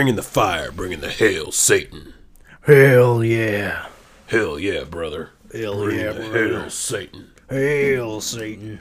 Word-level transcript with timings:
Bringing 0.00 0.16
the 0.16 0.22
fire, 0.22 0.72
bringing 0.72 1.00
the 1.00 1.10
hail, 1.10 1.52
Satan. 1.52 2.14
Hell 2.62 3.22
yeah. 3.22 3.88
Hell 4.28 4.58
yeah, 4.58 4.84
brother. 4.84 5.28
Hell 5.52 5.84
Bring 5.84 5.98
yeah, 5.98 6.12
the 6.12 6.20
brother. 6.20 6.60
hail, 6.60 6.70
Satan. 6.70 7.30
Hail 7.50 8.22
Satan. 8.22 8.80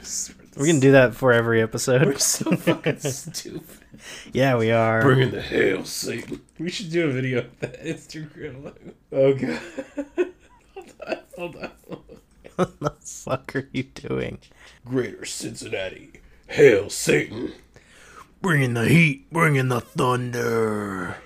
We're 0.55 0.67
gonna 0.67 0.79
do 0.79 0.93
that 0.93 1.15
for 1.15 1.33
every 1.33 1.61
episode. 1.61 2.05
We're 2.05 2.17
so 2.19 2.55
fucking 2.55 2.99
stupid. 2.99 3.63
Yeah, 4.31 4.55
we 4.55 4.71
are. 4.71 5.01
Bringing 5.01 5.31
the 5.31 5.41
hail, 5.41 5.83
Satan. 5.83 6.39
We 6.57 6.69
should 6.69 6.89
do 6.89 7.09
a 7.09 7.11
video 7.11 7.39
of 7.39 7.59
that 7.59 7.83
Instagram. 7.83 8.73
Oh 9.11 9.33
god. 9.33 10.29
Hold 11.35 11.57
on. 11.57 11.71
what 12.55 12.79
the 12.79 12.91
fuck 13.01 13.57
are 13.57 13.67
you 13.73 13.83
doing? 13.83 14.39
Greater 14.85 15.25
Cincinnati. 15.25 16.21
Hail, 16.47 16.89
Satan. 16.89 17.51
Bringing 18.41 18.73
the 18.73 18.87
heat, 18.87 19.29
bringing 19.31 19.67
the 19.67 19.81
thunder. 19.81 21.17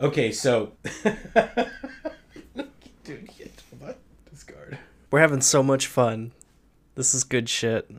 Okay, 0.00 0.32
so. 0.32 0.72
Dude, 3.04 3.28
yeah, 3.38 3.46
hold 3.70 3.82
on. 3.82 3.94
Discard. 4.30 4.78
We're 5.10 5.20
having 5.20 5.42
so 5.42 5.62
much 5.62 5.86
fun. 5.86 6.32
This 6.94 7.14
is 7.14 7.22
good 7.24 7.48
shit. 7.48 7.90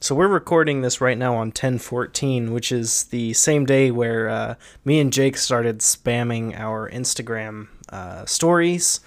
So 0.00 0.14
we're 0.14 0.28
recording 0.28 0.82
this 0.82 1.00
right 1.00 1.18
now 1.18 1.34
on 1.34 1.48
1014, 1.48 2.52
which 2.52 2.72
is 2.72 3.04
the 3.04 3.32
same 3.34 3.66
day 3.66 3.90
where 3.90 4.28
uh, 4.28 4.54
me 4.84 5.00
and 5.00 5.12
Jake 5.12 5.36
started 5.36 5.78
spamming 5.78 6.58
our 6.58 6.90
Instagram 6.90 7.68
uh, 7.88 8.26
stories. 8.26 9.00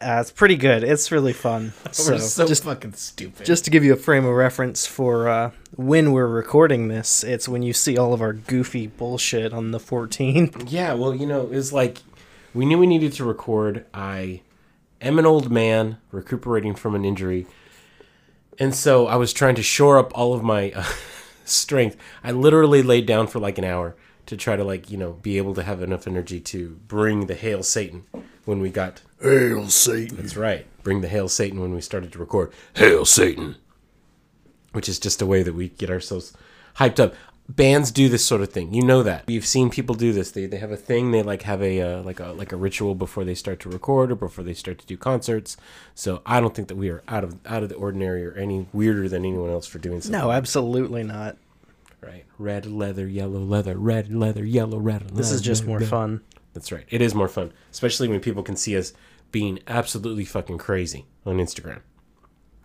Uh, 0.00 0.18
it's 0.20 0.30
pretty 0.30 0.56
good. 0.56 0.84
It's 0.84 1.12
really 1.12 1.32
fun. 1.32 1.72
We're 1.86 2.18
so 2.18 2.46
just 2.46 2.64
fucking 2.64 2.94
stupid. 2.94 3.46
just 3.46 3.64
to 3.64 3.70
give 3.70 3.84
you 3.84 3.92
a 3.92 3.96
frame 3.96 4.24
of 4.24 4.34
reference 4.34 4.86
for 4.86 5.28
uh, 5.28 5.50
when 5.74 6.12
we're 6.12 6.26
recording 6.26 6.88
this, 6.88 7.24
it's 7.24 7.48
when 7.48 7.62
you 7.62 7.72
see 7.72 7.96
all 7.96 8.12
of 8.12 8.20
our 8.20 8.32
goofy 8.32 8.86
bullshit 8.86 9.52
on 9.52 9.70
the 9.70 9.78
14th. 9.78 10.68
Yeah, 10.72 10.94
well, 10.94 11.14
you 11.14 11.26
know, 11.26 11.48
it's 11.50 11.72
like 11.72 11.98
we 12.54 12.64
knew 12.64 12.78
we 12.78 12.86
needed 12.86 13.12
to 13.14 13.24
record. 13.24 13.84
I 13.92 14.42
am 15.00 15.18
an 15.18 15.26
old 15.26 15.50
man 15.50 15.98
recuperating 16.10 16.74
from 16.74 16.94
an 16.94 17.04
injury. 17.04 17.46
And 18.58 18.74
so 18.74 19.06
I 19.06 19.16
was 19.16 19.32
trying 19.32 19.54
to 19.56 19.62
shore 19.62 19.98
up 19.98 20.16
all 20.16 20.34
of 20.34 20.42
my 20.42 20.72
uh, 20.72 20.84
strength. 21.44 21.96
I 22.22 22.32
literally 22.32 22.82
laid 22.82 23.06
down 23.06 23.26
for 23.26 23.38
like 23.38 23.58
an 23.58 23.64
hour 23.64 23.96
to 24.26 24.36
try 24.36 24.56
to 24.56 24.64
like, 24.64 24.90
you 24.90 24.96
know, 24.96 25.12
be 25.14 25.38
able 25.38 25.54
to 25.54 25.62
have 25.62 25.82
enough 25.82 26.06
energy 26.06 26.40
to 26.40 26.78
bring 26.86 27.26
the 27.26 27.34
hail 27.34 27.62
Satan 27.62 28.04
when 28.44 28.60
we 28.60 28.70
got 28.70 29.02
Hail, 29.22 29.68
Satan. 29.68 30.16
That's 30.16 30.36
right. 30.36 30.66
Bring 30.82 31.00
the 31.00 31.08
hail 31.08 31.28
Satan 31.28 31.60
when 31.60 31.72
we 31.72 31.80
started 31.80 32.12
to 32.12 32.18
record, 32.18 32.52
Hail, 32.74 33.04
Satan. 33.04 33.54
Which 34.72 34.88
is 34.88 34.98
just 34.98 35.22
a 35.22 35.26
way 35.26 35.42
that 35.42 35.54
we 35.54 35.68
get 35.70 35.90
ourselves 35.90 36.32
hyped 36.76 37.00
up. 37.00 37.14
Bands 37.48 37.90
do 37.90 38.08
this 38.08 38.24
sort 38.24 38.40
of 38.40 38.50
thing. 38.50 38.72
You 38.72 38.82
know 38.84 39.02
that. 39.02 39.26
We've 39.26 39.44
seen 39.44 39.68
people 39.68 39.94
do 39.96 40.12
this. 40.12 40.30
They, 40.30 40.46
they 40.46 40.58
have 40.58 40.70
a 40.70 40.76
thing. 40.76 41.10
They 41.10 41.22
like 41.22 41.42
have 41.42 41.60
a 41.60 41.80
uh, 41.82 42.02
like 42.02 42.20
a 42.20 42.28
like 42.28 42.52
a 42.52 42.56
ritual 42.56 42.94
before 42.94 43.24
they 43.24 43.34
start 43.34 43.58
to 43.60 43.68
record 43.68 44.12
or 44.12 44.14
before 44.14 44.44
they 44.44 44.54
start 44.54 44.78
to 44.78 44.86
do 44.86 44.96
concerts. 44.96 45.56
So 45.94 46.22
I 46.24 46.40
don't 46.40 46.54
think 46.54 46.68
that 46.68 46.76
we 46.76 46.88
are 46.88 47.02
out 47.08 47.24
of 47.24 47.36
out 47.44 47.62
of 47.64 47.68
the 47.68 47.74
ordinary 47.74 48.24
or 48.24 48.32
any 48.34 48.68
weirder 48.72 49.08
than 49.08 49.24
anyone 49.24 49.50
else 49.50 49.66
for 49.66 49.78
doing 49.78 50.00
something. 50.00 50.18
No, 50.20 50.30
absolutely 50.30 51.02
not. 51.02 51.36
right. 52.00 52.24
Red 52.38 52.64
leather, 52.64 53.06
yellow 53.08 53.40
leather, 53.40 53.76
red 53.76 54.14
leather, 54.14 54.44
yellow 54.44 54.78
red. 54.78 55.10
This 55.10 55.32
is 55.32 55.40
just 55.42 55.66
more 55.66 55.80
fun. 55.80 56.20
That's 56.54 56.70
right. 56.70 56.84
It 56.90 57.02
is 57.02 57.14
more 57.14 57.28
fun, 57.28 57.52
especially 57.72 58.08
when 58.08 58.20
people 58.20 58.42
can 58.44 58.56
see 58.56 58.76
us 58.78 58.92
being 59.32 59.58
absolutely 59.66 60.24
fucking 60.24 60.58
crazy 60.58 61.06
on 61.26 61.38
Instagram. 61.38 61.80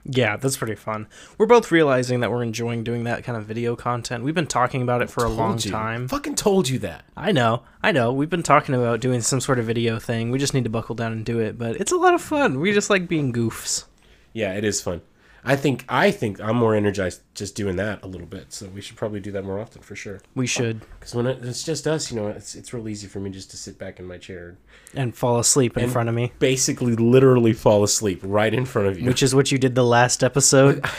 Yeah, 0.10 0.38
that's 0.38 0.56
pretty 0.56 0.76
fun. 0.76 1.08
We're 1.38 1.48
both 1.48 1.70
realizing 1.70 2.22
that 2.22 2.32
we're 2.32 2.44
enjoying 2.44 2.86
doing 2.86 3.04
that 3.04 3.26
kind 3.26 3.38
of 3.38 3.46
video 3.46 3.76
content. 3.76 4.24
We've 4.24 4.34
been 4.34 4.48
talking 4.48 4.82
about 4.82 5.02
it 5.02 5.10
for 5.10 5.26
a 5.26 5.30
long 5.30 5.60
you. 5.60 5.70
time. 5.70 6.08
Fucking 6.08 6.36
told 6.36 6.70
you 6.70 6.80
that. 6.80 7.04
I 7.18 7.34
know, 7.34 7.64
I 7.84 7.92
know. 7.92 8.14
We've 8.14 8.30
been 8.30 8.44
talking 8.44 8.74
about 8.74 9.02
doing 9.02 9.20
some 9.20 9.42
sort 9.42 9.60
of 9.60 9.66
video 9.66 10.00
thing. 10.00 10.32
We 10.32 10.40
just 10.40 10.54
need 10.54 10.64
to 10.64 10.70
buckle 10.70 10.96
down 10.96 11.12
and 11.12 11.26
do 11.26 11.40
it, 11.40 11.58
but 11.58 11.76
it's 11.76 11.92
a 11.92 11.98
lot 11.98 12.14
of 12.14 12.22
fun. 12.22 12.62
We 12.62 12.72
just 12.72 12.90
like 12.90 13.10
being 13.10 13.34
goofs. 13.34 13.84
Yeah, 14.32 14.54
it 14.54 14.64
is 14.64 14.82
fun. 14.82 15.02
I 15.48 15.56
think 15.56 15.86
I 15.88 16.12
think 16.12 16.42
I'm 16.42 16.58
more 16.58 16.76
energized 16.76 17.22
just 17.34 17.56
doing 17.56 17.78
that 17.78 18.04
a 18.04 18.08
little 18.08 18.28
bit. 18.28 18.52
So 18.54 18.68
we 18.68 18.82
should 18.82 18.98
probably 18.98 19.20
do 19.22 19.32
that 19.32 19.46
more 19.46 19.60
often 19.60 19.82
for 19.82 19.96
sure. 19.96 20.20
We 20.36 20.46
should. 20.46 20.82
Because 21.00 21.16
when 21.16 21.26
it, 21.26 21.40
it's 21.44 21.64
just 21.64 21.88
us, 21.88 22.12
you 22.12 22.20
know, 22.20 22.28
it's 22.28 22.54
it's 22.54 22.74
real 22.74 22.88
easy 22.90 23.08
for 23.08 23.20
me 23.20 23.30
just 23.30 23.50
to 23.52 23.58
sit 23.58 23.80
back 23.80 24.00
in 24.00 24.06
my 24.06 24.18
chair, 24.18 24.58
And 24.94 25.16
fall 25.16 25.40
asleep 25.40 25.78
in 25.78 25.84
And- 25.86 25.92
front 25.94 26.10
of 26.10 26.16
me, 26.16 26.34
basically, 26.40 26.96
literally 26.96 27.54
fall 27.54 27.84
asleep 27.84 28.20
right 28.24 28.54
in 28.54 28.66
front 28.66 28.90
of 28.90 29.00
you. 29.00 29.06
which 29.08 29.24
is 29.24 29.34
what 29.34 29.52
you 29.52 29.58
did 29.58 29.74
the 29.76 29.86
last 29.86 30.24
episode. 30.24 30.84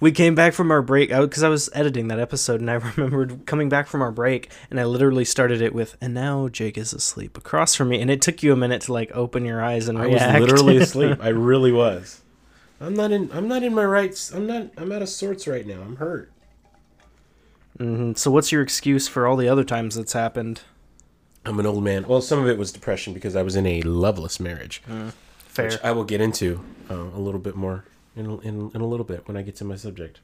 We 0.00 0.10
came 0.10 0.34
back 0.34 0.52
from 0.52 0.72
our 0.72 0.82
break 0.82 1.12
oh, 1.12 1.28
because 1.28 1.44
I 1.44 1.48
was 1.48 1.70
editing 1.74 2.08
that 2.08 2.18
episode, 2.18 2.60
and 2.60 2.68
I 2.68 2.74
remembered 2.96 3.46
coming 3.46 3.68
back 3.68 3.86
from 3.86 4.02
our 4.02 4.10
break, 4.10 4.50
and 4.68 4.80
I 4.80 4.84
literally 4.84 5.24
started 5.24 5.62
it 5.62 5.72
with, 5.72 5.96
"And 6.00 6.12
now 6.12 6.48
Jake 6.48 6.76
is 6.76 6.92
asleep 6.92 7.38
across 7.38 7.76
from 7.76 7.90
me," 7.90 8.00
and 8.00 8.10
it 8.10 8.20
took 8.20 8.42
you 8.42 8.52
a 8.52 8.56
minute 8.56 8.82
to 8.82 8.92
like 8.92 9.12
open 9.14 9.44
your 9.44 9.62
eyes 9.62 9.86
and 9.86 9.96
I 9.96 10.08
was 10.08 10.20
literally 10.20 10.76
asleep. 10.88 11.18
I 11.22 11.28
really 11.28 11.70
was. 11.70 12.20
I'm 12.82 12.94
not 12.94 13.12
in. 13.12 13.30
I'm 13.32 13.46
not 13.48 13.62
in 13.62 13.74
my 13.74 13.84
rights. 13.84 14.32
I'm 14.32 14.46
not. 14.46 14.70
I'm 14.76 14.90
out 14.90 15.02
of 15.02 15.08
sorts 15.08 15.46
right 15.46 15.66
now. 15.66 15.80
I'm 15.80 15.96
hurt. 15.96 16.32
Mhm. 17.78 18.18
So, 18.18 18.30
what's 18.30 18.50
your 18.52 18.60
excuse 18.62 19.08
for 19.08 19.26
all 19.26 19.36
the 19.36 19.48
other 19.48 19.64
times 19.64 19.94
that's 19.94 20.12
happened? 20.12 20.62
I'm 21.44 21.58
an 21.58 21.66
old 21.66 21.82
man. 21.84 22.06
Well, 22.06 22.20
some 22.20 22.40
of 22.40 22.48
it 22.48 22.58
was 22.58 22.72
depression 22.72 23.14
because 23.14 23.34
I 23.36 23.42
was 23.42 23.56
in 23.56 23.66
a 23.66 23.82
loveless 23.82 24.38
marriage, 24.38 24.82
Fair. 25.38 25.66
which 25.66 25.78
I 25.82 25.92
will 25.92 26.04
get 26.04 26.20
into 26.20 26.62
uh, 26.90 26.94
a 26.94 27.18
little 27.18 27.40
bit 27.40 27.54
more 27.56 27.84
in, 28.16 28.26
in 28.42 28.70
in 28.74 28.80
a 28.80 28.86
little 28.86 29.04
bit 29.04 29.26
when 29.26 29.36
I 29.36 29.42
get 29.42 29.56
to 29.56 29.64
my 29.64 29.76
subject. 29.76 30.20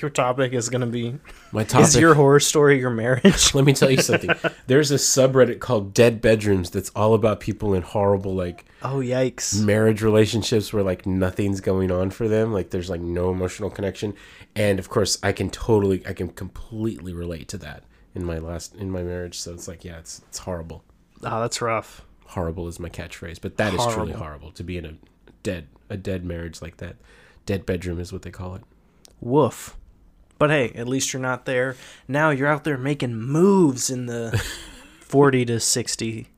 Your 0.00 0.10
topic 0.10 0.52
is 0.52 0.68
going 0.68 0.82
to 0.82 0.86
be 0.86 1.18
My 1.50 1.64
topic. 1.64 1.88
Is 1.88 1.96
your 1.96 2.14
horror 2.14 2.40
story 2.40 2.78
your 2.78 2.90
marriage? 2.90 3.54
Let 3.54 3.64
me 3.64 3.72
tell 3.72 3.90
you 3.90 4.02
something. 4.02 4.30
There's 4.66 4.90
a 4.90 4.96
subreddit 4.96 5.60
called 5.60 5.94
Dead 5.94 6.20
Bedrooms 6.20 6.70
that's 6.70 6.90
all 6.90 7.14
about 7.14 7.40
people 7.40 7.72
in 7.72 7.82
horrible 7.82 8.34
like 8.34 8.66
oh, 8.82 8.96
yikes. 8.98 9.64
marriage 9.64 10.02
relationships 10.02 10.72
where 10.72 10.82
like 10.82 11.06
nothing's 11.06 11.60
going 11.60 11.90
on 11.90 12.10
for 12.10 12.28
them, 12.28 12.52
like 12.52 12.70
there's 12.70 12.90
like 12.90 13.00
no 13.00 13.30
emotional 13.30 13.70
connection. 13.70 14.14
And 14.54 14.78
of 14.78 14.90
course, 14.90 15.18
I 15.22 15.32
can 15.32 15.48
totally 15.48 16.06
I 16.06 16.12
can 16.12 16.28
completely 16.28 17.14
relate 17.14 17.48
to 17.48 17.58
that 17.58 17.84
in 18.14 18.24
my 18.24 18.38
last 18.38 18.74
in 18.74 18.90
my 18.90 19.02
marriage. 19.02 19.38
So 19.38 19.54
it's 19.54 19.68
like, 19.68 19.84
yeah, 19.84 19.98
it's 19.98 20.20
it's 20.28 20.38
horrible. 20.38 20.84
Oh, 21.22 21.40
that's 21.40 21.62
rough. 21.62 22.04
Horrible 22.26 22.68
is 22.68 22.78
my 22.78 22.90
catchphrase, 22.90 23.40
but 23.40 23.56
that 23.56 23.72
is 23.72 23.80
truly 23.80 24.12
Horrible. 24.12 24.18
horrible 24.18 24.50
to 24.52 24.62
be 24.62 24.76
in 24.76 24.84
a 24.84 24.94
dead 25.42 25.68
a 25.88 25.96
dead 25.96 26.24
marriage 26.26 26.60
like 26.60 26.76
that. 26.76 26.96
Dead 27.46 27.64
bedroom 27.64 27.98
is 27.98 28.12
what 28.12 28.20
they 28.20 28.30
call 28.30 28.54
it. 28.54 28.62
Woof. 29.20 29.76
But 30.38 30.50
hey, 30.50 30.70
at 30.74 30.86
least 30.86 31.12
you're 31.12 31.22
not 31.22 31.44
there. 31.46 31.76
Now 32.06 32.30
you're 32.30 32.48
out 32.48 32.64
there 32.64 32.78
making 32.78 33.16
moves 33.16 33.90
in 33.90 34.06
the 34.06 34.42
40 35.00 35.44
to 35.46 35.60
60 35.60 36.28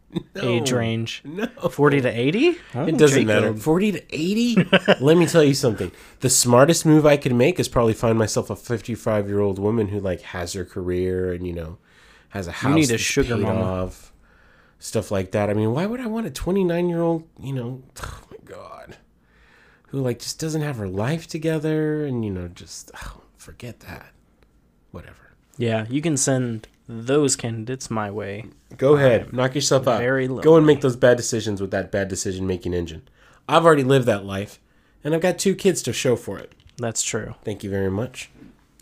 age 0.43 0.73
range. 0.73 1.23
No. 1.25 1.47
40 1.47 2.01
to 2.03 2.09
80? 2.09 2.39
It 2.49 2.59
oh, 2.75 2.91
doesn't 2.93 3.27
matter. 3.27 3.55
40 3.55 3.93
to 3.93 4.15
80? 4.15 4.55
Let 5.01 5.17
me 5.17 5.27
tell 5.27 5.45
you 5.45 5.55
something. 5.55 5.93
The 6.21 6.31
smartest 6.31 6.87
move 6.87 7.07
I 7.07 7.17
could 7.17 7.35
make 7.35 7.61
is 7.61 7.69
probably 7.69 7.93
find 7.93 8.19
myself 8.19 8.51
a 8.51 8.57
55 8.57 9.29
year 9.29 9.41
old 9.41 9.59
woman 9.59 9.89
who, 9.89 10.01
like, 10.01 10.23
has 10.23 10.55
her 10.55 10.65
career 10.65 11.33
and, 11.33 11.47
you 11.47 11.53
know, 11.53 11.79
has 12.31 12.47
a 12.47 12.53
house. 12.53 12.71
You 12.71 12.75
need 12.75 12.91
a 12.91 12.99
sugar 12.99 13.37
paid 13.37 13.43
mama. 13.43 13.63
Off, 13.63 14.13
stuff 14.79 15.11
like 15.11 15.33
that. 15.33 15.51
I 15.51 15.55
mean, 15.55 15.73
why 15.73 15.87
would 15.87 16.01
I 16.01 16.07
want 16.07 16.27
a 16.27 16.31
29 16.31 16.89
year 16.89 17.03
old, 17.03 17.29
you 17.39 17.53
know, 17.53 17.83
oh 18.03 18.21
my 18.31 18.39
God, 18.45 18.97
who, 19.91 20.01
like, 20.01 20.21
just 20.21 20.39
doesn't 20.39 20.63
have 20.63 20.77
her 20.77 20.89
life 20.89 21.27
together 21.27 22.05
and, 22.05 22.25
you 22.25 22.31
know, 22.31 22.49
just 22.49 22.91
oh, 23.03 23.23
forget 23.37 23.81
that. 23.81 24.13
Whatever. 24.93 25.33
Yeah, 25.57 25.87
you 25.91 26.01
can 26.01 26.17
send 26.17 26.69
those 26.89 27.37
candidates 27.37 27.91
my 27.91 28.11
way. 28.11 28.47
Go 28.77 28.95
um, 28.95 28.99
ahead, 29.01 29.33
knock 29.33 29.55
yourself 29.55 29.87
out. 29.89 29.99
very 29.99 30.29
Go 30.29 30.57
and 30.57 30.67
make 30.67 30.81
those 30.81 30.97
bad 30.97 31.17
decisions 31.17 31.61
with 31.61 31.71
that 31.73 31.91
bad 31.91 32.09
decision 32.09 32.47
making 32.47 32.75
engine. 32.75 33.03
I've 33.49 33.65
already 33.65 33.85
lived 33.85 34.07
that 34.07 34.25
life, 34.25 34.61
and 35.03 35.15
I've 35.15 35.21
got 35.21 35.39
two 35.39 35.55
kids 35.55 35.83
to 35.83 35.93
show 35.93 36.15
for 36.15 36.39
it. 36.39 36.53
That's 36.79 37.03
true. 37.03 37.35
Thank 37.45 37.65
you 37.65 37.71
very 37.71 37.91
much. 37.91 38.31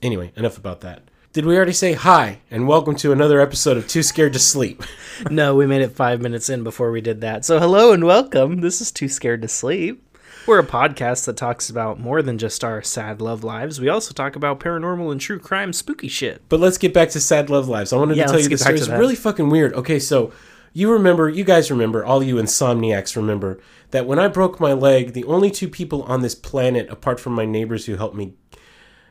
Anyway, 0.03 0.33
enough 0.37 0.59
about 0.59 0.83
that. 0.83 1.03
Did 1.33 1.45
we 1.45 1.57
already 1.57 1.73
say 1.73 1.93
hi 1.93 2.41
and 2.51 2.67
welcome 2.67 2.97
to 2.97 3.13
another 3.13 3.41
episode 3.41 3.77
of 3.77 3.87
Too 3.87 4.03
Scared 4.03 4.33
to 4.33 4.39
Sleep? 4.39 4.83
no, 5.31 5.55
we 5.55 5.67
made 5.67 5.83
it 5.83 5.93
five 5.93 6.21
minutes 6.21 6.49
in 6.49 6.65
before 6.65 6.91
we 6.91 7.01
did 7.01 7.21
that. 7.21 7.45
So, 7.45 7.59
hello 7.59 7.93
and 7.93 8.05
welcome. 8.05 8.61
This 8.61 8.81
is 8.81 8.91
Too 8.91 9.09
Scared 9.09 9.43
to 9.43 9.49
Sleep. 9.49 10.08
We're 10.49 10.61
a 10.61 10.67
podcast 10.67 11.27
that 11.27 11.37
talks 11.37 11.69
about 11.69 12.01
more 12.01 12.23
than 12.23 12.39
just 12.39 12.65
our 12.65 12.81
sad 12.81 13.21
love 13.21 13.45
lives. 13.45 13.83
We 13.83 13.91
also 13.91 14.15
talk 14.15 14.35
about 14.35 14.61
paranormal 14.61 15.13
and 15.13 15.21
true 15.21 15.39
crime 15.39 15.75
spooky 15.75 16.09
shit. 16.09 16.41
But 16.49 16.59
let's 16.59 16.79
get 16.79 16.95
back 16.95 17.11
to 17.11 17.21
Sad 17.21 17.51
Love 17.51 17.69
Lives. 17.69 17.93
I 17.93 17.97
wanted 17.97 18.17
Yeah, 18.17 18.25
to 18.25 18.33
tell 18.33 18.41
you 18.41 18.49
this 18.49 18.63
story. 18.63 18.79
It's 18.79 18.89
really 18.89 19.15
fucking 19.15 19.51
weird. 19.51 19.75
Okay, 19.75 19.99
so 19.99 20.33
you 20.73 20.91
remember, 20.91 21.29
you 21.29 21.45
guys 21.45 21.71
remember, 21.71 22.03
all 22.03 22.23
you 22.23 22.37
insomniacs 22.37 23.15
remember, 23.15 23.61
that 23.91 24.07
when 24.07 24.19
I 24.19 24.27
broke 24.27 24.59
my 24.59 24.73
leg, 24.73 25.13
the 25.13 25.25
only 25.25 25.51
two 25.51 25.69
people 25.69 26.03
on 26.05 26.23
this 26.23 26.35
planet, 26.35 26.89
apart 26.89 27.21
from 27.21 27.35
my 27.35 27.45
neighbors 27.45 27.85
who 27.85 27.97
helped 27.97 28.17
me, 28.17 28.33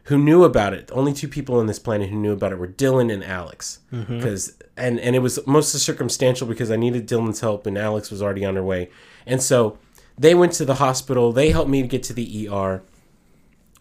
who 0.05 0.17
knew 0.17 0.43
about 0.43 0.73
it, 0.73 0.87
the 0.87 0.95
only 0.95 1.13
two 1.13 1.27
people 1.27 1.59
on 1.59 1.67
this 1.67 1.77
planet 1.77 2.09
who 2.09 2.15
knew 2.15 2.31
about 2.31 2.51
it 2.51 2.57
were 2.57 2.67
Dylan 2.67 3.13
and 3.13 3.23
Alex. 3.23 3.81
Mm-hmm. 3.93 4.17
Because 4.17 4.57
and 4.75 4.99
and 4.99 5.15
it 5.15 5.19
was 5.19 5.37
mostly 5.45 5.79
circumstantial 5.79 6.47
because 6.47 6.71
I 6.71 6.77
needed 6.77 7.07
Dylan's 7.07 7.41
help 7.41 7.67
and 7.67 7.77
Alex 7.77 8.09
was 8.09 8.23
already 8.23 8.43
on 8.43 8.55
her 8.55 8.63
way, 8.63 8.89
and 9.27 9.39
so 9.39 9.77
they 10.17 10.33
went 10.33 10.53
to 10.53 10.65
the 10.65 10.75
hospital. 10.75 11.31
They 11.31 11.51
helped 11.51 11.69
me 11.69 11.83
get 11.83 12.03
to 12.03 12.13
the 12.13 12.49
ER 12.49 12.83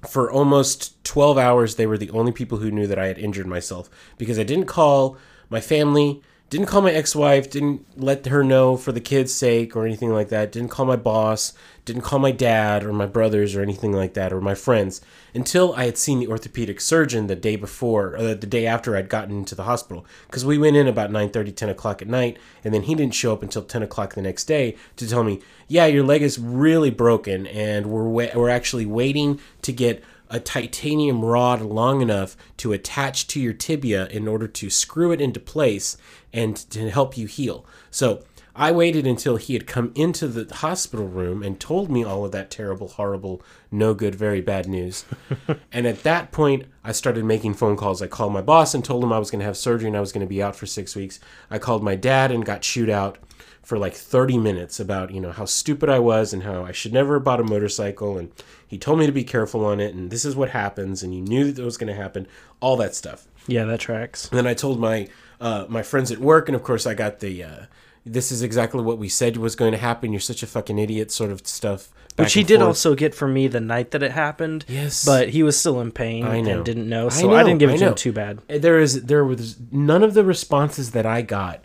for 0.07 0.31
almost 0.31 1.03
12 1.05 1.39
hours 1.39 1.77
they 1.77 1.87
were 1.87 1.99
the 1.99 2.11
only 2.11 2.33
people 2.33 2.59
who 2.59 2.71
knew 2.71 2.87
that 2.87 2.99
i 2.99 3.07
had 3.07 3.19
injured 3.19 3.47
myself 3.47 3.89
because 4.19 4.39
i 4.39 4.43
didn't 4.43 4.67
call 4.67 5.17
my 5.49 5.61
family 5.61 6.23
Didn't 6.49 6.67
call 6.67 6.83
my 6.83 6.93
ex-wife. 6.93 7.51
Didn't 7.51 7.85
let 7.97 8.25
her 8.27 8.45
know 8.45 8.77
for 8.77 8.93
the 8.93 9.01
kids' 9.01 9.35
sake 9.35 9.75
or 9.75 9.85
anything 9.85 10.13
like 10.13 10.29
that. 10.29 10.53
Didn't 10.53 10.69
call 10.69 10.87
my 10.87 10.95
boss. 10.95 11.53
Didn't 11.85 12.03
call 12.03 12.21
my 12.21 12.31
dad 12.31 12.85
or 12.85 12.93
my 12.93 13.07
brothers 13.07 13.57
or 13.57 13.63
anything 13.63 13.93
like 13.93 14.15
that 14.15 14.33
or 14.33 14.41
my 14.41 14.55
friends 14.55 15.01
until 15.35 15.73
I 15.75 15.85
had 15.87 15.99
seen 15.99 16.21
the 16.21 16.29
orthopedic 16.29 16.81
surgeon 16.81 17.27
the 17.27 17.37
day 17.37 17.57
before 17.57 18.17
or 18.17 18.35
the 18.35 18.47
day 18.47 18.67
after 18.67 18.97
I'd 18.97 19.09
gotten 19.09 19.39
into 19.39 19.55
the 19.57 19.65
hospital. 19.65 20.07
Because 20.27 20.45
we 20.45 20.57
went 20.57 20.77
in 20.77 20.87
about 20.87 21.11
9:30, 21.11 21.53
10 21.53 21.69
o'clock 21.69 22.01
at 22.01 22.09
night, 22.09 22.39
and 22.65 22.73
then 22.73 22.83
he 22.83 22.95
didn't 22.95 23.15
show 23.15 23.33
up 23.33 23.43
until 23.43 23.63
10 23.63 23.83
o'clock 23.83 24.15
the 24.15 24.23
next 24.23 24.45
day 24.45 24.77
to 24.97 25.09
tell 25.09 25.25
me, 25.25 25.41
"Yeah, 25.69 25.87
your 25.87 26.05
leg 26.05 26.23
is 26.23 26.39
really 26.39 26.91
broken, 26.91 27.47
and 27.49 27.87
we're 27.87 28.09
wa- 28.09 28.35
we're 28.35 28.51
actually 28.51 28.87
waiting 28.87 29.41
to 29.63 29.73
get." 29.73 30.03
A 30.31 30.41
titanium 30.41 31.25
rod 31.25 31.63
long 31.63 32.01
enough 32.01 32.37
to 32.59 32.73
attach 32.73 33.27
to 33.29 33.41
your 33.41 33.53
tibia 33.53 34.07
in 34.09 34.27
order 34.29 34.49
to 34.49 34.71
screw 34.71 35.13
it 35.13 35.21
into 35.21 35.41
place 35.41 35.97
and 36.33 36.57
to 36.57 36.91
help 36.91 37.17
you 37.17 37.27
heal. 37.27 37.65
So 37.91 38.25
I 38.59 38.73
waited 38.73 39.07
until 39.07 39.37
he 39.37 39.53
had 39.53 39.67
come 39.67 39.93
into 39.95 40.27
the 40.29 40.53
hospital 40.55 41.07
room 41.07 41.43
and 41.43 41.61
told 41.61 41.91
me 41.91 42.03
all 42.03 42.25
of 42.25 42.33
that 42.33 42.51
terrible, 42.51 42.89
horrible, 42.89 43.43
no 43.71 43.93
good, 43.93 44.15
very 44.15 44.41
bad 44.41 44.67
news. 44.67 45.05
and 45.73 45.87
at 45.87 46.03
that 46.05 46.33
point, 46.33 46.65
I 46.83 46.93
started 46.93 47.27
making 47.27 47.55
phone 47.55 47.77
calls. 47.77 48.01
I 48.01 48.07
called 48.07 48.33
my 48.33 48.41
boss 48.41 48.75
and 48.75 48.83
told 48.83 49.05
him 49.05 49.13
I 49.13 49.19
was 49.19 49.31
going 49.31 49.41
to 49.41 49.47
have 49.47 49.59
surgery 49.59 49.89
and 49.89 49.97
I 49.97 50.01
was 50.01 50.11
going 50.11 50.25
to 50.25 50.29
be 50.29 50.43
out 50.43 50.57
for 50.57 50.65
six 50.65 50.97
weeks. 50.97 51.21
I 51.51 51.59
called 51.59 51.83
my 51.83 51.97
dad 51.97 52.33
and 52.33 52.47
got 52.47 52.63
chewed 52.63 52.89
out 52.89 53.19
for 53.67 53.77
like 53.77 53.95
30 53.95 54.39
minutes 54.39 54.79
about 54.79 55.11
you 55.11 55.21
know 55.21 55.33
how 55.33 55.45
stupid 55.45 55.89
I 55.89 55.99
was 55.99 56.33
and 56.33 56.45
how 56.45 56.65
I 56.65 56.71
should 56.71 56.93
never 56.93 57.15
have 57.15 57.25
bought 57.25 57.41
a 57.41 57.45
motorcycle 57.45 58.17
and 58.17 58.31
he 58.67 58.79
told 58.79 58.99
me 58.99 59.07
to 59.07 59.13
be 59.13 59.25
careful 59.25 59.65
on 59.65 59.81
it 59.81 59.95
and 59.95 60.11
this 60.11 60.25
is 60.25 60.35
what 60.37 60.51
happens 60.51 61.03
and 61.03 61.15
you 61.15 61.21
knew 61.23 61.51
that 61.53 61.61
it 61.63 61.65
was 61.65 61.77
going 61.77 61.89
to 61.95 62.01
happen 62.03 62.27
all 62.61 62.77
that 62.77 62.95
stuff 62.95 63.27
Yeah, 63.47 63.65
that 63.65 63.81
tracks. 63.81 64.29
and 64.31 64.39
then 64.39 64.47
I 64.47 64.55
told 64.55 64.81
my 64.81 65.09
uh, 65.41 65.67
my 65.69 65.83
friends 65.83 66.11
at 66.11 66.19
work 66.19 66.49
and 66.49 66.57
of 66.57 66.63
course 66.63 66.87
I 66.87 66.95
got 66.95 67.21
the 67.21 67.43
uh, 67.45 67.61
this 68.05 68.31
is 68.33 68.43
exactly 68.43 68.83
what 68.83 68.99
we 68.99 69.09
said 69.09 69.37
was 69.37 69.57
going 69.57 69.73
to 69.73 69.79
happen 69.79 70.13
you're 70.13 70.21
such 70.21 70.43
a 70.43 70.47
fucking 70.47 70.79
idiot 70.79 71.11
sort 71.11 71.31
of 71.31 71.47
stuff 71.47 71.89
Which 72.17 72.33
he 72.35 72.43
did 72.45 72.59
forth. 72.61 72.69
also 72.69 72.95
get 72.95 73.15
from 73.15 73.35
me 73.35 73.47
the 73.49 73.61
night 73.61 73.91
that 73.91 74.03
it 74.03 74.13
happened. 74.13 74.65
Yes. 74.69 75.05
But 75.05 75.29
he 75.31 75.43
was 75.43 75.59
still 75.59 75.81
in 75.83 75.91
pain 75.93 76.25
I 76.25 76.41
know. 76.41 76.51
and 76.57 76.65
didn't 76.65 76.89
know, 76.89 77.09
so 77.11 77.35
I, 77.35 77.43
know, 77.43 77.49
didn't 77.49 77.59
give 77.61 77.71
it 77.71 77.79
to 77.79 77.89
him 77.89 77.95
too 77.95 78.13
bad. 78.13 78.41
there 78.49 78.79
is 78.81 79.05
there 79.05 79.25
was 79.25 79.57
none 79.71 80.03
of 80.03 80.15
the 80.15 80.25
responses 80.25 80.93
that 80.93 81.05
I 81.05 81.21
got 81.23 81.65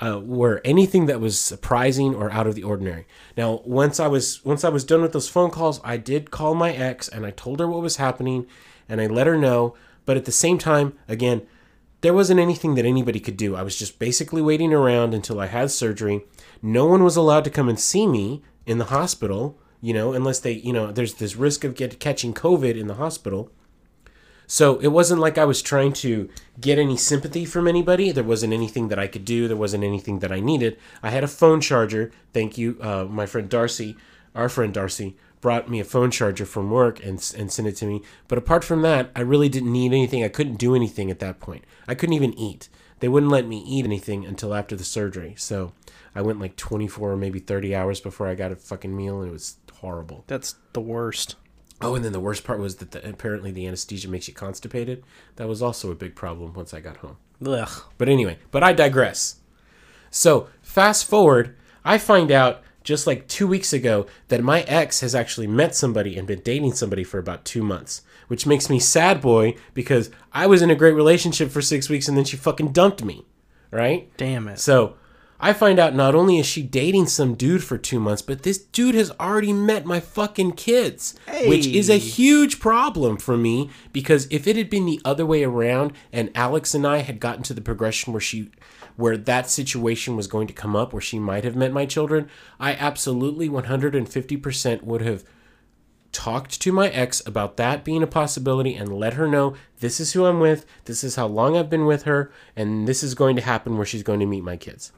uh, 0.00 0.20
were 0.22 0.60
anything 0.64 1.06
that 1.06 1.20
was 1.20 1.40
surprising 1.40 2.14
or 2.14 2.30
out 2.30 2.46
of 2.46 2.54
the 2.54 2.62
ordinary. 2.62 3.06
Now, 3.36 3.62
once 3.64 3.98
I 3.98 4.08
was 4.08 4.44
once 4.44 4.64
I 4.64 4.68
was 4.68 4.84
done 4.84 5.02
with 5.02 5.12
those 5.12 5.28
phone 5.28 5.50
calls, 5.50 5.80
I 5.84 5.96
did 5.96 6.30
call 6.30 6.54
my 6.54 6.72
ex 6.72 7.08
and 7.08 7.24
I 7.24 7.30
told 7.30 7.60
her 7.60 7.68
what 7.68 7.82
was 7.82 7.96
happening 7.96 8.46
and 8.88 9.00
I 9.00 9.06
let 9.06 9.26
her 9.26 9.36
know. 9.36 9.74
But 10.04 10.16
at 10.16 10.24
the 10.24 10.32
same 10.32 10.58
time, 10.58 10.96
again, 11.08 11.46
there 12.00 12.14
wasn't 12.14 12.40
anything 12.40 12.74
that 12.74 12.84
anybody 12.84 13.18
could 13.18 13.36
do. 13.36 13.56
I 13.56 13.62
was 13.62 13.78
just 13.78 13.98
basically 13.98 14.42
waiting 14.42 14.72
around 14.72 15.14
until 15.14 15.40
I 15.40 15.46
had 15.46 15.70
surgery. 15.70 16.24
No 16.62 16.86
one 16.86 17.02
was 17.02 17.16
allowed 17.16 17.44
to 17.44 17.50
come 17.50 17.68
and 17.68 17.80
see 17.80 18.06
me 18.06 18.42
in 18.66 18.78
the 18.78 18.86
hospital, 18.86 19.58
you 19.80 19.94
know, 19.94 20.12
unless 20.12 20.38
they, 20.40 20.52
you 20.52 20.72
know, 20.72 20.92
there's 20.92 21.14
this 21.14 21.36
risk 21.36 21.64
of 21.64 21.74
get 21.74 21.98
catching 21.98 22.34
COVID 22.34 22.78
in 22.78 22.86
the 22.86 22.94
hospital. 22.94 23.50
So 24.46 24.78
it 24.78 24.88
wasn't 24.88 25.20
like 25.20 25.38
I 25.38 25.44
was 25.44 25.62
trying 25.62 25.92
to 25.94 26.28
get 26.60 26.78
any 26.78 26.96
sympathy 26.96 27.44
from 27.44 27.66
anybody. 27.66 28.12
There 28.12 28.24
wasn't 28.24 28.52
anything 28.52 28.88
that 28.88 28.98
I 28.98 29.06
could 29.06 29.24
do. 29.24 29.48
There 29.48 29.56
wasn't 29.56 29.84
anything 29.84 30.20
that 30.20 30.32
I 30.32 30.40
needed. 30.40 30.78
I 31.02 31.10
had 31.10 31.24
a 31.24 31.28
phone 31.28 31.60
charger. 31.60 32.12
Thank 32.32 32.56
you, 32.56 32.78
uh, 32.80 33.04
my 33.04 33.26
friend 33.26 33.48
Darcy, 33.48 33.96
our 34.34 34.48
friend 34.48 34.72
Darcy, 34.72 35.16
brought 35.40 35.68
me 35.68 35.80
a 35.80 35.84
phone 35.84 36.10
charger 36.10 36.46
from 36.46 36.70
work 36.70 37.04
and, 37.04 37.22
and 37.36 37.52
sent 37.52 37.68
it 37.68 37.76
to 37.76 37.86
me. 37.86 38.02
But 38.28 38.38
apart 38.38 38.64
from 38.64 38.82
that, 38.82 39.10
I 39.14 39.20
really 39.20 39.48
didn't 39.48 39.72
need 39.72 39.92
anything. 39.92 40.24
I 40.24 40.28
couldn't 40.28 40.56
do 40.56 40.74
anything 40.74 41.10
at 41.10 41.18
that 41.20 41.40
point. 41.40 41.64
I 41.86 41.94
couldn't 41.94 42.14
even 42.14 42.38
eat. 42.38 42.68
They 43.00 43.08
wouldn't 43.08 43.32
let 43.32 43.46
me 43.46 43.62
eat 43.66 43.84
anything 43.84 44.24
until 44.24 44.54
after 44.54 44.74
the 44.74 44.84
surgery. 44.84 45.34
So 45.36 45.72
I 46.14 46.22
went 46.22 46.40
like 46.40 46.56
24 46.56 47.12
or 47.12 47.16
maybe 47.16 47.38
30 47.38 47.74
hours 47.74 48.00
before 48.00 48.26
I 48.26 48.34
got 48.34 48.52
a 48.52 48.56
fucking 48.56 48.96
meal, 48.96 49.20
and 49.20 49.28
it 49.28 49.32
was 49.32 49.58
horrible. 49.80 50.24
That's 50.26 50.56
the 50.72 50.80
worst. 50.80 51.36
Oh, 51.80 51.94
and 51.94 52.04
then 52.04 52.12
the 52.12 52.20
worst 52.20 52.44
part 52.44 52.58
was 52.58 52.76
that 52.76 52.92
the, 52.92 53.06
apparently 53.06 53.50
the 53.50 53.66
anesthesia 53.66 54.08
makes 54.08 54.28
you 54.28 54.34
constipated. 54.34 55.04
That 55.36 55.48
was 55.48 55.60
also 55.60 55.90
a 55.90 55.94
big 55.94 56.14
problem 56.14 56.54
once 56.54 56.72
I 56.72 56.80
got 56.80 56.98
home. 56.98 57.18
Ugh. 57.44 57.82
But 57.98 58.08
anyway, 58.08 58.38
but 58.50 58.62
I 58.62 58.72
digress. 58.72 59.40
So, 60.10 60.48
fast 60.62 61.04
forward, 61.04 61.54
I 61.84 61.98
find 61.98 62.30
out 62.30 62.62
just 62.82 63.06
like 63.06 63.26
two 63.28 63.46
weeks 63.46 63.72
ago 63.72 64.06
that 64.28 64.42
my 64.42 64.62
ex 64.62 65.00
has 65.00 65.14
actually 65.14 65.46
met 65.46 65.74
somebody 65.74 66.16
and 66.16 66.26
been 66.26 66.40
dating 66.40 66.72
somebody 66.72 67.04
for 67.04 67.18
about 67.18 67.44
two 67.44 67.62
months, 67.62 68.02
which 68.28 68.46
makes 68.46 68.70
me 68.70 68.78
sad 68.78 69.20
boy 69.20 69.56
because 69.74 70.10
I 70.32 70.46
was 70.46 70.62
in 70.62 70.70
a 70.70 70.76
great 70.76 70.94
relationship 70.94 71.50
for 71.50 71.60
six 71.60 71.88
weeks 71.88 72.08
and 72.08 72.16
then 72.16 72.24
she 72.24 72.36
fucking 72.36 72.72
dumped 72.72 73.04
me, 73.04 73.26
right? 73.70 74.10
Damn 74.16 74.48
it. 74.48 74.60
So 74.60 74.94
I 75.38 75.52
find 75.52 75.78
out 75.78 75.94
not 75.94 76.14
only 76.14 76.38
is 76.38 76.46
she 76.46 76.62
dating 76.62 77.06
some 77.06 77.34
dude 77.34 77.62
for 77.62 77.76
two 77.76 78.00
months, 78.00 78.22
but 78.22 78.42
this 78.42 78.58
dude 78.58 78.94
has 78.94 79.10
already 79.20 79.52
met 79.52 79.84
my 79.84 80.00
fucking 80.00 80.52
kids, 80.52 81.14
which 81.46 81.66
is 81.66 81.90
a 81.90 81.98
huge 81.98 82.58
problem 82.58 83.18
for 83.18 83.36
me 83.36 83.70
because 83.92 84.26
if 84.30 84.46
it 84.46 84.56
had 84.56 84.70
been 84.70 84.86
the 84.86 85.00
other 85.04 85.26
way 85.26 85.44
around 85.44 85.92
and 86.12 86.30
Alex 86.34 86.74
and 86.74 86.86
I 86.86 86.98
had 86.98 87.20
gotten 87.20 87.42
to 87.44 87.54
the 87.54 87.60
progression 87.60 88.12
where 88.12 88.20
she 88.20 88.50
where 88.96 89.18
that 89.18 89.50
situation 89.50 90.16
was 90.16 90.26
going 90.26 90.46
to 90.46 90.54
come 90.54 90.74
up 90.74 90.92
where 90.94 91.02
she 91.02 91.18
might 91.18 91.44
have 91.44 91.54
met 91.54 91.70
my 91.70 91.84
children, 91.84 92.30
I 92.58 92.72
absolutely 92.72 93.46
150% 93.46 94.82
would 94.84 95.02
have 95.02 95.22
talked 96.12 96.62
to 96.62 96.72
my 96.72 96.88
ex 96.88 97.20
about 97.26 97.58
that 97.58 97.84
being 97.84 98.02
a 98.02 98.06
possibility 98.06 98.74
and 98.74 98.88
let 98.98 99.12
her 99.14 99.28
know 99.28 99.54
this 99.80 100.00
is 100.00 100.14
who 100.14 100.24
I'm 100.24 100.40
with, 100.40 100.64
this 100.86 101.04
is 101.04 101.16
how 101.16 101.26
long 101.26 101.58
I've 101.58 101.68
been 101.68 101.84
with 101.84 102.04
her, 102.04 102.32
and 102.56 102.88
this 102.88 103.02
is 103.02 103.14
going 103.14 103.36
to 103.36 103.42
happen 103.42 103.76
where 103.76 103.84
she's 103.84 104.02
going 104.02 104.20
to 104.20 104.26
meet 104.26 104.42
my 104.42 104.56
kids. 104.56 104.92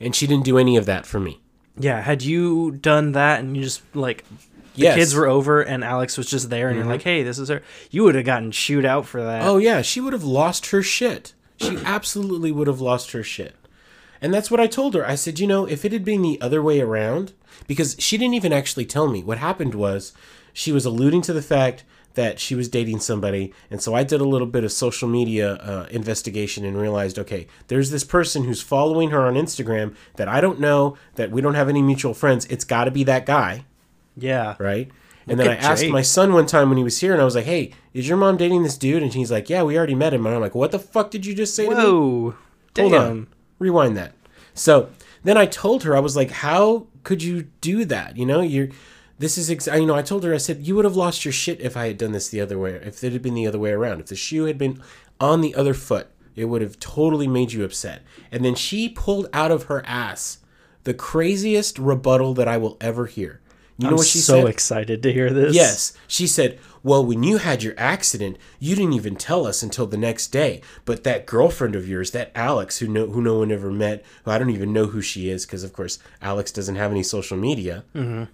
And 0.00 0.14
she 0.14 0.26
didn't 0.26 0.44
do 0.44 0.58
any 0.58 0.76
of 0.76 0.86
that 0.86 1.06
for 1.06 1.20
me. 1.20 1.40
Yeah, 1.78 2.00
had 2.00 2.22
you 2.22 2.72
done 2.72 3.12
that 3.12 3.40
and 3.40 3.56
you 3.56 3.62
just 3.62 3.82
like 3.94 4.24
the 4.28 4.34
Yes. 4.82 4.90
Mm-hmm. 4.92 4.98
kids 5.00 5.14
were 5.14 5.26
over 5.26 5.62
and 5.62 5.82
Alex 5.82 6.18
was 6.18 6.28
just 6.28 6.50
there 6.50 6.68
and 6.68 6.76
you're 6.76 6.86
like, 6.86 7.02
"Hey, 7.02 7.22
this 7.22 7.38
is 7.38 7.48
her." 7.48 7.62
You 7.90 8.04
would 8.04 8.14
have 8.14 8.26
gotten 8.26 8.50
chewed 8.50 8.84
out 8.84 9.06
for 9.06 9.22
that. 9.22 9.42
Oh 9.42 9.56
yeah, 9.56 9.80
she 9.82 10.00
would 10.00 10.12
have 10.12 10.24
lost 10.24 10.66
her 10.66 10.82
shit. 10.82 11.32
She 11.58 11.78
absolutely 11.84 12.52
would 12.52 12.66
have 12.66 12.80
lost 12.82 13.12
her 13.12 13.22
shit. 13.22 13.54
And 14.20 14.32
that's 14.34 14.50
what 14.50 14.60
I 14.60 14.66
told 14.66 14.94
her. 14.94 15.06
I 15.06 15.14
said, 15.14 15.38
you 15.38 15.46
know, 15.46 15.66
if 15.66 15.84
it 15.84 15.92
had 15.92 16.04
been 16.04 16.20
the 16.22 16.40
other 16.42 16.62
way 16.62 16.80
around, 16.80 17.32
because 17.66 17.96
she 17.98 18.18
didn't 18.18 18.34
even 18.34 18.52
actually 18.52 18.84
tell 18.86 19.08
me. 19.08 19.22
What 19.22 19.38
happened 19.38 19.74
was 19.74 20.12
she 20.52 20.72
was 20.72 20.84
alluding 20.84 21.22
to 21.22 21.32
the 21.32 21.42
fact 21.42 21.84
that 22.16 22.38
she 22.38 22.54
was 22.54 22.68
dating 22.68 23.00
somebody. 23.00 23.54
And 23.70 23.80
so 23.80 23.94
I 23.94 24.02
did 24.02 24.20
a 24.20 24.28
little 24.28 24.46
bit 24.46 24.64
of 24.64 24.72
social 24.72 25.08
media 25.08 25.54
uh, 25.54 25.86
investigation 25.90 26.64
and 26.64 26.76
realized, 26.76 27.18
okay, 27.18 27.46
there's 27.68 27.90
this 27.90 28.04
person 28.04 28.44
who's 28.44 28.60
following 28.60 29.10
her 29.10 29.24
on 29.24 29.34
Instagram 29.34 29.94
that 30.16 30.28
I 30.28 30.42
don't 30.42 30.60
know, 30.60 30.98
that 31.14 31.30
we 31.30 31.40
don't 31.40 31.54
have 31.54 31.70
any 31.70 31.80
mutual 31.80 32.12
friends. 32.12 32.44
It's 32.46 32.64
got 32.64 32.84
to 32.84 32.90
be 32.90 33.04
that 33.04 33.24
guy 33.24 33.64
yeah. 34.16 34.56
right? 34.58 34.90
And 35.28 35.38
Look 35.38 35.46
then 35.46 35.56
I 35.56 35.60
asked 35.60 35.82
Jake. 35.82 35.92
my 35.92 36.02
son 36.02 36.32
one 36.32 36.46
time 36.46 36.68
when 36.68 36.78
he 36.78 36.84
was 36.84 37.00
here, 37.00 37.12
and 37.12 37.20
I 37.20 37.24
was 37.24 37.34
like, 37.34 37.46
"Hey, 37.46 37.72
is 37.92 38.06
your 38.06 38.16
mom 38.16 38.36
dating 38.36 38.62
this 38.62 38.76
dude?" 38.76 39.02
And 39.02 39.12
he's 39.12 39.30
like, 39.30 39.50
"Yeah, 39.50 39.64
we 39.64 39.76
already 39.76 39.94
met 39.94 40.14
him." 40.14 40.24
And 40.24 40.34
I'm 40.34 40.40
like, 40.40 40.54
"What 40.54 40.70
the 40.70 40.78
fuck 40.78 41.10
did 41.10 41.26
you 41.26 41.34
just 41.34 41.54
say 41.54 41.64
to 41.64 41.70
me?" 41.70 41.76
Whoa. 41.76 42.34
Hold 42.78 42.94
on, 42.94 43.26
rewind 43.58 43.96
that. 43.96 44.12
So 44.54 44.90
then 45.24 45.36
I 45.36 45.46
told 45.46 45.82
her, 45.82 45.96
I 45.96 46.00
was 46.00 46.14
like, 46.14 46.30
"How 46.30 46.86
could 47.02 47.22
you 47.22 47.48
do 47.60 47.84
that? 47.86 48.16
You 48.16 48.26
know, 48.26 48.40
you're." 48.40 48.68
This 49.18 49.38
is 49.38 49.50
ex- 49.50 49.66
you 49.66 49.86
know 49.86 49.94
I 49.94 50.02
told 50.02 50.24
her 50.24 50.34
I 50.34 50.38
said 50.38 50.66
you 50.66 50.74
would 50.76 50.84
have 50.84 50.96
lost 50.96 51.24
your 51.24 51.32
shit 51.32 51.60
if 51.60 51.76
I 51.76 51.86
had 51.86 51.98
done 51.98 52.12
this 52.12 52.28
the 52.28 52.40
other 52.40 52.58
way 52.58 52.72
if 52.74 53.02
it 53.02 53.12
had 53.12 53.22
been 53.22 53.34
the 53.34 53.46
other 53.46 53.58
way 53.58 53.70
around. 53.70 54.00
If 54.00 54.06
the 54.06 54.16
shoe 54.16 54.44
had 54.44 54.58
been 54.58 54.82
on 55.20 55.40
the 55.40 55.54
other 55.54 55.74
foot 55.74 56.08
it 56.34 56.44
would 56.44 56.60
have 56.60 56.78
totally 56.78 57.26
made 57.26 57.52
you 57.52 57.64
upset. 57.64 58.02
And 58.30 58.44
then 58.44 58.54
she 58.54 58.90
pulled 58.90 59.28
out 59.32 59.50
of 59.50 59.64
her 59.64 59.84
ass 59.86 60.38
the 60.84 60.94
craziest 60.94 61.78
rebuttal 61.78 62.34
that 62.34 62.46
I 62.46 62.58
will 62.58 62.76
ever 62.80 63.06
hear 63.06 63.40
you 63.78 63.84
know 63.84 63.90
I'm 63.90 63.96
what 63.96 64.06
she 64.06 64.18
so 64.18 64.40
said 64.42 64.48
excited 64.48 65.02
to 65.02 65.12
hear 65.12 65.30
this. 65.30 65.54
Yes. 65.54 65.92
She 66.06 66.26
said, 66.26 66.58
Well, 66.82 67.04
when 67.04 67.22
you 67.22 67.36
had 67.38 67.62
your 67.62 67.74
accident, 67.76 68.38
you 68.58 68.74
didn't 68.74 68.94
even 68.94 69.16
tell 69.16 69.46
us 69.46 69.62
until 69.62 69.86
the 69.86 69.96
next 69.98 70.28
day. 70.28 70.62
But 70.84 71.04
that 71.04 71.26
girlfriend 71.26 71.74
of 71.76 71.86
yours, 71.88 72.12
that 72.12 72.30
Alex, 72.34 72.78
who 72.78 72.88
no, 72.88 73.06
who 73.08 73.20
no 73.20 73.38
one 73.40 73.52
ever 73.52 73.70
met, 73.70 74.04
who 74.24 74.30
I 74.30 74.38
don't 74.38 74.50
even 74.50 74.72
know 74.72 74.86
who 74.86 75.02
she 75.02 75.28
is, 75.28 75.44
because 75.44 75.62
of 75.64 75.72
course 75.72 75.98
Alex 76.22 76.50
doesn't 76.52 76.76
have 76.76 76.90
any 76.90 77.02
social 77.02 77.36
media, 77.36 77.84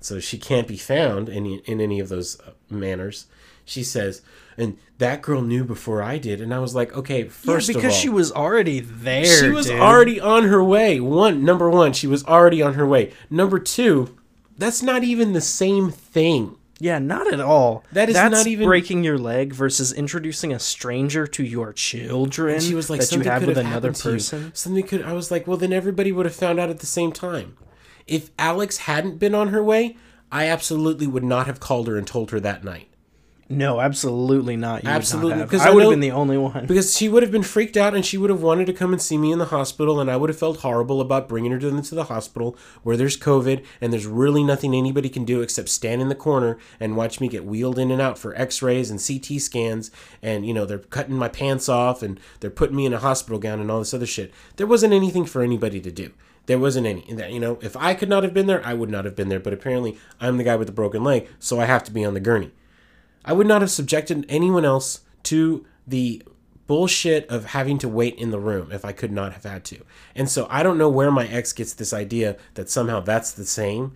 so 0.00 0.20
she 0.20 0.38
can't 0.38 0.68
be 0.68 0.76
found 0.76 1.28
in, 1.28 1.46
in 1.46 1.80
any 1.80 1.99
of 1.99 2.08
those 2.08 2.38
uh, 2.40 2.50
manners. 2.70 3.26
She 3.64 3.82
says, 3.84 4.22
and 4.56 4.76
that 4.99 5.22
girl 5.22 5.40
knew 5.40 5.64
before 5.64 6.02
I 6.02 6.18
did, 6.18 6.40
and 6.40 6.52
I 6.52 6.58
was 6.58 6.75
like, 6.75 6.96
okay, 6.96 7.25
Yeah, 7.25 7.30
first 7.30 7.68
of 7.70 7.76
all, 7.76 7.82
because 7.82 7.96
she 7.96 8.08
was 8.08 8.30
already 8.32 8.80
there. 8.80 9.25
she 9.25 9.49
was 9.50 9.66
dude. 9.66 9.80
already 9.80 10.20
on 10.20 10.44
her 10.44 10.62
way. 10.62 11.00
One, 11.00 11.44
number 11.44 11.70
one, 11.70 11.92
she 11.92 12.06
was 12.06 12.25
already 12.25 12.61
on 12.61 12.75
her 12.75 12.87
way. 12.87 13.12
Number 13.30 13.58
two, 13.58 14.16
that's 14.59 14.82
not 14.82 15.04
even 15.04 15.32
the 15.32 15.40
same 15.40 15.90
thing. 15.90 16.56
Yeah, 16.78 16.99
not 16.99 17.32
at 17.32 17.38
all. 17.40 17.85
That 17.92 18.09
is 18.09 18.16
That's 18.16 18.32
not 18.32 18.47
even- 18.49 18.66
breaking 18.66 19.04
your 19.04 19.16
leg 19.16 19.52
versus 19.52 19.92
introducing 19.92 20.52
a 20.52 20.59
stranger 20.59 21.28
to 21.28 21.44
your 21.44 21.73
children. 21.73 22.54
And 22.54 22.62
she 22.62 22.75
was 22.75 22.90
like, 22.90 22.99
that 23.00 23.04
you 23.12 23.23
something 23.23 23.30
have 23.30 23.40
could 23.42 23.49
with 23.49 23.56
have 23.59 23.66
another 23.66 23.88
you. 23.90 23.94
person. 24.14 24.50
Something 24.54 24.85
could. 24.85 25.02
I 25.02 25.12
was 25.12 25.30
like, 25.30 25.47
well, 25.47 25.56
then 25.56 25.73
everybody 25.73 26.11
would 26.11 26.26
have 26.26 26.35
found 26.35 26.59
out 26.59 26.71
at 26.71 26.80
the 26.80 26.87
same 26.87 27.12
time. 27.12 27.56
If 28.09 28.30
Alex 28.37 28.78
hadn't 28.78 29.18
been 29.18 29.32
on 29.35 29.49
her 29.49 29.62
way, 29.62 29.97
I 30.32 30.47
absolutely 30.49 31.06
would 31.06 31.23
not 31.23 31.47
have 31.47 31.61
called 31.61 31.87
her 31.87 31.97
and 31.97 32.04
told 32.06 32.32
her 32.32 32.40
that 32.40 32.64
night. 32.64 32.88
No, 33.49 33.80
absolutely 33.80 34.56
not. 34.56 34.82
You 34.82 34.88
Absolutely, 34.88 35.30
would 35.32 35.37
not 35.37 35.40
have. 35.40 35.50
'cause 35.50 35.61
I 35.61 35.70
I 35.70 35.75
would 35.75 35.82
have 35.82 35.90
been 35.90 36.00
the 36.00 36.11
only 36.11 36.38
one. 36.38 36.64
Because 36.66 36.96
she 36.96 37.08
would 37.08 37.22
have 37.22 37.32
been 37.32 37.42
freaked 37.42 37.76
out 37.76 37.94
and 37.94 38.04
she 38.04 38.16
would 38.16 38.30
have 38.30 38.40
wanted 38.42 38.66
to 38.66 38.72
come 38.72 38.92
and 38.92 39.02
see 39.02 39.18
me 39.18 39.30
in 39.30 39.38
the 39.38 39.46
hospital, 39.46 40.00
and 40.00 40.11
I 40.11 40.16
would 40.16 40.30
have 40.30 40.38
felt 40.38 40.61
horrible 40.61 41.00
about 41.00 41.28
bringing 41.28 41.52
her 41.52 41.58
to 41.58 41.70
the, 41.70 41.82
to 41.82 41.94
the 41.94 42.04
hospital 42.04 42.56
where 42.82 42.96
there's 42.96 43.16
COVID 43.16 43.62
and 43.80 43.92
there's 43.92 44.06
really 44.06 44.42
nothing 44.42 44.75
anybody 44.75 45.08
can 45.08 45.25
do 45.25 45.42
except 45.42 45.68
stand 45.68 46.00
in 46.00 46.08
the 46.08 46.14
corner 46.14 46.56
and 46.80 46.96
watch 46.96 47.20
me 47.20 47.28
get 47.28 47.44
wheeled 47.44 47.78
in 47.78 47.90
and 47.90 48.00
out 48.00 48.18
for 48.18 48.34
x 48.37 48.62
rays 48.62 48.90
and 48.90 49.04
CT 49.04 49.38
scans. 49.38 49.90
And, 50.22 50.46
you 50.46 50.54
know, 50.54 50.64
they're 50.64 50.78
cutting 50.78 51.16
my 51.16 51.28
pants 51.28 51.68
off 51.68 52.02
and 52.02 52.18
they're 52.40 52.50
putting 52.50 52.76
me 52.76 52.87
in 52.87 52.94
a 52.94 52.99
hospital 52.99 53.38
gown 53.38 53.61
and 53.61 53.70
all 53.70 53.80
this 53.80 53.92
other 53.92 54.06
shit. 54.06 54.32
There 54.56 54.66
wasn't 54.66 54.94
anything 54.94 55.26
for 55.26 55.42
anybody 55.42 55.80
to 55.80 55.90
do. 55.90 56.11
There 56.46 56.58
wasn't 56.58 56.87
any. 56.87 57.04
You 57.08 57.38
know, 57.38 57.58
if 57.61 57.76
I 57.76 57.94
could 57.94 58.08
not 58.08 58.22
have 58.25 58.34
been 58.34 58.46
there, 58.46 58.64
I 58.66 58.75
would 58.75 58.90
not 58.90 59.04
have 59.04 59.14
been 59.14 59.28
there. 59.28 59.38
But 59.40 59.52
apparently, 59.52 59.96
I'm 60.20 60.38
the 60.38 60.44
guy 60.44 60.56
with 60.56 60.66
the 60.66 60.72
broken 60.72 61.04
leg, 61.04 61.28
so 61.38 61.61
I 61.61 61.66
have 61.66 61.84
to 61.84 61.92
be 61.92 62.04
on 62.04 62.14
the 62.14 62.20
gurney. 62.20 62.50
I 63.25 63.33
would 63.33 63.47
not 63.47 63.61
have 63.61 63.71
subjected 63.71 64.26
anyone 64.29 64.64
else 64.64 65.00
to 65.25 65.64
the 65.87 66.23
bullshit 66.67 67.29
of 67.29 67.47
having 67.47 67.79
to 67.79 67.88
wait 67.88 68.17
in 68.17 68.31
the 68.31 68.38
room 68.38 68.71
if 68.73 68.85
I 68.85 68.93
could 68.93 69.12
not 69.12 69.33
have 69.33 69.45
had 69.45 69.64
to. 69.67 69.85
And 70.14 70.29
so 70.29 70.47
I 70.50 70.62
don't 70.62 70.79
know 70.79 70.88
where 70.88 71.11
my 71.11 71.26
ex 71.26 71.52
gets 71.52 71.75
this 71.75 71.93
idea 71.93 72.37
that 72.55 72.71
somehow 72.71 73.00
that's 73.00 73.33
the 73.33 73.45
same, 73.45 73.93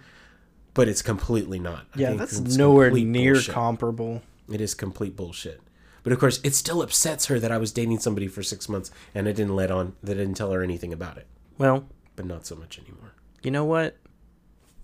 but 0.75 0.89
it's 0.89 1.03
completely 1.03 1.59
not. 1.59 1.87
I 1.95 2.01
Yeah, 2.01 2.13
that's 2.15 2.39
nowhere 2.41 2.91
near 2.91 3.35
bullshit. 3.35 3.55
comparable. 3.55 4.23
It 4.53 4.61
is 4.61 4.75
complete 4.75 5.17
bullshit. 5.17 5.61
But 6.03 6.13
of 6.13 6.21
course, 6.21 6.39
it 6.45 6.55
still 6.55 6.83
upsets 6.83 7.27
her 7.27 7.41
that 7.41 7.51
I 7.51 7.59
was 7.59 7.73
dating 7.73 7.99
somebody 7.99 8.29
for 8.29 8.43
six 8.43 8.69
months 8.69 8.91
and 9.15 9.27
I 9.27 9.33
didn't 9.33 9.57
let 9.57 9.71
on, 9.73 9.95
that 10.05 10.13
I 10.13 10.21
didn't 10.21 10.37
tell 10.37 10.53
her 10.53 10.63
anything 10.63 10.93
about 10.93 11.17
it. 11.19 11.27
Well, 11.59 11.87
But 12.15 12.27
not 12.27 12.47
so 12.47 12.55
much 12.55 12.79
anymore. 12.79 13.13
you 13.43 13.51
know 13.51 13.65
what? 13.65 13.97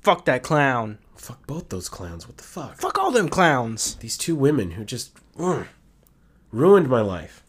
Fuck 0.03 0.25
that 0.25 0.43
clown. 0.43 0.99
Fuck 1.15 1.47
both 1.47 1.69
those 1.69 1.89
clowns. 1.89 2.27
What 2.27 2.37
the 2.37 2.43
fuck? 2.43 2.77
Fuck 2.81 2.99
all 2.99 3.13
them 3.13 3.29
clowns. 3.29 3.95
These 3.97 4.19
two 4.19 4.35
women 4.35 4.73
who 4.73 4.85
just 4.85 5.17
mm, 5.37 5.67
ruined 6.51 6.89
my 6.89 7.01
life. 7.01 7.45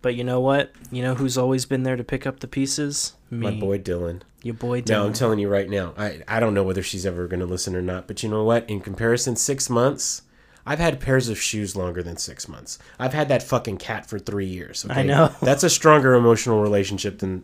But 0.00 0.14
you 0.14 0.22
know 0.22 0.38
what? 0.38 0.70
You 0.92 1.02
know 1.02 1.14
who's 1.14 1.36
always 1.36 1.64
been 1.64 1.82
there 1.82 1.96
to 1.96 2.04
pick 2.04 2.26
up 2.26 2.40
the 2.40 2.46
pieces? 2.46 3.14
Me. 3.30 3.50
My 3.50 3.58
boy 3.58 3.78
Dylan. 3.78 4.20
Your 4.42 4.54
boy 4.54 4.82
Dylan. 4.82 4.90
No, 4.90 5.06
I'm 5.06 5.12
telling 5.12 5.38
you 5.40 5.48
right 5.48 5.68
now. 5.68 5.94
I, 5.96 6.20
I 6.28 6.38
don't 6.38 6.54
know 6.54 6.62
whether 6.62 6.82
she's 6.82 7.06
ever 7.06 7.26
going 7.26 7.40
to 7.40 7.46
listen 7.46 7.74
or 7.74 7.82
not, 7.82 8.06
but 8.06 8.22
you 8.22 8.28
know 8.28 8.44
what? 8.44 8.68
In 8.70 8.80
comparison, 8.80 9.34
six 9.34 9.68
months, 9.68 10.22
I've 10.66 10.78
had 10.78 11.00
pairs 11.00 11.28
of 11.28 11.40
shoes 11.40 11.74
longer 11.74 12.02
than 12.02 12.16
six 12.16 12.46
months. 12.48 12.78
I've 12.98 13.14
had 13.14 13.28
that 13.30 13.42
fucking 13.42 13.78
cat 13.78 14.06
for 14.06 14.18
three 14.18 14.46
years. 14.46 14.84
Okay? 14.84 15.00
I 15.00 15.02
know. 15.02 15.34
That's 15.42 15.64
a 15.64 15.70
stronger 15.70 16.14
emotional 16.14 16.62
relationship 16.62 17.18
than 17.18 17.42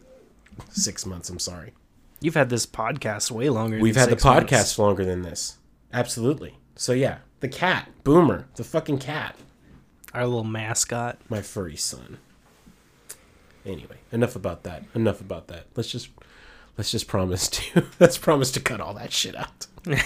six 0.68 1.04
months. 1.04 1.28
I'm 1.30 1.38
sorry. 1.38 1.72
You've 2.20 2.34
had 2.34 2.50
this 2.50 2.66
podcast 2.66 3.30
way 3.30 3.48
longer. 3.48 3.76
Than. 3.76 3.82
We've 3.82 3.96
had 3.96 4.08
the 4.08 4.12
six 4.12 4.24
months. 4.24 4.52
podcast 4.52 4.78
longer 4.78 5.04
than 5.04 5.22
this. 5.22 5.58
Absolutely. 5.92 6.56
So 6.76 6.92
yeah, 6.92 7.18
the 7.40 7.48
cat, 7.48 7.88
Boomer, 8.04 8.46
the 8.56 8.64
fucking 8.64 8.98
cat, 8.98 9.36
Our 10.14 10.24
little 10.26 10.44
mascot. 10.44 11.18
my 11.28 11.42
furry 11.42 11.76
son. 11.76 12.18
Anyway, 13.66 13.96
enough 14.12 14.36
about 14.36 14.62
that. 14.64 14.84
Enough 14.94 15.20
about 15.20 15.48
that. 15.48 15.66
Let's 15.76 15.90
just 15.90 16.08
let's 16.78 16.90
just 16.90 17.06
promise 17.08 17.48
to 17.48 17.84
let's 18.00 18.18
promise 18.18 18.50
to 18.52 18.60
cut 18.60 18.80
all 18.80 18.94
that 18.94 19.12
shit 19.12 19.36
out. 19.36 19.66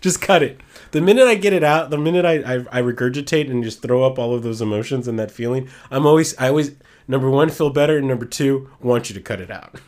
just 0.00 0.20
cut 0.20 0.42
it. 0.42 0.60
The 0.92 1.00
minute 1.00 1.26
I 1.26 1.34
get 1.34 1.52
it 1.52 1.64
out, 1.64 1.90
the 1.90 1.98
minute 1.98 2.24
I, 2.24 2.34
I 2.40 2.54
I 2.70 2.82
regurgitate 2.82 3.50
and 3.50 3.62
just 3.64 3.82
throw 3.82 4.04
up 4.04 4.18
all 4.18 4.34
of 4.34 4.42
those 4.42 4.60
emotions 4.62 5.08
and 5.08 5.18
that 5.18 5.30
feeling, 5.30 5.68
I'm 5.90 6.06
always 6.06 6.36
I 6.38 6.48
always 6.48 6.72
number 7.08 7.28
one 7.30 7.50
feel 7.50 7.70
better 7.70 7.98
and 7.98 8.08
number 8.08 8.24
two 8.26 8.70
want 8.80 9.08
you 9.10 9.14
to 9.14 9.20
cut 9.20 9.40
it 9.40 9.50
out. 9.50 9.80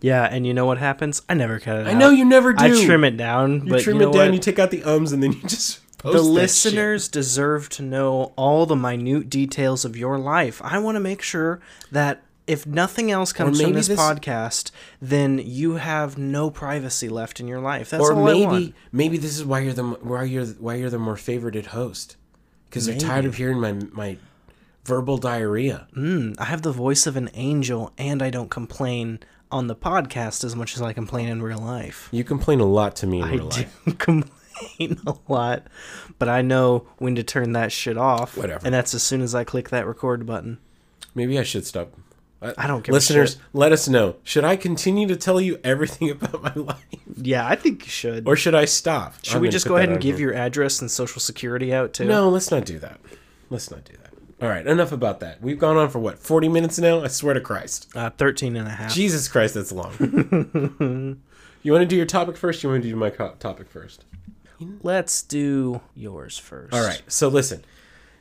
Yeah, 0.00 0.24
and 0.24 0.46
you 0.46 0.52
know 0.54 0.66
what 0.66 0.78
happens? 0.78 1.22
I 1.28 1.34
never 1.34 1.58
cut 1.58 1.76
it 1.78 1.80
out. 1.82 1.86
I 1.88 1.92
out. 1.92 1.98
know 1.98 2.10
you 2.10 2.24
never 2.24 2.52
do. 2.52 2.64
I 2.64 2.84
trim 2.84 3.02
it 3.04 3.16
down, 3.16 3.64
You 3.66 3.70
but 3.72 3.82
trim 3.82 3.96
you 3.96 4.02
know 4.02 4.10
it 4.10 4.12
down. 4.12 4.26
what? 4.26 4.34
You 4.34 4.40
take 4.40 4.58
out 4.58 4.70
the 4.70 4.82
ums 4.84 5.12
and 5.12 5.22
then 5.22 5.32
you 5.32 5.40
just 5.48 5.80
post 5.98 6.12
the 6.16 6.18
that 6.18 6.24
shit. 6.24 6.32
listeners 6.32 7.08
deserve 7.08 7.68
to 7.70 7.82
know 7.82 8.32
all 8.36 8.66
the 8.66 8.76
minute 8.76 9.30
details 9.30 9.84
of 9.84 9.96
your 9.96 10.18
life. 10.18 10.60
I 10.62 10.78
want 10.78 10.96
to 10.96 11.00
make 11.00 11.22
sure 11.22 11.60
that 11.90 12.22
if 12.46 12.64
nothing 12.66 13.10
else 13.10 13.32
comes 13.32 13.60
from 13.60 13.72
this, 13.72 13.88
this- 13.88 13.98
podcast, 13.98 14.70
then 15.02 15.40
you 15.42 15.76
have 15.76 16.16
no 16.18 16.50
privacy 16.50 17.08
left 17.08 17.40
in 17.40 17.48
your 17.48 17.60
life. 17.60 17.90
That's 17.90 18.02
or 18.04 18.12
all 18.12 18.28
I 18.28 18.32
maybe 18.34 18.44
want. 18.46 18.74
maybe 18.92 19.16
this 19.18 19.36
is 19.36 19.44
why 19.44 19.60
you're 19.60 19.72
the 19.72 19.82
why 19.84 20.24
you're 20.24 20.46
why 20.46 20.74
you're 20.76 20.90
the 20.90 20.98
more 20.98 21.16
favorited 21.16 21.66
host 21.66 22.16
because 22.68 22.86
they're 22.86 22.98
tired 22.98 23.24
of 23.24 23.36
hearing 23.36 23.58
my 23.60 23.72
my 23.92 24.18
verbal 24.84 25.18
diarrhea. 25.18 25.88
Mm, 25.96 26.38
I 26.38 26.44
have 26.44 26.62
the 26.62 26.70
voice 26.70 27.06
of 27.08 27.16
an 27.16 27.30
angel, 27.34 27.92
and 27.98 28.22
I 28.22 28.30
don't 28.30 28.50
complain 28.50 29.18
on 29.50 29.66
the 29.68 29.76
podcast 29.76 30.42
as 30.44 30.56
much 30.56 30.74
as 30.74 30.82
I 30.82 30.92
complain 30.92 31.28
in 31.28 31.42
real 31.42 31.58
life. 31.58 32.08
You 32.10 32.24
complain 32.24 32.60
a 32.60 32.64
lot 32.64 32.96
to 32.96 33.06
me 33.06 33.18
in 33.20 33.24
I 33.24 33.32
real 33.34 33.44
life. 33.46 33.80
do 33.84 33.92
complain 33.98 34.98
a 35.06 35.14
lot, 35.28 35.66
but 36.18 36.28
I 36.28 36.42
know 36.42 36.86
when 36.98 37.14
to 37.16 37.22
turn 37.22 37.52
that 37.52 37.70
shit 37.72 37.96
off. 37.96 38.36
Whatever. 38.36 38.64
And 38.64 38.74
that's 38.74 38.94
as 38.94 39.02
soon 39.02 39.20
as 39.20 39.34
I 39.34 39.44
click 39.44 39.70
that 39.70 39.86
record 39.86 40.26
button. 40.26 40.58
Maybe 41.14 41.38
I 41.38 41.42
should 41.42 41.66
stop. 41.66 41.92
Uh, 42.42 42.52
I 42.58 42.66
don't 42.66 42.82
care. 42.82 42.92
Listeners, 42.92 43.32
shit. 43.32 43.40
let 43.54 43.72
us 43.72 43.88
know. 43.88 44.16
Should 44.22 44.44
I 44.44 44.56
continue 44.56 45.06
to 45.08 45.16
tell 45.16 45.40
you 45.40 45.58
everything 45.64 46.10
about 46.20 46.42
my 46.42 46.52
life, 46.54 46.84
Yeah, 47.16 47.46
I 47.48 47.54
think 47.56 47.84
you 47.84 47.90
should. 47.90 48.26
or 48.28 48.36
should 48.36 48.54
I 48.54 48.66
stop? 48.66 49.14
Should 49.22 49.36
I'm 49.36 49.42
we 49.42 49.48
just 49.48 49.66
go 49.66 49.76
ahead 49.76 49.88
and 49.88 50.00
give 50.00 50.18
here. 50.18 50.32
your 50.32 50.36
address 50.38 50.80
and 50.80 50.90
social 50.90 51.20
security 51.20 51.72
out 51.72 51.92
too? 51.94 52.04
No, 52.04 52.28
let's 52.28 52.50
not 52.50 52.66
do 52.66 52.78
that. 52.80 53.00
Let's 53.48 53.70
not 53.70 53.84
do 53.84 53.92
that. 54.02 54.05
All 54.40 54.48
right, 54.48 54.66
enough 54.66 54.92
about 54.92 55.20
that. 55.20 55.40
We've 55.40 55.58
gone 55.58 55.76
on 55.78 55.88
for 55.88 55.98
what, 55.98 56.18
40 56.18 56.48
minutes 56.48 56.78
now? 56.78 57.02
I 57.02 57.08
swear 57.08 57.32
to 57.32 57.40
Christ. 57.40 57.88
Uh, 57.94 58.10
13 58.10 58.56
and 58.56 58.68
a 58.68 58.70
half. 58.70 58.92
Jesus 58.92 59.28
Christ, 59.28 59.54
that's 59.54 59.72
long. 59.72 59.92
you 61.62 61.72
want 61.72 61.82
to 61.82 61.86
do 61.86 61.96
your 61.96 62.06
topic 62.06 62.36
first? 62.36 62.62
You 62.62 62.68
want 62.68 62.82
to 62.82 62.88
do 62.88 62.96
my 62.96 63.08
co- 63.08 63.34
topic 63.38 63.68
first? 63.70 64.04
Let's 64.82 65.22
do 65.22 65.80
yours 65.94 66.38
first. 66.38 66.74
All 66.74 66.82
right. 66.84 67.02
So 67.08 67.28
listen, 67.28 67.64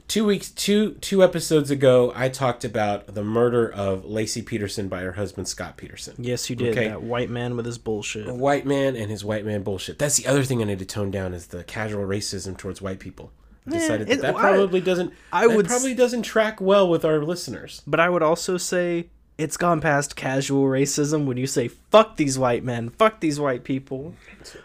two 0.07 0.25
weeks, 0.25 0.51
two 0.51 0.93
two 0.95 1.24
episodes 1.24 1.72
ago, 1.72 2.12
I 2.15 2.29
talked 2.29 2.63
about 2.65 3.07
the 3.13 3.24
murder 3.24 3.72
of 3.72 4.03
Laci 4.03 4.45
Peterson 4.45 4.88
by 4.88 5.01
her 5.01 5.13
husband 5.13 5.48
Scott 5.48 5.77
Peterson. 5.77 6.15
Yes, 6.17 6.50
you 6.50 6.55
did. 6.55 6.77
Okay. 6.77 6.88
That 6.89 7.03
white 7.03 7.29
man 7.29 7.55
with 7.55 7.65
his 7.65 7.77
bullshit. 7.77 8.27
A 8.27 8.34
white 8.34 8.65
man 8.65 8.95
and 8.95 9.10
his 9.10 9.24
white 9.24 9.45
man 9.45 9.63
bullshit. 9.63 10.00
That's 10.00 10.17
the 10.17 10.27
other 10.27 10.43
thing 10.43 10.62
I 10.62 10.65
need 10.65 10.79
to 10.79 10.86
tone 10.86 11.12
down 11.12 11.34
is 11.34 11.48
the 11.48 11.63
casual 11.63 12.05
racism 12.05 12.57
towards 12.57 12.81
white 12.81 13.00
people. 13.00 13.31
Decided 13.67 14.10
it- 14.10 14.22
that, 14.22 14.34
that 14.34 14.36
I- 14.36 14.39
probably 14.39 14.81
doesn't. 14.81 15.13
I 15.34 15.48
would 15.48 15.65
s- 15.65 15.72
probably 15.72 15.93
doesn't 15.95 16.24
track 16.24 16.62
well 16.62 16.88
with 16.89 17.03
our 17.05 17.19
listeners. 17.24 17.81
But 17.88 18.00
I 18.00 18.10
would 18.10 18.22
also 18.24 18.57
say 18.57 19.07
it's 19.38 19.57
gone 19.57 19.81
past 19.81 20.15
casual 20.15 20.63
racism 20.65 21.25
when 21.25 21.38
you 21.38 21.48
say 21.48 21.67
fuck 21.67 22.15
these 22.17 22.38
white 22.39 22.63
men, 22.63 22.89
fuck 22.91 23.19
these 23.19 23.39
white 23.39 23.63
people. 23.63 24.13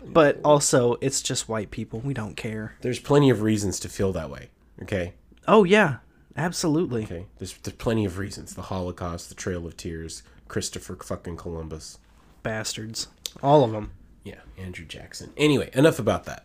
But 0.04 0.38
also, 0.44 0.96
it's 1.00 1.22
just 1.22 1.48
white 1.48 1.70
people. 1.70 2.00
We 2.00 2.12
don't 2.14 2.36
care. 2.36 2.74
There's 2.82 2.98
plenty 3.00 3.30
of 3.30 3.40
reasons 3.42 3.80
to 3.80 3.88
feel 3.88 4.12
that 4.12 4.28
way. 4.30 4.50
Okay. 4.82 5.14
Oh 5.48 5.64
yeah, 5.64 5.96
absolutely. 6.36 7.04
Okay. 7.04 7.26
There's 7.38 7.54
there's 7.54 7.76
plenty 7.76 8.04
of 8.04 8.18
reasons. 8.18 8.54
The 8.54 8.62
Holocaust, 8.62 9.28
the 9.30 9.34
Trail 9.34 9.66
of 9.66 9.76
Tears, 9.76 10.22
Christopher 10.48 10.96
fucking 10.96 11.36
Columbus. 11.38 11.98
Bastards. 12.42 13.08
All 13.42 13.64
of 13.64 13.72
them. 13.72 13.92
Yeah, 14.24 14.40
Andrew 14.58 14.84
Jackson. 14.84 15.32
Anyway, 15.36 15.70
enough 15.72 15.98
about 15.98 16.24
that. 16.24 16.44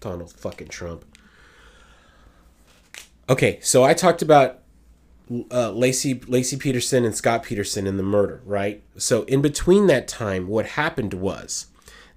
Donald 0.00 0.30
fucking 0.32 0.68
Trump. 0.68 1.04
Okay, 3.28 3.58
so 3.60 3.82
I 3.82 3.92
talked 3.92 4.22
about 4.22 4.60
uh, 5.28 5.70
Laci 5.72 6.24
Laci 6.26 6.58
Peterson 6.58 7.04
and 7.04 7.14
Scott 7.14 7.42
Peterson 7.42 7.86
and 7.86 7.98
the 7.98 8.04
murder, 8.04 8.40
right? 8.44 8.82
So 8.96 9.22
in 9.24 9.42
between 9.42 9.88
that 9.88 10.06
time, 10.06 10.46
what 10.46 10.66
happened 10.66 11.14
was 11.14 11.66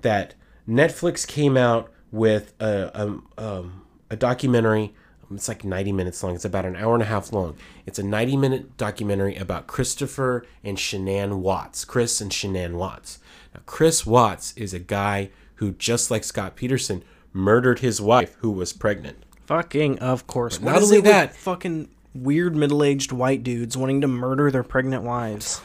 that 0.01 0.35
Netflix 0.67 1.27
came 1.27 1.57
out 1.57 1.91
with 2.11 2.53
a 2.59 2.95
um, 2.95 3.85
a 4.09 4.15
documentary. 4.15 4.93
It's 5.31 5.47
like 5.47 5.63
90 5.63 5.91
minutes 5.91 6.23
long. 6.23 6.33
It's 6.33 6.45
about 6.45 6.65
an 6.65 6.75
hour 6.75 6.95
and 6.95 7.03
a 7.03 7.05
half 7.05 7.31
long. 7.31 7.55
It's 7.85 7.99
a 7.99 8.03
90 8.03 8.37
minute 8.37 8.77
documentary 8.77 9.35
about 9.35 9.67
Christopher 9.67 10.45
and 10.63 10.77
Shanann 10.77 11.39
Watts. 11.39 11.85
Chris 11.85 12.19
and 12.19 12.31
Shanann 12.31 12.73
Watts. 12.73 13.19
Now, 13.53 13.61
Chris 13.67 14.07
Watts 14.07 14.53
is 14.57 14.73
a 14.73 14.79
guy 14.79 15.29
who, 15.55 15.73
just 15.73 16.09
like 16.09 16.23
Scott 16.23 16.55
Peterson, 16.55 17.03
murdered 17.31 17.79
his 17.79 18.01
wife 18.01 18.35
who 18.39 18.49
was 18.49 18.73
pregnant. 18.73 19.23
Fucking 19.49 19.97
of 19.97 20.27
course. 20.27 20.61
What 20.61 20.73
not 20.73 20.83
only 20.83 21.01
that- 21.01 21.35
fucking 21.35 21.89
weird 22.13 22.55
middle-aged 22.55 23.11
white 23.11 23.41
dudes 23.41 23.75
wanting 23.75 24.01
to 24.01 24.07
murder 24.07 24.51
their 24.51 24.61
pregnant 24.61 25.01
wives. 25.01 25.59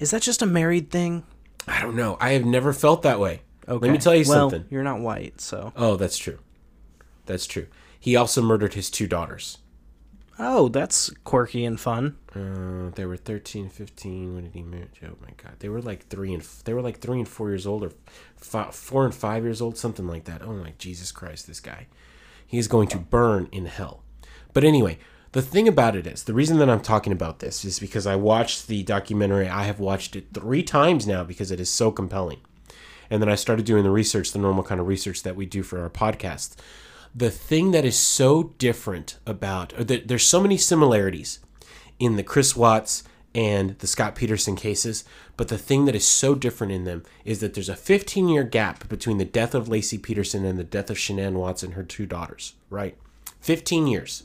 Is 0.00 0.10
that 0.10 0.20
just 0.20 0.42
a 0.42 0.46
married 0.46 0.90
thing? 0.90 1.22
I 1.68 1.80
don't 1.80 1.94
know. 1.94 2.16
I 2.20 2.30
have 2.30 2.44
never 2.44 2.72
felt 2.72 3.02
that 3.02 3.20
way. 3.20 3.42
Okay. 3.68 3.86
Let 3.86 3.92
me 3.92 3.98
tell 3.98 4.16
you 4.16 4.24
well, 4.26 4.50
something. 4.50 4.66
You're 4.68 4.82
not 4.82 4.98
white, 4.98 5.40
so. 5.40 5.72
Oh, 5.76 5.94
that's 5.94 6.18
true. 6.18 6.40
That's 7.26 7.46
true. 7.46 7.68
He 8.00 8.16
also 8.16 8.42
murdered 8.42 8.74
his 8.74 8.90
two 8.90 9.06
daughters. 9.06 9.58
Oh, 10.36 10.68
that's 10.68 11.10
quirky 11.22 11.64
and 11.64 11.78
fun. 11.78 12.16
Uh, 12.34 12.90
they 12.96 13.06
were 13.06 13.16
13, 13.16 13.68
15. 13.68 14.34
When 14.34 14.42
did 14.42 14.54
he 14.54 14.62
marry? 14.62 14.88
Oh 15.04 15.16
my 15.22 15.30
god, 15.40 15.54
they 15.60 15.68
were 15.68 15.80
like 15.80 16.08
three 16.08 16.34
and 16.34 16.42
they 16.64 16.74
were 16.74 16.82
like 16.82 16.98
three 16.98 17.18
and 17.18 17.28
four 17.28 17.48
years 17.48 17.64
old, 17.64 17.84
or 17.84 17.92
fi 18.36 18.72
four 18.72 19.04
and 19.04 19.14
five 19.14 19.44
years 19.44 19.62
old, 19.62 19.78
something 19.78 20.08
like 20.08 20.24
that. 20.24 20.42
Oh 20.42 20.52
my 20.52 20.74
Jesus 20.78 21.12
Christ, 21.12 21.46
this 21.46 21.60
guy, 21.60 21.86
he's 22.46 22.68
going 22.68 22.88
to 22.88 22.98
burn 22.98 23.48
in 23.52 23.66
hell. 23.66 24.02
But 24.52 24.64
anyway, 24.64 24.98
the 25.32 25.42
thing 25.42 25.68
about 25.68 25.96
it 25.96 26.06
is, 26.06 26.24
the 26.24 26.32
reason 26.32 26.58
that 26.58 26.70
I'm 26.70 26.80
talking 26.80 27.12
about 27.12 27.40
this 27.40 27.64
is 27.64 27.78
because 27.78 28.06
I 28.06 28.16
watched 28.16 28.68
the 28.68 28.82
documentary. 28.82 29.48
I 29.48 29.64
have 29.64 29.78
watched 29.80 30.16
it 30.16 30.28
three 30.32 30.62
times 30.62 31.06
now 31.06 31.24
because 31.24 31.50
it 31.50 31.60
is 31.60 31.68
so 31.68 31.90
compelling. 31.92 32.40
And 33.10 33.20
then 33.20 33.28
I 33.28 33.34
started 33.34 33.66
doing 33.66 33.84
the 33.84 33.90
research, 33.90 34.32
the 34.32 34.38
normal 34.38 34.64
kind 34.64 34.80
of 34.80 34.86
research 34.86 35.22
that 35.24 35.36
we 35.36 35.46
do 35.46 35.62
for 35.62 35.80
our 35.80 35.90
podcast. 35.90 36.56
the 37.16 37.30
thing 37.30 37.70
that 37.70 37.86
is 37.86 37.98
so 37.98 38.54
different 38.58 39.18
about, 39.26 39.72
or 39.78 39.84
that 39.84 40.06
there's 40.06 40.22
so 40.26 40.40
many 40.40 40.58
similarities 40.58 41.38
in 41.98 42.16
the 42.16 42.22
Chris 42.22 42.54
Watts 42.54 43.04
and 43.34 43.78
the 43.78 43.86
Scott 43.86 44.14
Peterson 44.14 44.54
cases, 44.54 45.02
but 45.36 45.48
the 45.48 45.58
thing 45.58 45.84
that 45.84 45.94
is 45.94 46.06
so 46.06 46.34
different 46.34 46.72
in 46.72 46.84
them 46.84 47.02
is 47.24 47.40
that 47.40 47.54
there's 47.54 47.68
a 47.68 47.76
15 47.76 48.28
year 48.28 48.42
gap 48.42 48.88
between 48.88 49.18
the 49.18 49.24
death 49.24 49.54
of 49.54 49.68
Laci 49.68 50.02
Peterson 50.02 50.44
and 50.44 50.58
the 50.58 50.64
death 50.64 50.90
of 50.90 50.96
Shanann 50.96 51.34
Watts 51.34 51.62
and 51.62 51.74
her 51.74 51.82
two 51.82 52.06
daughters, 52.06 52.54
right? 52.70 52.96
15 53.40 53.86
years. 53.86 54.24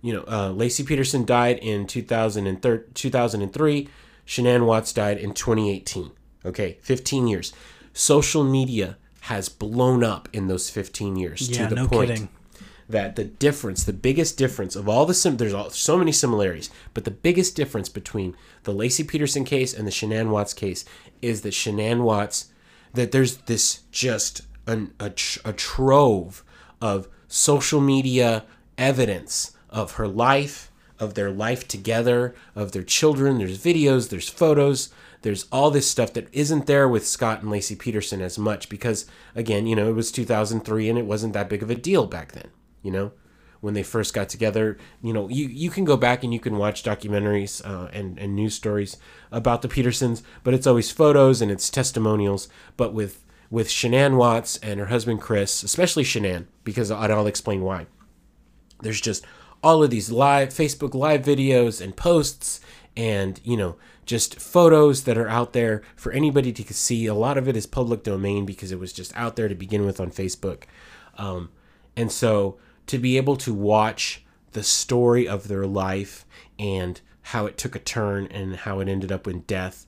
You 0.00 0.14
know, 0.14 0.22
uh, 0.22 0.50
Laci 0.50 0.84
Peterson 0.84 1.24
died 1.24 1.58
in 1.58 1.86
2003, 1.86 2.80
2003. 2.92 3.88
Shanann 4.26 4.66
Watts 4.66 4.92
died 4.92 5.18
in 5.18 5.32
2018. 5.32 6.10
Okay, 6.44 6.78
15 6.82 7.28
years. 7.28 7.52
Social 7.92 8.42
media 8.42 8.96
has 9.22 9.48
blown 9.48 10.02
up 10.02 10.28
in 10.32 10.48
those 10.48 10.68
15 10.70 11.16
years 11.16 11.48
Yeah, 11.48 11.68
to 11.68 11.74
the 11.74 11.76
no 11.82 11.86
point 11.86 12.10
kidding. 12.10 12.28
That 12.88 13.16
the 13.16 13.24
difference, 13.24 13.84
the 13.84 13.92
biggest 13.92 14.36
difference 14.36 14.76
of 14.76 14.88
all 14.88 15.06
the 15.06 15.14
sim, 15.14 15.36
there's 15.36 15.54
all, 15.54 15.70
so 15.70 15.96
many 15.96 16.12
similarities, 16.12 16.70
but 16.94 17.04
the 17.04 17.10
biggest 17.10 17.56
difference 17.56 17.88
between 17.88 18.36
the 18.64 18.72
Laci 18.74 19.06
Peterson 19.06 19.44
case 19.44 19.72
and 19.72 19.86
the 19.86 19.90
Shanann 19.90 20.28
Watts 20.28 20.52
case 20.52 20.84
is 21.20 21.42
that 21.42 21.54
Shanann 21.54 22.02
Watts, 22.02 22.50
that 22.92 23.12
there's 23.12 23.38
this 23.38 23.80
just 23.90 24.42
an, 24.66 24.92
a, 25.00 25.12
a 25.44 25.52
trove 25.52 26.44
of 26.80 27.08
social 27.28 27.80
media 27.80 28.44
evidence 28.76 29.52
of 29.70 29.92
her 29.92 30.08
life, 30.08 30.70
of 30.98 31.14
their 31.14 31.30
life 31.30 31.66
together, 31.66 32.34
of 32.54 32.72
their 32.72 32.82
children. 32.82 33.38
There's 33.38 33.58
videos, 33.58 34.10
there's 34.10 34.28
photos, 34.28 34.90
there's 35.22 35.46
all 35.50 35.70
this 35.70 35.90
stuff 35.90 36.12
that 36.12 36.28
isn't 36.32 36.66
there 36.66 36.88
with 36.88 37.06
Scott 37.06 37.42
and 37.42 37.50
Laci 37.50 37.78
Peterson 37.78 38.20
as 38.20 38.38
much 38.38 38.68
because, 38.68 39.06
again, 39.34 39.66
you 39.66 39.74
know, 39.74 39.88
it 39.88 39.94
was 39.94 40.12
2003 40.12 40.88
and 40.88 40.98
it 40.98 41.06
wasn't 41.06 41.32
that 41.32 41.48
big 41.48 41.62
of 41.62 41.70
a 41.70 41.74
deal 41.74 42.06
back 42.06 42.32
then, 42.32 42.48
you 42.82 42.90
know? 42.90 43.12
When 43.60 43.74
they 43.74 43.84
first 43.84 44.12
got 44.12 44.28
together, 44.28 44.76
you 45.00 45.12
know, 45.12 45.28
you, 45.28 45.46
you 45.46 45.70
can 45.70 45.84
go 45.84 45.96
back 45.96 46.24
and 46.24 46.34
you 46.34 46.40
can 46.40 46.58
watch 46.58 46.82
documentaries 46.82 47.64
uh, 47.64 47.88
and, 47.92 48.18
and 48.18 48.34
news 48.34 48.54
stories 48.56 48.96
about 49.30 49.62
the 49.62 49.68
Petersons, 49.68 50.24
but 50.42 50.52
it's 50.52 50.66
always 50.66 50.90
photos 50.90 51.40
and 51.40 51.48
it's 51.48 51.70
testimonials. 51.70 52.48
But 52.76 52.92
with 52.92 53.24
with 53.50 53.68
Shanann 53.68 54.16
Watts 54.16 54.56
and 54.56 54.80
her 54.80 54.86
husband 54.86 55.20
Chris, 55.20 55.62
especially 55.62 56.02
Shanann, 56.02 56.46
because 56.64 56.90
and 56.90 57.12
I'll 57.12 57.28
explain 57.28 57.62
why 57.62 57.86
there's 58.82 59.00
just 59.00 59.24
all 59.62 59.82
of 59.82 59.90
these 59.90 60.10
live 60.10 60.50
Facebook 60.50 60.94
live 60.94 61.22
videos 61.22 61.80
and 61.80 61.96
posts 61.96 62.60
and 62.96 63.40
you 63.44 63.56
know 63.56 63.76
just 64.04 64.40
photos 64.40 65.04
that 65.04 65.16
are 65.16 65.28
out 65.28 65.52
there 65.52 65.82
for 65.96 66.12
anybody 66.12 66.52
to 66.52 66.74
see 66.74 67.06
a 67.06 67.14
lot 67.14 67.38
of 67.38 67.48
it 67.48 67.56
is 67.56 67.66
public 67.66 68.02
domain 68.02 68.44
because 68.44 68.72
it 68.72 68.78
was 68.78 68.92
just 68.92 69.16
out 69.16 69.36
there 69.36 69.48
to 69.48 69.54
begin 69.54 69.86
with 69.86 70.00
on 70.00 70.10
Facebook 70.10 70.64
um, 71.16 71.48
and 71.96 72.10
so 72.10 72.58
to 72.86 72.98
be 72.98 73.16
able 73.16 73.36
to 73.36 73.54
watch 73.54 74.24
the 74.52 74.62
story 74.62 75.26
of 75.26 75.48
their 75.48 75.66
life 75.66 76.26
and 76.58 77.00
how 77.22 77.46
it 77.46 77.56
took 77.56 77.74
a 77.74 77.78
turn 77.78 78.26
and 78.26 78.56
how 78.56 78.80
it 78.80 78.88
ended 78.88 79.10
up 79.10 79.26
in 79.26 79.40
death 79.40 79.86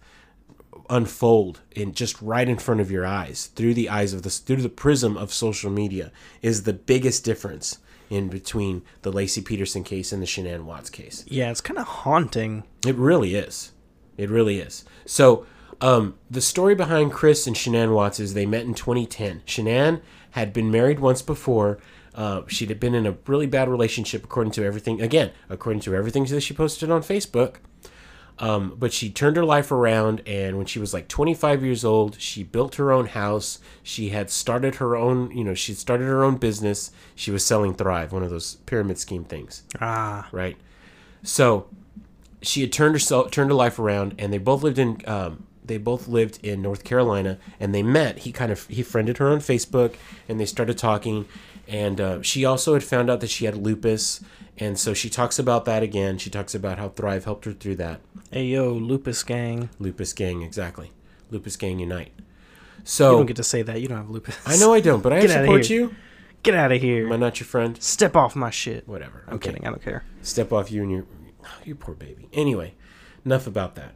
unfold 0.91 1.61
in 1.73 1.93
just 1.93 2.21
right 2.21 2.49
in 2.49 2.59
front 2.59 2.81
of 2.81 2.91
your 2.91 3.07
eyes 3.07 3.47
through 3.55 3.73
the 3.75 3.89
eyes 3.89 4.13
of 4.13 4.23
the 4.23 4.31
through 4.31 4.61
the 4.61 4.69
prism 4.69 5.17
of 5.17 5.33
social 5.33 5.71
media 5.71 6.13
is 6.43 6.65
the 6.65 6.73
biggest 6.73 7.25
difference 7.25 7.79
in 8.11 8.29
between 8.29 8.83
the 9.03 9.13
Laci 9.13 9.45
Peterson 9.45 9.83
case 9.83 10.13
and 10.13 10.23
the 10.23 10.27
Shanann 10.27 10.65
Watts 10.65 10.91
case. 10.91 11.25
Yeah, 11.27 11.51
it's 11.51 11.61
kind 11.61 11.79
of 11.79 11.87
haunting. 11.87 12.65
It 12.87 12.97
really 12.97 13.35
is. 13.35 13.73
It 14.17 14.31
really 14.31 14.59
is. 14.59 14.85
So, 15.07 15.47
um, 15.81 16.17
the 16.31 16.41
story 16.41 16.75
behind 16.75 17.13
Chris 17.13 17.47
and 17.47 17.57
Shanann 17.57 17.95
Watts 17.95 18.21
is 18.21 18.35
they 18.35 18.47
met 18.47 18.65
in 18.65 18.75
2010. 18.75 19.43
Shanann 19.47 20.01
had 20.33 20.53
been 20.53 20.71
married 20.71 21.01
once 21.01 21.23
before. 21.23 21.79
Uh, 22.15 22.43
she'd 22.47 22.71
have 22.71 22.81
been 22.81 22.95
in 22.95 23.07
a 23.07 23.17
really 23.27 23.47
bad 23.47 23.69
relationship, 23.69 24.25
according 24.25 24.53
to 24.53 24.65
everything. 24.65 25.01
Again, 25.01 25.33
according 25.49 25.81
to 25.81 25.95
everything 25.95 26.25
that 26.27 26.41
she 26.43 26.55
posted 26.55 26.91
on 26.91 27.03
Facebook. 27.03 27.57
Um, 28.39 28.75
but 28.77 28.93
she 28.93 29.11
turned 29.11 29.37
her 29.37 29.45
life 29.45 29.71
around, 29.71 30.21
and 30.27 30.57
when 30.57 30.67
she 30.67 30.81
was 30.81 30.93
like 30.93 31.07
25 31.07 31.63
years 31.63 31.85
old, 31.85 32.21
she 32.21 32.43
built 32.43 32.75
her 32.77 32.91
own 32.91 33.07
house. 33.07 33.61
She 33.83 34.09
had 34.09 34.29
started 34.29 34.77
her 34.77 34.97
own, 34.97 35.31
you 35.31 35.45
know, 35.45 35.55
she 35.55 35.73
started 35.73 36.07
her 36.07 36.25
own 36.25 36.37
business. 36.37 36.91
She 37.15 37.31
was 37.31 37.45
selling 37.45 37.75
Thrive, 37.75 38.13
one 38.13 38.25
of 38.25 38.31
those 38.31 38.57
pyramid 38.67 38.99
scheme 38.99 39.23
things 39.23 39.63
Ah, 39.81 40.29
right? 40.33 40.57
So 41.23 41.69
she 42.43 42.61
had 42.61 42.73
turned 42.73 42.95
herself 42.95 43.31
turned 43.31 43.51
her 43.51 43.55
life 43.55 43.79
around, 43.79 44.15
and 44.19 44.33
they 44.33 44.39
both 44.39 44.63
lived 44.63 44.79
in 44.79 45.01
um, 45.07 45.47
they 45.65 45.79
both 45.79 46.09
lived 46.09 46.45
in 46.45 46.61
North 46.61 46.85
Carolina, 46.85 47.39
and 47.59 47.75
they 47.75 47.83
met. 47.83 48.21
He 48.21 48.33
kind 48.33 48.53
of 48.53 48.67
he 48.67 48.83
friended 48.83 49.19
her 49.19 49.29
on 49.29 49.39
Facebook, 49.39 49.95
and 50.29 50.41
they 50.41 50.47
started 50.47 50.77
talking. 50.77 51.27
And 51.69 52.01
uh, 52.01 52.23
she 52.23 52.45
also 52.45 52.75
had 52.75 52.85
found 52.85 53.09
out 53.11 53.21
that 53.21 53.31
she 53.31 53.47
had 53.47 53.57
lupus, 53.57 54.21
and 54.59 54.79
so 54.79 54.93
she 54.95 55.09
talks 55.09 55.39
about 55.39 55.65
that 55.65 55.83
again. 55.83 56.19
She 56.19 56.29
talks 56.31 56.55
about 56.55 56.79
how 56.79 56.91
Thrive 56.91 57.25
helped 57.25 57.45
her 57.47 57.53
through 57.53 57.77
that. 57.77 58.01
hey 58.31 58.45
yo, 58.45 58.73
Lupus 58.73 59.23
Gang. 59.23 59.71
Lupus 59.79 60.13
Gang, 60.13 60.43
exactly. 60.43 60.93
Lupus 61.31 61.57
Gang 61.57 61.79
Unite. 61.79 62.13
So 62.85 63.13
You 63.13 63.17
don't 63.19 63.27
get 63.27 63.37
to 63.37 63.43
say 63.45 63.63
that. 63.63 63.81
You 63.81 63.89
don't 63.89 63.97
have 63.97 64.11
lupus. 64.11 64.37
I 64.45 64.57
know 64.59 64.75
I 64.75 64.81
don't, 64.81 65.03
but 65.03 65.13
I 65.13 65.27
support 65.27 65.71
you. 65.71 65.95
Get 66.43 66.55
out 66.55 66.71
of 66.71 66.83
here. 66.83 67.07
Am 67.07 67.13
I 67.13 67.17
not 67.17 67.41
your 67.41 67.47
friend? 67.47 67.83
Step 67.83 68.15
off 68.15 68.37
my 68.37 68.51
shit. 68.51 68.87
Whatever. 68.87 69.25
I'm 69.27 69.35
Okay. 69.37 69.49
kidding. 69.51 69.67
I 69.67 69.71
don't 69.71 69.83
care. 69.83 70.05
step 70.21 70.53
off 70.53 70.71
you 70.71 70.83
and 70.83 70.91
your 70.93 71.07
you 71.65 71.75
poor 71.75 71.95
baby 71.95 72.29
anyway 72.35 72.75
enough 73.25 73.47
about 73.47 73.75
that 73.77 73.95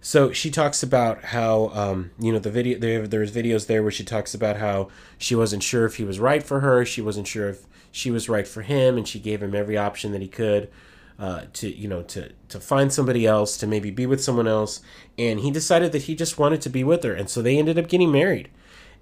so 0.00 0.32
she 0.32 0.50
talks 0.50 0.82
about 0.82 1.24
how 1.24 1.68
um, 1.74 2.10
you 2.18 2.32
know 2.32 2.38
the 2.38 2.50
video 2.50 2.78
there 2.78 3.06
there's 3.06 3.32
videos 3.32 3.66
there 3.66 3.82
where 3.82 3.92
she 3.92 4.04
talks 4.04 4.34
about 4.34 4.56
how 4.56 4.88
she 5.18 5.34
wasn't 5.34 5.62
sure 5.62 5.84
if 5.84 5.96
he 5.96 6.04
was 6.04 6.18
right 6.18 6.42
for 6.42 6.60
her 6.60 6.84
she 6.84 7.02
wasn't 7.02 7.26
sure 7.26 7.48
if 7.48 7.66
she 7.92 8.10
was 8.10 8.28
right 8.28 8.46
for 8.46 8.62
him 8.62 8.96
and 8.96 9.06
she 9.06 9.18
gave 9.18 9.42
him 9.42 9.54
every 9.54 9.76
option 9.76 10.12
that 10.12 10.20
he 10.20 10.28
could 10.28 10.70
uh, 11.18 11.42
to 11.52 11.68
you 11.68 11.86
know 11.86 12.02
to 12.02 12.30
to 12.48 12.58
find 12.58 12.92
somebody 12.92 13.26
else 13.26 13.56
to 13.56 13.66
maybe 13.66 13.90
be 13.90 14.06
with 14.06 14.22
someone 14.22 14.48
else 14.48 14.80
and 15.18 15.40
he 15.40 15.50
decided 15.50 15.92
that 15.92 16.02
he 16.02 16.14
just 16.14 16.38
wanted 16.38 16.60
to 16.60 16.70
be 16.70 16.82
with 16.82 17.02
her 17.02 17.12
and 17.12 17.28
so 17.28 17.42
they 17.42 17.58
ended 17.58 17.78
up 17.78 17.88
getting 17.88 18.10
married 18.10 18.48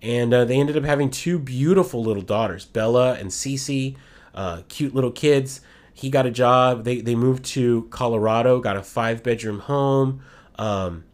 and 0.03 0.33
uh, 0.33 0.45
they 0.45 0.59
ended 0.59 0.77
up 0.77 0.85
having 0.85 1.11
two 1.11 1.39
beautiful 1.39 2.03
little 2.03 2.23
daughters, 2.23 2.65
Bella 2.65 3.15
and 3.15 3.31
Cece, 3.31 3.97
uh, 4.35 4.63
cute 4.69 4.95
little 4.95 5.11
kids. 5.11 5.61
He 5.93 6.11
got 6.11 6.27
a 6.27 6.31
job. 6.31 6.85
They 6.85 7.01
they 7.01 7.17
moved 7.17 7.45
to 7.47 7.89
Colorado, 7.91 8.61
got 8.61 8.77
a 8.77 8.83
five 8.83 9.23
bedroom 9.23 9.61
home. 9.61 10.21
Um, 10.59 11.05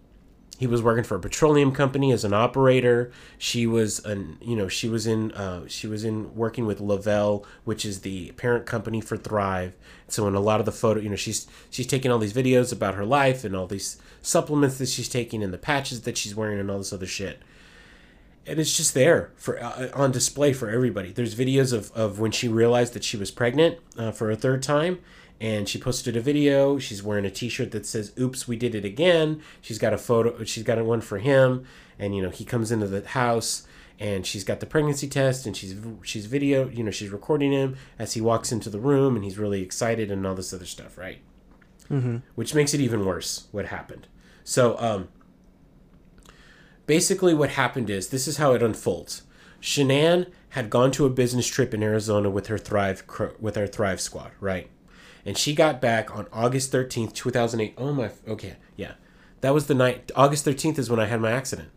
he 0.56 0.66
was 0.66 0.82
working 0.82 1.02
for 1.02 1.16
a 1.16 1.20
petroleum 1.20 1.72
company 1.72 2.12
as 2.12 2.24
an 2.24 2.32
operator. 2.32 3.10
She 3.38 3.66
was 3.66 4.04
an 4.04 4.38
you 4.40 4.54
know 4.56 4.68
she 4.68 4.88
was 4.88 5.06
in 5.06 5.32
uh, 5.32 5.66
she 5.66 5.86
was 5.86 6.04
in 6.04 6.34
working 6.34 6.64
with 6.64 6.80
Le-Vel, 6.80 7.44
which 7.64 7.84
is 7.84 8.00
the 8.00 8.30
parent 8.32 8.64
company 8.64 9.00
for 9.00 9.16
Thrive. 9.16 9.76
So 10.08 10.28
in 10.28 10.34
a 10.34 10.40
lot 10.40 10.60
of 10.60 10.66
the 10.66 10.72
photo, 10.72 11.00
you 11.00 11.08
know 11.08 11.16
she's 11.16 11.46
she's 11.70 11.86
taking 11.86 12.10
all 12.10 12.18
these 12.18 12.32
videos 12.32 12.72
about 12.72 12.94
her 12.94 13.04
life 13.04 13.44
and 13.44 13.56
all 13.56 13.66
these 13.66 13.98
supplements 14.22 14.78
that 14.78 14.88
she's 14.88 15.08
taking 15.08 15.42
and 15.42 15.52
the 15.52 15.58
patches 15.58 16.02
that 16.02 16.16
she's 16.16 16.34
wearing 16.34 16.60
and 16.60 16.70
all 16.70 16.78
this 16.78 16.92
other 16.92 17.06
shit 17.06 17.42
and 18.46 18.58
it's 18.58 18.76
just 18.76 18.94
there 18.94 19.32
for 19.36 19.62
uh, 19.62 19.88
on 19.94 20.12
display 20.12 20.52
for 20.52 20.68
everybody. 20.68 21.12
There's 21.12 21.34
videos 21.34 21.72
of, 21.72 21.90
of 21.92 22.18
when 22.18 22.30
she 22.30 22.48
realized 22.48 22.92
that 22.94 23.04
she 23.04 23.16
was 23.16 23.30
pregnant 23.30 23.78
uh, 23.96 24.10
for 24.10 24.30
a 24.30 24.36
third 24.36 24.62
time, 24.62 25.00
and 25.40 25.68
she 25.68 25.78
posted 25.78 26.16
a 26.16 26.20
video. 26.20 26.78
She's 26.78 27.02
wearing 27.02 27.24
a 27.24 27.30
T-shirt 27.30 27.70
that 27.72 27.86
says 27.86 28.12
"Oops, 28.18 28.46
we 28.46 28.56
did 28.56 28.74
it 28.74 28.84
again." 28.84 29.42
She's 29.60 29.78
got 29.78 29.92
a 29.92 29.98
photo. 29.98 30.44
She's 30.44 30.62
got 30.62 30.82
one 30.84 31.00
for 31.00 31.18
him, 31.18 31.64
and 31.98 32.14
you 32.14 32.22
know 32.22 32.30
he 32.30 32.44
comes 32.44 32.70
into 32.70 32.86
the 32.86 33.06
house, 33.06 33.66
and 33.98 34.26
she's 34.26 34.44
got 34.44 34.60
the 34.60 34.66
pregnancy 34.66 35.08
test, 35.08 35.46
and 35.46 35.56
she's 35.56 35.76
she's 36.02 36.26
video. 36.26 36.68
You 36.68 36.84
know 36.84 36.90
she's 36.90 37.10
recording 37.10 37.52
him 37.52 37.76
as 37.98 38.14
he 38.14 38.20
walks 38.20 38.52
into 38.52 38.70
the 38.70 38.80
room, 38.80 39.16
and 39.16 39.24
he's 39.24 39.38
really 39.38 39.62
excited 39.62 40.10
and 40.10 40.26
all 40.26 40.34
this 40.34 40.52
other 40.52 40.66
stuff, 40.66 40.96
right? 40.96 41.20
Mm-hmm. 41.90 42.18
Which 42.34 42.54
makes 42.54 42.74
it 42.74 42.80
even 42.80 43.04
worse. 43.04 43.48
What 43.52 43.66
happened? 43.66 44.06
So, 44.42 44.78
um, 44.78 45.08
basically 46.86 47.34
what 47.34 47.50
happened 47.50 47.90
is 47.90 48.08
this 48.08 48.28
is 48.28 48.36
how 48.36 48.52
it 48.52 48.62
unfolds. 48.62 49.22
Shanann 49.60 50.30
had 50.50 50.70
gone 50.70 50.90
to 50.92 51.06
a 51.06 51.10
business 51.10 51.46
trip 51.46 51.72
in 51.72 51.82
Arizona 51.82 52.28
with 52.28 52.48
her 52.48 52.58
Thrive 52.58 53.02
with 53.40 53.56
her 53.56 53.66
Thrive 53.66 54.00
squad, 54.00 54.32
right? 54.40 54.68
And 55.24 55.38
she 55.38 55.54
got 55.54 55.80
back 55.80 56.14
on 56.14 56.26
August 56.32 56.72
13th, 56.72 57.12
2008. 57.14 57.74
Oh 57.78 57.92
my 57.92 58.10
okay, 58.28 58.56
yeah. 58.76 58.92
That 59.40 59.54
was 59.54 59.66
the 59.66 59.74
night 59.74 60.10
August 60.14 60.44
13th 60.46 60.78
is 60.78 60.90
when 60.90 61.00
I 61.00 61.06
had 61.06 61.20
my 61.20 61.30
accident. 61.32 61.70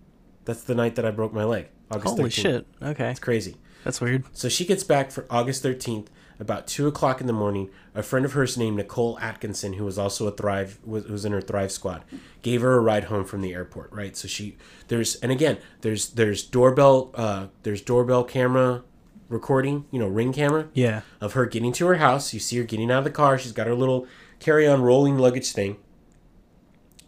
That's 0.46 0.64
the 0.64 0.76
night 0.76 0.96
that 0.96 1.06
I 1.06 1.12
broke 1.12 1.34
my 1.34 1.44
leg. 1.44 1.68
August 1.92 2.18
Holy 2.18 2.30
13th. 2.30 2.34
shit. 2.34 2.68
Okay. 2.82 3.10
It's 3.12 3.20
crazy. 3.20 3.58
That's 3.84 4.02
weird. 4.02 4.26
So 4.34 4.50
she 4.50 4.66
gets 4.66 4.84
back 4.84 5.12
for 5.12 5.26
August 5.30 5.64
13th, 5.64 6.08
about 6.40 6.68
2 6.68 6.88
o'clock 6.88 7.22
in 7.22 7.28
the 7.28 7.34
morning. 7.34 7.70
A 7.96 8.04
friend 8.04 8.26
of 8.26 8.34
hers 8.34 8.58
named 8.58 8.78
Nicole 8.78 9.18
Atkinson, 9.20 9.74
who 9.74 9.86
was 9.86 9.98
also 9.98 10.28
a 10.28 10.32
Thrive, 10.32 10.80
was, 10.86 11.06
was 11.06 11.26
in 11.26 11.32
her 11.32 11.42
Thrive 11.42 11.72
squad, 11.72 12.04
gave 12.42 12.62
her 12.62 12.74
a 12.76 12.82
ride 12.82 13.06
home 13.06 13.24
from 13.24 13.42
the 13.42 13.54
airport, 13.54 13.92
right? 13.94 14.16
So 14.18 14.28
she, 14.28 14.58
there's, 14.88 15.16
and 15.16 15.32
again, 15.32 15.58
there's, 15.82 16.10
there's 16.10 16.44
doorbell, 16.44 17.12
uh, 17.16 17.48
there's 17.64 17.82
doorbell 17.82 18.24
camera 18.24 18.84
recording, 19.30 19.86
you 19.92 20.00
know, 20.00 20.08
ring 20.08 20.32
camera 20.34 20.68
Yeah. 20.74 21.02
of 21.22 21.34
her 21.34 21.46
getting 21.46 21.74
to 21.74 21.88
her 21.88 21.96
house. 21.96 22.34
You 22.34 22.40
see 22.40 22.58
her 22.58 22.64
getting 22.64 22.92
out 22.92 23.00
of 23.00 23.04
the 23.04 23.12
car. 23.12 23.38
She's 23.38 23.52
got 23.52 23.68
her 23.68 23.76
little 23.76 24.08
carry 24.40 24.68
on 24.68 24.82
rolling 24.82 25.18
luggage 25.18 25.52
thing. 25.52 25.78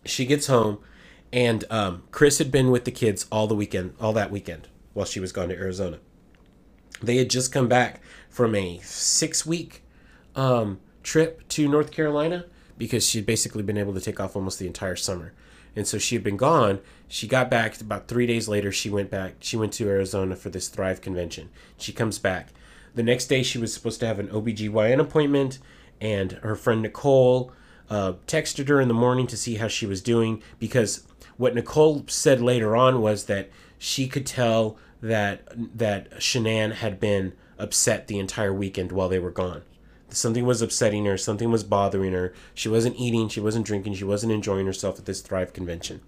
She 0.05 0.25
gets 0.25 0.47
home, 0.47 0.79
and 1.31 1.63
um, 1.69 2.03
Chris 2.11 2.37
had 2.37 2.51
been 2.51 2.71
with 2.71 2.85
the 2.85 2.91
kids 2.91 3.25
all 3.31 3.47
the 3.47 3.55
weekend, 3.55 3.93
all 3.99 4.13
that 4.13 4.31
weekend 4.31 4.67
while 4.93 5.05
she 5.05 5.19
was 5.19 5.31
gone 5.31 5.49
to 5.49 5.55
Arizona. 5.55 5.99
They 7.01 7.17
had 7.17 7.29
just 7.29 7.51
come 7.51 7.67
back 7.67 8.01
from 8.29 8.55
a 8.55 8.79
six 8.79 9.45
week 9.45 9.83
um, 10.35 10.79
trip 11.03 11.47
to 11.49 11.67
North 11.67 11.91
Carolina 11.91 12.45
because 12.77 13.05
she'd 13.07 13.25
basically 13.25 13.63
been 13.63 13.77
able 13.77 13.93
to 13.93 14.01
take 14.01 14.19
off 14.19 14.35
almost 14.35 14.59
the 14.59 14.67
entire 14.67 14.95
summer. 14.95 15.33
And 15.75 15.87
so 15.87 15.97
she 15.97 16.15
had 16.15 16.23
been 16.23 16.37
gone. 16.37 16.79
She 17.07 17.27
got 17.27 17.49
back 17.49 17.79
about 17.79 18.07
three 18.07 18.25
days 18.25 18.47
later. 18.47 18.71
She 18.71 18.89
went 18.89 19.09
back. 19.09 19.35
She 19.39 19.57
went 19.57 19.73
to 19.73 19.87
Arizona 19.87 20.35
for 20.35 20.49
this 20.49 20.67
Thrive 20.67 21.01
convention. 21.01 21.49
She 21.77 21.91
comes 21.91 22.19
back. 22.19 22.49
The 22.95 23.03
next 23.03 23.27
day, 23.27 23.43
she 23.43 23.57
was 23.57 23.73
supposed 23.73 23.99
to 24.01 24.07
have 24.07 24.19
an 24.19 24.29
OBGYN 24.29 24.99
appointment, 24.99 25.59
and 26.01 26.33
her 26.33 26.55
friend 26.55 26.81
Nicole 26.81 27.51
uh, 27.89 28.13
texted 28.27 28.67
her 28.67 28.81
in 28.81 28.87
the 28.87 28.93
morning 28.93 29.27
to 29.27 29.37
see 29.37 29.55
how 29.55 29.67
she 29.67 29.85
was 29.85 30.01
doing 30.01 30.41
because 30.59 31.07
what 31.37 31.55
Nicole 31.55 32.03
said 32.07 32.41
later 32.41 32.75
on 32.75 33.01
was 33.01 33.25
that 33.25 33.49
she 33.77 34.07
could 34.07 34.25
tell 34.25 34.77
that 35.01 35.41
that 35.77 36.11
Shanann 36.19 36.73
had 36.73 36.99
been 36.99 37.33
upset 37.57 38.07
the 38.07 38.19
entire 38.19 38.53
weekend 38.53 38.91
while 38.91 39.09
they 39.09 39.19
were 39.19 39.31
gone. 39.31 39.63
Something 40.11 40.45
was 40.45 40.61
upsetting 40.61 41.05
her, 41.05 41.17
something 41.17 41.51
was 41.51 41.63
bothering 41.63 42.13
her. 42.13 42.33
She 42.53 42.69
wasn't 42.69 42.99
eating, 42.99 43.29
she 43.29 43.39
wasn't 43.39 43.65
drinking, 43.65 43.93
she 43.93 44.03
wasn't 44.03 44.31
enjoying 44.31 44.65
herself 44.65 44.97
at 44.99 45.05
this 45.05 45.21
Thrive 45.21 45.53
convention. 45.53 46.01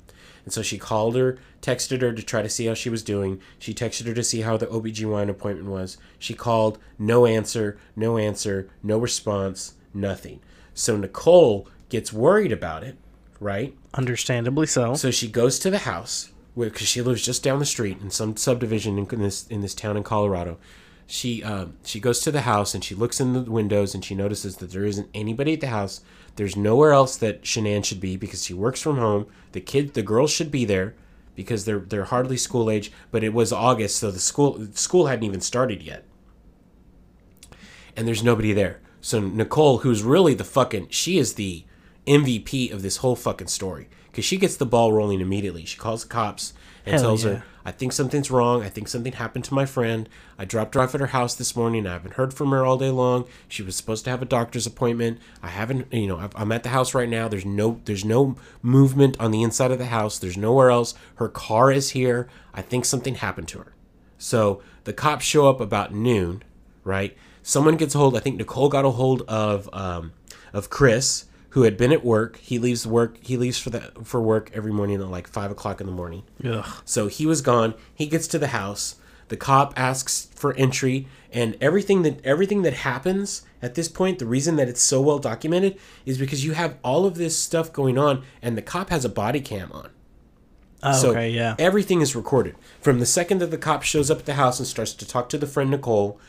And 0.43 0.53
so 0.53 0.61
she 0.61 0.77
called 0.77 1.15
her, 1.15 1.37
texted 1.61 2.01
her 2.01 2.11
to 2.11 2.23
try 2.23 2.41
to 2.41 2.49
see 2.49 2.65
how 2.65 2.73
she 2.73 2.89
was 2.89 3.03
doing. 3.03 3.39
She 3.59 3.73
texted 3.73 4.07
her 4.07 4.13
to 4.13 4.23
see 4.23 4.41
how 4.41 4.57
the 4.57 4.67
OBGYN 4.67 5.29
appointment 5.29 5.69
was. 5.69 5.97
She 6.17 6.33
called, 6.33 6.79
no 6.97 7.25
answer, 7.25 7.77
no 7.95 8.17
answer, 8.17 8.69
no 8.81 8.97
response, 8.97 9.75
nothing. 9.93 10.39
So 10.73 10.97
Nicole 10.97 11.67
gets 11.89 12.11
worried 12.11 12.51
about 12.51 12.83
it, 12.83 12.97
right? 13.39 13.75
Understandably 13.93 14.65
so. 14.67 14.95
So 14.95 15.11
she 15.11 15.27
goes 15.27 15.59
to 15.59 15.69
the 15.69 15.79
house 15.79 16.31
because 16.57 16.87
she 16.87 17.01
lives 17.01 17.23
just 17.23 17.43
down 17.43 17.59
the 17.59 17.65
street 17.65 17.99
in 18.01 18.09
some 18.09 18.35
subdivision 18.35 18.97
in 18.97 19.21
this 19.21 19.47
in 19.47 19.61
this 19.61 19.75
town 19.75 19.97
in 19.97 20.03
Colorado. 20.03 20.57
She 21.11 21.43
um, 21.43 21.73
she 21.83 21.99
goes 21.99 22.21
to 22.21 22.31
the 22.31 22.41
house 22.41 22.73
and 22.73 22.81
she 22.81 22.95
looks 22.95 23.19
in 23.19 23.33
the 23.33 23.41
windows 23.41 23.93
and 23.93 24.03
she 24.03 24.15
notices 24.15 24.55
that 24.57 24.71
there 24.71 24.85
isn't 24.85 25.09
anybody 25.13 25.51
at 25.51 25.59
the 25.59 25.67
house. 25.67 25.99
There's 26.37 26.55
nowhere 26.55 26.93
else 26.93 27.17
that 27.17 27.41
Shanann 27.41 27.83
should 27.83 27.99
be 27.99 28.15
because 28.15 28.45
she 28.45 28.53
works 28.53 28.81
from 28.81 28.97
home. 28.97 29.27
The 29.51 29.59
kid, 29.59 29.93
the 29.93 30.03
girls 30.03 30.31
should 30.31 30.49
be 30.51 30.63
there 30.63 30.95
because 31.35 31.65
they're 31.65 31.79
they're 31.79 32.05
hardly 32.05 32.37
school 32.37 32.69
age. 32.69 32.93
But 33.11 33.25
it 33.25 33.33
was 33.33 33.51
August, 33.51 33.97
so 33.97 34.09
the 34.09 34.19
school 34.19 34.67
school 34.71 35.07
hadn't 35.07 35.25
even 35.25 35.41
started 35.41 35.83
yet, 35.83 36.05
and 37.97 38.07
there's 38.07 38.23
nobody 38.23 38.53
there. 38.53 38.79
So 39.01 39.19
Nicole, 39.19 39.79
who's 39.79 40.03
really 40.03 40.33
the 40.33 40.45
fucking, 40.45 40.91
she 40.91 41.17
is 41.17 41.33
the 41.33 41.65
MVP 42.07 42.71
of 42.71 42.83
this 42.83 42.97
whole 42.97 43.17
fucking 43.17 43.47
story 43.47 43.89
because 44.05 44.23
she 44.23 44.37
gets 44.37 44.55
the 44.55 44.65
ball 44.65 44.93
rolling 44.93 45.19
immediately. 45.19 45.65
She 45.65 45.77
calls 45.77 46.03
the 46.03 46.09
cops 46.09 46.53
and 46.85 46.95
Hell 46.95 47.03
tells 47.03 47.23
yeah. 47.23 47.31
her, 47.31 47.43
"I 47.65 47.71
think 47.71 47.93
something's 47.93 48.31
wrong. 48.31 48.63
I 48.63 48.69
think 48.69 48.87
something 48.87 49.13
happened 49.13 49.45
to 49.45 49.53
my 49.53 49.65
friend. 49.65 50.09
I 50.37 50.45
dropped 50.45 50.75
her 50.75 50.81
off 50.81 50.95
at 50.95 51.01
her 51.01 51.07
house 51.07 51.35
this 51.35 51.55
morning. 51.55 51.85
I 51.85 51.93
haven't 51.93 52.15
heard 52.15 52.33
from 52.33 52.51
her 52.51 52.65
all 52.65 52.77
day 52.77 52.89
long. 52.89 53.25
She 53.47 53.63
was 53.63 53.75
supposed 53.75 54.03
to 54.05 54.09
have 54.09 54.21
a 54.21 54.25
doctor's 54.25 54.65
appointment. 54.65 55.19
I 55.43 55.49
haven't, 55.49 55.91
you 55.93 56.07
know, 56.07 56.29
I'm 56.35 56.51
at 56.51 56.63
the 56.63 56.69
house 56.69 56.93
right 56.93 57.09
now. 57.09 57.27
There's 57.27 57.45
no, 57.45 57.79
there's 57.85 58.05
no 58.05 58.35
movement 58.61 59.19
on 59.19 59.31
the 59.31 59.43
inside 59.43 59.71
of 59.71 59.77
the 59.77 59.85
house. 59.85 60.17
There's 60.17 60.37
nowhere 60.37 60.69
else. 60.69 60.93
Her 61.15 61.29
car 61.29 61.71
is 61.71 61.91
here. 61.91 62.27
I 62.53 62.61
think 62.61 62.85
something 62.85 63.15
happened 63.15 63.47
to 63.49 63.59
her." 63.59 63.73
So 64.17 64.61
the 64.83 64.93
cops 64.93 65.25
show 65.25 65.49
up 65.49 65.59
about 65.59 65.93
noon, 65.93 66.43
right? 66.83 67.17
Someone 67.43 67.75
gets 67.75 67.95
a 67.95 67.97
hold. 67.97 68.15
I 68.15 68.19
think 68.19 68.37
Nicole 68.37 68.69
got 68.69 68.85
a 68.85 68.91
hold 68.91 69.23
of 69.23 69.67
um, 69.73 70.13
of 70.53 70.69
Chris, 70.69 71.25
who 71.51 71.63
had 71.63 71.77
been 71.77 71.91
at 71.91 72.03
work. 72.03 72.37
He 72.37 72.59
leaves 72.59 72.85
work. 72.87 73.17
He 73.21 73.37
leaves 73.37 73.59
for 73.59 73.69
the 73.69 73.91
for 74.03 74.21
work 74.21 74.49
every 74.53 74.71
morning 74.71 75.01
at 75.01 75.07
like 75.07 75.27
five 75.27 75.51
o'clock 75.51 75.79
in 75.79 75.87
the 75.87 75.93
morning. 75.93 76.23
Ugh. 76.43 76.65
So 76.85 77.07
he 77.07 77.25
was 77.25 77.41
gone. 77.41 77.73
He 77.93 78.07
gets 78.07 78.27
to 78.27 78.39
the 78.39 78.47
house. 78.47 78.95
The 79.27 79.37
cop 79.37 79.73
asks 79.77 80.27
for 80.35 80.53
entry, 80.55 81.07
and 81.31 81.55
everything 81.61 82.01
that 82.01 82.25
everything 82.25 82.63
that 82.63 82.73
happens 82.73 83.43
at 83.61 83.75
this 83.75 83.87
point, 83.87 84.19
the 84.19 84.25
reason 84.25 84.57
that 84.57 84.67
it's 84.67 84.81
so 84.81 84.99
well 85.01 85.19
documented 85.19 85.77
is 86.05 86.17
because 86.17 86.43
you 86.43 86.53
have 86.53 86.77
all 86.83 87.05
of 87.05 87.15
this 87.15 87.37
stuff 87.37 87.71
going 87.71 87.97
on, 87.97 88.23
and 88.41 88.57
the 88.57 88.61
cop 88.61 88.89
has 88.89 89.05
a 89.05 89.09
body 89.09 89.39
cam 89.39 89.71
on. 89.71 89.89
Oh, 90.83 90.93
So 90.93 91.09
okay, 91.11 91.29
yeah. 91.29 91.55
everything 91.59 92.01
is 92.01 92.15
recorded 92.15 92.55
from 92.81 92.99
the 92.99 93.05
second 93.05 93.37
that 93.39 93.51
the 93.51 93.57
cop 93.57 93.83
shows 93.83 94.09
up 94.11 94.19
at 94.19 94.25
the 94.25 94.33
house 94.33 94.59
and 94.59 94.67
starts 94.67 94.93
to 94.93 95.07
talk 95.07 95.29
to 95.29 95.37
the 95.37 95.47
friend 95.47 95.69
Nicole, 95.69 96.19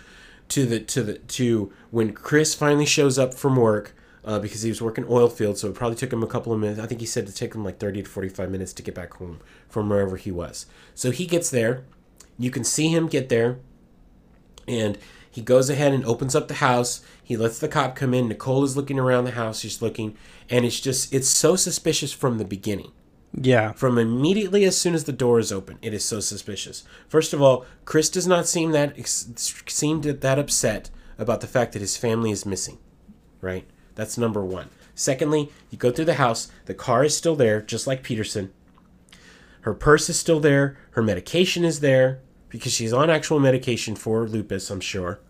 to 0.48 0.66
the 0.66 0.78
to 0.80 1.02
the 1.02 1.14
to 1.18 1.72
when 1.90 2.12
Chris 2.12 2.54
finally 2.54 2.86
shows 2.86 3.18
up 3.18 3.34
from 3.34 3.56
work 3.56 3.94
uh, 4.24 4.38
because 4.38 4.62
he 4.62 4.68
was 4.68 4.80
working 4.82 5.04
oil 5.08 5.28
field, 5.28 5.58
so 5.58 5.68
it 5.68 5.74
probably 5.74 5.96
took 5.96 6.12
him 6.12 6.22
a 6.22 6.26
couple 6.26 6.52
of 6.52 6.60
minutes. 6.60 6.80
I 6.80 6.86
think 6.86 7.00
he 7.00 7.06
said 7.06 7.28
it 7.28 7.34
took 7.34 7.54
him 7.54 7.64
like 7.64 7.78
thirty 7.78 8.02
to 8.02 8.08
forty 8.08 8.28
five 8.28 8.50
minutes 8.50 8.72
to 8.74 8.82
get 8.82 8.94
back 8.94 9.14
home 9.14 9.40
from 9.68 9.88
wherever 9.88 10.16
he 10.16 10.30
was. 10.30 10.66
So 10.94 11.10
he 11.10 11.26
gets 11.26 11.50
there. 11.50 11.84
You 12.38 12.50
can 12.50 12.64
see 12.64 12.88
him 12.88 13.08
get 13.08 13.28
there, 13.28 13.58
and 14.66 14.98
he 15.30 15.40
goes 15.40 15.70
ahead 15.70 15.92
and 15.92 16.04
opens 16.04 16.34
up 16.34 16.48
the 16.48 16.54
house. 16.54 17.00
He 17.22 17.36
lets 17.36 17.58
the 17.58 17.68
cop 17.68 17.96
come 17.96 18.14
in. 18.14 18.28
Nicole 18.28 18.64
is 18.64 18.76
looking 18.76 18.98
around 18.98 19.24
the 19.24 19.30
house. 19.32 19.60
She's 19.60 19.80
looking, 19.82 20.16
and 20.50 20.64
it's 20.64 20.80
just 20.80 21.12
it's 21.12 21.28
so 21.28 21.56
suspicious 21.56 22.12
from 22.12 22.38
the 22.38 22.44
beginning 22.44 22.92
Yeah. 23.34 23.72
from 23.72 23.96
immediately 23.98 24.64
as 24.64 24.76
soon 24.76 24.94
as 24.94 25.04
the 25.04 25.12
door 25.12 25.38
is 25.38 25.50
open. 25.50 25.78
It 25.82 25.94
is 25.94 26.04
so 26.04 26.20
suspicious. 26.20 26.84
First 27.08 27.32
of 27.32 27.40
all, 27.42 27.64
Chris 27.84 28.08
does 28.10 28.26
not 28.26 28.46
seem 28.46 28.72
that 28.72 28.94
seemed 29.36 30.04
that 30.04 30.38
upset 30.38 30.90
about 31.18 31.40
the 31.40 31.46
fact 31.46 31.72
that 31.72 31.80
his 31.80 31.96
family 31.96 32.30
is 32.30 32.44
missing. 32.46 32.78
Right? 33.40 33.64
That's 33.94 34.18
number 34.18 34.44
one. 34.44 34.68
Secondly, 34.94 35.50
you 35.70 35.78
go 35.78 35.90
through 35.90 36.06
the 36.06 36.14
house. 36.14 36.50
The 36.66 36.74
car 36.74 37.04
is 37.04 37.16
still 37.16 37.36
there, 37.36 37.60
just 37.60 37.86
like 37.86 38.02
Peterson. 38.02 38.52
Her 39.62 39.74
purse 39.74 40.08
is 40.08 40.18
still 40.18 40.40
there. 40.40 40.76
Her 40.92 41.02
medication 41.02 41.64
is 41.64 41.80
there 41.80 42.20
because 42.48 42.72
she's 42.72 42.92
on 42.92 43.10
actual 43.10 43.38
medication 43.38 43.96
for 43.96 44.28
lupus. 44.28 44.70
I'm 44.70 44.80
sure. 44.80 45.20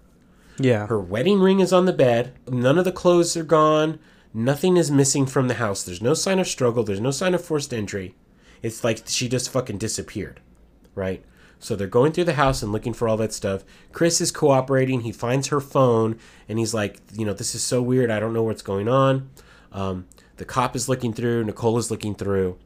Yeah. 0.59 0.87
Her 0.87 1.01
wedding 1.01 1.41
ring 1.41 1.61
is 1.61 1.73
on 1.73 1.87
the 1.87 1.93
bed. 1.93 2.35
None 2.49 2.79
of 2.79 2.85
the 2.85 2.93
clothes 2.93 3.37
are 3.37 3.45
gone. 3.45 3.99
Nothing 4.35 4.77
is 4.77 4.91
missing 4.91 5.27
from 5.27 5.49
the 5.49 5.55
house. 5.55 5.83
There's 5.83 6.03
no 6.03 6.15
sign 6.15 6.39
of 6.39 6.49
struggle. 6.49 6.83
There's 6.83 7.01
no 7.01 7.11
sign 7.11 7.35
of 7.35 7.45
forced 7.45 7.73
entry. 7.75 8.15
It's 8.63 8.83
like 8.83 9.03
she 9.07 9.29
just 9.29 9.51
fucking 9.51 9.79
disappeared. 9.79 10.41
Right? 10.95 11.25
So 11.63 11.77
they're 11.77 11.87
going 11.87 12.11
through 12.11 12.25
the 12.25 12.35
house 12.35 12.61
and 12.61 12.73
looking 12.73 12.93
for 12.93 13.07
all 13.09 13.17
that 13.19 13.33
stuff. 13.33 13.63
Chris 13.93 14.21
is 14.21 14.33
cooperating. 14.33 15.03
He 15.03 15.13
finds 15.13 15.47
her 15.47 15.61
phone 15.61 16.19
and 16.49 16.59
he's 16.59 16.75
like, 16.75 16.99
you 17.13 17.25
know, 17.25 17.33
this 17.33 17.55
is 17.55 17.63
so 17.63 17.81
weird. 17.81 18.11
I 18.11 18.19
don't 18.19 18.33
know 18.33 18.43
what's 18.43 18.63
going 18.63 18.89
on. 18.89 19.31
Um, 19.71 20.07
the 20.39 20.45
cop 20.45 20.75
is 20.75 20.89
looking 20.89 21.13
through. 21.13 21.45
Nicole 21.45 21.79
is 21.79 21.89
looking 21.89 22.17
through. 22.17 22.59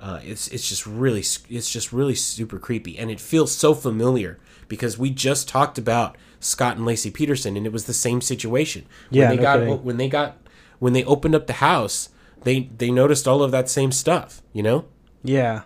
Uh, 0.00 0.20
it's 0.22 0.48
it's 0.48 0.66
just 0.66 0.86
really 0.86 1.20
it's 1.20 1.70
just 1.70 1.92
really 1.92 2.14
super 2.14 2.58
creepy, 2.58 2.96
and 2.96 3.10
it 3.10 3.20
feels 3.20 3.52
so 3.52 3.74
familiar 3.74 4.38
because 4.66 4.96
we 4.96 5.10
just 5.10 5.46
talked 5.48 5.76
about 5.76 6.16
Scott 6.40 6.76
and 6.78 6.86
Laci 6.86 7.12
Peterson, 7.12 7.56
and 7.56 7.66
it 7.66 7.72
was 7.72 7.84
the 7.84 7.92
same 7.92 8.20
situation. 8.20 8.86
Yeah, 9.10 9.28
when 9.28 9.30
they 9.30 9.36
no 9.36 9.42
got 9.42 9.58
kidding. 9.58 9.84
when 9.84 9.96
they 9.96 10.08
got 10.08 10.36
when 10.78 10.92
they 10.94 11.04
opened 11.04 11.34
up 11.34 11.48
the 11.48 11.54
house, 11.54 12.08
they 12.44 12.70
they 12.78 12.90
noticed 12.90 13.26
all 13.28 13.42
of 13.42 13.50
that 13.50 13.68
same 13.68 13.92
stuff. 13.92 14.40
You 14.52 14.62
know, 14.62 14.84
Yeah. 15.22 15.62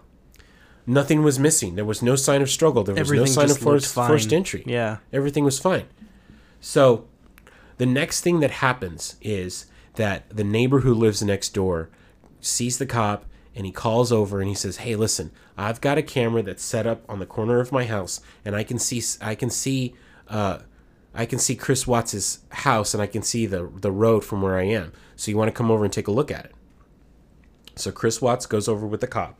Nothing 0.86 1.22
was 1.22 1.38
missing. 1.38 1.74
There 1.74 1.84
was 1.84 2.02
no 2.02 2.16
sign 2.16 2.42
of 2.42 2.50
struggle. 2.50 2.84
There 2.84 2.94
was 2.94 3.00
Everything 3.00 3.26
no 3.26 3.32
sign 3.32 3.50
of 3.50 3.58
forced, 3.58 3.94
forced 3.94 4.32
entry. 4.32 4.64
Yeah. 4.66 4.98
Everything 5.12 5.44
was 5.44 5.58
fine. 5.58 5.86
So, 6.60 7.06
the 7.78 7.86
next 7.86 8.20
thing 8.20 8.40
that 8.40 8.50
happens 8.50 9.16
is 9.20 9.66
that 9.94 10.28
the 10.30 10.44
neighbor 10.44 10.80
who 10.80 10.94
lives 10.94 11.22
next 11.22 11.50
door 11.54 11.90
sees 12.40 12.78
the 12.78 12.86
cop 12.86 13.24
and 13.54 13.66
he 13.66 13.72
calls 13.72 14.12
over 14.12 14.40
and 14.40 14.48
he 14.48 14.54
says, 14.54 14.78
"Hey, 14.78 14.96
listen, 14.96 15.30
I've 15.56 15.80
got 15.80 15.98
a 15.98 16.02
camera 16.02 16.42
that's 16.42 16.62
set 16.62 16.86
up 16.86 17.02
on 17.08 17.18
the 17.18 17.26
corner 17.26 17.60
of 17.60 17.72
my 17.72 17.84
house, 17.84 18.20
and 18.44 18.56
I 18.56 18.64
can 18.64 18.78
see 18.78 19.02
I 19.20 19.34
can 19.34 19.50
see 19.50 19.94
uh, 20.28 20.60
I 21.14 21.26
can 21.26 21.38
see 21.38 21.54
Chris 21.54 21.86
Watts's 21.86 22.40
house, 22.50 22.94
and 22.94 23.02
I 23.02 23.06
can 23.06 23.22
see 23.22 23.46
the 23.46 23.70
the 23.80 23.92
road 23.92 24.24
from 24.24 24.40
where 24.42 24.56
I 24.56 24.64
am. 24.64 24.92
So 25.16 25.30
you 25.30 25.36
want 25.36 25.48
to 25.48 25.52
come 25.52 25.70
over 25.70 25.84
and 25.84 25.92
take 25.92 26.08
a 26.08 26.12
look 26.12 26.30
at 26.30 26.46
it?" 26.46 26.52
So 27.74 27.90
Chris 27.92 28.22
Watts 28.22 28.46
goes 28.46 28.68
over 28.68 28.86
with 28.86 29.00
the 29.00 29.06
cop 29.06 29.38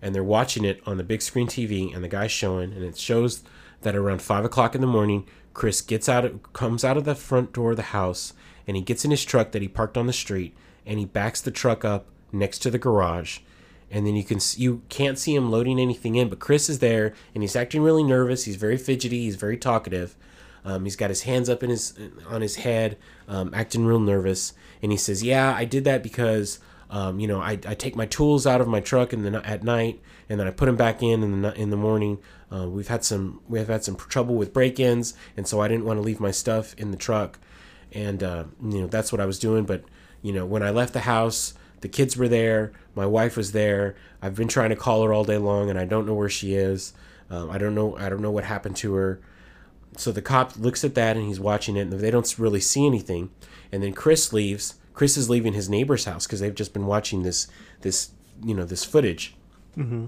and 0.00 0.14
they're 0.14 0.24
watching 0.24 0.64
it 0.64 0.80
on 0.86 0.96
the 0.96 1.04
big 1.04 1.22
screen 1.22 1.46
TV, 1.46 1.94
and 1.94 2.02
the 2.04 2.08
guy's 2.08 2.32
showing, 2.32 2.72
and 2.72 2.84
it 2.84 2.96
shows 2.96 3.42
that 3.82 3.96
around 3.96 4.22
five 4.22 4.44
o'clock 4.44 4.74
in 4.74 4.80
the 4.80 4.86
morning, 4.86 5.26
Chris 5.54 5.80
gets 5.80 6.08
out, 6.08 6.24
of, 6.24 6.52
comes 6.52 6.84
out 6.84 6.96
of 6.96 7.04
the 7.04 7.14
front 7.14 7.52
door 7.52 7.72
of 7.72 7.76
the 7.76 7.82
house, 7.82 8.32
and 8.66 8.76
he 8.76 8.82
gets 8.82 9.04
in 9.04 9.10
his 9.10 9.24
truck 9.24 9.52
that 9.52 9.62
he 9.62 9.68
parked 9.68 9.96
on 9.96 10.06
the 10.06 10.12
street, 10.12 10.54
and 10.86 10.98
he 10.98 11.04
backs 11.04 11.40
the 11.40 11.50
truck 11.50 11.84
up 11.84 12.06
next 12.32 12.58
to 12.60 12.70
the 12.70 12.78
garage, 12.78 13.40
and 13.90 14.06
then 14.06 14.14
you 14.14 14.24
can 14.24 14.38
you 14.56 14.82
can't 14.88 15.18
see 15.18 15.34
him 15.34 15.50
loading 15.50 15.78
anything 15.78 16.14
in, 16.14 16.28
but 16.28 16.38
Chris 16.38 16.68
is 16.68 16.78
there, 16.78 17.14
and 17.34 17.42
he's 17.42 17.56
acting 17.56 17.82
really 17.82 18.02
nervous. 18.04 18.44
He's 18.44 18.56
very 18.56 18.76
fidgety. 18.76 19.24
He's 19.24 19.36
very 19.36 19.56
talkative. 19.56 20.16
Um, 20.64 20.84
he's 20.84 20.96
got 20.96 21.08
his 21.08 21.22
hands 21.22 21.48
up 21.48 21.62
in 21.62 21.70
his 21.70 21.98
on 22.28 22.42
his 22.42 22.56
head, 22.56 22.98
um, 23.26 23.52
acting 23.54 23.86
real 23.86 24.00
nervous, 24.00 24.52
and 24.82 24.92
he 24.92 24.98
says, 24.98 25.22
"Yeah, 25.22 25.54
I 25.54 25.64
did 25.64 25.84
that 25.84 26.02
because." 26.02 26.60
Um, 26.90 27.20
you 27.20 27.28
know, 27.28 27.40
I, 27.40 27.52
I 27.66 27.74
take 27.74 27.96
my 27.96 28.06
tools 28.06 28.46
out 28.46 28.60
of 28.60 28.68
my 28.68 28.80
truck 28.80 29.12
in 29.12 29.22
the 29.22 29.28
n- 29.28 29.44
at 29.44 29.62
night, 29.62 30.00
and 30.28 30.40
then 30.40 30.46
I 30.46 30.50
put 30.50 30.66
them 30.66 30.76
back 30.76 31.02
in 31.02 31.22
in 31.22 31.42
the 31.42 31.54
in 31.54 31.70
the 31.70 31.76
morning. 31.76 32.18
Uh, 32.50 32.68
we've 32.68 32.88
had 32.88 33.04
some 33.04 33.40
we 33.46 33.58
have 33.58 33.68
had 33.68 33.84
some 33.84 33.96
trouble 33.96 34.36
with 34.36 34.54
break-ins, 34.54 35.14
and 35.36 35.46
so 35.46 35.60
I 35.60 35.68
didn't 35.68 35.84
want 35.84 35.98
to 35.98 36.02
leave 36.02 36.18
my 36.20 36.30
stuff 36.30 36.74
in 36.78 36.90
the 36.90 36.96
truck, 36.96 37.38
and 37.92 38.22
uh, 38.22 38.44
you 38.62 38.80
know 38.80 38.86
that's 38.86 39.12
what 39.12 39.20
I 39.20 39.26
was 39.26 39.38
doing. 39.38 39.64
But 39.64 39.84
you 40.22 40.32
know, 40.32 40.46
when 40.46 40.62
I 40.62 40.70
left 40.70 40.94
the 40.94 41.00
house, 41.00 41.54
the 41.82 41.88
kids 41.88 42.16
were 42.16 42.28
there, 42.28 42.72
my 42.94 43.04
wife 43.06 43.36
was 43.36 43.52
there. 43.52 43.94
I've 44.22 44.34
been 44.34 44.48
trying 44.48 44.70
to 44.70 44.76
call 44.76 45.02
her 45.04 45.12
all 45.12 45.24
day 45.24 45.38
long, 45.38 45.68
and 45.68 45.78
I 45.78 45.84
don't 45.84 46.06
know 46.06 46.14
where 46.14 46.30
she 46.30 46.54
is. 46.54 46.94
Um, 47.30 47.50
I 47.50 47.58
don't 47.58 47.74
know 47.74 47.96
I 47.98 48.08
don't 48.08 48.22
know 48.22 48.30
what 48.30 48.44
happened 48.44 48.76
to 48.76 48.94
her. 48.94 49.20
so 49.98 50.10
the 50.10 50.22
cop 50.22 50.56
looks 50.56 50.84
at 50.84 50.94
that 50.94 51.16
and 51.18 51.26
he's 51.26 51.38
watching 51.40 51.76
it, 51.76 51.82
and 51.82 51.92
they 51.92 52.10
don't 52.10 52.38
really 52.38 52.60
see 52.60 52.86
anything. 52.86 53.30
And 53.70 53.82
then 53.82 53.92
Chris 53.92 54.32
leaves. 54.32 54.76
Chris 54.98 55.16
is 55.16 55.30
leaving 55.30 55.52
his 55.52 55.70
neighbor's 55.70 56.06
house 56.06 56.26
because 56.26 56.40
they've 56.40 56.56
just 56.56 56.72
been 56.72 56.84
watching 56.84 57.22
this 57.22 57.46
this 57.82 58.10
you 58.42 58.52
know 58.52 58.64
this 58.64 58.82
footage. 58.84 59.36
Mm-hmm. 59.76 60.06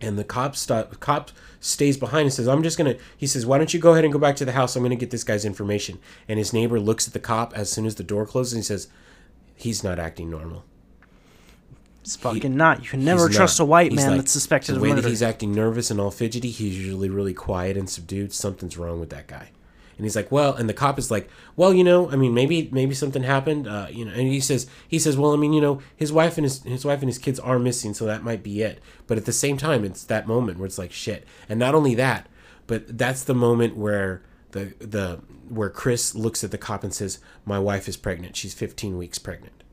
And 0.00 0.18
the 0.18 0.24
cop 0.24 0.56
stop 0.56 0.98
cop 0.98 1.30
stays 1.60 1.96
behind 1.96 2.22
and 2.22 2.32
says, 2.32 2.48
"I'm 2.48 2.64
just 2.64 2.76
gonna." 2.76 2.96
He 3.16 3.28
says, 3.28 3.46
"Why 3.46 3.58
don't 3.58 3.72
you 3.72 3.78
go 3.78 3.92
ahead 3.92 4.02
and 4.02 4.12
go 4.12 4.18
back 4.18 4.34
to 4.36 4.44
the 4.44 4.50
house? 4.50 4.74
I'm 4.74 4.82
gonna 4.82 4.96
get 4.96 5.12
this 5.12 5.22
guy's 5.22 5.44
information." 5.44 6.00
And 6.28 6.36
his 6.36 6.52
neighbor 6.52 6.80
looks 6.80 7.06
at 7.06 7.12
the 7.12 7.20
cop 7.20 7.56
as 7.56 7.70
soon 7.70 7.86
as 7.86 7.94
the 7.94 8.02
door 8.02 8.26
closes 8.26 8.54
and 8.54 8.64
he 8.64 8.66
says, 8.66 8.88
"He's 9.54 9.84
not 9.84 10.00
acting 10.00 10.30
normal." 10.30 10.64
It's 12.00 12.16
fucking 12.16 12.56
not. 12.56 12.82
You 12.82 12.88
can 12.88 13.04
never 13.04 13.28
trust 13.28 13.60
not. 13.60 13.66
a 13.66 13.68
white 13.68 13.92
He's 13.92 14.00
man 14.00 14.10
like, 14.10 14.20
that's 14.22 14.32
suspected 14.32 14.72
the 14.72 14.78
of 14.78 14.82
way 14.82 14.88
murder. 14.88 15.02
that 15.02 15.08
he's 15.10 15.22
acting 15.22 15.54
nervous 15.54 15.92
and 15.92 16.00
all 16.00 16.10
fidgety. 16.10 16.50
He's 16.50 16.76
usually 16.76 17.08
really 17.08 17.34
quiet 17.34 17.76
and 17.76 17.88
subdued. 17.88 18.32
Something's 18.32 18.76
wrong 18.76 18.98
with 18.98 19.10
that 19.10 19.28
guy. 19.28 19.50
And 19.96 20.04
he's 20.04 20.16
like, 20.16 20.30
well, 20.32 20.54
and 20.54 20.68
the 20.68 20.74
cop 20.74 20.98
is 20.98 21.10
like, 21.10 21.28
well, 21.56 21.72
you 21.72 21.84
know, 21.84 22.10
I 22.10 22.16
mean, 22.16 22.34
maybe 22.34 22.68
maybe 22.72 22.94
something 22.94 23.22
happened, 23.22 23.68
uh, 23.68 23.86
you 23.90 24.04
know. 24.04 24.12
And 24.12 24.28
he 24.28 24.40
says, 24.40 24.66
he 24.88 24.98
says, 24.98 25.16
well, 25.16 25.32
I 25.32 25.36
mean, 25.36 25.52
you 25.52 25.60
know, 25.60 25.80
his 25.96 26.12
wife 26.12 26.36
and 26.38 26.44
his 26.44 26.62
his 26.62 26.84
wife 26.84 27.00
and 27.00 27.08
his 27.08 27.18
kids 27.18 27.38
are 27.40 27.58
missing, 27.58 27.94
so 27.94 28.04
that 28.06 28.24
might 28.24 28.42
be 28.42 28.62
it. 28.62 28.80
But 29.06 29.18
at 29.18 29.24
the 29.24 29.32
same 29.32 29.56
time, 29.56 29.84
it's 29.84 30.04
that 30.04 30.26
moment 30.26 30.58
where 30.58 30.66
it's 30.66 30.78
like 30.78 30.92
shit. 30.92 31.26
And 31.48 31.58
not 31.58 31.74
only 31.74 31.94
that, 31.94 32.28
but 32.66 32.98
that's 32.98 33.24
the 33.24 33.34
moment 33.34 33.76
where 33.76 34.22
the 34.52 34.74
the 34.78 35.20
where 35.48 35.70
Chris 35.70 36.14
looks 36.14 36.42
at 36.42 36.50
the 36.50 36.58
cop 36.58 36.84
and 36.84 36.94
says, 36.94 37.18
my 37.44 37.58
wife 37.58 37.88
is 37.88 37.96
pregnant. 37.96 38.36
She's 38.36 38.54
15 38.54 38.96
weeks 38.96 39.18
pregnant. 39.18 39.63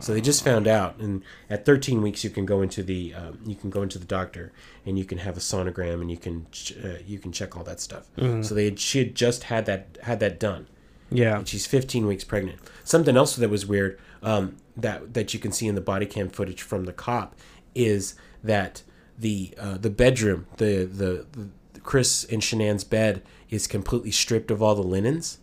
So 0.00 0.12
they 0.12 0.20
just 0.20 0.44
found 0.44 0.66
out, 0.66 0.98
and 0.98 1.22
at 1.48 1.64
13 1.64 2.02
weeks 2.02 2.24
you 2.24 2.30
can 2.30 2.44
go 2.46 2.62
into 2.62 2.82
the 2.82 3.14
um, 3.14 3.38
you 3.46 3.54
can 3.54 3.70
go 3.70 3.82
into 3.82 3.98
the 3.98 4.04
doctor 4.04 4.52
and 4.84 4.98
you 4.98 5.04
can 5.04 5.18
have 5.18 5.36
a 5.36 5.40
sonogram 5.40 6.00
and 6.00 6.10
you 6.10 6.16
can 6.16 6.46
ch- 6.50 6.74
uh, 6.84 6.98
you 7.06 7.18
can 7.18 7.30
check 7.32 7.56
all 7.56 7.62
that 7.64 7.80
stuff. 7.80 8.08
So 8.42 8.54
they 8.54 8.64
had, 8.64 8.80
she 8.80 8.98
had 8.98 9.14
just 9.14 9.44
had 9.44 9.66
that 9.66 9.98
had 10.02 10.18
that 10.20 10.40
done, 10.40 10.66
yeah. 11.10 11.38
and 11.38 11.46
she's 11.48 11.66
15 11.66 12.06
weeks 12.06 12.24
pregnant. 12.24 12.58
Something 12.84 13.16
else 13.16 13.36
that 13.36 13.48
was 13.48 13.66
weird 13.66 13.98
um, 14.22 14.56
that 14.76 15.14
that 15.14 15.32
you 15.32 15.38
can 15.40 15.52
see 15.52 15.68
in 15.68 15.74
the 15.76 15.80
body 15.80 16.06
cam 16.06 16.28
footage 16.28 16.62
from 16.62 16.84
the 16.84 16.92
cop 16.92 17.36
is 17.74 18.14
that 18.42 18.82
the 19.16 19.54
uh, 19.58 19.76
the 19.78 19.90
bedroom 19.90 20.46
the, 20.56 20.84
the 20.84 21.26
the 21.32 21.80
Chris 21.80 22.24
and 22.24 22.42
Shanann's 22.42 22.82
bed 22.84 23.22
is 23.48 23.68
completely 23.68 24.10
stripped 24.10 24.50
of 24.50 24.60
all 24.60 24.74
the 24.74 24.82
linens. 24.82 25.38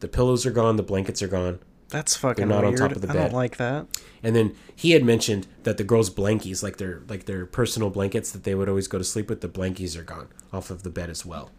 The 0.00 0.08
pillows 0.08 0.44
are 0.44 0.50
gone, 0.50 0.76
the 0.76 0.82
blankets 0.82 1.22
are 1.22 1.28
gone. 1.28 1.60
That's 1.88 2.16
fucking 2.16 2.48
they're 2.48 2.56
not 2.56 2.64
on 2.64 2.74
top 2.74 2.92
of 2.92 3.00
the 3.00 3.06
bed. 3.06 3.16
I 3.16 3.20
don't 3.24 3.32
like 3.32 3.58
that. 3.58 3.86
And 4.22 4.34
then 4.34 4.56
he 4.74 4.90
had 4.90 5.04
mentioned 5.04 5.46
that 5.62 5.76
the 5.76 5.84
girls' 5.84 6.10
blankies, 6.10 6.62
like 6.62 6.78
their 6.78 7.02
like 7.08 7.26
their 7.26 7.46
personal 7.46 7.90
blankets 7.90 8.32
that 8.32 8.42
they 8.44 8.54
would 8.56 8.68
always 8.68 8.88
go 8.88 8.98
to 8.98 9.04
sleep 9.04 9.28
with, 9.30 9.40
the 9.40 9.48
blankies 9.48 9.96
are 9.96 10.02
gone 10.02 10.28
off 10.52 10.70
of 10.70 10.82
the 10.82 10.90
bed 10.90 11.10
as 11.10 11.24
well. 11.24 11.50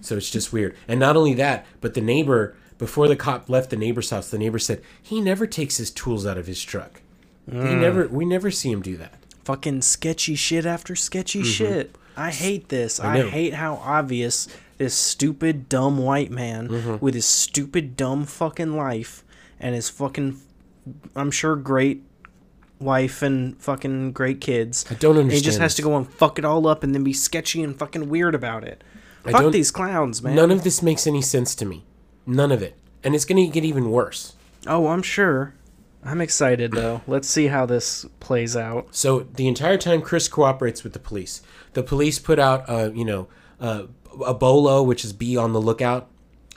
So 0.00 0.16
it's 0.16 0.30
just 0.30 0.52
weird. 0.52 0.76
And 0.86 1.00
not 1.00 1.16
only 1.16 1.34
that, 1.34 1.66
but 1.80 1.94
the 1.94 2.00
neighbor 2.00 2.56
before 2.78 3.08
the 3.08 3.16
cop 3.16 3.48
left 3.50 3.70
the 3.70 3.76
neighbor's 3.76 4.10
house, 4.10 4.30
the 4.30 4.38
neighbor 4.38 4.58
said 4.58 4.80
he 5.02 5.20
never 5.20 5.46
takes 5.46 5.76
his 5.78 5.90
tools 5.90 6.24
out 6.26 6.38
of 6.38 6.46
his 6.46 6.62
truck. 6.62 7.02
He 7.50 7.56
never 7.74 8.06
we 8.08 8.24
never 8.24 8.50
see 8.50 8.70
him 8.70 8.82
do 8.82 8.96
that. 8.98 9.14
Fucking 9.44 9.82
sketchy 9.82 10.34
shit 10.34 10.66
after 10.66 10.94
sketchy 10.94 11.42
shit. 11.42 11.96
I 12.16 12.30
hate 12.30 12.68
this. 12.68 13.00
I, 13.00 13.18
Mm-hmm. 13.20 13.28
hate 13.30 13.54
how 13.54 13.76
obvious 13.76 14.48
this 14.78 14.94
stupid 14.94 15.68
dumb 15.68 15.98
white 15.98 16.30
man 16.30 16.68
Mm-hmm. 16.68 16.96
with 17.04 17.14
his 17.14 17.26
stupid 17.26 17.96
dumb 17.96 18.24
fucking 18.24 18.76
life 18.76 19.24
and 19.60 19.74
his 19.74 19.88
fucking 19.90 20.40
I'm 21.14 21.30
sure 21.30 21.54
great 21.56 22.02
wife 22.80 23.22
and 23.22 23.60
fucking 23.60 24.12
great 24.12 24.40
kids. 24.40 24.84
I 24.90 24.94
don't 24.94 25.16
understand. 25.16 25.32
He 25.32 25.40
just 25.40 25.58
has 25.58 25.74
to 25.76 25.82
go 25.82 25.96
and 25.96 26.08
fuck 26.10 26.38
it 26.38 26.44
all 26.44 26.66
up 26.66 26.82
and 26.82 26.94
then 26.94 27.04
be 27.04 27.12
sketchy 27.12 27.62
and 27.62 27.76
fucking 27.78 28.08
weird 28.08 28.34
about 28.34 28.64
it. 28.64 28.82
I 29.24 29.32
Fuck 29.32 29.52
these 29.52 29.70
clowns, 29.70 30.22
man. 30.22 30.34
None 30.36 30.50
of 30.50 30.64
this 30.64 30.82
makes 30.82 31.06
any 31.06 31.20
sense 31.20 31.54
to 31.56 31.66
me. 31.66 31.84
None 32.24 32.52
of 32.52 32.62
it. 32.62 32.76
And 33.04 33.14
it's 33.14 33.24
going 33.24 33.44
to 33.44 33.52
get 33.52 33.64
even 33.64 33.90
worse. 33.90 34.34
oh, 34.66 34.86
I'm 34.88 35.02
sure. 35.02 35.54
I'm 36.04 36.20
excited 36.20 36.72
though. 36.72 37.02
Let's 37.08 37.28
see 37.28 37.48
how 37.48 37.66
this 37.66 38.06
plays 38.20 38.56
out. 38.56 38.94
So 38.94 39.26
the 39.34 39.48
entire 39.48 39.76
time, 39.76 40.00
Chris 40.00 40.28
cooperates 40.28 40.84
with 40.84 40.92
the 40.92 40.98
police. 41.00 41.42
The 41.74 41.82
police 41.82 42.18
put 42.20 42.38
out, 42.38 42.64
uh, 42.68 42.90
you 42.94 43.04
know, 43.04 43.26
uh, 43.60 43.82
a 44.24 44.34
bolo, 44.34 44.82
which 44.82 45.04
is 45.04 45.12
be 45.12 45.36
on 45.36 45.52
the 45.52 45.60
lookout. 45.60 46.08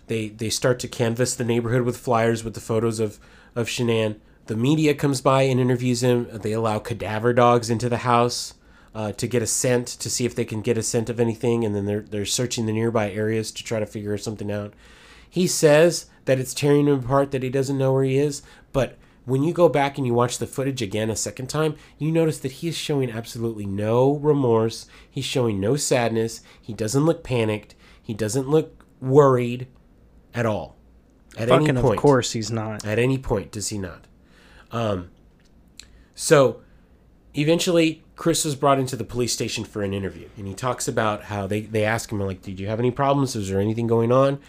They 0.07 0.29
they 0.29 0.49
start 0.49 0.79
to 0.79 0.87
canvass 0.87 1.35
the 1.35 1.43
neighborhood 1.43 1.83
with 1.83 1.97
flyers 1.97 2.43
with 2.43 2.53
the 2.53 2.61
photos 2.61 2.99
of 2.99 3.19
of 3.55 3.67
Shanann. 3.67 4.17
The 4.47 4.55
media 4.55 4.93
comes 4.93 5.21
by 5.21 5.43
and 5.43 5.59
interviews 5.59 6.03
him. 6.03 6.27
They 6.31 6.51
allow 6.51 6.79
cadaver 6.79 7.33
dogs 7.33 7.69
into 7.69 7.89
the 7.89 7.97
house 7.97 8.55
uh, 8.93 9.11
to 9.13 9.27
get 9.27 9.41
a 9.41 9.47
scent 9.47 9.87
to 9.87 10.09
see 10.09 10.25
if 10.25 10.35
they 10.35 10.45
can 10.45 10.61
get 10.61 10.77
a 10.77 10.83
scent 10.83 11.09
of 11.09 11.19
anything, 11.19 11.63
and 11.63 11.75
then 11.75 11.85
they're 11.85 12.01
they're 12.01 12.25
searching 12.25 12.65
the 12.65 12.73
nearby 12.73 13.11
areas 13.11 13.51
to 13.51 13.63
try 13.63 13.79
to 13.79 13.85
figure 13.85 14.17
something 14.17 14.51
out. 14.51 14.73
He 15.29 15.47
says 15.47 16.07
that 16.25 16.39
it's 16.39 16.53
tearing 16.53 16.87
him 16.87 16.99
apart, 16.99 17.31
that 17.31 17.43
he 17.43 17.49
doesn't 17.49 17.77
know 17.77 17.93
where 17.93 18.03
he 18.03 18.17
is, 18.17 18.41
but 18.73 18.97
when 19.25 19.43
you 19.43 19.53
go 19.53 19.69
back 19.69 19.97
and 19.97 20.07
you 20.07 20.13
watch 20.13 20.37
the 20.37 20.47
footage 20.47 20.81
again 20.81 21.09
a 21.09 21.15
second 21.15 21.47
time, 21.47 21.75
you 21.97 22.11
notice 22.11 22.39
that 22.39 22.53
he 22.53 22.67
is 22.67 22.77
showing 22.77 23.11
absolutely 23.11 23.65
no 23.65 24.15
remorse. 24.15 24.87
He's 25.09 25.25
showing 25.25 25.59
no 25.59 25.75
sadness. 25.75 26.41
He 26.59 26.73
doesn't 26.73 27.05
look 27.05 27.23
panicked. 27.23 27.75
He 28.01 28.13
doesn't 28.13 28.49
look 28.49 28.85
worried 28.99 29.67
at 30.33 30.45
all. 30.45 30.75
At 31.37 31.49
Fucking 31.49 31.69
any 31.69 31.81
point. 31.81 31.95
of 31.95 32.01
course 32.01 32.31
he's 32.33 32.51
not. 32.51 32.85
At 32.85 32.99
any 32.99 33.17
point 33.17 33.51
does 33.51 33.69
he 33.69 33.77
not. 33.77 34.05
Um, 34.71 35.11
so 36.15 36.61
eventually, 37.33 38.03
Chris 38.15 38.43
was 38.43 38.55
brought 38.55 38.79
into 38.79 38.95
the 38.95 39.03
police 39.03 39.33
station 39.33 39.63
for 39.63 39.81
an 39.81 39.93
interview, 39.93 40.29
and 40.37 40.47
he 40.47 40.53
talks 40.53 40.87
about 40.87 41.23
how 41.23 41.47
they, 41.47 41.61
they 41.61 41.83
ask 41.83 42.11
him, 42.11 42.19
like, 42.19 42.41
did 42.41 42.59
you 42.59 42.67
have 42.67 42.79
any 42.79 42.91
problems? 42.91 43.35
Is 43.35 43.49
there 43.49 43.59
anything 43.59 43.87
going 43.87 44.11
on? 44.11 44.39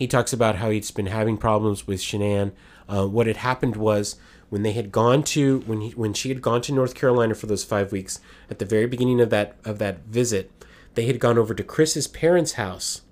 He 0.00 0.08
talks 0.08 0.32
about 0.32 0.56
how 0.56 0.70
he's 0.70 0.90
been 0.90 1.06
having 1.06 1.36
problems 1.36 1.86
with 1.86 2.00
Shanann. 2.00 2.52
Uh, 2.88 3.06
what 3.06 3.26
had 3.26 3.36
happened 3.36 3.76
was 3.76 4.16
when 4.48 4.62
they 4.62 4.72
had 4.72 4.90
gone 4.90 5.22
to 5.24 5.60
when 5.66 5.82
he 5.82 5.90
when 5.90 6.14
she 6.14 6.30
had 6.30 6.40
gone 6.40 6.62
to 6.62 6.72
North 6.72 6.94
Carolina 6.94 7.34
for 7.34 7.46
those 7.46 7.64
five 7.64 7.92
weeks. 7.92 8.18
At 8.48 8.58
the 8.58 8.64
very 8.64 8.86
beginning 8.86 9.20
of 9.20 9.28
that 9.28 9.56
of 9.62 9.78
that 9.78 10.06
visit, 10.06 10.50
they 10.94 11.04
had 11.04 11.20
gone 11.20 11.36
over 11.36 11.54
to 11.54 11.62
Chris's 11.62 12.08
parents' 12.08 12.52
house 12.52 13.02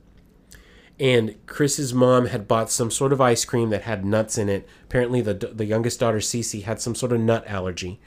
and 0.99 1.37
Chris's 1.47 1.93
mom 1.93 2.29
had 2.29 2.49
bought 2.49 2.71
some 2.71 2.91
sort 2.91 3.13
of 3.13 3.21
ice 3.21 3.45
cream 3.45 3.69
that 3.69 3.83
had 3.83 4.03
nuts 4.03 4.39
in 4.39 4.49
it. 4.49 4.67
Apparently, 4.85 5.21
the 5.21 5.35
the 5.35 5.67
youngest 5.67 6.01
daughter 6.01 6.19
Cece 6.19 6.63
had 6.63 6.81
some 6.81 6.95
sort 6.95 7.13
of 7.13 7.21
nut 7.21 7.45
allergy, 7.47 8.01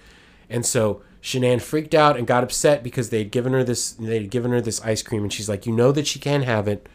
and 0.49 0.65
so 0.65 1.03
Shanann 1.21 1.61
freaked 1.61 1.93
out 1.93 2.17
and 2.17 2.25
got 2.25 2.43
upset 2.43 2.83
because 2.83 3.11
they 3.11 3.19
had 3.19 3.31
given 3.31 3.53
her 3.53 3.63
this 3.63 3.91
they'd 3.91 4.31
given 4.31 4.51
her 4.51 4.59
this 4.61 4.81
ice 4.81 5.03
cream, 5.03 5.21
and 5.21 5.31
she's 5.31 5.47
like, 5.47 5.67
"You 5.67 5.71
know 5.71 5.91
that 5.91 6.07
she 6.07 6.17
can 6.17 6.41
have 6.41 6.67
it. 6.67 6.89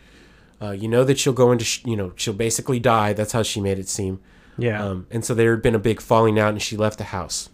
Uh, 0.61 0.71
you 0.71 0.89
know 0.89 1.05
that 1.05 1.19
she'll 1.19 1.33
go 1.33 1.53
into 1.53 1.65
sh- 1.65 1.83
you 1.85 1.97
know 1.97 2.13
she'll 2.17 2.35
basically 2.35 2.79
die." 2.81 3.13
That's 3.13 3.33
how 3.33 3.43
she 3.43 3.61
made 3.61 3.79
it 3.79 3.89
seem. 3.89 4.21
Yeah. 4.59 4.83
Um, 4.83 5.07
and 5.11 5.25
so 5.25 5.35
there 5.35 5.51
had 5.51 5.63
been 5.63 5.75
a 5.75 5.79
big 5.79 6.01
falling 6.01 6.39
out, 6.39 6.51
and 6.51 6.63
she 6.63 6.77
left 6.77 6.99
the 6.99 7.05
house. 7.05 7.51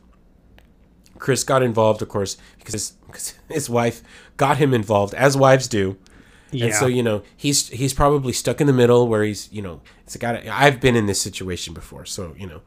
Chris 1.19 1.45
got 1.45 1.63
involved, 1.63 2.03
of 2.03 2.09
course, 2.09 2.37
because 2.59 2.73
his, 2.75 2.91
because 3.07 3.35
his 3.49 3.71
wife 3.71 4.03
got 4.37 4.57
him 4.59 4.75
involved, 4.75 5.15
as 5.15 5.37
wives 5.37 5.69
do. 5.69 5.97
yeah. 6.51 6.67
And 6.67 6.75
so 6.75 6.87
you 6.87 7.03
know 7.03 7.23
he's 7.37 7.69
he's 7.69 7.95
probably 7.95 8.33
stuck 8.33 8.61
in 8.61 8.67
the 8.67 8.73
middle 8.73 9.09
where 9.09 9.23
he's 9.23 9.51
you 9.53 9.63
know 9.63 9.81
it's 10.05 10.17
got 10.17 10.47
I've 10.47 10.81
been 10.81 10.97
in 10.97 11.07
this 11.07 11.21
situation 11.21 11.75
before 11.75 12.05
so 12.05 12.35
you 12.37 12.47
know 12.47 12.61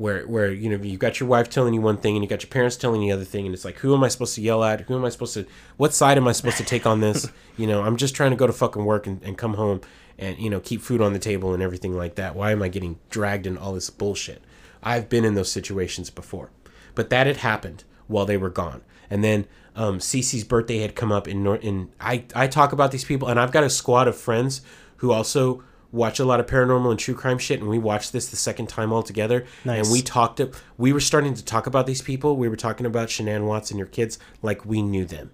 where 0.00 0.26
where 0.26 0.50
you 0.50 0.70
know 0.70 0.82
you've 0.82 0.98
got 0.98 1.20
your 1.20 1.28
wife 1.28 1.50
telling 1.50 1.74
you 1.74 1.80
one 1.80 1.98
thing 1.98 2.16
and 2.16 2.24
you 2.24 2.28
got 2.28 2.42
your 2.42 2.48
parents 2.48 2.76
telling 2.76 3.02
you 3.02 3.08
the 3.10 3.16
other 3.16 3.24
thing 3.24 3.44
and 3.44 3.54
it's 3.54 3.64
like 3.66 3.76
who 3.78 3.94
am 3.94 4.02
I 4.02 4.08
supposed 4.08 4.34
to 4.36 4.40
yell 4.40 4.64
at? 4.64 4.80
Who 4.82 4.96
am 4.96 5.04
I 5.04 5.10
supposed 5.10 5.34
to 5.34 5.46
what 5.76 5.92
side 5.92 6.16
am 6.16 6.26
I 6.26 6.32
supposed 6.32 6.56
to 6.56 6.64
take 6.64 6.86
on 6.86 7.00
this? 7.00 7.30
You 7.56 7.66
know 7.66 7.82
I'm 7.82 7.98
just 7.98 8.14
trying 8.14 8.30
to 8.30 8.38
go 8.38 8.46
to 8.46 8.54
fucking 8.54 8.86
work 8.86 9.06
and, 9.06 9.22
and 9.22 9.36
come 9.36 9.54
home 9.54 9.82
and 10.18 10.38
you 10.38 10.48
know 10.48 10.60
keep 10.60 10.80
food 10.80 11.02
on 11.02 11.12
the 11.12 11.18
table 11.18 11.52
and 11.52 11.62
everything 11.62 11.94
like 11.94 12.14
that. 12.14 12.34
Why 12.34 12.52
am 12.52 12.62
I 12.62 12.68
getting 12.68 12.98
dragged 13.10 13.46
in 13.46 13.58
all 13.58 13.74
this 13.74 13.90
bullshit? 13.90 14.42
I've 14.82 15.10
been 15.10 15.26
in 15.26 15.34
those 15.34 15.52
situations 15.52 16.08
before 16.08 16.50
but 16.94 17.10
that 17.10 17.26
had 17.26 17.38
happened 17.38 17.84
while 18.06 18.24
they 18.26 18.36
were 18.36 18.50
gone. 18.50 18.82
And 19.08 19.22
then 19.24 19.46
um, 19.76 19.98
Cece's 19.98 20.44
birthday 20.44 20.78
had 20.78 20.94
come 20.94 21.12
up 21.12 21.28
in 21.28 21.42
Nor- 21.42 21.56
in 21.56 21.90
I 22.00 22.24
I 22.34 22.46
talk 22.46 22.72
about 22.72 22.92
these 22.92 23.04
people, 23.04 23.28
and 23.28 23.38
I've 23.38 23.52
got 23.52 23.64
a 23.64 23.70
squad 23.70 24.08
of 24.08 24.16
friends 24.16 24.62
who 24.96 25.12
also 25.12 25.62
watch 25.92 26.18
a 26.18 26.24
lot 26.24 26.40
of 26.40 26.46
paranormal 26.46 26.90
and 26.90 26.98
true 26.98 27.14
crime 27.14 27.38
shit, 27.38 27.60
and 27.60 27.68
we 27.68 27.78
watched 27.78 28.12
this 28.12 28.28
the 28.28 28.36
second 28.36 28.68
time 28.68 28.92
all 28.92 29.02
together, 29.02 29.46
Nice. 29.64 29.84
and 29.84 29.92
we 29.92 30.02
talked. 30.02 30.40
We 30.78 30.92
were 30.92 31.00
starting 31.00 31.34
to 31.34 31.44
talk 31.44 31.66
about 31.66 31.86
these 31.86 32.02
people. 32.02 32.36
We 32.36 32.48
were 32.48 32.56
talking 32.56 32.86
about 32.86 33.08
Shanann 33.08 33.46
Watts 33.46 33.70
and 33.70 33.78
your 33.78 33.88
kids 33.88 34.18
like 34.42 34.64
we 34.64 34.82
knew 34.82 35.04
them. 35.04 35.30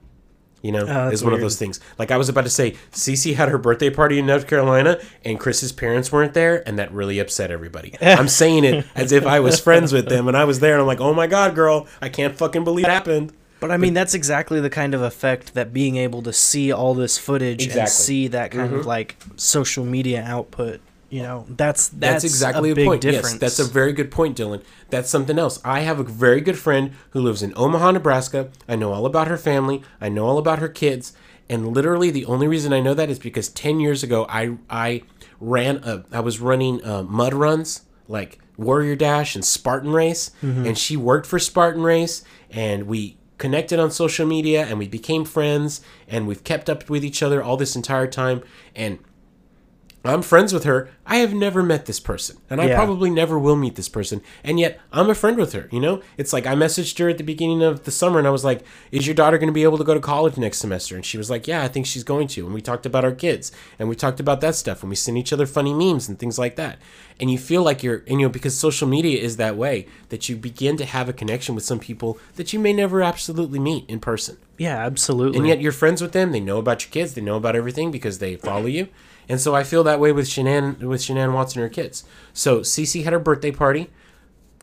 You 0.62 0.72
know, 0.72 0.82
oh, 0.82 0.86
that's 0.86 1.12
it's 1.14 1.22
one 1.22 1.32
of 1.34 1.40
those 1.40 1.58
things. 1.58 1.78
Like 1.98 2.10
I 2.10 2.16
was 2.16 2.28
about 2.28 2.42
to 2.44 2.50
say, 2.50 2.72
Cece 2.90 3.34
had 3.36 3.50
her 3.50 3.58
birthday 3.58 3.90
party 3.90 4.18
in 4.18 4.26
North 4.26 4.48
Carolina, 4.48 4.98
and 5.24 5.38
Chris's 5.38 5.70
parents 5.70 6.10
weren't 6.10 6.34
there, 6.34 6.66
and 6.66 6.78
that 6.78 6.90
really 6.92 7.18
upset 7.20 7.50
everybody. 7.50 7.94
I'm 8.00 8.26
saying 8.26 8.64
it 8.64 8.84
as 8.94 9.12
if 9.12 9.26
I 9.26 9.38
was 9.38 9.60
friends 9.60 9.92
with 9.92 10.08
them, 10.08 10.26
and 10.26 10.36
I 10.36 10.44
was 10.44 10.58
there, 10.60 10.72
and 10.72 10.80
I'm 10.80 10.86
like, 10.86 11.00
oh 11.00 11.14
my 11.14 11.26
god, 11.28 11.54
girl, 11.54 11.86
I 12.00 12.08
can't 12.08 12.36
fucking 12.36 12.64
believe 12.64 12.86
it 12.86 12.90
happened. 12.90 13.32
But 13.58 13.70
I 13.70 13.76
mean, 13.78 13.94
that's 13.94 14.14
exactly 14.14 14.60
the 14.60 14.70
kind 14.70 14.94
of 14.94 15.02
effect 15.02 15.54
that 15.54 15.72
being 15.72 15.96
able 15.96 16.22
to 16.22 16.32
see 16.32 16.72
all 16.72 16.94
this 16.94 17.16
footage 17.16 17.66
and 17.66 17.88
see 17.88 18.28
that 18.28 18.50
kind 18.50 18.74
of 18.74 18.84
like 18.86 19.16
social 19.36 19.84
media 19.84 20.22
output, 20.22 20.80
you 21.08 21.22
know, 21.22 21.46
that's 21.48 21.88
that's, 21.88 22.22
That's, 22.22 22.24
exactly 22.24 22.70
a 22.72 22.74
the 22.74 22.84
point. 22.84 23.00
difference. 23.00 23.32
Yes, 23.32 23.40
that's 23.40 23.58
a 23.58 23.64
very 23.64 23.92
good 23.92 24.10
point, 24.10 24.36
Dylan. 24.36 24.62
That's 24.90 25.08
something 25.08 25.38
else. 25.38 25.60
I 25.64 25.80
have 25.80 25.98
a 25.98 26.04
very 26.04 26.40
good 26.40 26.58
friend 26.58 26.92
who 27.10 27.20
lives 27.20 27.42
in 27.42 27.52
Omaha, 27.56 27.92
Nebraska. 27.92 28.50
I 28.68 28.76
know 28.76 28.92
all 28.92 29.06
about 29.06 29.28
her 29.28 29.38
family. 29.38 29.82
I 30.00 30.08
know 30.10 30.26
all 30.26 30.38
about 30.38 30.58
her 30.58 30.68
kids. 30.68 31.12
And 31.48 31.68
literally, 31.72 32.10
the 32.10 32.26
only 32.26 32.48
reason 32.48 32.72
I 32.72 32.80
know 32.80 32.92
that 32.92 33.08
is 33.08 33.18
because 33.20 33.48
ten 33.48 33.78
years 33.80 34.02
ago, 34.02 34.26
I 34.28 34.56
I 34.68 35.02
ran 35.40 35.76
a 35.84 36.04
I 36.12 36.20
was 36.20 36.40
running 36.40 36.84
uh, 36.84 37.04
mud 37.04 37.32
runs 37.34 37.82
like 38.08 38.38
Warrior 38.56 38.96
Dash 38.96 39.34
and 39.34 39.44
Spartan 39.44 39.92
Race, 39.92 40.30
and 40.42 40.76
she 40.76 40.96
worked 40.96 41.26
for 41.26 41.38
Spartan 41.38 41.82
Race, 41.82 42.24
and 42.50 42.88
we 42.88 43.16
connected 43.38 43.78
on 43.78 43.90
social 43.90 44.26
media, 44.26 44.64
and 44.64 44.78
we 44.78 44.88
became 44.88 45.24
friends, 45.24 45.80
and 46.08 46.26
we've 46.26 46.44
kept 46.44 46.70
up 46.70 46.88
with 46.88 47.04
each 47.04 47.22
other 47.22 47.42
all 47.42 47.56
this 47.56 47.76
entire 47.76 48.06
time, 48.06 48.42
and 48.74 48.98
I'm 50.08 50.22
friends 50.22 50.52
with 50.52 50.64
her. 50.64 50.88
I 51.06 51.16
have 51.16 51.32
never 51.32 51.62
met 51.62 51.86
this 51.86 52.00
person, 52.00 52.36
and 52.50 52.60
I 52.60 52.66
Yeah. 52.66 52.76
probably 52.76 53.10
never 53.10 53.38
will 53.38 53.56
meet 53.56 53.76
this 53.76 53.88
person. 53.88 54.20
And 54.44 54.58
yet, 54.58 54.80
I'm 54.92 55.08
a 55.08 55.14
friend 55.14 55.36
with 55.36 55.52
her. 55.52 55.68
You 55.70 55.80
know, 55.80 56.00
it's 56.18 56.32
like 56.32 56.46
I 56.46 56.54
messaged 56.54 56.98
her 56.98 57.08
at 57.08 57.18
the 57.18 57.24
beginning 57.24 57.62
of 57.62 57.84
the 57.84 57.90
summer, 57.90 58.18
and 58.18 58.26
I 58.26 58.30
was 58.30 58.44
like, 58.44 58.62
"Is 58.90 59.06
your 59.06 59.14
daughter 59.14 59.38
going 59.38 59.48
to 59.48 59.52
be 59.52 59.62
able 59.62 59.78
to 59.78 59.84
go 59.84 59.94
to 59.94 60.00
college 60.00 60.36
next 60.36 60.58
semester?" 60.58 60.94
And 60.96 61.04
she 61.04 61.16
was 61.18 61.30
like, 61.30 61.46
"Yeah, 61.46 61.62
I 61.62 61.68
think 61.68 61.86
she's 61.86 62.04
going 62.04 62.28
to." 62.28 62.44
And 62.44 62.54
we 62.54 62.60
talked 62.60 62.86
about 62.86 63.04
our 63.04 63.12
kids, 63.12 63.52
and 63.78 63.88
we 63.88 63.94
talked 63.94 64.20
about 64.20 64.40
that 64.40 64.54
stuff, 64.54 64.82
and 64.82 64.90
we 64.90 64.96
sent 64.96 65.16
each 65.18 65.32
other 65.32 65.46
funny 65.46 65.72
memes 65.72 66.08
and 66.08 66.18
things 66.18 66.38
like 66.38 66.56
that. 66.56 66.78
And 67.20 67.30
you 67.30 67.38
feel 67.38 67.62
like 67.62 67.82
you're, 67.82 68.02
and 68.06 68.20
you 68.20 68.26
know, 68.26 68.32
because 68.32 68.56
social 68.56 68.86
media 68.88 69.18
is 69.20 69.36
that 69.36 69.56
way 69.56 69.86
that 70.10 70.28
you 70.28 70.36
begin 70.36 70.76
to 70.76 70.84
have 70.84 71.08
a 71.08 71.12
connection 71.14 71.54
with 71.54 71.64
some 71.64 71.78
people 71.78 72.18
that 72.34 72.52
you 72.52 72.58
may 72.58 72.72
never 72.72 73.02
absolutely 73.02 73.58
meet 73.58 73.84
in 73.88 74.00
person. 74.00 74.36
Yeah, 74.58 74.76
absolutely. 74.84 75.38
And 75.38 75.46
yet 75.48 75.60
you're 75.60 75.72
friends 75.72 76.02
with 76.02 76.12
them. 76.12 76.32
They 76.32 76.40
know 76.40 76.58
about 76.58 76.84
your 76.84 76.90
kids. 76.90 77.14
They 77.14 77.20
know 77.20 77.36
about 77.36 77.56
everything 77.56 77.90
because 77.90 78.18
they 78.18 78.36
follow 78.36 78.66
you. 78.66 78.88
And 79.28 79.40
so 79.40 79.54
I 79.54 79.64
feel 79.64 79.82
that 79.84 80.00
way 80.00 80.12
with 80.12 80.26
Shanann 80.26 80.78
with 80.80 81.00
Shanann 81.00 81.32
Watson 81.32 81.62
and 81.62 81.70
her 81.70 81.74
kids. 81.74 82.04
So 82.32 82.60
Cece 82.60 83.04
had 83.04 83.12
her 83.12 83.18
birthday 83.18 83.50
party. 83.50 83.90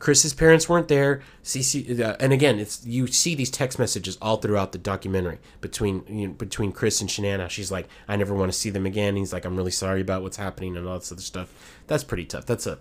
Chris's 0.04 0.34
parents 0.34 0.68
weren't 0.68 0.90
there. 0.90 1.22
Cece, 1.46 1.98
uh, 2.00 2.18
and 2.20 2.34
again, 2.34 2.60
it's 2.60 2.86
you 2.86 3.08
see 3.08 3.36
these 3.36 3.50
text 3.50 3.80
messages 3.80 4.18
all 4.22 4.36
throughout 4.36 4.74
the 4.74 4.78
documentary 4.78 5.40
between 5.62 6.04
you 6.10 6.28
know, 6.28 6.34
between 6.34 6.74
Chris 6.74 7.00
and 7.00 7.10
Shanann. 7.10 7.50
She's 7.50 7.72
like, 7.72 7.88
I 8.08 8.18
never 8.18 8.34
want 8.34 8.52
to 8.52 8.58
see 8.58 8.70
them 8.70 8.86
again. 8.86 9.16
He's 9.16 9.32
like, 9.32 9.46
I'm 9.46 9.56
really 9.56 9.72
sorry 9.72 10.02
about 10.02 10.22
what's 10.22 10.36
happening 10.36 10.76
and 10.76 10.88
all 10.88 11.00
this 11.00 11.12
other 11.12 11.22
stuff. 11.22 11.54
That's 11.88 12.04
pretty 12.04 12.26
tough. 12.26 12.46
That's 12.46 12.68
a 12.68 12.80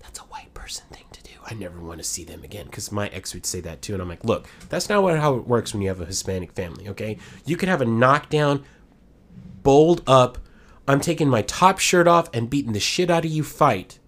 that's 0.00 0.18
a 0.18 0.24
white 0.24 0.52
person 0.52 0.84
thing 0.90 1.06
to 1.12 1.22
do. 1.22 1.30
I 1.46 1.54
never 1.54 1.80
want 1.80 1.98
to 1.98 2.04
see 2.04 2.24
them 2.24 2.44
again 2.44 2.66
because 2.66 2.92
my 2.92 3.08
ex 3.08 3.32
would 3.32 3.46
say 3.46 3.60
that 3.62 3.80
too, 3.80 3.94
and 3.94 4.02
I'm 4.02 4.08
like, 4.08 4.24
look, 4.24 4.46
that's 4.68 4.90
not 4.90 5.02
what, 5.02 5.18
how 5.18 5.36
it 5.36 5.48
works 5.48 5.72
when 5.72 5.80
you 5.80 5.88
have 5.88 6.02
a 6.02 6.06
Hispanic 6.06 6.52
family. 6.52 6.86
Okay, 6.88 7.16
you 7.46 7.56
could 7.56 7.70
have 7.70 7.80
a 7.80 7.86
knockdown, 7.86 8.62
bold 9.62 10.02
up. 10.06 10.36
I'm 10.88 11.00
taking 11.00 11.28
my 11.28 11.42
top 11.42 11.78
shirt 11.78 12.06
off 12.08 12.28
and 12.34 12.50
beating 12.50 12.72
the 12.72 12.80
shit 12.80 13.10
out 13.10 13.24
of 13.24 13.30
you 13.30 13.44
fight 13.44 13.98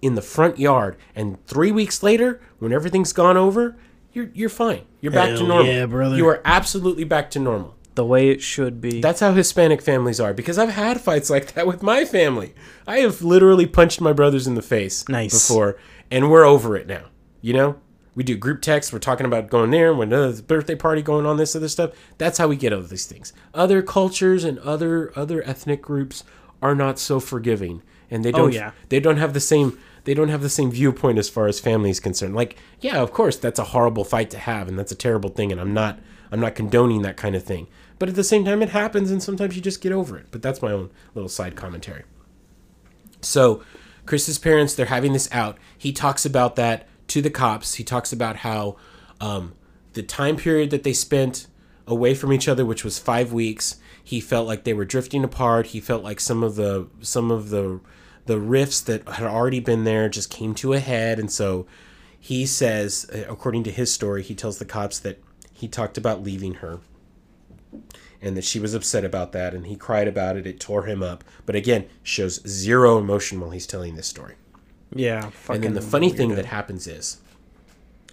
in 0.00 0.14
the 0.14 0.22
front 0.22 0.58
yard, 0.58 0.96
and 1.14 1.44
three 1.46 1.70
weeks 1.70 2.02
later, 2.02 2.40
when 2.58 2.72
everything's 2.72 3.12
gone 3.12 3.36
over, 3.36 3.76
you're 4.12 4.30
you're 4.34 4.48
fine. 4.48 4.82
You're 5.00 5.12
back 5.12 5.30
to 5.30 5.36
Hell 5.38 5.46
normal. 5.46 5.66
yeah, 5.66 5.86
brother. 5.86 6.16
You 6.16 6.26
are 6.28 6.40
absolutely 6.44 7.04
back 7.04 7.30
to 7.32 7.38
normal. 7.38 7.76
the 7.94 8.04
way 8.06 8.30
it 8.30 8.40
should 8.42 8.80
be. 8.80 9.00
That's 9.02 9.20
how 9.20 9.32
Hispanic 9.32 9.80
families 9.82 10.18
are 10.18 10.32
because 10.34 10.58
I've 10.58 10.70
had 10.70 11.00
fights 11.00 11.28
like 11.30 11.52
that 11.54 11.66
with 11.66 11.82
my 11.82 12.04
family. 12.06 12.54
I 12.86 12.98
have 12.98 13.22
literally 13.22 13.66
punched 13.66 14.00
my 14.00 14.12
brothers 14.14 14.46
in 14.46 14.54
the 14.54 14.62
face 14.62 15.06
Nice. 15.08 15.32
before, 15.48 15.76
and 16.10 16.30
we're 16.30 16.44
over 16.44 16.74
it 16.76 16.86
now. 16.86 17.04
You 17.42 17.52
know, 17.52 17.76
we 18.14 18.24
do 18.24 18.36
group 18.36 18.60
texts. 18.60 18.92
We're 18.92 18.98
talking 18.98 19.26
about 19.26 19.48
going 19.48 19.70
there 19.70 19.94
when 19.94 20.10
the 20.10 20.42
birthday 20.46 20.74
party 20.74 21.02
going 21.02 21.26
on 21.26 21.36
this 21.36 21.56
other 21.56 21.68
stuff. 21.68 21.92
That's 22.18 22.38
how 22.38 22.48
we 22.48 22.56
get 22.56 22.72
over 22.72 22.86
these 22.86 23.06
things. 23.06 23.32
Other 23.54 23.82
cultures 23.82 24.44
and 24.44 24.58
other 24.58 25.12
other 25.16 25.42
ethnic 25.46 25.82
groups 25.82 26.24
are 26.60 26.74
not 26.74 26.98
so 26.98 27.20
forgiving, 27.20 27.82
and 28.10 28.24
they 28.24 28.32
oh, 28.32 28.38
don't. 28.38 28.52
yeah. 28.52 28.72
They 28.88 29.00
don't 29.00 29.16
have 29.16 29.32
the 29.32 29.40
same. 29.40 29.78
They 30.04 30.14
don't 30.14 30.28
have 30.28 30.42
the 30.42 30.50
same 30.50 30.70
viewpoint 30.70 31.18
as 31.18 31.28
far 31.28 31.46
as 31.46 31.60
family 31.60 31.90
is 31.90 32.00
concerned. 32.00 32.34
Like, 32.34 32.56
yeah, 32.80 33.00
of 33.00 33.12
course, 33.12 33.36
that's 33.36 33.58
a 33.58 33.64
horrible 33.64 34.04
fight 34.04 34.30
to 34.30 34.38
have, 34.38 34.68
and 34.68 34.78
that's 34.78 34.92
a 34.92 34.96
terrible 34.96 35.30
thing, 35.30 35.52
and 35.52 35.60
I'm 35.60 35.74
not. 35.74 35.98
I'm 36.30 36.40
not 36.40 36.54
condoning 36.54 37.02
that 37.02 37.18
kind 37.18 37.36
of 37.36 37.44
thing. 37.44 37.66
But 37.98 38.08
at 38.08 38.14
the 38.14 38.24
same 38.24 38.44
time, 38.44 38.62
it 38.62 38.70
happens, 38.70 39.10
and 39.10 39.22
sometimes 39.22 39.54
you 39.54 39.60
just 39.60 39.82
get 39.82 39.92
over 39.92 40.16
it. 40.16 40.26
But 40.30 40.40
that's 40.40 40.62
my 40.62 40.72
own 40.72 40.90
little 41.14 41.28
side 41.28 41.56
commentary. 41.56 42.04
So, 43.20 43.62
Chris's 44.06 44.38
parents, 44.38 44.74
they're 44.74 44.86
having 44.86 45.12
this 45.12 45.28
out. 45.30 45.58
He 45.76 45.92
talks 45.92 46.24
about 46.24 46.56
that 46.56 46.88
to 47.08 47.22
the 47.22 47.30
cops. 47.30 47.74
He 47.74 47.84
talks 47.84 48.12
about 48.12 48.36
how 48.36 48.76
um, 49.20 49.54
the 49.92 50.02
time 50.02 50.36
period 50.36 50.70
that 50.70 50.82
they 50.82 50.92
spent 50.92 51.46
away 51.86 52.14
from 52.14 52.32
each 52.32 52.48
other, 52.48 52.64
which 52.64 52.84
was 52.84 52.98
five 52.98 53.32
weeks, 53.32 53.76
he 54.02 54.20
felt 54.20 54.46
like 54.46 54.64
they 54.64 54.74
were 54.74 54.84
drifting 54.84 55.24
apart. 55.24 55.68
He 55.68 55.80
felt 55.80 56.02
like 56.02 56.20
some 56.20 56.42
of 56.42 56.56
the 56.56 56.88
some 57.00 57.30
of 57.30 57.50
the 57.50 57.80
the 58.26 58.38
rifts 58.38 58.80
that 58.82 59.08
had 59.08 59.26
already 59.26 59.60
been 59.60 59.84
there 59.84 60.08
just 60.08 60.30
came 60.30 60.54
to 60.56 60.72
a 60.72 60.78
head, 60.78 61.18
and 61.18 61.30
so 61.30 61.66
he 62.18 62.46
says, 62.46 63.10
uh, 63.12 63.24
according 63.28 63.64
to 63.64 63.70
his 63.72 63.92
story, 63.92 64.22
he 64.22 64.34
tells 64.34 64.58
the 64.58 64.64
cops 64.64 64.98
that 65.00 65.20
he 65.52 65.66
talked 65.66 65.98
about 65.98 66.22
leaving 66.22 66.54
her 66.54 66.78
and 68.20 68.36
that 68.36 68.44
she 68.44 68.60
was 68.60 68.74
upset 68.74 69.04
about 69.04 69.32
that. 69.32 69.54
And 69.54 69.66
he 69.66 69.74
cried 69.74 70.06
about 70.06 70.36
it. 70.36 70.46
It 70.46 70.60
tore 70.60 70.84
him 70.84 71.02
up. 71.02 71.24
But 71.44 71.56
again 71.56 71.88
shows 72.04 72.40
zero 72.46 72.96
emotion 72.96 73.40
while 73.40 73.50
he's 73.50 73.66
telling 73.66 73.96
this 73.96 74.06
story 74.06 74.36
yeah. 74.94 75.30
and 75.48 75.62
then 75.62 75.74
the 75.74 75.80
funny 75.80 76.10
thing 76.10 76.34
that 76.34 76.46
happens 76.46 76.86
is 76.86 77.20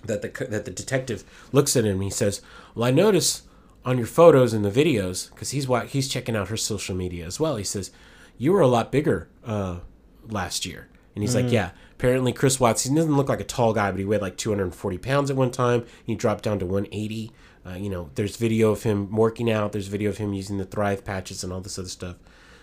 that 0.04 0.22
the 0.22 0.46
that 0.46 0.66
the 0.66 0.72
detective 0.72 1.24
looks 1.52 1.76
at 1.76 1.84
him 1.84 1.96
and 1.96 2.04
he 2.04 2.10
says 2.10 2.42
well 2.74 2.88
i 2.88 2.92
notice 2.92 3.44
on 3.86 3.98
your 3.98 4.08
photos 4.08 4.54
and 4.54 4.64
the 4.64 4.72
videos 4.72 5.30
because 5.32 5.52
he's 5.52 5.68
he's 5.90 6.08
checking 6.08 6.36
out 6.36 6.48
her 6.50 6.58
social 6.58 6.96
media 6.96 7.26
as 7.26 7.40
well 7.40 7.56
he 7.56 7.64
says 7.64 7.92
you 8.38 8.54
were 8.54 8.62
a 8.62 8.68
lot 8.68 8.92
bigger 8.92 9.28
uh, 9.46 9.80
last 10.28 10.66
year. 10.66 10.88
And 11.16 11.24
he's 11.24 11.36
like 11.36 11.52
yeah 11.52 11.72
apparently 11.92 12.32
chris 12.32 12.62
watts 12.62 12.84
he 12.84 12.96
doesn't 12.96 13.18
look 13.18 13.28
like 13.28 13.42
a 13.42 13.44
tall 13.44 13.74
guy 13.74 13.92
but 13.92 14.00
he 14.00 14.06
weighed 14.06 14.22
like 14.22 14.38
240 14.38 14.98
pounds 15.00 15.30
at 15.30 15.36
one 15.36 15.52
time. 15.52 15.86
He 16.06 16.16
dropped 16.16 16.46
down 16.46 16.60
to 16.60 16.66
180 16.66 17.32
uh, 17.66 17.72
you 17.72 17.90
know 17.90 18.10
there's 18.16 18.38
video 18.38 18.72
of 18.72 18.84
him 18.84 19.14
working 19.14 19.52
out 19.52 19.74
there's 19.74 19.88
video 19.88 20.10
of 20.10 20.18
him 20.18 20.34
using 20.34 20.58
the 20.58 20.66
thrive 20.66 21.04
patches 21.04 21.44
and 21.44 21.52
all 21.52 21.60
this 21.60 21.78
other 21.78 21.90
stuff. 21.90 22.16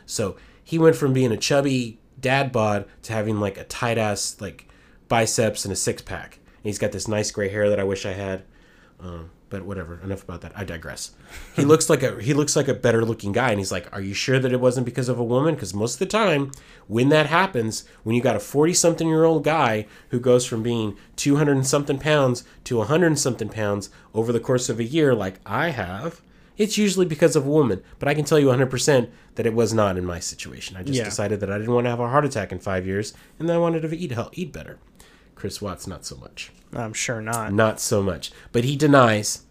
So 0.06 0.36
he 0.64 0.78
went 0.78 0.96
from 0.96 1.12
being 1.12 1.32
a 1.32 1.36
chubby 1.36 1.98
dad 2.20 2.52
bod 2.52 2.86
to 3.02 3.12
having 3.12 3.40
like 3.40 3.58
a 3.58 3.64
tight 3.64 3.98
ass 3.98 4.36
like 4.40 4.68
biceps 5.08 5.64
and 5.64 5.72
a 5.72 5.76
six 5.76 6.02
pack. 6.02 6.38
And 6.56 6.64
he's 6.64 6.78
got 6.78 6.92
this 6.92 7.08
nice 7.08 7.30
gray 7.30 7.48
hair 7.48 7.68
that 7.70 7.80
I 7.80 7.84
wish 7.84 8.06
I 8.06 8.12
had. 8.12 8.42
Um, 9.00 9.30
but 9.48 9.64
whatever. 9.64 10.00
Enough 10.02 10.24
about 10.24 10.40
that. 10.40 10.52
I 10.56 10.64
digress. 10.64 11.12
He 11.54 11.64
looks 11.64 11.88
like 11.88 12.02
a 12.02 12.20
he 12.20 12.34
looks 12.34 12.56
like 12.56 12.68
a 12.68 12.74
better 12.74 13.04
looking 13.04 13.32
guy, 13.32 13.50
and 13.50 13.58
he's 13.58 13.72
like, 13.72 13.92
"Are 13.94 14.00
you 14.00 14.14
sure 14.14 14.38
that 14.38 14.52
it 14.52 14.60
wasn't 14.60 14.86
because 14.86 15.08
of 15.08 15.18
a 15.18 15.24
woman? 15.24 15.54
Because 15.54 15.74
most 15.74 15.94
of 15.94 15.98
the 16.00 16.06
time, 16.06 16.50
when 16.88 17.08
that 17.10 17.26
happens, 17.26 17.84
when 18.02 18.16
you 18.16 18.22
got 18.22 18.36
a 18.36 18.40
forty 18.40 18.74
something 18.74 19.08
year 19.08 19.24
old 19.24 19.44
guy 19.44 19.86
who 20.10 20.18
goes 20.18 20.44
from 20.46 20.62
being 20.62 20.96
two 21.14 21.36
hundred 21.36 21.56
and 21.56 21.66
something 21.66 21.98
pounds 21.98 22.44
to 22.64 22.82
hundred 22.82 23.06
and 23.06 23.18
something 23.18 23.48
pounds 23.48 23.90
over 24.14 24.32
the 24.32 24.40
course 24.40 24.68
of 24.68 24.80
a 24.80 24.84
year, 24.84 25.14
like 25.14 25.40
I 25.46 25.70
have." 25.70 26.20
It's 26.56 26.78
usually 26.78 27.06
because 27.06 27.36
of 27.36 27.46
a 27.46 27.50
woman, 27.50 27.82
but 27.98 28.08
I 28.08 28.14
can 28.14 28.24
tell 28.24 28.38
you 28.38 28.46
100% 28.48 29.08
that 29.34 29.46
it 29.46 29.54
was 29.54 29.74
not 29.74 29.96
in 29.98 30.04
my 30.04 30.18
situation. 30.20 30.76
I 30.76 30.82
just 30.82 30.98
Yeah. 30.98 31.04
decided 31.04 31.40
that 31.40 31.50
I 31.50 31.58
didn't 31.58 31.74
want 31.74 31.84
to 31.84 31.90
have 31.90 32.00
a 32.00 32.08
heart 32.08 32.24
attack 32.24 32.50
in 32.52 32.58
five 32.58 32.86
years, 32.86 33.12
and 33.38 33.50
I 33.50 33.58
wanted 33.58 33.82
to 33.82 33.96
eat 33.96 34.12
eat 34.32 34.52
better. 34.52 34.78
Chris 35.34 35.60
Watts, 35.60 35.86
not 35.86 36.06
so 36.06 36.16
much. 36.16 36.50
I'm 36.74 36.94
sure 36.94 37.20
not. 37.20 37.52
Not 37.52 37.78
so 37.78 38.02
much. 38.02 38.32
But 38.52 38.64
he 38.64 38.74
denies 38.76 39.42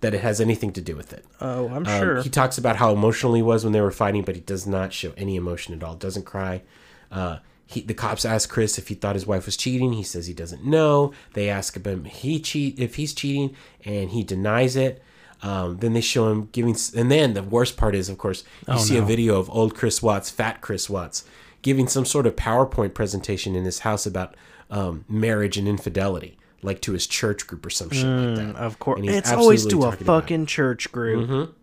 that 0.00 0.14
it 0.14 0.20
has 0.20 0.40
anything 0.40 0.72
to 0.72 0.80
do 0.80 0.96
with 0.96 1.12
it. 1.12 1.24
Oh, 1.40 1.66
I'm 1.68 1.86
Um, 1.86 2.00
sure. 2.00 2.22
He 2.22 2.28
talks 2.28 2.58
about 2.58 2.76
how 2.76 2.92
emotional 2.92 3.34
he 3.34 3.42
was 3.42 3.62
when 3.64 3.72
they 3.72 3.80
were 3.80 3.90
fighting, 3.90 4.22
but 4.22 4.34
he 4.34 4.40
does 4.40 4.66
not 4.66 4.92
show 4.92 5.12
any 5.16 5.36
emotion 5.36 5.74
at 5.74 5.82
all. 5.82 5.94
Doesn't 5.94 6.24
cry. 6.24 6.62
Uh, 7.10 7.38
he, 7.66 7.80
the 7.82 7.94
cops 7.94 8.24
ask 8.24 8.48
Chris 8.48 8.78
if 8.78 8.88
he 8.88 8.94
thought 8.94 9.14
his 9.14 9.26
wife 9.26 9.46
was 9.46 9.56
cheating. 9.56 9.92
He 9.92 10.02
says 10.02 10.26
he 10.26 10.34
doesn't 10.34 10.64
know. 10.64 11.12
They 11.34 11.48
ask 11.48 11.76
him 11.84 12.04
he 12.04 12.40
cheat 12.40 12.78
if 12.78 12.94
he's 12.96 13.12
cheating, 13.12 13.54
and 13.84 14.10
he 14.10 14.22
denies 14.24 14.74
it. 14.76 15.02
Um, 15.42 15.78
then 15.78 15.92
they 15.92 16.00
show 16.00 16.30
him 16.30 16.48
giving, 16.52 16.76
and 16.96 17.10
then 17.10 17.34
the 17.34 17.42
worst 17.44 17.76
part 17.76 17.94
is, 17.94 18.08
of 18.08 18.18
course, 18.18 18.42
you 18.66 18.78
see 18.78 18.96
a 18.96 19.02
video 19.02 19.38
of 19.38 19.48
old 19.50 19.74
Chris 19.76 20.02
Watts, 20.02 20.30
fat 20.30 20.60
Chris 20.60 20.90
Watts, 20.90 21.24
giving 21.62 21.86
some 21.86 22.04
sort 22.04 22.26
of 22.26 22.34
PowerPoint 22.34 22.92
presentation 22.94 23.54
in 23.54 23.64
his 23.64 23.80
house 23.80 24.04
about 24.06 24.34
um, 24.70 25.04
marriage 25.08 25.56
and 25.56 25.68
infidelity, 25.68 26.36
like 26.62 26.80
to 26.82 26.92
his 26.92 27.06
church 27.06 27.46
group 27.46 27.64
or 27.64 27.70
some 27.70 27.88
shit 27.90 28.04
like 28.04 28.36
that. 28.36 28.56
of 28.56 28.78
course. 28.80 28.98
And 28.98 29.08
he's 29.08 29.18
It's 29.18 29.32
always 29.32 29.64
to 29.66 29.78
a 29.78 29.80
talking 29.82 30.02
about 30.02 30.18
it. 30.18 30.20
fucking 30.22 30.46
church 30.46 30.90
group. 30.90 31.54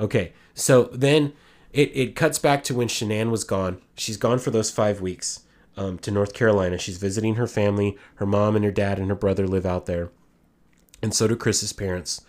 Okay, 0.00 0.32
so 0.54 0.84
then 0.92 1.32
it, 1.72 1.90
it 1.96 2.16
cuts 2.16 2.38
back 2.38 2.64
to 2.64 2.74
when 2.74 2.88
Shanann 2.88 3.30
was 3.30 3.44
gone. 3.44 3.80
She's 3.94 4.16
gone 4.16 4.38
for 4.40 4.50
those 4.50 4.70
five 4.70 5.00
weeks 5.00 5.42
um, 5.76 5.98
to 5.98 6.10
North 6.10 6.34
Carolina. 6.34 6.78
She's 6.78 6.98
visiting 6.98 7.36
her 7.36 7.46
family. 7.46 7.96
Her 8.16 8.26
mom 8.26 8.56
and 8.56 8.64
her 8.64 8.72
dad 8.72 8.98
and 8.98 9.08
her 9.08 9.14
brother 9.14 9.46
live 9.46 9.64
out 9.66 9.86
there, 9.86 10.10
and 11.00 11.14
so 11.14 11.28
do 11.28 11.36
Chris's 11.36 11.72
parents. 11.72 12.22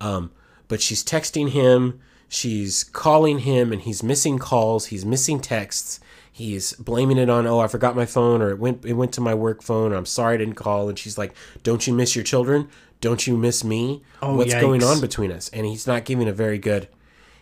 Um, 0.00 0.30
but 0.68 0.80
she's 0.80 1.04
texting 1.04 1.50
him, 1.50 2.00
she's 2.28 2.84
calling 2.84 3.40
him, 3.40 3.72
and 3.72 3.82
he's 3.82 4.02
missing 4.02 4.38
calls. 4.38 4.86
He's 4.86 5.04
missing 5.04 5.40
texts. 5.40 6.00
He's 6.32 6.72
blaming 6.74 7.18
it 7.18 7.28
on, 7.28 7.46
oh, 7.46 7.58
I 7.58 7.66
forgot 7.66 7.96
my 7.96 8.06
phone, 8.06 8.40
or 8.40 8.50
it 8.50 8.58
went 8.58 8.84
it 8.84 8.94
went 8.94 9.12
to 9.14 9.20
my 9.20 9.34
work 9.34 9.62
phone. 9.62 9.92
Or 9.92 9.96
I'm 9.96 10.06
sorry 10.06 10.34
I 10.34 10.38
didn't 10.38 10.54
call. 10.54 10.88
And 10.88 10.98
she's 10.98 11.18
like, 11.18 11.34
don't 11.62 11.86
you 11.86 11.92
miss 11.92 12.14
your 12.14 12.24
children? 12.24 12.68
Don't 13.00 13.26
you 13.26 13.36
miss 13.36 13.64
me? 13.64 14.02
Oh, 14.22 14.36
What's 14.36 14.52
going 14.60 14.82
on 14.84 15.00
between 15.00 15.32
us? 15.32 15.48
And 15.50 15.66
he's 15.66 15.86
not 15.86 16.04
giving 16.04 16.28
a 16.28 16.32
very 16.32 16.58
good 16.58 16.88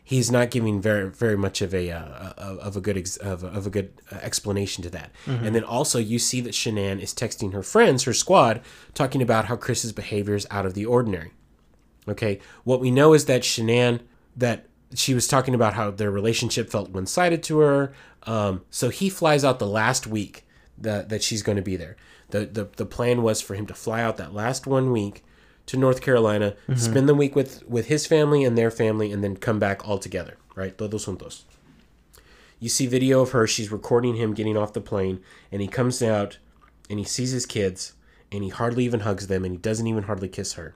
he's 0.03 0.31
not 0.31 0.51
giving 0.51 0.81
very 0.81 1.11
very 1.11 1.37
much 1.37 1.61
of 1.61 1.75
a 1.75 1.91
uh, 1.91 2.33
of 2.39 2.77
a 2.77 2.81
good 2.81 2.97
ex- 2.97 3.19
of 3.19 3.45
a, 3.45 3.49
of 3.49 3.67
a 3.67 3.71
good 3.71 3.93
uh, 4.11 4.17
explanation 4.23 4.83
to 4.85 4.91
that. 4.91 5.11
And 5.27 5.55
then 5.55 5.65
also 5.65 5.99
you 5.99 6.19
see 6.19 6.41
that 6.41 6.55
Shanann 6.55 6.99
is 7.01 7.13
texting 7.13 7.53
her 7.53 7.63
friends, 7.63 8.05
her 8.05 8.15
squad, 8.15 8.63
talking 8.95 9.21
about 9.21 9.45
how 9.45 9.57
Chris's 9.57 9.93
behavior 9.93 10.35
is 10.35 10.47
out 10.51 10.65
of 10.65 10.73
the 10.75 10.87
ordinary. 10.87 11.33
Okay, 12.11 12.41
what 12.65 12.81
we 12.81 12.91
know 12.91 13.15
is 13.15 13.27
that 13.27 13.43
Shanann 13.43 14.01
that 14.37 14.67
she 14.95 15.15
was 15.15 15.27
talking 15.27 15.55
about 15.55 15.75
how 15.75 15.91
their 15.91 16.11
relationship 16.11 16.71
felt 16.71 16.91
one 16.91 17.07
sided 17.07 17.43
to 17.45 17.59
her. 17.59 17.93
Um, 18.25 18.63
so 18.71 18.89
he 18.89 19.09
flies 19.11 19.45
out 19.45 19.59
the 19.59 19.67
last 19.67 20.07
week 20.07 20.47
that 20.79 21.09
that 21.09 21.23
she's 21.23 21.43
going 21.43 21.57
to 21.57 21.63
be 21.63 21.77
there. 21.77 21.97
The, 22.31 22.47
the 22.47 22.69
the 22.77 22.87
plan 22.87 23.23
was 23.23 23.41
for 23.41 23.55
him 23.55 23.67
to 23.67 23.75
fly 23.75 24.03
out 24.03 24.17
that 24.19 24.35
last 24.35 24.67
one 24.67 24.93
week 24.93 25.25
to 25.67 25.77
North 25.77 26.01
Carolina, 26.01 26.57
spend 26.77 27.09
the 27.09 27.15
week 27.15 27.37
with 27.37 27.67
with 27.69 27.87
his 27.87 28.07
family 28.07 28.43
and 28.45 28.57
their 28.57 28.71
family, 28.71 29.13
and 29.13 29.23
then 29.23 29.37
come 29.37 29.59
back 29.59 29.87
all 29.87 29.99
together. 29.99 30.37
Right, 30.55 30.77
todos 30.77 31.07
juntos. 31.07 31.43
You 32.59 32.69
see 32.69 32.87
video 32.87 33.21
of 33.21 33.31
her. 33.33 33.47
She's 33.47 33.71
recording 33.71 34.17
him 34.17 34.35
getting 34.35 34.57
off 34.57 34.73
the 34.73 34.81
plane, 34.81 35.21
and 35.53 35.61
he 35.63 35.69
comes 35.69 36.03
out, 36.03 36.39
and 36.91 36.99
he 36.99 37.05
sees 37.05 37.31
his 37.31 37.47
kids, 37.47 37.93
and 38.33 38.43
he 38.43 38.51
hardly 38.51 38.85
even 38.85 39.01
hugs 39.01 39.27
them, 39.29 39.45
and 39.45 39.53
he 39.53 39.59
doesn't 39.59 39.87
even 39.87 40.05
hardly 40.05 40.29
kiss 40.29 40.55
her. 40.55 40.75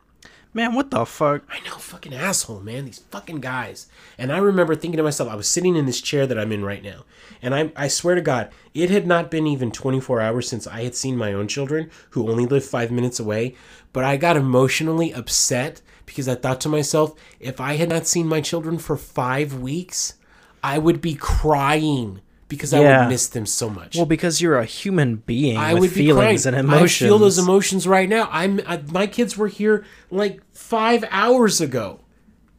Man, 0.55 0.75
what 0.75 0.91
the 0.91 1.07
fuck? 1.07 1.45
I 1.49 1.67
know, 1.67 1.77
fucking 1.77 2.13
asshole, 2.13 2.61
man. 2.61 2.85
These 2.85 2.99
fucking 3.11 3.41
guys. 3.41 3.87
And 4.19 4.31
I 4.31 4.37
remember 4.37 4.75
thinking 4.75 4.99
to 4.99 5.03
myself, 5.03 5.31
I 5.31 5.35
was 5.35 5.49
sitting 5.49 5.77
in 5.77 5.87
this 5.87 6.03
chair 6.03 6.27
that 6.27 6.39
I'm 6.39 6.53
in 6.53 6.63
right 6.63 6.83
now, 6.83 7.05
and 7.41 7.55
I, 7.55 7.73
I 7.75 7.89
swear 7.89 8.17
to 8.17 8.21
God, 8.21 8.51
it 8.75 8.91
had 8.91 9.07
not 9.07 9.31
been 9.31 9.47
even 9.47 9.73
24 9.73 10.21
hours 10.21 10.47
since 10.47 10.67
I 10.67 10.83
had 10.83 10.95
seen 10.95 11.17
my 11.17 11.33
own 11.33 11.49
children, 11.49 11.91
who 12.11 12.31
only 12.31 12.45
live 12.45 12.67
five 12.67 12.91
minutes 12.91 13.19
away. 13.19 13.55
But 13.95 14.05
I 14.05 14.19
got 14.19 14.37
emotionally 14.37 15.15
upset 15.15 15.81
because 16.05 16.29
I 16.29 16.35
thought 16.35 16.61
to 16.63 16.69
myself, 16.69 17.15
if 17.41 17.59
I 17.59 17.77
had 17.77 17.89
not 17.89 18.07
seen 18.07 18.27
my 18.27 18.43
children 18.43 18.77
for 18.77 18.99
five 18.99 19.55
weeks, 19.55 20.15
I 20.63 20.77
would 20.77 21.01
be 21.01 21.15
crying 21.15 22.21
because 22.53 22.75
I 22.75 22.81
Yeah. 22.81 23.01
would 23.01 23.09
miss 23.09 23.29
them 23.29 23.47
so 23.47 23.71
much. 23.71 23.97
Well, 23.97 24.05
because 24.05 24.43
you're 24.43 24.59
a 24.59 24.67
human 24.67 25.17
being 25.17 25.57
I 25.57 25.73
with 25.73 25.81
would 25.81 25.91
feelings 25.93 26.45
and 26.45 26.55
emotions. 26.55 27.03
I 27.03 27.07
feel 27.07 27.19
those 27.19 27.39
emotions 27.39 27.87
right 27.87 28.09
now. 28.09 28.29
I'm 28.31 28.61
I, 28.67 28.77
my 28.89 29.07
kids 29.07 29.39
were 29.39 29.49
here 29.49 29.85
like 30.11 30.41
five 30.53 31.03
hours 31.11 31.61
ago, 31.63 32.01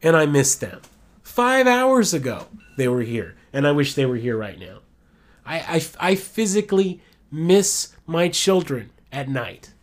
and 0.01 0.15
I 0.15 0.25
missed 0.25 0.61
them. 0.61 0.81
Five 1.21 1.67
hours 1.67 2.11
ago 2.11 2.47
they 2.75 2.87
were 2.87 3.03
here, 3.03 3.35
and 3.53 3.67
I 3.67 3.71
wish 3.71 3.93
they 3.93 4.05
were 4.07 4.15
here 4.17 4.35
right 4.35 4.59
now. 4.59 4.79
I 5.45 5.59
I, 5.99 6.09
I 6.11 6.15
physically 6.15 6.99
miss 7.31 7.89
my 8.07 8.29
children 8.29 8.89
at 9.11 9.29
night. 9.29 9.73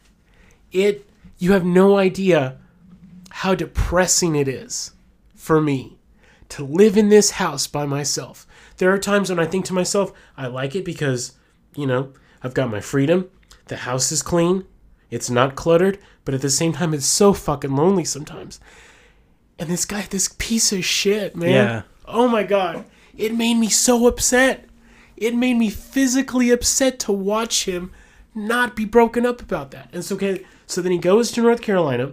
It 0.73 1.09
you 1.39 1.53
have 1.53 1.65
no 1.65 1.97
idea 1.97 2.59
how 3.31 3.55
depressing 3.55 4.35
it 4.35 4.49
is 4.49 4.93
for 5.37 5.61
me 5.61 5.99
to 6.49 6.65
live 6.65 6.97
in 6.97 7.11
this 7.11 7.31
house 7.33 7.69
by 7.69 7.87
myself. 7.87 8.45
There 8.81 8.91
are 8.95 8.99
times 8.99 9.29
when 9.29 9.39
I 9.39 9.45
think 9.45 9.67
to 9.67 9.75
myself, 9.75 10.11
I 10.39 10.47
like 10.47 10.75
it 10.75 10.87
because, 10.87 11.35
you 11.77 11.87
know, 11.87 12.15
I've 12.43 12.55
got 12.55 12.71
my 12.71 12.81
freedom. 12.81 13.29
The 13.67 13.77
house 13.77 14.11
is 14.11 14.23
clean. 14.23 14.65
It's 15.11 15.29
not 15.29 15.55
cluttered, 15.55 15.99
but 16.25 16.33
at 16.33 16.41
the 16.41 16.49
same 16.49 16.73
time, 16.73 16.95
it's 16.95 17.05
so 17.05 17.35
fucking 17.35 17.77
lonely 17.77 18.05
sometimes. 18.05 18.59
And 19.59 19.69
this 19.69 19.85
guy, 19.85 20.07
this 20.09 20.35
piece 20.39 20.73
of 20.73 20.83
shit, 20.83 21.37
man. 21.37 21.51
Yeah. 21.51 21.83
Oh 22.07 22.27
my 22.27 22.43
God. 22.43 22.87
It 23.15 23.35
made 23.35 23.57
me 23.57 23.69
so 23.69 24.07
upset. 24.07 24.67
It 25.15 25.35
made 25.35 25.59
me 25.59 25.69
physically 25.69 26.51
upset 26.51 26.99
to 27.01 27.13
watch 27.13 27.67
him 27.67 27.93
not 28.35 28.75
be 28.75 28.87
broken 28.87 29.27
up 29.27 29.43
about 29.43 29.73
that. 29.73 29.91
And 29.93 30.03
so, 30.03 30.15
okay, 30.15 30.47
so 30.67 30.81
then 30.81 30.93
he 30.93 30.99
goes 30.99 31.31
to 31.33 31.43
North 31.43 31.61
Carolina 31.61 32.13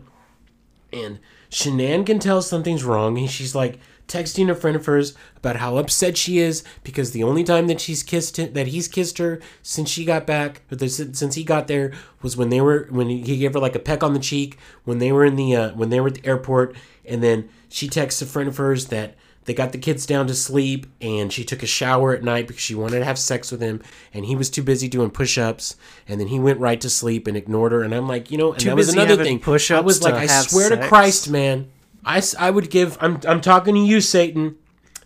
and 0.92 1.20
Shanann 1.50 2.06
can 2.06 2.20
tell 2.20 2.42
something's 2.42 2.84
wrong, 2.84 3.18
and 3.18 3.30
she's 3.30 3.56
like 3.56 3.80
texting 4.08 4.50
a 4.50 4.56
friend 4.56 4.76
of 4.76 4.86
hers 4.86 5.16
about 5.36 5.58
how 5.58 5.78
upset 5.78 6.18
she 6.18 6.40
is 6.40 6.64
because 6.84 7.12
the 7.12 7.24
only 7.24 7.44
time 7.44 7.68
that 7.68 7.82
she's 7.82 8.04
kissed 8.04 8.38
him, 8.38 8.54
that 8.54 8.68
he's 8.68 8.88
kissed 8.88 9.18
her 9.18 9.40
since 9.62 9.90
she 9.90 10.06
got 10.06 10.26
back, 10.26 10.62
or 10.72 10.76
the, 10.76 10.90
since 10.90 11.36
he 11.36 11.44
got 11.44 11.68
there, 11.68 11.94
was 12.22 12.38
when 12.38 12.50
they 12.50 12.62
were 12.62 12.88
when 12.90 13.10
he 13.10 13.22
gave 13.22 13.54
her 13.54 13.60
like 13.60 13.76
a 13.76 13.80
peck 13.80 14.04
on 14.04 14.14
the 14.14 14.20
cheek 14.20 14.58
when 14.84 15.00
they 15.00 15.12
were 15.12 15.26
in 15.26 15.36
the 15.36 15.56
uh, 15.56 15.72
when 15.74 15.90
they 15.90 16.00
were 16.00 16.08
at 16.08 16.16
the 16.16 16.26
airport, 16.26 16.76
and 17.06 17.22
then 17.22 17.50
she 17.70 17.88
texts 17.88 18.22
a 18.22 18.26
friend 18.26 18.48
of 18.48 18.58
hers 18.58 18.88
that 18.88 19.16
they 19.48 19.54
got 19.54 19.72
the 19.72 19.78
kids 19.78 20.06
down 20.06 20.28
to 20.28 20.36
sleep 20.36 20.88
and 21.00 21.32
she 21.32 21.46
took 21.46 21.64
a 21.64 21.66
shower 21.66 22.14
at 22.14 22.22
night 22.22 22.48
because 22.48 22.62
she 22.62 22.76
wanted 22.76 23.00
to 23.00 23.06
have 23.06 23.18
sex 23.18 23.50
with 23.50 23.62
him 23.62 23.82
and 24.14 24.26
he 24.26 24.36
was 24.36 24.50
too 24.50 24.62
busy 24.62 24.90
doing 24.90 25.10
push-ups 25.10 25.78
and 26.06 26.20
then 26.20 26.28
he 26.28 26.38
went 26.38 26.60
right 26.60 26.82
to 26.82 26.90
sleep 26.90 27.28
and 27.28 27.38
ignored 27.38 27.72
her. 27.72 27.82
And 27.82 27.96
i'm 27.96 28.10
like 28.10 28.30
you 28.30 28.38
know 28.38 28.52
and 28.52 28.60
Too 28.60 28.70
that 28.70 28.76
was 28.76 28.90
another 28.90 29.16
thing. 29.24 29.40
Push-ups 29.40 29.78
i 29.78 29.82
was 29.82 30.04
like 30.04 30.16
i 30.16 30.28
swear 30.28 30.70
to 30.70 30.88
christ 30.90 31.30
man 31.30 31.70
I, 32.06 32.22
I 32.40 32.52
would 32.52 32.70
give 32.70 32.98
I'm, 33.02 33.20
I'm 33.28 33.42
talking 33.42 33.76
to 33.76 33.82
you 33.82 34.02
satan. 34.02 34.56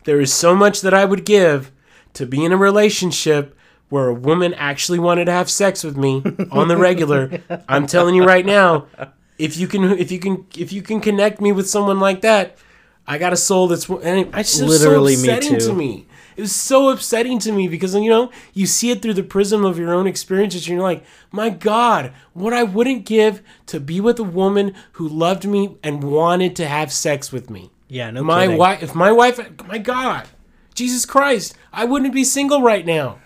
There 0.03 0.19
is 0.19 0.33
so 0.33 0.55
much 0.55 0.81
that 0.81 0.93
i 0.93 1.05
would 1.05 1.25
give 1.25 1.71
to 2.13 2.25
be 2.25 2.43
in 2.43 2.51
a 2.51 2.57
relationship 2.57 3.57
where 3.89 4.07
a 4.07 4.13
woman 4.13 4.53
actually 4.53 4.99
wanted 4.99 5.25
to 5.25 5.31
have 5.31 5.49
sex 5.49 5.83
with 5.83 5.97
me 5.97 6.23
on 6.51 6.67
the 6.69 6.77
regular. 6.77 7.41
I'm 7.67 7.87
telling 7.87 8.15
you 8.15 8.23
right 8.25 8.45
now 8.45 8.87
if 9.41 9.57
you 9.57 9.67
can 9.67 9.83
if 9.97 10.11
you 10.11 10.19
can 10.19 10.45
if 10.55 10.71
you 10.71 10.81
can 10.81 11.01
connect 11.01 11.41
me 11.41 11.51
with 11.51 11.67
someone 11.67 11.99
like 11.99 12.21
that 12.21 12.57
i 13.07 13.17
got 13.17 13.33
a 13.33 13.37
soul 13.37 13.67
that's 13.67 13.89
and 13.89 14.29
I 14.33 14.43
just 14.43 14.61
Literally 14.61 15.15
me 15.15 15.23
so 15.23 15.33
upsetting 15.33 15.59
too. 15.59 15.65
to 15.67 15.73
me 15.73 16.05
it 16.37 16.41
was 16.41 16.55
so 16.55 16.89
upsetting 16.89 17.39
to 17.39 17.51
me 17.51 17.67
because 17.67 17.93
you 17.95 18.09
know 18.09 18.31
you 18.53 18.65
see 18.65 18.91
it 18.91 19.01
through 19.01 19.13
the 19.13 19.23
prism 19.23 19.65
of 19.65 19.77
your 19.77 19.93
own 19.93 20.07
experiences 20.07 20.67
and 20.67 20.75
you're 20.75 20.83
like 20.83 21.03
my 21.31 21.49
god 21.49 22.11
what 22.33 22.53
i 22.53 22.63
wouldn't 22.63 23.05
give 23.05 23.41
to 23.65 23.79
be 23.79 23.99
with 24.01 24.19
a 24.19 24.23
woman 24.23 24.73
who 24.93 25.07
loved 25.07 25.45
me 25.45 25.77
and 25.83 26.03
wanted 26.03 26.55
to 26.55 26.67
have 26.67 26.91
sex 26.91 27.31
with 27.31 27.49
me 27.49 27.71
Yeah, 27.87 28.11
no 28.11 28.23
my 28.23 28.45
kidding. 28.45 28.57
wife 28.57 28.83
if 28.83 28.95
my 28.95 29.11
wife 29.11 29.39
my 29.67 29.77
god 29.77 30.27
jesus 30.73 31.05
christ 31.05 31.55
i 31.73 31.83
wouldn't 31.85 32.13
be 32.13 32.23
single 32.23 32.61
right 32.61 32.85
now 32.85 33.19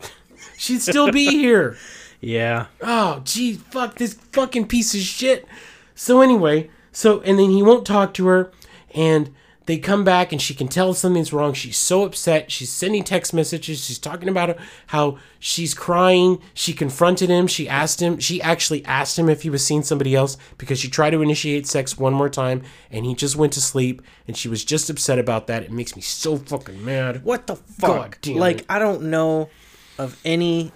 she'd 0.56 0.82
still 0.82 1.10
be 1.10 1.26
here 1.30 1.76
Yeah. 2.20 2.66
oh 2.82 3.20
gee 3.24 3.54
fuck 3.54 3.96
this 3.96 4.14
fucking 4.32 4.66
piece 4.68 4.94
of 4.94 5.00
shit 5.00 5.46
so 5.94 6.20
anyway 6.20 6.70
so 6.92 7.20
and 7.20 7.38
then 7.38 7.50
he 7.50 7.62
won't 7.62 7.86
talk 7.86 8.14
to 8.14 8.26
her 8.26 8.50
and 8.94 9.34
they 9.66 9.78
come 9.78 10.04
back 10.04 10.30
and 10.30 10.42
she 10.42 10.54
can 10.54 10.68
tell 10.68 10.92
something's 10.92 11.32
wrong. 11.32 11.54
She's 11.54 11.78
so 11.78 12.04
upset. 12.04 12.50
She's 12.50 12.70
sending 12.70 13.02
text 13.02 13.32
messages. 13.32 13.84
She's 13.86 13.98
talking 13.98 14.28
about 14.28 14.58
how 14.88 15.18
she's 15.38 15.72
crying. 15.72 16.42
She 16.52 16.74
confronted 16.74 17.30
him. 17.30 17.46
She 17.46 17.66
asked 17.68 18.00
him 18.00 18.18
she 18.18 18.42
actually 18.42 18.84
asked 18.84 19.18
him 19.18 19.28
if 19.30 19.42
he 19.42 19.48
was 19.50 19.64
seeing 19.64 19.82
somebody 19.82 20.14
else 20.14 20.36
because 20.58 20.78
she 20.78 20.88
tried 20.88 21.10
to 21.10 21.22
initiate 21.22 21.66
sex 21.66 21.96
one 21.96 22.12
more 22.12 22.28
time 22.28 22.62
and 22.90 23.06
he 23.06 23.14
just 23.14 23.36
went 23.36 23.54
to 23.54 23.60
sleep 23.60 24.02
and 24.28 24.36
she 24.36 24.48
was 24.48 24.64
just 24.64 24.90
upset 24.90 25.18
about 25.18 25.46
that. 25.46 25.62
It 25.62 25.72
makes 25.72 25.96
me 25.96 26.02
so 26.02 26.36
fucking 26.36 26.84
mad. 26.84 27.24
What 27.24 27.46
the 27.46 27.56
fuck? 27.56 28.18
like, 28.26 28.60
it. 28.60 28.66
I 28.68 28.78
don't 28.78 29.04
know 29.04 29.48
of 29.98 30.20
any 30.24 30.72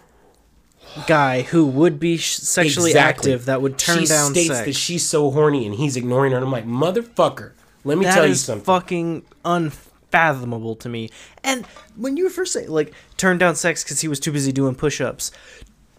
guy 1.06 1.42
who 1.42 1.66
would 1.66 2.00
be 2.00 2.16
sexually 2.16 2.90
Exactly. 2.92 3.32
active 3.32 3.44
that 3.44 3.60
would 3.60 3.78
turn 3.78 4.00
she 4.00 4.06
down 4.06 4.30
states 4.32 4.48
sex. 4.48 4.66
that 4.66 4.74
she's 4.74 5.06
so 5.06 5.30
horny 5.30 5.66
and 5.66 5.74
he's 5.74 5.96
ignoring 5.96 6.32
her. 6.32 6.38
And 6.38 6.46
i'm 6.46 6.52
like 6.52 6.66
motherfucker 6.66 7.52
let 7.84 7.98
me 7.98 8.04
That 8.04 8.14
tell 8.14 8.26
you 8.26 8.32
is 8.32 8.44
something 8.44 8.64
fucking 8.64 9.22
unfathomable 9.44 10.76
to 10.76 10.88
me. 10.88 11.10
And 11.44 11.66
when 11.96 12.16
you 12.16 12.28
first 12.28 12.52
say 12.52 12.66
like 12.66 12.92
turned 13.16 13.40
down 13.40 13.56
sex 13.56 13.82
because 13.84 14.00
he 14.00 14.08
was 14.08 14.20
too 14.20 14.32
busy 14.32 14.52
doing 14.52 14.74
push-ups, 14.74 15.30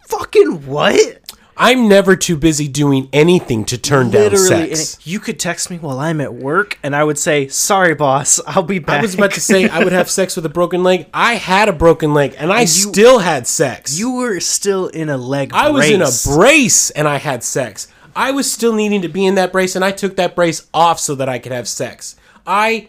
fucking 0.08 0.66
what? 0.66 1.20
I'm 1.62 1.90
never 1.90 2.16
too 2.16 2.38
busy 2.38 2.70
doing 2.70 3.10
anything 3.12 3.66
to 3.66 3.78
turn 3.78 4.12
down 4.12 4.36
sex. 4.38 4.94
and 4.96 5.06
you 5.06 5.20
could 5.20 5.38
text 5.38 5.70
me 5.70 5.78
while 5.78 6.00
I'm 6.00 6.22
at 6.22 6.34
work, 6.34 6.80
and 6.84 6.96
I 6.96 7.04
would 7.04 7.18
say, 7.18 7.50
"Sorry, 7.50 7.94
boss, 7.94 8.40
I'll 8.48 8.64
be 8.64 8.80
back." 8.80 9.00
I 9.00 9.02
was 9.02 9.16
about 9.16 9.34
to 9.34 9.42
say 9.42 9.68
I 9.68 9.84
would 9.84 9.92
have 9.92 10.10
sex 10.20 10.38
with 10.38 10.46
a 10.46 10.50
broken 10.50 10.84
leg. 10.84 11.08
I 11.14 11.34
had 11.34 11.68
a 11.68 11.74
broken 11.74 12.14
leg 12.14 12.34
and 12.38 12.50
I 12.54 12.62
you- 12.62 12.68
still 12.68 13.20
had 13.20 13.46
sex. 13.46 14.00
you 14.00 14.12
were 14.12 14.40
still 14.40 14.88
in 14.88 15.10
a 15.10 15.18
leg. 15.18 15.52
I 15.54 15.70
was 15.70 15.90
in 15.90 16.02
a 16.02 16.06
brace. 16.06 16.26
brace 16.28 16.90
and 16.92 17.10
I 17.10 17.18
had 17.18 17.44
sex. 17.44 17.90
I 18.16 18.32
was 18.32 18.52
still 18.52 18.74
needing 18.74 19.02
to 19.02 19.08
be 19.10 19.26
in 19.26 19.36
that 19.36 19.52
brace 19.52 19.76
and 19.76 19.84
I 19.86 19.92
took 19.92 20.16
that 20.16 20.36
brace 20.36 20.68
off 20.74 21.00
so 21.00 21.16
that 21.16 21.30
I 21.30 21.40
could 21.40 21.52
have 21.52 21.68
sex. 21.68 22.16
I 22.46 22.88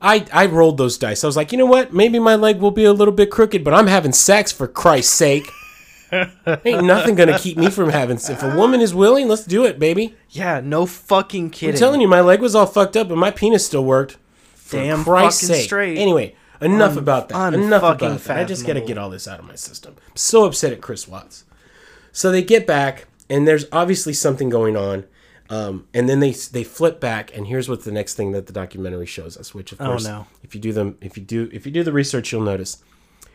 I 0.00 0.26
I 0.32 0.46
rolled 0.46 0.78
those 0.78 0.96
dice. 0.98 1.24
I 1.24 1.26
was 1.26 1.36
like, 1.36 1.52
"You 1.52 1.58
know 1.58 1.66
what? 1.66 1.92
Maybe 1.92 2.18
my 2.18 2.34
leg 2.34 2.60
will 2.60 2.70
be 2.70 2.84
a 2.84 2.92
little 2.92 3.12
bit 3.12 3.30
crooked, 3.30 3.62
but 3.64 3.74
I'm 3.74 3.86
having 3.86 4.12
sex 4.12 4.52
for 4.52 4.66
Christ's 4.66 5.14
sake." 5.14 5.50
Ain't 6.64 6.84
nothing 6.84 7.14
gonna 7.14 7.38
keep 7.38 7.56
me 7.56 7.70
from 7.70 7.90
having. 7.90 8.18
sex. 8.18 8.42
If 8.42 8.52
a 8.52 8.56
woman 8.56 8.80
is 8.80 8.92
willing, 8.94 9.28
let's 9.28 9.44
do 9.44 9.64
it, 9.64 9.78
baby. 9.78 10.16
Yeah, 10.30 10.60
no 10.60 10.86
fucking 10.86 11.50
kidding. 11.50 11.74
I'm 11.74 11.78
telling 11.78 12.00
you, 12.00 12.08
my 12.08 12.20
leg 12.20 12.40
was 12.40 12.54
all 12.54 12.66
fucked 12.66 12.96
up, 12.96 13.08
but 13.08 13.16
my 13.16 13.30
penis 13.30 13.64
still 13.64 13.84
worked. 13.84 14.16
For 14.54 14.76
Damn 14.76 15.04
Christ's 15.04 15.42
fucking 15.42 15.56
sake. 15.56 15.64
straight. 15.66 15.98
Anyway, 15.98 16.34
enough 16.60 16.96
about 16.96 17.28
that. 17.28 17.54
Enough 17.54 17.82
about 17.82 18.20
that. 18.20 18.38
I 18.38 18.44
just 18.44 18.66
got 18.66 18.74
to 18.74 18.80
get 18.80 18.98
all 18.98 19.10
this 19.10 19.28
out 19.28 19.38
of 19.38 19.44
my 19.44 19.54
system. 19.54 19.96
I'm 20.08 20.16
so 20.16 20.44
upset 20.44 20.72
at 20.72 20.80
Chris 20.80 21.06
Watts. 21.06 21.44
So 22.12 22.32
they 22.32 22.42
get 22.42 22.66
back, 22.66 23.06
and 23.30 23.48
there's 23.48 23.64
obviously 23.72 24.12
something 24.12 24.48
going 24.50 24.76
on. 24.76 25.04
Um, 25.48 25.88
and 25.94 26.08
then 26.08 26.20
they 26.20 26.30
they 26.32 26.62
flip 26.62 27.00
back, 27.00 27.36
and 27.36 27.46
here's 27.46 27.68
what 27.68 27.82
the 27.84 27.90
next 27.90 28.14
thing 28.14 28.30
that 28.32 28.46
the 28.46 28.52
documentary 28.52 29.06
shows 29.06 29.36
us. 29.36 29.52
Which, 29.54 29.72
of 29.72 29.78
course, 29.78 30.06
Oh, 30.06 30.10
no. 30.10 30.26
if 30.44 30.54
you 30.54 30.60
do 30.60 30.72
them, 30.72 30.96
if 31.00 31.16
you 31.16 31.22
do, 31.24 31.48
if 31.52 31.66
you 31.66 31.72
do 31.72 31.82
the 31.82 31.92
research, 31.92 32.30
you'll 32.30 32.42
notice 32.42 32.82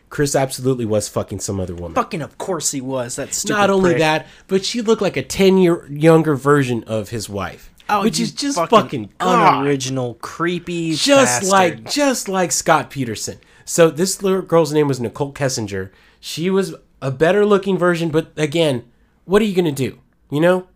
Chris 0.08 0.34
absolutely 0.34 0.86
was 0.86 1.08
fucking 1.10 1.40
some 1.40 1.60
other 1.60 1.74
woman. 1.74 1.94
Fucking, 1.94 2.22
of 2.22 2.38
course 2.38 2.70
he 2.72 2.80
was. 2.80 3.16
That's. 3.16 3.44
Not 3.46 3.68
only 3.68 3.90
prick. 3.90 3.98
that, 4.00 4.26
but 4.46 4.64
she 4.64 4.80
looked 4.80 5.02
like 5.02 5.18
a 5.18 5.22
ten 5.22 5.58
year 5.58 5.86
younger 5.90 6.36
version 6.36 6.84
of 6.84 7.10
his 7.10 7.28
wife, 7.28 7.70
Oh, 7.90 8.02
which 8.04 8.18
is 8.18 8.32
just 8.32 8.56
fucking, 8.56 9.10
God. 9.18 9.58
unoriginal, 9.58 10.14
creepy, 10.14 10.94
just 10.94 11.42
bastard. 11.42 11.50
like 11.50 11.90
just 11.90 12.30
like 12.30 12.50
Scott 12.50 12.88
Peterson. 12.90 13.38
So 13.66 13.90
this 13.90 14.22
little 14.22 14.40
girl's 14.40 14.72
name 14.72 14.88
was 14.88 15.00
Nicole 15.00 15.34
Kessinger. 15.34 15.90
She 16.18 16.48
was 16.48 16.74
a 17.02 17.10
better 17.10 17.44
looking 17.44 17.76
version, 17.76 18.08
but 18.08 18.32
again, 18.38 18.84
what 19.26 19.42
are 19.42 19.44
you 19.44 19.54
gonna 19.54 19.70
do? 19.72 19.98
You 20.30 20.40
know, 20.40 20.66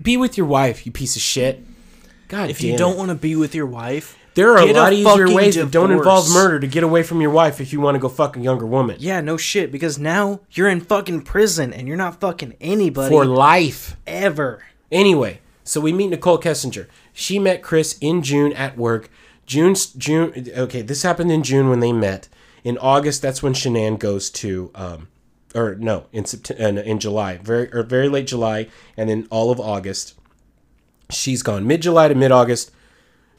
be 0.00 0.16
with 0.16 0.36
your 0.36 0.46
wife, 0.46 0.84
you 0.86 0.92
piece 0.92 1.16
of 1.16 1.22
shit. 1.22 1.62
God 2.28 2.50
If 2.50 2.62
you 2.62 2.76
don't 2.76 2.96
want 2.96 3.10
to 3.10 3.14
be 3.14 3.36
with 3.36 3.54
your 3.54 3.66
wife, 3.66 4.16
There 4.34 4.52
are 4.52 4.58
a 4.60 4.70
a 4.70 4.72
lot 4.72 4.92
easier 4.92 5.04
fucking 5.26 5.34
ways 5.34 5.54
that 5.56 5.70
don't 5.70 5.90
involve 5.90 6.30
murder 6.30 6.58
to 6.60 6.66
get 6.66 6.82
away 6.82 7.02
from 7.02 7.20
your 7.20 7.30
wife 7.30 7.60
if 7.60 7.72
you 7.72 7.80
want 7.80 7.94
to 7.96 7.98
go 7.98 8.08
fuck 8.08 8.36
a 8.36 8.40
younger 8.40 8.64
woman. 8.66 8.96
yeah, 9.00 9.20
no 9.20 9.36
shit. 9.36 9.70
Because 9.70 9.98
now 9.98 10.40
you're 10.50 10.68
in 10.68 10.80
fucking 10.80 11.22
prison 11.22 11.72
and 11.74 11.86
you're 11.86 11.96
not 11.98 12.20
fucking 12.20 12.54
anybody 12.60 13.10
For 13.10 13.24
life. 13.26 13.96
ever. 14.06 14.62
Anyway, 14.90 15.40
so 15.62 15.80
we 15.80 15.92
meet 15.92 16.08
Nicole 16.08 16.38
Kessinger. 16.38 16.86
She 17.12 17.38
met 17.38 17.62
Chris 17.62 17.98
in 18.00 18.22
June 18.22 18.52
at 18.54 18.78
work. 18.78 19.10
June, 19.44 19.74
June. 19.98 20.48
Okay, 20.56 20.80
this 20.82 21.02
happened 21.02 21.30
in 21.30 21.42
June 21.42 21.68
when 21.68 21.80
they 21.80 21.92
met. 21.92 22.28
In 22.64 22.78
August, 22.78 23.20
that's 23.20 23.42
when 23.42 23.52
Shanann 23.52 23.98
goes 23.98 24.30
to, 24.30 24.70
um, 24.74 25.08
or 25.54 25.74
no, 25.74 26.06
in 26.12 26.24
September, 26.24 26.80
in 26.80 26.98
July, 26.98 27.38
very 27.38 27.72
or 27.72 27.82
very 27.82 28.08
late 28.08 28.26
July, 28.26 28.68
and 28.96 29.08
then 29.08 29.26
all 29.30 29.50
of 29.50 29.60
August, 29.60 30.14
she's 31.10 31.42
gone. 31.42 31.66
Mid 31.66 31.82
July 31.82 32.08
to 32.08 32.14
mid 32.14 32.32
August, 32.32 32.70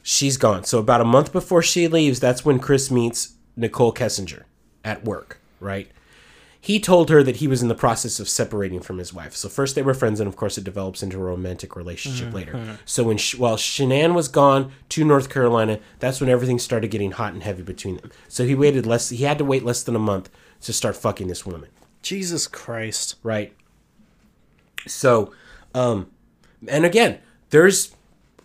she's 0.01 0.37
gone. 0.37 0.63
So 0.63 0.79
about 0.79 1.01
a 1.01 1.05
month 1.05 1.31
before 1.31 1.61
she 1.61 1.87
leaves, 1.87 2.19
that's 2.19 2.45
when 2.45 2.59
Chris 2.59 2.91
meets 2.91 3.33
Nicole 3.55 3.93
Kessinger 3.93 4.43
at 4.83 5.03
work. 5.03 5.39
Right 5.59 5.89
he 6.63 6.79
told 6.79 7.09
her 7.09 7.21
that 7.23 7.35
he 7.35 7.47
was 7.47 7.61
in 7.61 7.67
the 7.67 7.75
process 7.75 8.21
of 8.21 8.29
separating 8.29 8.79
from 8.79 8.97
his 8.97 9.13
wife. 9.13 9.35
So 9.35 9.49
first 9.49 9.75
they 9.75 9.81
were 9.81 9.93
friends, 9.93 10.21
and 10.21 10.29
of 10.29 10.37
course 10.37 10.57
it 10.57 10.63
develops 10.63 11.03
into 11.03 11.17
a 11.17 11.21
romantic 11.21 11.75
relationship 11.75 12.27
mm-hmm. 12.27 12.37
later. 12.37 12.79
So 12.85 13.03
when 13.03 13.17
Sh- 13.17 13.35
while 13.35 13.57
Shanann 13.57 14.13
was 14.13 14.29
gone 14.29 14.71
to 14.87 15.03
North 15.03 15.29
Carolina, 15.29 15.79
that's 15.99 16.21
when 16.21 16.29
everything 16.29 16.59
started 16.59 16.89
getting 16.89 17.11
hot 17.11 17.33
and 17.33 17.43
heavy 17.43 17.63
between 17.63 17.97
them. 17.97 18.11
So 18.29 18.45
he 18.45 18.55
waited 18.55 18.85
less. 18.85 19.09
He 19.09 19.25
had 19.25 19.39
to 19.39 19.43
wait 19.43 19.65
less 19.65 19.83
than 19.83 19.93
a 19.93 19.99
month 19.99 20.29
to 20.61 20.71
start 20.71 20.95
fucking 20.95 21.27
this 21.27 21.45
woman, 21.45 21.69
Jesus 22.03 22.47
Christ. 22.47 23.15
right? 23.23 23.53
So, 24.85 25.33
um, 25.73 26.11
and 26.67 26.85
again, 26.85 27.19
there's 27.49 27.95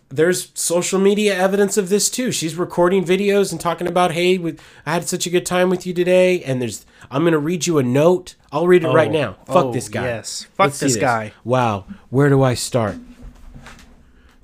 there's 0.07 0.51
social 0.55 0.99
media 0.99 1.35
evidence 1.35 1.77
of 1.77 1.89
this 1.89 2.09
too. 2.09 2.31
She's 2.31 2.55
recording 2.55 3.05
videos 3.05 3.51
and 3.51 3.61
talking 3.61 3.87
about, 3.87 4.13
"Hey, 4.13 4.37
we, 4.37 4.55
I 4.85 4.93
had 4.93 5.07
such 5.07 5.27
a 5.27 5.29
good 5.29 5.45
time 5.45 5.69
with 5.69 5.85
you 5.85 5.93
today." 5.93 6.41
And 6.43 6.61
there's, 6.61 6.85
I'm 7.11 7.23
gonna 7.23 7.37
read 7.37 7.67
you 7.67 7.77
a 7.77 7.83
note. 7.83 8.35
I'll 8.51 8.67
read 8.67 8.83
it 8.83 8.89
right 8.89 9.11
now. 9.11 9.33
Fuck 9.45 9.65
oh, 9.65 9.73
this 9.73 9.89
guy. 9.89 10.05
yes. 10.05 10.47
Fuck 10.55 10.73
this 10.73 10.95
guy. 10.95 11.33
Wow, 11.43 11.85
where 12.09 12.29
do 12.29 12.41
I 12.41 12.55
start? 12.55 12.97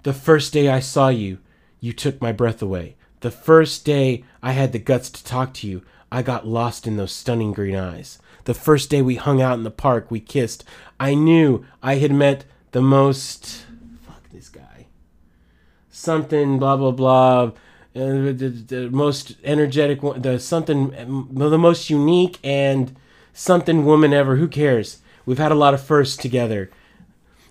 The 0.03 0.13
first 0.13 0.53
day 0.53 0.69
I 0.69 0.81
saw 0.81 1.07
you, 1.07 1.39
you 1.79 1.91
took 1.93 2.21
my 2.21 2.31
breath 2.31 2.61
away. 2.61 2.95
The 3.21 3.31
first 3.31 3.85
day 3.85 4.23
I 4.43 4.51
had 4.51 4.71
the 4.71 4.77
guts 4.77 5.09
to 5.09 5.23
talk 5.23 5.53
to 5.55 5.67
you, 5.67 5.81
I 6.11 6.21
got 6.21 6.45
lost 6.45 6.85
in 6.85 6.97
those 6.97 7.11
stunning 7.11 7.53
green 7.53 7.75
eyes. 7.75 8.19
The 8.45 8.53
first 8.53 8.89
day 8.89 9.01
we 9.01 9.15
hung 9.15 9.41
out 9.41 9.57
in 9.57 9.63
the 9.63 9.71
park, 9.71 10.09
we 10.09 10.19
kissed. 10.19 10.63
I 10.99 11.13
knew 11.13 11.65
I 11.83 11.95
had 11.95 12.11
met 12.11 12.45
the 12.71 12.81
most. 12.81 13.65
Fuck 14.05 14.29
this 14.31 14.49
guy. 14.49 14.87
Something, 15.89 16.57
blah, 16.57 16.77
blah, 16.77 16.91
blah. 16.91 17.51
Uh, 17.95 18.31
the, 18.33 18.63
the 18.67 18.89
most 18.89 19.35
energetic 19.43 20.03
one, 20.03 20.21
the 20.21 20.39
something, 20.39 20.91
the 21.31 21.57
most 21.57 21.89
unique 21.89 22.39
and 22.43 22.95
something 23.33 23.85
woman 23.85 24.13
ever. 24.13 24.35
Who 24.35 24.47
cares? 24.47 24.99
We've 25.25 25.37
had 25.37 25.51
a 25.51 25.55
lot 25.55 25.73
of 25.73 25.81
firsts 25.81 26.17
together 26.17 26.69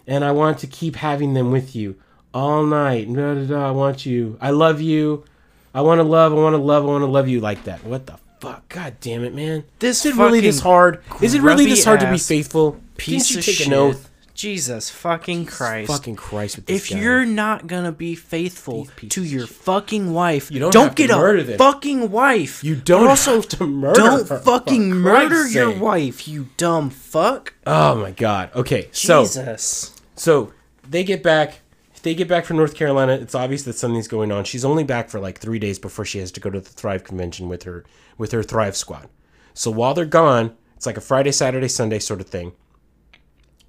and 0.07 0.25
I 0.25 0.33
want 0.33 0.59
to 0.59 0.67
keep 0.67 0.97
having 0.97 1.35
them 1.35 1.51
with 1.51 1.75
you 1.75 1.97
all 2.33 2.65
night. 2.65 3.13
Da, 3.13 3.35
da, 3.35 3.45
da, 3.47 3.69
I 3.69 3.71
want 3.71 4.05
you. 4.05 4.39
I 4.41 4.51
love 4.51 4.81
you. 4.81 5.25
I 5.73 5.81
want 5.81 5.99
to 5.99 6.03
love. 6.05 6.33
I 6.33 6.37
want 6.37 6.55
to 6.55 6.59
love. 6.59 6.85
I 6.85 6.87
want 6.87 7.03
to 7.03 7.07
love 7.07 7.29
you 7.29 7.41
like 7.41 7.65
that. 7.65 7.85
What 7.85 8.07
the 8.07 8.19
fuck? 8.45 8.69
God 8.69 8.97
damn 9.01 9.25
it, 9.25 9.35
man. 9.35 9.65
This 9.79 10.05
is 10.07 10.15
it 10.17 10.21
really 10.21 10.41
this 10.41 10.61
hard? 10.61 11.03
Is 11.21 11.35
it 11.35 11.43
really 11.43 11.67
this 11.67 11.85
hard 11.85 12.01
to 12.01 12.11
be 12.11 12.19
faithful? 12.19 12.81
Piece 12.97 13.29
Didn't 13.29 13.31
you 13.35 13.39
of 13.41 13.45
take 13.45 13.55
shit. 13.57 13.67
an 13.69 13.73
oath? 13.75 14.11
Jesus 14.35 14.91
fucking 14.91 15.47
Christ. 15.47 15.89
Fucking 15.93 16.17
Christ 16.17 16.57
with 16.57 16.67
this 16.67 16.83
if 16.85 16.91
guy. 16.91 16.99
you're 17.01 17.25
not 17.25 17.69
gonna 17.69 17.93
be 17.93 18.17
faithful 18.17 18.89
Piece 18.97 19.11
to 19.11 19.21
of 19.21 19.27
your 19.33 19.47
fucking 19.47 20.13
wife, 20.13 20.51
You 20.51 20.59
don't 20.59 20.75
have 20.75 20.89
to 20.91 20.95
get 20.97 21.11
a 21.11 21.17
murder 21.17 21.45
them. 21.45 21.57
fucking 21.57 22.11
wife. 22.11 22.65
You 22.65 22.75
don't 22.75 23.07
also 23.07 23.37
have 23.37 23.49
to 23.51 23.65
murder 23.67 23.95
Don't 24.01 24.19
her, 24.21 24.25
for 24.25 24.39
fucking 24.41 24.91
murder 24.91 25.47
your 25.47 25.73
sake. 25.73 25.81
wife, 25.81 26.27
you 26.27 26.49
dumb 26.57 26.91
fuck. 26.91 27.55
oh 27.65 27.95
my 27.95 28.11
god. 28.11 28.51
Okay, 28.57 28.89
so 28.91 29.23
Jesus. 29.23 29.95
So 30.17 30.53
they 30.89 31.05
get 31.05 31.23
back. 31.23 31.61
They 32.05 32.15
get 32.15 32.29
back 32.29 32.45
from 32.45 32.59
North 32.59 32.75
Carolina. 32.75 33.15
It's 33.15 33.35
obvious 33.35 33.63
that 33.63 33.77
something's 33.77 34.09
going 34.09 34.31
on. 34.31 34.45
She's 34.45 34.65
only 34.65 34.85
back 34.85 35.09
for 35.09 35.19
like 35.19 35.39
three 35.39 35.59
days 35.59 35.79
before 35.79 36.05
she 36.05 36.19
has 36.19 36.31
to 36.33 36.41
go 36.41 36.51
to 36.51 36.61
the 36.61 36.69
Thrive 36.69 37.03
convention 37.03 37.49
with 37.49 37.63
her 37.63 37.83
with 38.19 38.31
her 38.33 38.43
Thrive 38.43 38.77
squad. 38.77 39.09
So 39.55 39.71
while 39.71 39.95
they're 39.95 40.05
gone, 40.05 40.55
it's 40.77 40.85
like 40.85 40.99
a 40.99 41.01
Friday, 41.01 41.33
Saturday, 41.33 41.67
Sunday 41.67 41.99
sort 41.99 42.21
of 42.21 42.27
thing. 42.27 42.53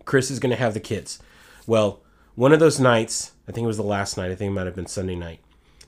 Chris 0.04 0.30
is 0.30 0.40
going 0.40 0.50
to 0.50 0.62
have 0.62 0.74
the 0.74 0.82
kids. 0.82 1.18
Well, 1.66 2.04
one 2.36 2.52
of 2.52 2.60
those 2.60 2.78
nights, 2.78 3.32
I 3.48 3.54
think 3.54 3.64
it 3.64 3.68
was 3.68 3.78
the 3.78 3.84
last 3.84 4.18
night. 4.18 4.32
I 4.32 4.36
think 4.36 4.50
it 4.50 4.54
might 4.54 4.66
have 4.66 4.76
been 4.76 4.86
Sunday 4.86 5.16
night. 5.16 5.40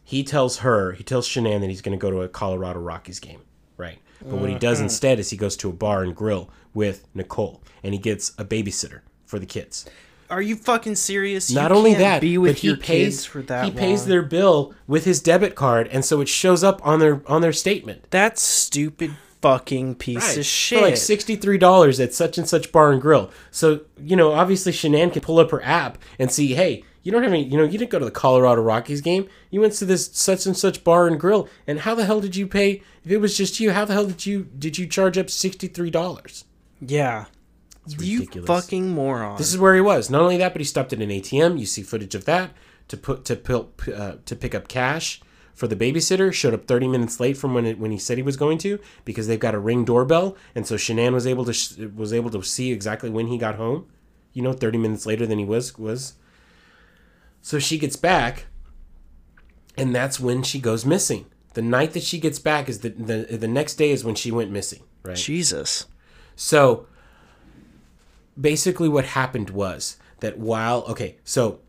He 0.01 0.23
tells 0.23 0.59
her, 0.59 0.93
he 0.93 1.03
tells 1.03 1.27
Shanann 1.27 1.59
that 1.59 1.69
he's 1.69 1.81
going 1.81 1.99
to 1.99 2.01
go 2.01 2.11
to 2.11 2.21
a 2.21 2.29
Colorado 2.29 2.79
Rockies 2.79 3.19
game, 3.19 3.41
right? 3.75 3.99
But 4.21 4.39
what 4.39 4.49
he 4.49 4.57
does 4.57 4.79
mm. 4.79 4.83
instead 4.83 5.19
is 5.19 5.31
he 5.31 5.37
goes 5.37 5.57
to 5.57 5.69
a 5.69 5.73
bar 5.73 6.01
and 6.01 6.15
grill 6.15 6.49
with 6.73 7.05
Nicole, 7.13 7.61
and 7.83 7.93
he 7.93 7.99
gets 7.99 8.29
a 8.37 8.45
babysitter 8.45 9.01
for 9.25 9.37
the 9.37 9.45
kids. 9.45 9.85
Are 10.29 10.41
you 10.41 10.55
fucking 10.55 10.95
serious? 10.95 11.51
Not 11.51 11.71
you 11.71 11.77
only 11.77 11.93
that, 11.95 12.21
be 12.21 12.37
with 12.37 12.55
but 12.55 12.59
he 12.59 12.75
pays 12.75 13.25
for 13.25 13.41
that 13.43 13.65
he 13.65 13.71
pays 13.71 14.05
their 14.05 14.21
bill 14.21 14.73
with 14.85 15.05
his 15.05 15.21
debit 15.21 15.55
card, 15.55 15.87
and 15.87 16.03
so 16.03 16.21
it 16.21 16.27
shows 16.27 16.63
up 16.63 16.85
on 16.85 16.99
their 16.99 17.21
on 17.27 17.41
their 17.41 17.53
statement. 17.53 18.09
That 18.11 18.37
stupid 18.37 19.11
fucking 19.41 19.95
piece 19.95 20.35
of 20.37 20.45
shit. 20.45 20.79
For 20.79 20.85
like 20.85 20.97
sixty 20.97 21.35
three 21.35 21.57
dollars 21.57 21.99
at 21.99 22.13
such 22.13 22.37
and 22.37 22.47
such 22.47 22.71
bar 22.71 22.91
and 22.91 23.01
grill. 23.01 23.31
So 23.51 23.81
you 24.01 24.15
know, 24.15 24.33
obviously 24.33 24.71
Shanann 24.71 25.13
can 25.13 25.21
pull 25.21 25.39
up 25.39 25.51
her 25.51 25.63
app 25.63 25.97
and 26.19 26.31
see, 26.31 26.55
hey, 26.55 26.83
you 27.03 27.11
don't 27.11 27.23
have 27.23 27.31
any, 27.31 27.45
you 27.45 27.57
know, 27.57 27.63
you 27.63 27.77
didn't 27.77 27.91
go 27.91 27.99
to 27.99 28.05
the 28.05 28.11
Colorado 28.11 28.61
Rockies 28.61 28.99
game. 28.99 29.29
You 29.49 29.61
went 29.61 29.73
to 29.73 29.85
this 29.85 30.09
such 30.11 30.45
and 30.45 30.57
such 30.57 30.83
bar 30.83 31.07
and 31.07 31.17
grill, 31.17 31.47
and 31.65 31.79
how 31.79 31.95
the 31.95 32.05
hell 32.05 32.19
did 32.19 32.35
you 32.35 32.47
pay? 32.47 32.81
If 33.05 33.11
it 33.11 33.17
was 33.17 33.37
just 33.37 33.59
you, 33.61 33.71
how 33.71 33.85
the 33.85 33.93
hell 33.93 34.07
did 34.07 34.25
you 34.25 34.43
did 34.57 34.77
you 34.77 34.87
charge 34.87 35.17
up 35.17 35.29
sixty 35.29 35.67
three 35.67 35.91
dollars? 37.95 38.07
yeah. 38.07 38.19
You 38.33 38.45
fucking 38.45 38.89
moron. 38.89 39.37
This 39.37 39.49
is 39.49 39.57
where 39.57 39.75
he 39.75 39.81
was. 39.81 40.09
Not 40.09 40.21
only 40.21 40.37
that, 40.37 40.53
but 40.53 40.59
he 40.59 40.65
stopped 40.65 40.93
at 40.93 41.01
an 41.01 41.09
ATM. 41.09 41.59
You 41.59 41.65
see 41.65 41.83
footage 41.83 42.15
of 42.15 42.25
that 42.25 42.51
to 42.87 42.97
put 42.97 43.25
to 43.25 43.67
uh, 43.95 44.15
to 44.25 44.35
pick 44.35 44.55
up 44.55 44.67
cash 44.67 45.21
for 45.53 45.67
the 45.67 45.75
babysitter. 45.75 46.33
Showed 46.33 46.53
up 46.53 46.65
30 46.65 46.87
minutes 46.87 47.19
late 47.19 47.37
from 47.37 47.53
when 47.53 47.65
it, 47.65 47.79
when 47.79 47.91
he 47.91 47.97
said 47.97 48.17
he 48.17 48.23
was 48.23 48.37
going 48.37 48.57
to 48.59 48.79
because 49.05 49.27
they've 49.27 49.39
got 49.39 49.55
a 49.55 49.59
ring 49.59 49.85
doorbell, 49.85 50.37
and 50.55 50.65
so 50.65 50.75
Shanann 50.75 51.13
was 51.13 51.27
able 51.27 51.45
to 51.45 51.53
sh- 51.53 51.77
was 51.95 52.13
able 52.13 52.29
to 52.31 52.43
see 52.43 52.71
exactly 52.71 53.09
when 53.09 53.27
he 53.27 53.37
got 53.37 53.55
home. 53.55 53.87
You 54.33 54.43
know, 54.43 54.53
30 54.53 54.77
minutes 54.77 55.05
later 55.05 55.25
than 55.25 55.39
he 55.39 55.45
was 55.45 55.77
was. 55.77 56.13
So 57.41 57.59
she 57.59 57.77
gets 57.77 57.95
back, 57.95 58.45
and 59.77 59.95
that's 59.95 60.19
when 60.19 60.43
she 60.43 60.59
goes 60.59 60.85
missing. 60.85 61.25
The 61.53 61.61
night 61.61 61.93
that 61.93 62.03
she 62.03 62.19
gets 62.19 62.39
back 62.39 62.69
is 62.69 62.79
the 62.79 62.89
the, 62.89 63.37
the 63.37 63.47
next 63.47 63.75
day 63.75 63.91
is 63.91 64.03
when 64.03 64.15
she 64.15 64.31
went 64.31 64.51
missing. 64.51 64.83
Right. 65.03 65.15
Jesus. 65.15 65.85
So 66.35 66.87
basically, 68.39 68.89
what 68.89 69.05
happened 69.05 69.49
was 69.49 69.97
that 70.19 70.37
while 70.37 70.83
okay, 70.89 71.17
so 71.23 71.59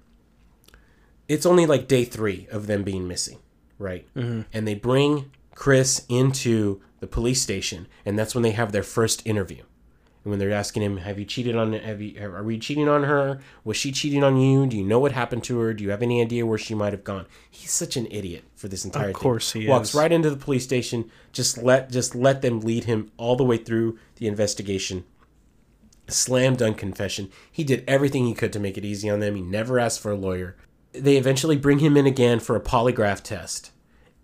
it's 1.29 1.47
only 1.47 1.67
like 1.67 1.89
day 1.89 2.05
three 2.05 2.47
of 2.51 2.67
them 2.67 2.83
being 2.83 3.07
missing, 3.07 3.39
right? 3.79 4.07
Mm-hmm. 4.15 4.43
And 4.53 4.67
they 4.67 4.75
bring 4.75 5.31
Chris 5.55 6.05
into 6.09 6.81
the 7.01 7.07
police 7.07 7.43
station, 7.43 7.87
and 8.05 8.19
that's 8.19 8.35
when 8.35 8.43
they 8.43 8.53
have 8.53 8.73
their 8.73 8.83
first 8.83 9.27
interview. 9.27 9.63
And 10.25 10.31
when 10.31 10.39
they're 10.39 10.53
asking 10.53 10.83
him, 10.83 10.99
"Have 10.99 11.19
you 11.19 11.25
cheated 11.25 11.55
on? 11.55 11.73
Have 11.73 12.01
you? 12.01 12.21
Are 12.21 12.43
we 12.43 12.59
cheating 12.59 12.89
on 12.89 13.05
her? 13.05 13.41
Was 13.65 13.77
she 13.77 13.93
cheating 13.93 14.25
on 14.25 14.37
you? 14.37 14.67
Do 14.67 14.77
you 14.77 14.85
know 14.85 14.99
what 14.99 15.13
happened 15.13 15.45
to 15.45 15.59
her? 15.61 15.73
Do 15.73 15.85
you 15.85 15.91
have 15.91 16.03
any 16.03 16.21
idea 16.21 16.45
where 16.45 16.59
she 16.59 16.75
might 16.75 16.93
have 16.93 17.05
gone?" 17.05 17.27
He's 17.51 17.71
such 17.71 17.97
an 17.97 18.09
idiot 18.11 18.45
for 18.57 18.69
this 18.69 18.85
entire 18.85 19.05
thing. 19.05 19.15
Of 19.15 19.21
course 19.21 19.53
he 19.53 19.69
Walks 19.69 19.91
is. 19.91 19.95
right 19.95 20.11
into 20.11 20.31
the 20.31 20.37
police 20.37 20.65
station. 20.65 21.11
Just 21.33 21.59
let 21.59 21.91
just 21.91 22.15
let 22.15 22.43
them 22.43 22.61
lead 22.61 22.85
him 22.85 23.13
all 23.17 23.37
the 23.37 23.45
way 23.45 23.59
through 23.59 23.99
the 24.17 24.27
investigation 24.27 25.05
slam 26.09 26.57
dunk 26.57 26.79
confession. 26.79 27.31
He 27.51 27.65
did 27.65 27.85
everything 27.87 28.27
he 28.27 28.35
could 28.35 28.53
to 28.53 28.61
make 28.61 28.77
it 28.79 28.85
easy 28.85 29.09
on 29.09 29.21
them. 29.21 29.37
He 29.37 29.43
never 29.43 29.79
asked 29.79 30.01
for 30.01 30.13
a 30.13 30.17
lawyer. 30.17 30.57
They 30.93 31.17
eventually 31.17 31.57
bring 31.57 31.79
him 31.81 31.97
in 31.97 32.07
again 32.07 32.41
for 32.41 32.57
a 32.57 32.61
polygraph 32.61 33.23
test, 33.23 33.73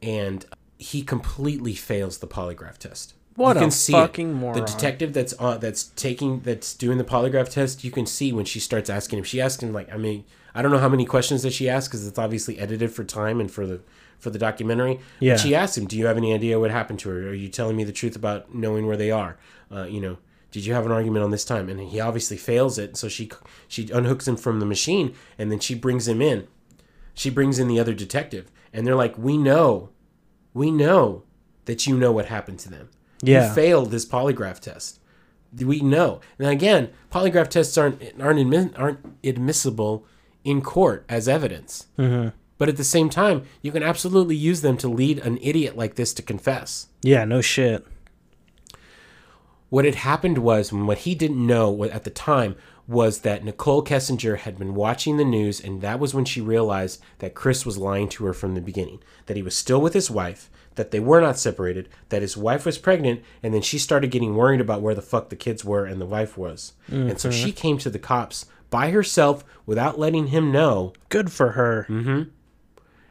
and 0.03 0.45
he 0.78 1.03
completely 1.03 1.74
fails 1.74 2.18
the 2.18 2.26
polygraph 2.26 2.78
test. 2.78 3.14
What 3.37 3.55
you 3.55 3.61
can 3.61 3.68
a 3.68 3.72
see 3.72 3.93
fucking 3.93 4.30
it. 4.30 4.35
moron. 4.35 4.61
The 4.61 4.66
detective 4.66 5.12
that's 5.12 5.32
on 5.35 5.61
that's 5.61 5.85
taking 5.85 6.41
that's 6.41 6.74
doing 6.74 6.99
the 6.99 7.05
polygraph 7.05 7.49
test, 7.51 7.85
you 7.85 7.91
can 7.91 8.07
see 8.07 8.32
when 8.32 8.45
she 8.45 8.61
starts 8.61 8.89
asking 8.89 9.18
him. 9.18 9.24
She 9.24 9.41
asked 9.41 9.62
him 9.62 9.72
like, 9.72 9.93
I 9.93 9.97
mean, 9.97 10.24
I 10.55 10.62
don't 10.62 10.70
know 10.70 10.78
how 10.78 10.89
many 10.89 11.05
questions 11.05 11.43
that 11.43 11.53
she 11.53 11.68
asked 11.68 11.91
because 11.91 12.07
it's 12.07 12.18
obviously 12.18 12.59
edited 12.59 12.93
for 12.93 13.03
time 13.03 13.41
and 13.41 13.51
for 13.51 13.66
the 13.66 13.80
for 14.18 14.30
the 14.30 14.39
documentary. 14.39 15.01
Yeah. 15.18 15.35
But 15.35 15.41
she 15.41 15.55
asked 15.55 15.76
him, 15.76 15.87
"Do 15.87 15.99
you 15.99 16.07
have 16.07 16.16
any 16.16 16.32
idea 16.32 16.61
what 16.61 16.70
happened 16.70 17.01
to 17.01 17.11
her? 17.11 17.28
Are 17.28 17.35
you 17.35 17.49
telling 17.49 17.76
me 17.76 17.85
the 17.85 17.93
truth 17.93 18.14
about 18.14 18.55
knowing 18.55 18.87
where 18.87 18.97
they 18.97 19.11
are? 19.11 19.37
Uh, 19.70 19.85
you 19.85 20.01
know, 20.01 20.18
did 20.55 20.67
you 20.67 20.73
have 20.73 20.87
an 20.87 20.93
argument 20.93 21.25
on 21.25 21.33
this 21.33 21.45
time?" 21.45 21.69
And 21.69 21.81
he 21.81 21.99
obviously 21.99 22.37
fails 22.37 22.79
it. 22.79 22.97
So 22.97 23.09
she 23.09 23.29
she 23.67 23.87
unhooks 23.87 24.29
him 24.29 24.37
from 24.37 24.61
the 24.61 24.67
machine, 24.67 25.13
and 25.37 25.51
then 25.51 25.59
she 25.59 25.75
brings 25.75 26.07
him 26.07 26.23
in. 26.23 26.47
She 27.13 27.29
brings 27.29 27.59
in 27.59 27.67
the 27.67 27.81
other 27.81 27.93
detective, 27.93 28.53
and 28.73 28.87
they're 28.87 28.95
like, 28.95 29.19
"We 29.19 29.37
know, 29.37 29.89
we 30.53 30.71
know 30.71 31.25
that 31.65 31.89
you 31.89 31.97
know 31.97 32.13
what 32.13 32.27
happened 32.27 32.61
to 32.61 32.71
them. 32.71 32.89
Yeah. 33.21 33.49
You 33.49 33.55
failed 33.55 33.91
this 33.91 34.07
polygraph 34.07 34.61
test. 34.61 35.01
We 35.59 35.81
know." 35.81 36.21
And 36.39 36.47
again, 36.47 36.91
polygraph 37.11 37.49
tests 37.49 37.77
aren't 37.77 38.01
aren't 38.21 38.39
admi- 38.39 38.79
aren't 38.79 39.01
admissible 39.25 40.07
in 40.45 40.63
court 40.63 41.05
as 41.09 41.27
evidence. 41.27 41.89
Mm-hmm. 41.99 42.29
But 42.59 42.69
at 42.69 42.77
the 42.77 42.85
same 42.85 43.11
time, 43.11 43.43
you 43.61 43.73
can 43.73 43.83
absolutely 43.83 44.37
use 44.37 44.61
them 44.61 44.77
to 44.77 44.89
lead 44.89 45.19
an 45.19 45.39
idiot 45.43 45.77
like 45.77 45.97
this 45.97 46.15
to 46.15 46.23
confess. 46.23 46.87
Yeah, 47.03 47.25
no 47.25 47.41
shit. 47.41 47.85
What 49.75 49.85
had 49.85 49.97
happened 49.97 50.39
was, 50.39 50.72
what 50.72 50.99
he 50.99 51.16
didn't 51.16 51.45
know 51.45 51.83
at 51.83 52.05
the 52.05 52.11
time 52.11 52.55
was 52.87 53.22
that 53.22 53.43
Nicole 53.43 53.83
Kessinger 53.83 54.39
had 54.39 54.57
been 54.57 54.77
watching 54.77 55.16
the 55.16 55.25
news, 55.25 55.61
and 55.61 55.81
that 55.81 55.99
was 55.99 56.14
when 56.14 56.25
she 56.25 56.41
realized 56.41 57.03
that 57.18 57.35
Chris 57.35 57.66
was 57.66 57.77
lying 57.77 58.09
to 58.11 58.25
her 58.27 58.33
from 58.33 58.55
the 58.55 58.61
beginning. 58.61 59.03
That 59.27 59.37
he 59.37 59.43
was 59.43 59.57
still 59.57 59.81
with 59.81 59.93
his 59.93 60.09
wife, 60.09 60.49
that 60.77 60.93
they 60.93 61.01
were 61.01 61.20
not 61.20 61.41
separated, 61.41 61.89
that 62.11 62.22
his 62.22 62.37
wife 62.37 62.64
was 62.64 62.79
pregnant, 62.79 63.25
and 63.43 63.53
then 63.53 63.62
she 63.62 63.81
started 63.81 64.12
getting 64.12 64.37
worried 64.37 64.61
about 64.61 64.81
where 64.81 64.95
the 64.95 65.03
fuck 65.03 65.29
the 65.29 65.35
kids 65.35 65.64
were 65.64 65.87
and 65.87 66.01
the 66.01 66.07
wife 66.07 66.39
was. 66.39 66.75
And 67.09 67.18
so 67.18 67.33
she 67.33 67.49
mm-hmm. 67.49 67.57
came 67.57 67.79
to 67.79 67.91
the 67.91 67.99
cops 67.99 68.47
by 68.70 68.91
herself 68.93 69.43
without 69.66 69.99
letting 69.99 70.29
him 70.29 70.53
know 70.53 70.93
Good 71.09 71.33
for 71.33 71.51
her. 71.51 71.85
Mm-hmm. 71.89 72.31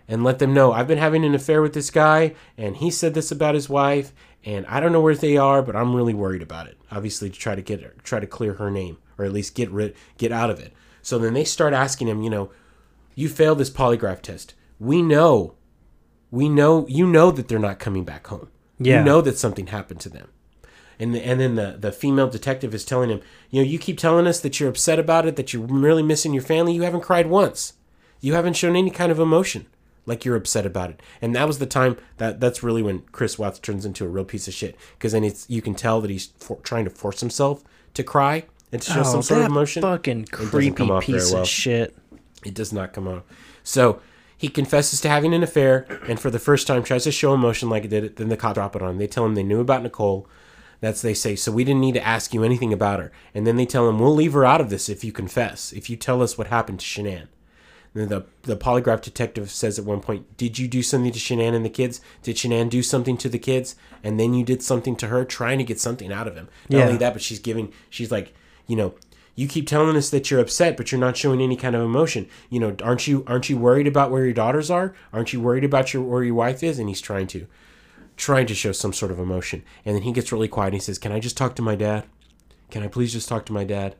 and 0.07 0.23
let 0.23 0.39
them 0.39 0.53
know 0.53 0.71
I've 0.71 0.87
been 0.87 0.97
having 0.97 1.25
an 1.25 1.35
affair 1.35 1.61
with 1.61 1.73
this 1.73 1.89
guy 1.89 2.35
and 2.57 2.77
he 2.77 2.89
said 2.89 3.15
this 3.15 3.31
about 3.31 3.55
his 3.55 3.67
wife 3.67 4.13
and 4.45 4.65
I 4.67 4.79
don't 4.79 4.91
know 4.91 5.01
where 5.01 5.15
they 5.15 5.37
are 5.37 5.61
but 5.61 5.75
I'm 5.75 5.95
really 5.95 6.13
worried 6.13 6.41
about 6.41 6.67
it. 6.67 6.77
Obviously 6.91 7.29
to 7.29 7.37
try 7.37 7.55
to 7.55 7.61
get 7.61 7.81
her, 7.81 7.93
try 8.03 8.19
to 8.19 8.27
clear 8.27 8.53
her 8.53 8.69
name 8.71 8.97
or 9.17 9.25
at 9.25 9.33
least 9.33 9.55
get 9.55 9.69
rid 9.71 9.95
get 10.17 10.31
out 10.31 10.49
of 10.49 10.59
it. 10.59 10.73
So 11.01 11.17
then 11.17 11.33
they 11.33 11.43
start 11.43 11.73
asking 11.73 12.07
him 12.07 12.21
you 12.21 12.29
know 12.29 12.51
you 13.15 13.29
failed 13.29 13.59
this 13.59 13.69
polygraph 13.69 14.21
test. 14.21 14.53
We 14.79 15.01
know 15.01 15.55
we 16.31 16.49
know 16.49 16.87
you 16.87 17.05
know 17.05 17.31
that 17.31 17.47
they're 17.47 17.59
not 17.59 17.79
coming 17.79 18.03
back 18.03 18.27
home. 18.27 18.49
Yeah. 18.79 18.99
you 18.99 19.05
know 19.05 19.21
that 19.21 19.37
something 19.37 19.67
happened 19.67 19.99
to 20.01 20.09
them. 20.09 20.29
And 20.99 21.15
and 21.15 21.39
then 21.39 21.55
the 21.55 21.77
the 21.79 21.91
female 21.91 22.29
detective 22.29 22.73
is 22.73 22.85
telling 22.85 23.09
him 23.09 23.21
you 23.49 23.61
know 23.61 23.67
you 23.67 23.79
keep 23.79 23.97
telling 23.97 24.27
us 24.27 24.39
that 24.41 24.59
you're 24.59 24.69
upset 24.69 24.99
about 24.99 25.25
it 25.25 25.35
that 25.35 25.53
you're 25.53 25.65
really 25.65 26.03
missing 26.03 26.33
your 26.33 26.43
family. 26.43 26.73
You 26.73 26.83
haven't 26.83 27.01
cried 27.01 27.27
once. 27.27 27.73
You 28.19 28.33
haven't 28.33 28.55
shown 28.55 28.75
any 28.75 28.89
kind 28.89 29.11
of 29.11 29.19
emotion 29.19 29.67
like 30.05 30.25
you're 30.25 30.35
upset 30.35 30.65
about 30.65 30.89
it 30.89 31.01
and 31.21 31.35
that 31.35 31.47
was 31.47 31.59
the 31.59 31.65
time 31.65 31.97
that 32.17 32.39
that's 32.39 32.61
really 32.63 32.81
when 32.81 32.99
chris 33.11 33.39
watts 33.39 33.59
turns 33.59 33.85
into 33.85 34.03
a 34.03 34.07
real 34.07 34.25
piece 34.25 34.47
of 34.47 34.53
shit 34.53 34.77
because 34.97 35.11
then 35.13 35.23
it's 35.23 35.49
you 35.49 35.61
can 35.61 35.73
tell 35.75 36.01
that 36.01 36.09
he's 36.09 36.27
for, 36.39 36.57
trying 36.57 36.83
to 36.83 36.89
force 36.89 37.19
himself 37.21 37.63
to 37.93 38.03
cry 38.03 38.43
and 38.71 38.81
to 38.81 38.91
show 38.91 38.99
Oh, 39.01 39.03
some 39.03 39.21
sort 39.21 39.41
of 39.41 39.47
emotion 39.47 39.81
fucking 39.81 40.25
creepy 40.25 40.83
off 40.89 41.03
piece 41.03 41.31
well. 41.31 41.43
of 41.43 41.47
shit. 41.47 41.95
it 42.43 42.53
does 42.55 42.73
not 42.73 42.91
come 42.91 43.07
out. 43.07 43.23
So 43.63 44.01
he 44.35 44.49
confesses 44.49 44.99
to 45.01 45.09
having 45.09 45.33
an 45.33 45.43
affair, 45.43 45.85
and 46.09 46.19
for 46.19 46.29
the 46.29 46.39
first 46.39 46.65
time 46.67 46.83
tries 46.83 47.03
to 47.05 47.11
show 47.11 47.33
emotion 47.33 47.69
like 47.69 47.85
it 47.85 47.89
did. 47.89 48.15
Then 48.17 48.27
the 48.29 48.35
cops 48.35 48.55
drop 48.55 48.75
it 48.75 48.81
on 48.81 48.89
him. 48.89 48.97
They 48.97 49.07
tell 49.07 49.25
him 49.25 49.35
they 49.35 49.43
knew 49.43 49.61
about 49.61 49.83
Nicole. 49.83 50.27
That's 50.81 51.01
they 51.01 51.13
say. 51.13 51.35
So 51.37 51.51
we 51.51 51.63
didn't 51.63 51.79
need 51.81 51.93
to 51.93 52.05
ask 52.05 52.33
you 52.33 52.43
anything 52.43 52.73
about 52.73 52.99
her. 52.99 53.11
And 53.33 53.47
then 53.47 53.55
they 53.55 53.65
tell 53.65 53.87
him 53.87 53.99
we'll 53.99 54.13
leave 54.15 54.33
her 54.33 54.43
out 54.43 54.59
of 54.59 54.69
this 54.69 54.89
if 54.89 55.03
you 55.03 55.13
confess. 55.13 55.71
If 55.71 55.89
you 55.89 55.95
tell 55.95 56.21
us 56.21 56.37
what 56.37 56.47
happened 56.47 56.79
to 56.81 56.85
Shanann. 56.85 57.27
And 57.95 58.09
the 58.09 58.25
the 58.43 58.57
polygraph 58.57 59.01
detective 59.01 59.51
says 59.51 59.77
at 59.77 59.85
one 59.85 59.99
point, 60.01 60.35
"Did 60.37 60.57
you 60.57 60.67
do 60.67 60.81
something 60.81 61.11
to 61.11 61.19
Shanann 61.19 61.53
and 61.53 61.63
the 61.63 61.69
kids? 61.69 62.01
Did 62.23 62.37
Shanann 62.37 62.69
do 62.69 62.81
something 62.81 63.17
to 63.17 63.29
the 63.29 63.37
kids? 63.37 63.75
And 64.03 64.19
then 64.19 64.33
you 64.33 64.43
did 64.43 64.63
something 64.63 64.95
to 64.97 65.07
her, 65.07 65.23
trying 65.25 65.59
to 65.59 65.63
get 65.63 65.79
something 65.79 66.11
out 66.11 66.27
of 66.27 66.35
him. 66.35 66.47
Not 66.69 66.77
Yeah. 66.79 66.85
only 66.85 66.97
that, 66.97 67.13
but 67.13 67.21
she's 67.21 67.39
giving. 67.39 67.71
She's 67.91 68.11
like, 68.11 68.33
you 68.65 68.75
know, 68.75 68.95
you 69.35 69.47
keep 69.47 69.67
telling 69.67 69.95
us 69.95 70.09
that 70.09 70.29
you're 70.31 70.39
upset, 70.39 70.75
but 70.75 70.91
you're 70.91 70.99
not 71.01 71.17
showing 71.17 71.39
any 71.41 71.55
kind 71.55 71.75
of 71.75 71.83
emotion. 71.83 72.27
You 72.49 72.59
know, 72.59 72.75
aren't 72.83 73.07
you 73.07 73.23
aren't 73.27 73.49
you 73.49 73.57
worried 73.57 73.87
about 73.87 74.09
where 74.09 74.23
your 74.25 74.33
daughters 74.33 74.71
are? 74.71 74.95
Aren't 75.11 75.31
you 75.33 75.39
worried 75.39 75.63
about 75.63 75.93
your 75.93 76.01
where 76.01 76.23
your 76.23 76.35
wife 76.35 76.63
is? 76.63 76.79
And 76.79 76.89
he's 76.89 77.01
trying 77.01 77.27
to 77.27 77.45
trying 78.17 78.45
to 78.47 78.55
show 78.55 78.71
some 78.71 78.93
sort 78.93 79.11
of 79.11 79.19
emotion. 79.19 79.63
And 79.85 79.95
then 79.95 80.03
he 80.03 80.11
gets 80.11 80.31
really 80.31 80.47
quiet 80.47 80.67
and 80.67 80.75
he 80.75 80.79
says, 80.79 80.97
Can 80.97 81.11
I 81.11 81.19
just 81.19 81.37
talk 81.37 81.55
to 81.57 81.61
my 81.61 81.75
dad? 81.75 82.05
Can 82.71 82.81
I 82.83 82.87
please 82.87 83.13
just 83.13 83.29
talk 83.29 83.45
to 83.47 83.53
my 83.53 83.63
dad? 83.63 83.95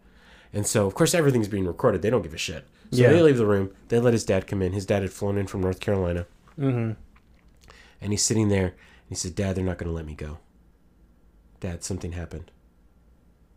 And 0.51 0.65
so 0.67 0.85
of 0.87 0.93
course 0.95 1.13
everything's 1.13 1.47
being 1.47 1.65
recorded. 1.67 2.01
They 2.01 2.09
don't 2.09 2.21
give 2.23 2.33
a 2.33 2.37
shit. 2.37 2.65
So 2.93 3.01
Yeah. 3.01 3.11
they 3.13 3.21
leave 3.21 3.37
the 3.37 3.45
room. 3.45 3.71
They 3.89 3.99
let 3.99 4.13
his 4.13 4.23
dad 4.25 4.47
come 4.47 4.61
in. 4.61 4.71
His 4.73 4.85
dad 4.85 5.01
had 5.01 5.11
flown 5.11 5.37
in 5.37 5.47
from 5.47 5.61
North 5.61 5.79
Carolina. 5.79 6.25
Mm-hmm. 6.59 6.93
And 8.01 8.11
he's 8.11 8.23
sitting 8.23 8.49
there 8.49 8.65
and 8.67 8.73
he 9.09 9.15
says, 9.15 9.31
Dad, 9.31 9.55
they're 9.55 9.63
not 9.63 9.77
gonna 9.77 9.91
let 9.91 10.05
me 10.05 10.13
go. 10.15 10.39
Dad, 11.59 11.83
something 11.83 12.11
happened. 12.11 12.51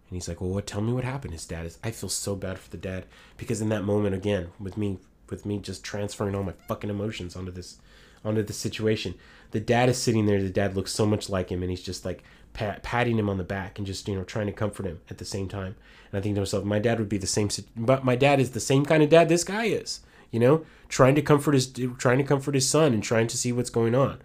And 0.09 0.17
he's 0.17 0.29
like, 0.29 0.41
"Well, 0.41 0.51
what? 0.51 0.67
Tell 0.69 0.81
me 0.81 0.93
what 0.93 1.03
happened." 1.03 1.33
His 1.33 1.47
dad 1.47 1.67
is. 1.67 1.79
I 1.83 1.91
feel 1.91 2.09
so 2.09 2.37
bad 2.37 2.61
for 2.61 2.71
the 2.71 2.77
dad 2.77 3.07
because 3.37 3.61
in 3.61 3.69
that 3.71 3.83
moment, 3.83 4.15
again, 4.15 4.49
with 4.61 4.77
me, 4.77 4.99
with 5.29 5.45
me 5.45 5.59
just 5.59 5.83
transferring 5.83 6.37
all 6.37 6.45
my 6.45 6.55
fucking 6.69 6.91
emotions 6.91 7.35
onto 7.35 7.51
this, 7.51 7.79
onto 8.25 8.45
the 8.45 8.53
situation, 8.53 9.15
the 9.51 9.59
dad 9.59 9.89
is 9.89 9.99
sitting 9.99 10.27
there. 10.27 10.41
The 10.41 10.49
dad 10.49 10.77
looks 10.77 10.93
so 10.93 11.07
much 11.07 11.29
like 11.29 11.49
him, 11.51 11.61
and 11.63 11.71
he's 11.71 11.83
just 11.83 12.05
like 12.05 12.23
pat, 12.57 12.83
patting 12.83 13.19
him 13.19 13.29
on 13.29 13.37
the 13.37 13.45
back 13.45 13.79
and 13.79 13.87
just 13.87 14.09
you 14.09 14.17
know 14.17 14.25
trying 14.25 14.47
to 14.47 14.53
comfort 14.53 14.87
him 14.87 15.01
at 15.11 15.19
the 15.19 15.25
same 15.25 15.49
time. 15.49 15.77
And 16.11 16.19
I 16.19 16.23
think 16.23 16.35
to 16.35 16.41
myself, 16.41 16.65
my 16.65 16.79
dad 16.79 16.99
would 16.99 17.09
be 17.09 17.19
the 17.19 17.27
same. 17.27 17.49
But 17.77 18.05
my 18.05 18.17
dad 18.17 18.41
is 18.41 18.53
the 18.53 18.61
same 18.61 18.85
kind 18.85 19.03
of 19.03 19.11
dad 19.11 19.29
this 19.29 19.45
guy 19.45 19.65
is. 19.65 20.01
You 20.33 20.41
know, 20.41 20.67
trying 20.89 21.15
to 21.15 21.23
comfort 21.23 21.55
his, 21.55 21.73
trying 21.99 22.19
to 22.19 22.25
comfort 22.25 22.55
his 22.55 22.69
son, 22.69 22.93
and 22.93 23.03
trying 23.03 23.29
to 23.29 23.37
see 23.37 23.53
what's 23.53 23.71
going 23.71 23.95
on. 23.95 24.19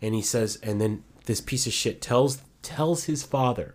And 0.00 0.14
he 0.14 0.22
says, 0.22 0.58
and 0.62 0.80
then 0.80 1.04
this 1.26 1.40
piece 1.40 1.66
of 1.66 1.72
shit 1.72 2.00
tells 2.00 2.42
tells 2.62 3.04
his 3.04 3.22
father 3.22 3.74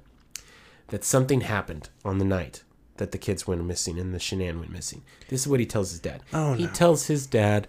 that 0.88 1.04
something 1.04 1.42
happened 1.42 1.90
on 2.04 2.18
the 2.18 2.26
night 2.26 2.64
that 2.98 3.12
the 3.12 3.18
kids 3.18 3.48
went 3.48 3.64
missing 3.64 4.00
and 4.00 4.14
the 4.14 4.18
Shanann 4.18 4.60
went 4.60 4.72
missing. 4.72 5.04
This 5.30 5.42
is 5.42 5.48
what 5.48 5.60
he 5.60 5.66
tells 5.66 5.92
his 5.92 6.00
dad. 6.00 6.22
Oh, 6.34 6.54
he 6.54 6.66
no. 6.66 6.72
tells 6.72 7.08
his 7.08 7.28
dad 7.28 7.68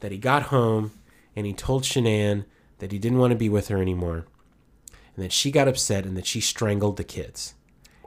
that 0.00 0.12
he 0.12 0.18
got 0.18 0.44
home 0.44 0.92
and 1.36 1.46
he 1.46 1.52
told 1.52 1.82
Shanann 1.82 2.44
that 2.78 2.92
he 2.92 2.98
didn't 2.98 3.18
want 3.18 3.32
to 3.32 3.36
be 3.36 3.48
with 3.48 3.68
her 3.68 3.80
anymore, 3.80 4.26
and 5.16 5.24
that 5.24 5.32
she 5.32 5.50
got 5.50 5.68
upset 5.68 6.04
and 6.06 6.16
that 6.16 6.26
she 6.26 6.40
strangled 6.40 6.96
the 6.96 7.04
kids. 7.04 7.54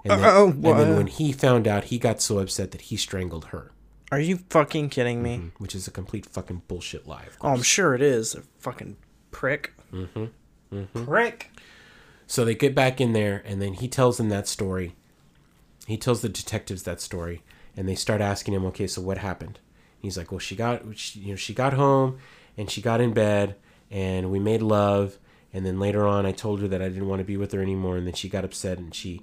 And, 0.04 0.14
uh, 0.14 0.18
then, 0.18 0.30
Oh, 0.36 0.48
and 0.48 0.64
then 0.80 0.96
when 0.96 1.08
he 1.08 1.32
found 1.32 1.68
out, 1.68 1.86
he 1.86 1.98
got 1.98 2.22
so 2.22 2.40
upset 2.40 2.72
that 2.72 2.82
he 2.82 2.98
strangled 2.98 3.46
her, 3.46 3.72
Are 4.12 4.20
you 4.20 4.38
fucking 4.50 4.90
kidding 4.90 5.22
me? 5.24 5.38
Mm-hmm. 5.38 5.64
which 5.64 5.76
is 5.76 5.88
a 5.88 5.92
complete 5.92 6.26
fucking 6.26 6.64
bullshit 6.68 7.08
lie. 7.08 7.26
Oh, 7.42 7.50
I'm 7.50 7.64
sure 7.64 7.94
it 7.96 8.02
is. 8.02 8.36
A 8.36 8.42
fucking 8.60 8.98
prick. 9.32 9.74
Mm-hmm. 9.92 10.26
Mm-hmm. 10.74 11.06
Prick. 11.06 11.52
So 12.28 12.44
they 12.46 12.56
get 12.56 12.74
back 12.76 13.00
in 13.00 13.14
there, 13.14 13.42
and 13.46 13.62
then 13.62 13.74
he 13.74 13.88
tells 13.88 14.18
them 14.18 14.30
that 14.30 14.48
story. 14.48 14.96
He 15.88 15.98
tells 15.98 16.22
the 16.22 16.30
detectives 16.30 16.84
that 16.84 17.00
story, 17.02 17.44
and 17.78 17.88
they 17.88 17.94
start 17.96 18.20
asking 18.22 18.54
him, 18.56 18.66
"Okay, 18.66 18.88
so 18.88 19.02
what 19.02 19.20
happened?" 19.20 19.60
He's 20.00 20.18
like, 20.18 20.32
"Well, 20.32 20.40
she 20.40 20.56
got, 20.56 20.82
she, 20.96 21.20
you 21.20 21.30
know, 21.30 21.36
she 21.36 21.54
got 21.54 21.74
home, 21.74 22.18
and 22.58 22.70
she 22.70 22.82
got 22.82 23.00
in 23.02 23.14
bed, 23.14 23.56
and 23.92 24.32
we 24.32 24.40
made 24.40 24.64
love, 24.64 25.20
and 25.56 25.66
then 25.66 25.80
later 25.80 26.06
on, 26.06 26.26
I 26.26 26.34
told 26.34 26.60
her 26.60 26.68
that 26.68 26.82
I 26.82 26.90
didn't 26.90 27.08
want 27.08 27.22
to 27.22 27.26
be 27.26 27.38
with 27.38 27.54
her 27.54 27.62
anymore, 27.62 27.96
and 27.96 28.06
then 28.06 28.14
she 28.14 28.28
got 28.28 28.44
upset, 28.44 28.78
and 28.78 28.94
she, 28.94 29.22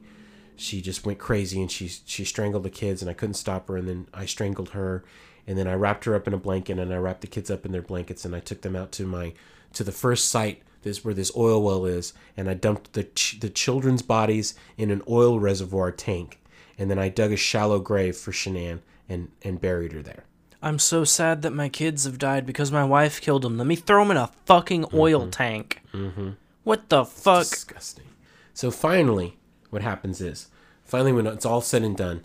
she 0.56 0.80
just 0.80 1.04
went 1.04 1.18
crazy, 1.18 1.60
and 1.60 1.70
she 1.70 1.88
she 1.88 2.24
strangled 2.24 2.62
the 2.62 2.70
kids, 2.70 3.02
and 3.02 3.10
I 3.10 3.14
couldn't 3.14 3.34
stop 3.34 3.68
her, 3.68 3.76
and 3.76 3.86
then 3.86 4.06
I 4.14 4.24
strangled 4.24 4.70
her, 4.70 5.04
and 5.46 5.58
then 5.58 5.68
I 5.68 5.74
wrapped 5.74 6.06
her 6.06 6.14
up 6.14 6.26
in 6.26 6.32
a 6.32 6.38
blanket, 6.38 6.78
and 6.78 6.90
I 6.90 6.96
wrapped 6.96 7.20
the 7.20 7.26
kids 7.26 7.50
up 7.50 7.66
in 7.66 7.72
their 7.72 7.82
blankets, 7.82 8.24
and 8.24 8.34
I 8.34 8.40
took 8.40 8.62
them 8.62 8.74
out 8.74 8.92
to 8.92 9.04
my, 9.06 9.34
to 9.74 9.84
the 9.84 9.92
first 9.92 10.30
site." 10.30 10.62
This 10.82 11.04
where 11.04 11.14
this 11.14 11.30
oil 11.36 11.62
well 11.62 11.84
is, 11.84 12.12
and 12.36 12.48
I 12.48 12.54
dumped 12.54 12.94
the 12.94 13.04
ch- 13.04 13.38
the 13.38 13.50
children's 13.50 14.02
bodies 14.02 14.54
in 14.76 14.90
an 14.90 15.02
oil 15.08 15.38
reservoir 15.38 15.92
tank, 15.92 16.40
and 16.78 16.90
then 16.90 16.98
I 16.98 17.08
dug 17.08 17.30
a 17.30 17.36
shallow 17.36 17.78
grave 17.78 18.16
for 18.16 18.32
Shanann 18.32 18.80
and 19.08 19.28
and 19.42 19.60
buried 19.60 19.92
her 19.92 20.02
there. 20.02 20.24
I'm 20.62 20.78
so 20.78 21.02
sad 21.04 21.42
that 21.42 21.52
my 21.52 21.68
kids 21.68 22.04
have 22.04 22.18
died 22.18 22.46
because 22.46 22.70
my 22.70 22.84
wife 22.84 23.20
killed 23.20 23.42
them. 23.42 23.58
Let 23.58 23.66
me 23.66 23.74
throw 23.74 24.02
them 24.02 24.12
in 24.12 24.16
a 24.16 24.30
fucking 24.46 24.86
oil 24.94 25.28
tank. 25.28 25.82
Mm-hmm. 25.92 26.30
What 26.62 26.88
the 26.88 27.04
fuck? 27.04 27.42
Disgusting. 27.42 28.06
So 28.54 28.70
finally, 28.70 29.38
what 29.70 29.82
happens 29.82 30.20
is, 30.20 30.48
finally 30.84 31.12
when 31.12 31.26
it's 31.26 31.44
all 31.44 31.60
said 31.60 31.82
and 31.82 31.96
done, 31.96 32.24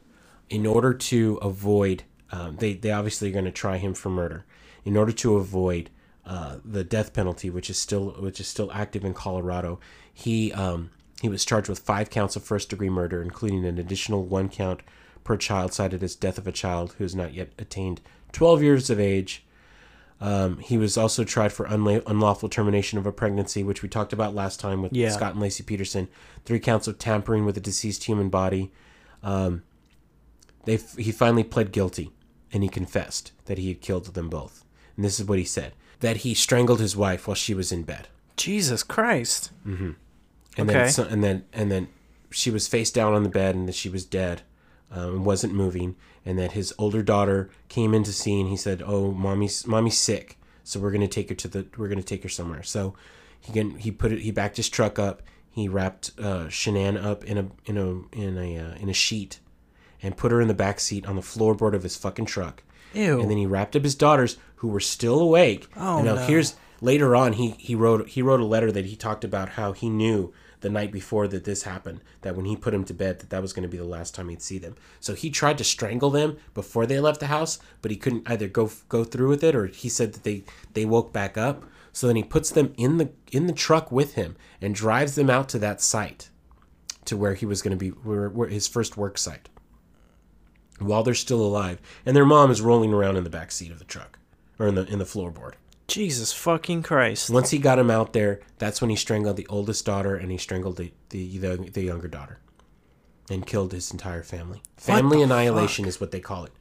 in 0.50 0.66
order 0.66 0.94
to 0.94 1.38
avoid, 1.42 2.04
um, 2.32 2.58
they 2.58 2.74
they 2.74 2.92
obviously 2.92 3.30
are 3.30 3.34
going 3.34 3.46
to 3.46 3.52
try 3.52 3.78
him 3.78 3.94
for 3.94 4.10
murder. 4.10 4.46
In 4.86 4.96
order 4.96 5.12
to 5.14 5.36
avoid 5.38 5.90
uh, 6.26 6.58
the 6.64 6.84
death 6.84 7.14
penalty, 7.14 7.50
which 7.50 7.70
is 7.70 7.78
still 7.80 8.12
which 8.20 8.40
is 8.40 8.48
still 8.48 8.72
active 8.72 9.04
in 9.04 9.14
Colorado, 9.14 9.80
he 10.14 10.54
um, 10.54 10.92
he 11.22 11.30
was 11.30 11.44
charged 11.44 11.70
with 11.70 11.80
five 11.80 12.10
counts 12.12 12.36
of 12.36 12.44
first 12.44 12.70
degree 12.70 12.90
murder, 12.90 13.22
including 13.22 13.66
an 13.66 13.80
additional 13.80 14.24
one 14.24 14.48
count 14.48 14.82
per 15.28 15.38
child 15.38 15.74
cited 15.74 16.02
as 16.02 16.16
death 16.16 16.38
of 16.38 16.48
a 16.48 16.52
child 16.52 16.96
who 16.98 17.04
has 17.04 17.14
not 17.14 17.34
yet 17.34 17.50
attained 17.60 18.02
12 18.32 18.64
years 18.64 18.90
of 18.90 19.00
age. 19.00 19.44
Um, 20.20 20.58
he 20.60 20.78
was 20.80 20.98
also 20.98 21.24
tried 21.24 21.52
for 21.54 21.68
unla- 21.68 22.02
unlawful 22.08 22.50
termination 22.50 22.98
of 22.98 23.06
a 23.06 23.12
pregnancy, 23.12 23.62
which 23.64 23.84
we 23.84 23.90
talked 23.90 24.14
about 24.14 24.34
last 24.34 24.60
time 24.60 24.82
with 24.82 24.94
Yeah. 24.94 25.10
Scott 25.12 25.36
and 25.36 25.44
Laci 25.44 25.64
Peterson. 25.64 26.08
Three 26.46 26.60
counts 26.60 26.88
of 26.88 26.98
tampering 26.98 27.46
with 27.46 27.56
a 27.58 27.60
deceased 27.62 28.06
human 28.06 28.30
body. 28.30 28.72
Um, 29.22 29.62
they 30.66 30.76
f- 30.76 30.96
he 30.98 31.12
finally 31.12 31.44
pled 31.44 31.72
guilty, 31.72 32.12
and 32.52 32.64
he 32.64 32.70
confessed 32.70 33.32
that 33.46 33.58
he 33.60 33.68
had 33.68 33.82
killed 33.82 34.06
them 34.16 34.30
both. 34.30 34.64
And 34.96 35.06
this 35.06 35.20
is 35.20 35.28
what 35.28 35.38
he 35.38 35.46
said: 35.46 35.74
that 36.00 36.18
he 36.18 36.34
strangled 36.34 36.80
his 36.80 36.96
wife 36.96 37.28
while 37.28 37.36
she 37.36 37.54
was 37.54 37.72
in 37.72 37.84
bed, 37.84 38.08
Jesus 38.38 38.82
Christ. 38.84 39.52
and 39.66 39.96
Okay. 40.58 40.66
then 40.74 40.90
so, 40.90 41.04
and 41.04 41.24
then 41.24 41.46
and 41.54 41.70
then 41.72 41.90
she 42.32 42.50
was 42.50 42.68
face 42.68 42.90
down 42.92 43.14
on 43.14 43.22
the 43.24 43.30
bed, 43.30 43.54
and 43.56 43.68
that 43.68 43.76
she 43.76 43.88
was 43.90 44.04
dead, 44.04 44.42
um, 44.92 45.24
wasn't 45.24 45.54
moving, 45.54 45.96
and 46.26 46.38
that 46.40 46.54
his 46.54 46.74
older 46.78 47.04
daughter 47.04 47.50
came 47.70 47.94
in 47.94 48.04
to 48.04 48.14
see, 48.14 48.40
and 48.40 48.50
he 48.50 48.58
said, 48.58 48.84
"Oh, 48.86 49.12
mommy's 49.12 49.68
mommy's 49.68 49.98
sick, 49.98 50.38
so 50.64 50.80
we're 50.80 50.92
gonna 50.92 51.08
take 51.08 51.30
her 51.30 51.36
to 51.36 51.48
the 51.48 51.68
we're 51.78 51.90
gonna 51.90 52.04
take 52.04 52.24
her 52.24 52.30
somewhere." 52.30 52.64
So 52.64 52.94
he 53.40 53.52
can 53.52 53.78
he 53.78 53.92
put 53.92 54.12
it 54.12 54.20
he 54.20 54.32
backed 54.32 54.58
his 54.58 54.70
truck 54.70 54.98
up, 54.98 55.22
he 55.58 55.68
wrapped 55.68 56.12
uh, 56.20 56.46
Shanann 56.50 57.04
up 57.04 57.24
in 57.24 57.38
a 57.38 57.48
in 57.66 57.78
a 57.78 58.16
in 58.16 58.38
a 58.38 58.58
uh, 58.58 58.76
in 58.76 58.90
a 58.90 58.94
sheet, 58.94 59.40
and 60.04 60.16
put 60.16 60.32
her 60.32 60.40
in 60.40 60.48
the 60.48 60.54
back 60.54 60.80
seat 60.80 61.08
on 61.08 61.16
the 61.16 61.22
floorboard 61.22 61.74
of 61.74 61.82
his 61.82 61.98
fucking 61.98 62.26
truck. 62.26 62.62
Ew. 62.94 63.20
And 63.20 63.30
then 63.30 63.38
he 63.38 63.48
wrapped 63.48 63.76
up 63.76 63.84
his 63.84 63.96
daughters 63.96 64.38
who 64.58 64.68
were 64.68 64.80
still 64.80 65.20
awake. 65.20 65.68
Oh, 65.76 65.98
and 65.98 66.06
now 66.06 66.16
no. 66.16 66.26
here's 66.26 66.56
later 66.80 67.16
on 67.16 67.34
he 67.34 67.56
he 67.58 67.74
wrote 67.74 68.08
he 68.10 68.22
wrote 68.22 68.40
a 68.40 68.46
letter 68.46 68.72
that 68.72 68.86
he 68.86 68.96
talked 68.96 69.24
about 69.24 69.50
how 69.50 69.72
he 69.72 69.90
knew 69.90 70.32
the 70.62 70.70
night 70.70 70.92
before 70.92 71.28
that 71.28 71.44
this 71.44 71.64
happened 71.64 72.02
that 72.22 72.36
when 72.36 72.46
he 72.46 72.56
put 72.56 72.74
him 72.74 72.84
to 72.86 72.94
bed 72.94 73.20
that 73.20 73.30
that 73.30 73.42
was 73.42 73.54
going 73.54 73.64
to 73.64 73.70
be 73.70 73.78
the 73.78 73.84
last 73.84 74.16
time 74.16 74.30
he'd 74.30 74.42
see 74.42 74.58
them. 74.58 74.76
So 75.00 75.14
he 75.14 75.30
tried 75.30 75.58
to 75.60 75.64
strangle 75.64 76.10
them 76.10 76.38
before 76.54 76.86
they 76.86 77.00
left 77.00 77.20
the 77.20 77.28
house, 77.28 77.60
but 77.82 77.92
he 77.92 77.98
couldn't 77.98 78.30
either 78.30 78.48
go 78.48 78.72
go 78.90 79.04
through 79.04 79.30
with 79.30 79.44
it 79.44 79.56
or 79.56 79.68
he 79.68 79.90
said 79.90 80.14
that 80.14 80.24
they 80.24 80.44
they 80.74 80.86
woke 80.86 81.14
back 81.14 81.38
up. 81.38 81.64
So 81.94 82.08
then 82.08 82.16
he 82.16 82.24
puts 82.24 82.50
them 82.50 82.74
in 82.78 82.98
the 82.98 83.10
in 83.32 83.48
the 83.48 83.54
truck 83.54 83.92
with 83.92 84.16
him 84.16 84.36
and 84.62 84.74
drives 84.74 85.16
them 85.16 85.30
out 85.30 85.50
to 85.50 85.60
that 85.60 85.82
site 85.82 86.30
to 87.06 87.18
where 87.18 87.34
he 87.34 87.46
was 87.46 87.62
going 87.62 87.72
to 87.72 87.78
be 87.78 87.90
where, 87.90 88.30
where 88.30 88.50
his 88.50 88.68
first 88.68 88.98
work 88.98 89.18
site 89.18 89.50
while 90.80 91.04
they're 91.04 91.16
still 91.16 91.42
alive 91.42 91.82
and 92.06 92.16
their 92.16 92.26
mom 92.26 92.52
is 92.52 92.62
rolling 92.62 92.94
around 92.94 93.16
in 93.16 93.24
the 93.24 93.30
back 93.30 93.52
seat 93.52 93.72
of 93.72 93.80
the 93.80 93.86
truck 93.86 94.20
or 94.60 94.68
in 94.68 94.76
the 94.76 94.86
in 94.86 95.00
the 95.00 95.06
floorboard 95.06 95.54
Jesus 95.88 96.34
fucking 96.34 96.84
Christ. 96.84 97.30
once 97.30 97.52
he 97.52 97.60
got 97.60 97.80
him 97.80 97.90
out 97.90 98.14
there 98.14 98.42
that's 98.58 98.82
when 98.82 98.90
he 98.90 98.96
strangled 98.96 99.38
the 99.38 99.48
oldest 99.48 99.86
daughter 99.86 100.16
and 100.16 100.32
he 100.32 100.38
strangled 100.38 100.78
the 100.78 100.92
the, 101.10 101.38
the, 101.38 101.56
the 101.72 101.84
younger 101.84 102.08
daughter 102.08 102.40
and 103.30 103.46
killed 103.46 103.72
his 103.72 103.92
entire 103.92 104.24
family 104.24 104.62
family 104.76 105.22
annihilation 105.22 105.86
is 105.86 106.02
what 106.02 106.12
they 106.12 106.20
call 106.20 106.44
it 106.44 106.52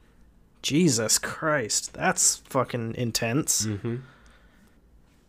Jesus 0.61 1.17
Christ. 1.17 1.93
That's 1.93 2.37
fucking 2.37 2.95
intense. 2.95 3.65
Mm. 3.65 4.01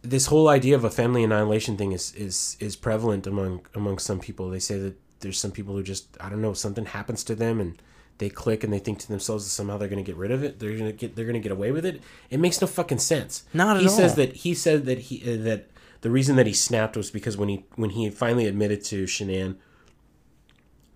this 0.03 0.27
whole 0.27 0.49
idea 0.49 0.75
of 0.75 0.85
a 0.85 0.91
family 0.91 1.23
annihilation 1.23 1.77
thing 1.77 1.93
is 1.93 2.13
is 2.15 2.57
is 2.61 2.77
prevalent 2.77 3.27
among 3.27 3.67
among 3.75 3.99
some 3.99 4.21
people. 4.21 4.51
They 4.51 4.59
say 4.59 4.79
that 4.79 4.97
there's 5.21 5.39
some 5.39 5.51
people 5.53 5.75
who 5.75 5.83
just 5.83 6.17
I 6.21 6.29
don't 6.29 6.41
know 6.41 6.55
something 6.55 6.87
happens 6.87 7.23
to 7.25 7.35
them 7.35 7.61
and 7.61 7.81
they 8.19 8.29
click 8.29 8.65
and 8.65 8.73
they 8.73 8.79
think 8.79 8.99
to 8.99 9.09
themselves 9.09 9.45
that 9.45 9.51
somehow 9.51 9.79
they're 9.79 9.89
going 9.89 10.05
to 10.05 10.07
get 10.07 10.17
rid 10.17 10.31
of 10.31 10.43
it. 10.43 10.59
They're 10.59 10.77
going 10.77 10.91
to 10.91 10.93
get 10.93 11.17
they're 11.17 11.25
going 11.25 11.35
to 11.35 11.41
get 11.41 11.53
away 11.53 11.73
with 11.73 11.87
it. 11.87 12.03
It 12.31 12.39
makes 12.39 12.61
no 12.61 12.67
fucking 12.67 12.99
sense. 12.99 13.45
Not 13.55 13.77
at 13.77 13.83
he 13.83 13.89
says 13.89 14.15
that 14.17 14.37
he 14.37 14.55
said 14.55 14.87
that 14.87 14.99
he 14.99 15.23
uh, 15.23 15.43
that 15.45 15.69
the 16.01 16.11
reason 16.11 16.37
that 16.37 16.47
he 16.47 16.53
snapped 16.53 16.97
was 16.97 17.11
because 17.11 17.37
when 17.37 17.49
he 17.49 17.65
when 17.77 17.91
he 17.91 18.11
finally 18.11 18.47
admitted 18.47 18.85
to 18.85 19.05
Shanann 19.05 19.57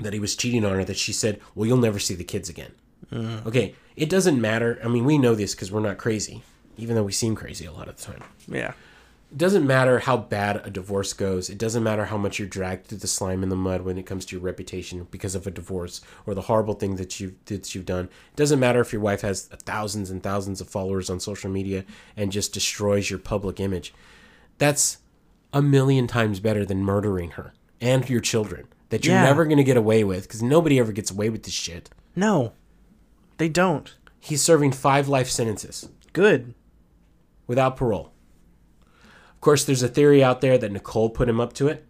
that 0.01 0.13
he 0.13 0.19
was 0.19 0.35
cheating 0.37 0.65
on 0.65 0.73
her 0.73 0.85
that 0.85 0.97
she 0.97 1.13
said, 1.13 1.41
"Well, 1.55 1.67
you'll 1.67 1.77
never 1.79 1.99
see 1.99 2.15
the 2.15 2.25
kids 2.25 2.49
again." 2.49 2.73
Okay, 3.47 3.75
it 3.95 4.09
doesn't 4.09 4.41
matter. 4.41 4.81
I 4.83 4.89
mean, 4.89 5.05
we 5.05 5.19
know 5.19 5.35
this 5.35 5.55
because 5.55 5.71
we're 5.71 5.81
not 5.81 5.99
crazy, 5.99 6.43
even 6.79 6.97
though 6.97 7.03
we 7.03 7.13
seem 7.13 7.35
crazy 7.35 7.67
a 7.67 7.73
lot 7.73 7.89
of 7.89 7.97
the 7.97 8.03
time. 8.03 8.23
Yeah. 8.49 8.73
It 9.33 9.39
doesn't 9.39 9.67
matter 9.67 10.01
how 10.01 10.19
bad 10.19 10.61
a 10.63 10.69
divorce 10.71 11.15
goes. 11.15 11.49
It 11.49 11.57
doesn't 11.57 11.83
matter 11.83 12.05
how 12.05 12.19
much 12.19 12.39
you're 12.39 12.47
dragged 12.47 12.87
through 12.87 12.99
the 12.99 13.07
slime 13.07 13.43
and 13.43 13.51
the 13.51 13.57
mud 13.57 13.81
when 13.81 13.97
it 13.97 14.05
comes 14.05 14.27
to 14.27 14.37
your 14.37 14.45
reputation 14.45 15.09
because 15.11 15.35
of 15.35 15.47
a 15.47 15.51
divorce 15.51 16.03
or 16.27 16.35
the 16.35 16.43
horrible 16.43 16.75
thing 16.75 16.97
that 16.97 17.19
you've 17.19 17.43
that 17.47 17.75
you've 17.75 17.87
done. 17.87 18.05
It 18.05 18.37
doesn't 18.37 18.61
matter 18.61 18.81
if 18.81 18.93
your 18.93 19.01
wife 19.01 19.23
has 19.23 19.47
thousands 19.47 20.11
and 20.11 20.23
thousands 20.23 20.61
of 20.61 20.69
followers 20.69 21.09
on 21.09 21.19
social 21.19 21.51
media 21.51 21.87
and 22.15 22.31
just 22.31 22.53
destroys 22.53 23.09
your 23.09 23.19
public 23.19 23.59
image. 23.59 23.95
That's 24.59 24.99
a 25.55 25.63
million 25.63 26.07
times 26.07 26.39
better 26.39 26.67
than 26.67 26.85
murdering 26.85 27.31
her 27.33 27.55
and 27.81 28.09
your 28.11 28.21
children 28.21 28.69
that 28.91 29.07
you're 29.07 29.15
Yeah. 29.15 29.25
never 29.25 29.47
going 29.47 29.57
to 29.57 29.65
get 29.65 29.79
away 29.79 30.05
with 30.05 30.25
because 30.25 30.43
nobody 30.43 30.79
ever 30.79 30.93
gets 30.93 31.11
away 31.11 31.31
with 31.31 31.45
this 31.45 31.55
shit. 31.55 31.89
No. 32.15 32.53
They 33.39 33.49
don't. 33.49 33.95
He's 34.21 34.43
serving 34.43 34.73
five 34.73 35.09
life 35.09 35.31
sentences. 35.31 35.89
Good. 36.13 36.53
without 37.47 37.77
parole. 37.77 38.13
Of 39.43 39.45
course, 39.45 39.65
there's 39.65 39.83
a 39.83 39.89
theory 39.89 40.23
out 40.23 40.41
there 40.41 40.57
that 40.57 40.71
Nicole 40.71 41.11
put 41.11 41.29
him 41.29 41.41
up 41.41 41.53
to 41.55 41.67
it. 41.67 41.85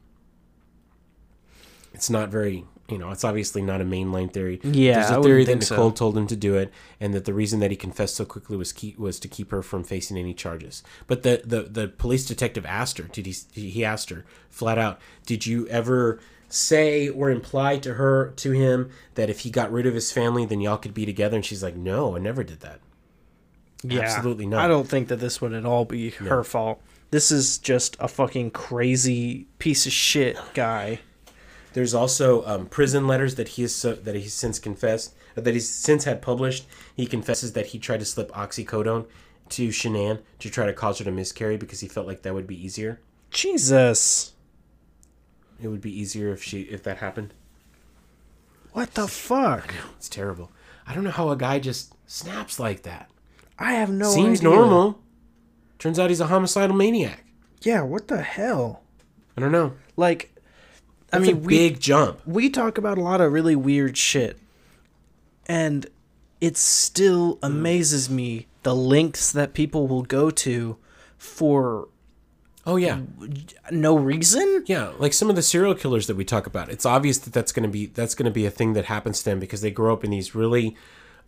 It's 1.93 2.09
not 2.09 2.31
very, 2.31 2.65
you 2.89 2.97
know, 2.97 3.11
it's 3.11 3.25
obviously 3.25 3.61
not 3.61 3.83
a 3.83 3.85
mainline 3.85 4.33
theory. 4.33 4.59
Yeah, 4.65 4.95
there's 4.95 5.11
a 5.11 5.23
theory 5.23 5.45
that 5.45 5.51
think 5.51 5.63
so. 5.65 5.75
Nicole 5.75 5.91
told 5.91 6.17
him 6.17 6.27
to 6.29 6.35
do 6.35 6.57
it, 6.57 6.73
and 6.99 7.13
that 7.13 7.27
the 7.27 7.35
reason 7.35 7.61
that 7.61 7.71
he 7.71 7.77
confessed 7.77 8.17
so 8.17 8.25
quickly 8.25 8.57
was 8.57 8.73
keep, 8.73 8.99
was 8.99 9.21
to 9.21 9.29
keep 9.29 9.51
her 9.51 9.63
from 9.63 9.85
facing 9.85 10.17
any 10.17 10.33
charges. 10.33 10.83
But 11.07 11.25
the, 11.25 11.43
the 11.45 11.65
the 11.65 11.89
police 11.89 12.25
detective 12.25 12.65
asked 12.65 12.97
her, 12.97 13.05
did 13.05 13.27
he 13.27 13.35
he 13.53 13.85
asked 13.85 14.09
her 14.09 14.25
flat 14.49 14.79
out, 14.79 14.99
did 15.27 15.45
you 15.45 15.69
ever 15.69 16.21
say 16.49 17.11
or 17.11 17.31
imply 17.31 17.77
to 17.81 17.95
her 17.95 18.33
to 18.37 18.53
him 18.53 18.89
that 19.15 19.29
if 19.29 19.41
he 19.41 19.51
got 19.51 19.71
rid 19.71 19.85
of 19.85 19.93
his 19.93 20.11
family, 20.11 20.47
then 20.47 20.63
y'all 20.63 20.79
could 20.79 20.95
be 20.95 21.05
together? 21.05 21.37
And 21.37 21.45
she's 21.45 21.63
like, 21.63 21.77
no, 21.77 22.17
I 22.17 22.19
never 22.19 22.45
did 22.45 22.61
that. 22.61 22.81
Yeah. 23.83 24.01
Absolutely 24.01 24.47
not. 24.47 24.65
I 24.65 24.69
don't 24.69 24.89
think 24.89 25.09
that 25.09 25.17
this 25.17 25.43
would 25.43 25.53
at 25.53 25.67
all 25.67 25.85
be 25.85 26.09
her 26.09 26.43
fault. 26.43 26.81
This 27.13 27.31
is 27.31 27.59
just 27.59 27.97
a 28.01 28.09
fucking 28.09 28.51
crazy 28.51 29.47
piece 29.59 29.87
of 29.87 29.93
shit 29.93 30.37
guy. 30.55 30.99
There's 31.75 31.95
also 31.95 32.45
um, 32.47 32.67
prison 32.67 33.07
letters 33.07 33.37
that 33.37 33.49
he 33.49 33.63
has 33.63 33.75
so, 33.75 33.95
that 33.95 34.15
he's 34.17 34.35
since 34.35 34.59
confessed 34.59 35.15
that 35.35 35.55
he's 35.55 35.69
since 35.69 36.05
had 36.05 36.23
published. 36.23 36.67
He 36.97 37.07
confesses 37.07 37.53
that 37.53 37.67
he 37.67 37.79
tried 37.79 38.01
to 38.01 38.05
slip 38.05 38.31
oxycodone 38.33 39.07
to 39.51 39.69
Shanann 39.69 40.21
to 40.39 40.51
try 40.51 40.67
to 40.67 40.73
cause 40.73 40.99
her 40.99 41.05
to 41.05 41.11
miscarry 41.11 41.57
because 41.57 41.81
he 41.81 41.89
felt 41.89 42.07
like 42.07 42.23
that 42.23 42.35
would 42.35 42.47
be 42.47 42.63
easier. 42.63 43.01
Jesus. 43.31 44.33
It 45.61 45.69
would 45.69 45.81
be 45.81 45.97
easier 45.97 46.33
if 46.33 46.43
she 46.43 46.63
if 46.63 46.83
that 46.85 46.99
happened. 46.99 47.35
What 48.73 48.95
the 48.95 49.07
fuck? 49.07 49.73
It's 49.97 50.09
terrible. 50.09 50.51
I 50.87 50.95
don't 50.95 51.05
know 51.05 51.11
how 51.11 51.29
a 51.29 51.37
guy 51.37 51.59
just 51.59 51.95
snaps 52.07 52.59
like 52.59 52.83
that. 52.83 53.11
I 53.59 53.75
have 53.75 53.91
no 53.91 54.11
Seems 54.11 54.41
idea. 54.41 54.51
normal. 54.51 55.02
Turns 55.83 55.99
out 55.99 56.11
he's 56.11 56.21
a 56.21 56.29
homicidal 56.29 56.77
maniac. 56.77 57.25
Yeah, 57.63 57.83
what 57.83 58.07
the 58.07 58.23
hell? 58.23 58.83
I 59.37 59.41
don't 59.41 59.51
know. 59.51 59.73
Like 59.97 60.33
I 61.13 61.19
That's 61.19 61.27
mean, 61.27 61.37
a 61.37 61.41
we 61.41 61.59
big 61.59 61.81
jump. 61.81 62.21
we 62.25 62.49
talk 62.51 62.79
about 62.79 62.99
a 62.99 63.01
lot 63.03 63.21
of 63.21 63.33
really 63.33 63.57
weird 63.57 63.97
shit. 63.97 64.39
And 65.47 65.87
it 66.41 66.57
still 66.57 67.41
amazes 67.43 68.09
me 68.09 68.47
the 68.63 68.77
lengths 68.77 69.33
that 69.33 69.55
people 69.55 69.89
will 69.89 70.03
go 70.03 70.31
to 70.31 70.77
for 71.19 71.89
Oh 72.65 72.77
yeah. 72.77 73.01
no 73.73 73.97
reason. 73.97 74.63
Yeah, 74.67 74.93
like 75.01 75.13
some 75.13 75.29
of 75.29 75.35
the 75.35 75.43
serial 75.43 75.75
killers 75.75 76.07
that 76.07 76.15
we 76.15 76.25
talk 76.25 76.47
about. 76.47 76.69
It's 76.69 76.87
obvious 76.87 77.19
that 77.19 77.33
that's 77.33 77.51
going 77.51 77.65
to 77.65 77.69
be 77.69 77.87
that's 77.87 78.15
going 78.15 78.27
to 78.27 78.31
be 78.31 78.47
a 78.47 78.51
thing 78.51 78.75
that 78.75 78.85
happens 78.85 79.19
to 79.19 79.25
them 79.25 79.41
because 79.41 79.63
they 79.63 79.73
grow 79.73 79.93
up 79.93 80.05
in 80.05 80.11
these 80.11 80.33
really 80.33 80.77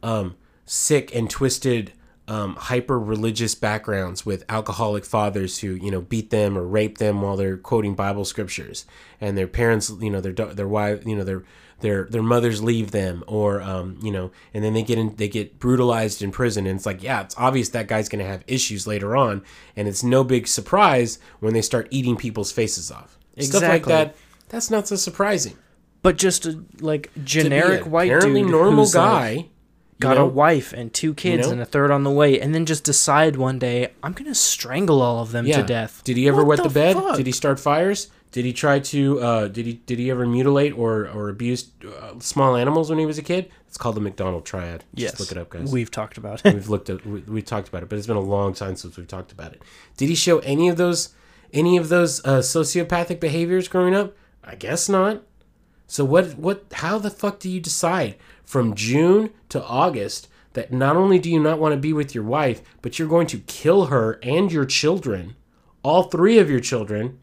um, 0.01 0.37
sick 0.65 1.13
and 1.13 1.29
twisted, 1.29 1.93
um, 2.27 2.57
hyper 2.57 2.99
religious 2.99 3.55
backgrounds 3.55 4.25
with 4.25 4.45
alcoholic 4.49 5.05
fathers 5.05 5.59
who 5.61 5.75
you 5.75 5.91
know 5.91 6.01
beat 6.01 6.31
them 6.31 6.57
or 6.57 6.67
rape 6.67 6.99
them 6.99 7.23
while 7.23 7.37
they're 7.37 7.57
quoting 7.57 7.95
Bible 7.95 8.25
scriptures, 8.25 8.87
and 9.21 9.37
their 9.37 9.47
parents, 9.47 9.93
you 10.01 10.11
know, 10.11 10.21
their 10.21 10.33
their 10.33 10.69
wife, 10.69 11.05
you 11.07 11.17
know, 11.17 11.25
their 11.25 11.45
their 11.81 12.05
their 12.05 12.23
mothers 12.23 12.63
leave 12.63 12.93
them 12.93 13.23
or 13.27 13.61
um, 13.61 13.99
you 14.03 14.11
know 14.11 14.31
and 14.55 14.65
then 14.65 14.73
they 14.73 14.83
get 14.83 14.97
in 14.97 15.15
they 15.17 15.29
get 15.29 15.59
brutalized 15.59 16.23
in 16.23 16.31
prison. 16.31 16.67
And 16.67 16.77
it's 16.77 16.87
like 16.87 17.03
yeah 17.03 17.21
it's 17.21 17.35
obvious 17.37 17.69
that 17.71 17.89
guy's 17.89 18.09
going 18.09 18.25
to 18.25 18.31
have 18.31 18.43
issues 18.47 18.87
later 18.87 19.17
on. 19.17 19.43
And 19.77 19.87
it's 19.87 20.03
no 20.03 20.25
big 20.25 20.47
surprise 20.47 21.19
when 21.41 21.53
they 21.53 21.63
start 21.63 21.89
eating 21.91 22.17
people's 22.17 22.53
faces 22.53 22.91
off. 22.91 23.19
Stuff 23.39 23.63
like 23.63 23.85
that 23.87 24.17
that's 24.49 24.71
not 24.71 24.89
so 24.89 24.97
surprising. 24.97 25.59
But 26.03 26.17
just 26.17 26.47
a 26.47 26.63
like 26.81 27.11
generic 27.23 27.85
white 27.85 28.11
apparently 28.11 28.43
dude 28.43 28.51
normal 28.51 28.85
like, 28.85 28.93
guy 28.95 29.31
you 29.33 29.49
got 30.01 30.17
know? 30.17 30.25
a 30.25 30.29
wife 30.29 30.73
and 30.73 30.93
two 30.93 31.15
kids 31.15 31.47
know? 31.47 31.53
and 31.53 31.61
a 31.61 31.65
third 31.65 31.91
on 31.91 32.05
the 32.05 32.11
way, 32.11 32.41
and 32.41 32.55
then 32.55 32.67
just 32.67 32.85
decide 32.85 33.37
one 33.37 33.59
day 33.59 33.93
I'm 34.03 34.13
gonna 34.13 34.35
strangle 34.35 35.03
all 35.03 35.21
of 35.21 35.33
them 35.33 35.47
yeah. 35.47 35.59
to 35.59 35.63
death. 35.63 36.03
Did 36.05 36.17
he 36.17 36.29
ever 36.29 36.45
What 36.45 36.59
wet 36.59 36.63
the, 36.65 36.75
bed? 36.75 36.97
fuck? 36.97 37.17
Did 37.17 37.27
he 37.27 37.33
start 37.33 37.61
fires? 37.61 38.09
Did 38.33 38.45
he 38.45 38.53
try 38.53 38.81
to? 38.81 39.21
Uh, 39.21 39.49
did 39.49 39.65
he? 39.65 39.75
Did 39.75 39.99
he 40.01 40.11
ever 40.11 40.27
mutilate 40.27 40.77
or 40.77 41.09
or 41.09 41.29
abuse 41.29 41.71
uh, 41.87 42.19
small 42.19 42.57
animals 42.57 42.91
when 42.91 42.99
he 42.99 43.07
was 43.07 43.17
a 43.17 43.23
kid? 43.23 43.49
It's 43.69 43.79
called 43.79 43.95
the 43.95 44.01
McDonald 44.01 44.45
Triad. 44.45 44.85
Just 44.95 45.15
Yes, 45.15 45.21
look 45.21 45.31
it 45.31 45.39
up, 45.39 45.51
guys. 45.51 45.71
We've 45.73 45.91
talked 45.91 46.19
about 46.19 46.45
it. 46.45 46.53
we've 46.55 46.69
looked 46.69 46.91
at 46.91 47.07
we, 47.07 47.21
we 47.21 47.43
talked 47.43 47.69
about 47.69 47.85
it, 47.85 47.89
but 47.89 47.97
it's 47.97 48.09
been 48.09 48.17
a 48.17 48.21
long 48.21 48.53
time 48.53 48.75
since 48.77 48.97
we've 48.97 49.07
talked 49.07 49.31
about 49.31 49.53
it. 49.53 49.63
Did 49.97 50.09
he 50.09 50.17
show 50.17 50.41
any 50.41 50.69
of 50.69 50.77
those 50.77 51.11
any 51.53 51.77
of 51.77 51.89
those 51.89 52.25
uh, 52.25 52.39
sociopathic 52.39 53.21
behaviors 53.21 53.69
growing 53.69 53.95
up? 53.95 54.17
I 54.43 54.57
guess 54.57 54.89
not. 54.89 55.23
So 55.87 56.05
what 56.05 56.37
what 56.37 56.65
how 56.73 56.99
the 56.99 57.11
fuck 57.11 57.39
do 57.39 57.49
you 57.49 57.61
decide 57.61 58.17
from 58.45 58.75
June 58.75 59.31
to 59.49 59.63
August 59.65 60.29
that 60.53 60.73
not 60.73 60.97
only 60.97 61.19
do 61.19 61.31
you 61.31 61.41
not 61.41 61.59
want 61.59 61.73
to 61.75 61.81
be 61.81 61.93
with 61.93 62.15
your 62.15 62.25
wife, 62.25 62.63
but 62.83 62.99
you're 62.99 63.09
going 63.09 63.27
to 63.29 63.39
kill 63.41 63.87
her 63.87 64.19
and 64.23 64.53
your 64.53 64.65
children, 64.65 65.35
all 65.83 66.05
three 66.05 66.39
of 66.39 66.49
your 66.51 66.61
children, 66.61 67.19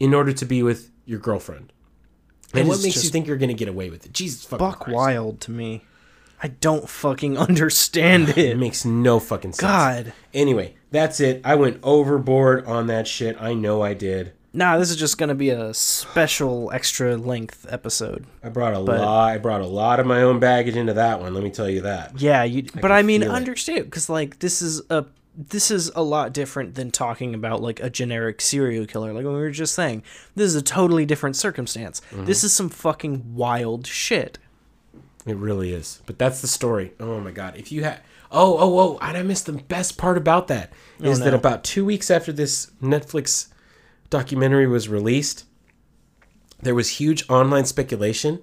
in 0.00 0.12
order 0.12 0.32
to 0.32 0.44
be 0.44 0.62
with 0.62 0.90
your 1.06 1.20
girlfriend? 1.20 1.72
And 2.52 2.66
It 2.66 2.66
what 2.68 2.78
is 2.78 2.84
makes 2.84 3.04
you 3.04 3.10
think 3.10 3.26
you're 3.26 3.36
going 3.36 3.48
to 3.48 3.54
get 3.54 3.68
away 3.68 3.90
with 3.90 4.04
it? 4.06 4.12
Jesus 4.12 4.44
fucking 4.44 4.58
Buck 4.58 4.80
Christ. 4.80 4.94
wild 4.94 5.40
to 5.42 5.50
me. 5.50 5.82
I 6.42 6.48
don't 6.48 6.88
fucking 6.88 7.38
understand 7.48 8.28
It 8.30 8.38
it. 8.38 8.58
makes 8.58 8.84
no 8.84 9.20
fucking 9.20 9.52
sense. 9.52 9.60
God. 9.60 10.12
Anyway, 10.32 10.74
that's 10.90 11.20
it. 11.20 11.40
I 11.44 11.54
went 11.54 11.78
overboard 11.82 12.64
on 12.66 12.86
that 12.88 13.06
shit. 13.08 13.36
I 13.40 13.54
know 13.54 13.82
I 13.82 13.94
did. 13.94 14.32
Nah, 14.56 14.78
this 14.78 14.88
is 14.90 14.96
just 14.96 15.18
gonna 15.18 15.34
be 15.34 15.50
a 15.50 15.74
special 15.74 16.70
extra 16.72 17.16
length 17.16 17.66
episode. 17.68 18.24
I 18.42 18.48
brought 18.50 18.72
a 18.74 18.80
But- 18.80 19.00
lot. 19.00 19.30
I 19.32 19.38
brought 19.38 19.60
a 19.60 19.66
lot 19.66 19.98
of 19.98 20.06
my 20.06 20.22
own 20.22 20.38
baggage 20.38 20.76
into 20.76 20.94
that 20.94 21.20
one. 21.20 21.34
Let 21.34 21.42
me 21.42 21.50
tell 21.50 21.68
you 21.68 21.80
that. 21.82 22.20
Yeah, 22.20 22.44
you. 22.44 22.64
but 22.80 22.92
I 22.92 23.02
mean, 23.02 23.24
understand 23.24 23.84
because 23.86 24.08
like 24.08 24.38
this 24.38 24.62
is 24.62 24.80
a 24.90 25.06
this 25.36 25.72
is 25.72 25.90
a 25.96 26.02
lot 26.02 26.32
different 26.32 26.76
than 26.76 26.92
talking 26.92 27.34
about 27.34 27.60
like 27.60 27.80
a 27.80 27.90
generic 27.90 28.40
serial 28.40 28.86
killer. 28.86 29.12
Like 29.12 29.24
when 29.24 29.34
we 29.34 29.40
were 29.40 29.50
just 29.50 29.74
saying, 29.74 30.04
this 30.36 30.46
is 30.46 30.54
a 30.54 30.62
totally 30.62 31.04
different 31.04 31.34
circumstance. 31.34 32.00
Mm-hmm. 32.12 32.26
This 32.26 32.44
is 32.44 32.52
some 32.52 32.68
fucking 32.68 33.34
wild 33.34 33.88
shit. 33.88 34.38
It 35.26 35.36
really 35.36 35.72
is. 35.72 36.00
But 36.06 36.18
that's 36.20 36.40
the 36.40 36.46
story. 36.46 36.92
Oh 37.00 37.18
my 37.18 37.32
god. 37.32 37.54
If 37.56 37.72
you 37.72 37.82
had 37.82 38.00
Oh, 38.30 38.56
oh, 38.58 38.78
oh, 38.78 38.98
and 39.00 39.16
I 39.16 39.22
missed 39.22 39.46
the 39.46 39.52
best 39.52 39.96
part 39.96 40.16
about 40.16 40.46
that 40.48 40.72
is 41.00 41.20
that 41.20 41.30
no. 41.30 41.36
about 41.36 41.62
2 41.62 41.84
weeks 41.84 42.10
after 42.10 42.32
this 42.32 42.68
Netflix 42.82 43.46
documentary 44.10 44.66
was 44.66 44.88
released, 44.88 45.44
there 46.62 46.74
was 46.74 46.88
huge 46.90 47.28
online 47.28 47.64
speculation 47.64 48.42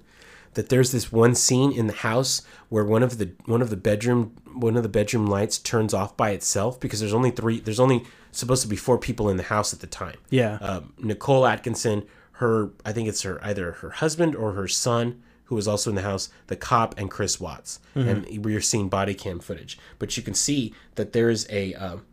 that 0.54 0.68
there's 0.68 0.92
this 0.92 1.10
one 1.10 1.34
scene 1.34 1.72
in 1.72 1.86
the 1.86 1.92
house 1.94 2.42
where 2.68 2.84
one 2.84 3.02
of 3.02 3.18
the 3.18 3.32
one 3.46 3.62
of 3.62 3.70
the 3.70 3.76
bedroom 3.76 4.34
one 4.54 4.76
of 4.76 4.82
the 4.82 4.88
bedroom 4.88 5.26
lights 5.26 5.58
turns 5.58 5.94
off 5.94 6.14
by 6.16 6.30
itself 6.30 6.78
because 6.78 7.00
there's 7.00 7.14
only 7.14 7.30
three 7.30 7.58
there's 7.58 7.80
only 7.80 8.04
supposed 8.32 8.60
to 8.62 8.68
be 8.68 8.76
four 8.76 8.98
people 8.98 9.30
in 9.30 9.38
the 9.38 9.42
house 9.44 9.72
at 9.72 9.80
the 9.80 9.86
time 9.86 10.16
Yeah. 10.30 10.56
um, 10.56 10.92
Nicole 10.98 11.46
Atkinson, 11.46 12.04
her 12.32 12.70
I 12.84 12.92
think 12.92 13.08
it's 13.08 13.22
her 13.22 13.42
either 13.42 13.72
her 13.72 13.90
husband 13.90 14.36
or 14.36 14.52
her 14.52 14.68
son 14.68 15.22
who 15.44 15.54
was 15.54 15.66
also 15.68 15.90
in 15.90 15.96
the 15.96 16.02
house, 16.02 16.30
the 16.46 16.56
cop 16.56 16.98
and 16.98 17.10
Chris 17.10 17.38
Watts, 17.40 17.78
and 17.94 18.44
we 18.44 18.54
are 18.54 18.60
seeing 18.60 18.88
body 18.88 19.12
cam 19.14 19.38
footage. 19.38 19.78
But 19.98 20.16
you 20.16 20.22
can 20.22 20.32
see 20.34 20.72
that 20.94 21.12
there 21.12 21.28
is 21.28 21.46
a 21.50 21.74
um, 21.74 22.06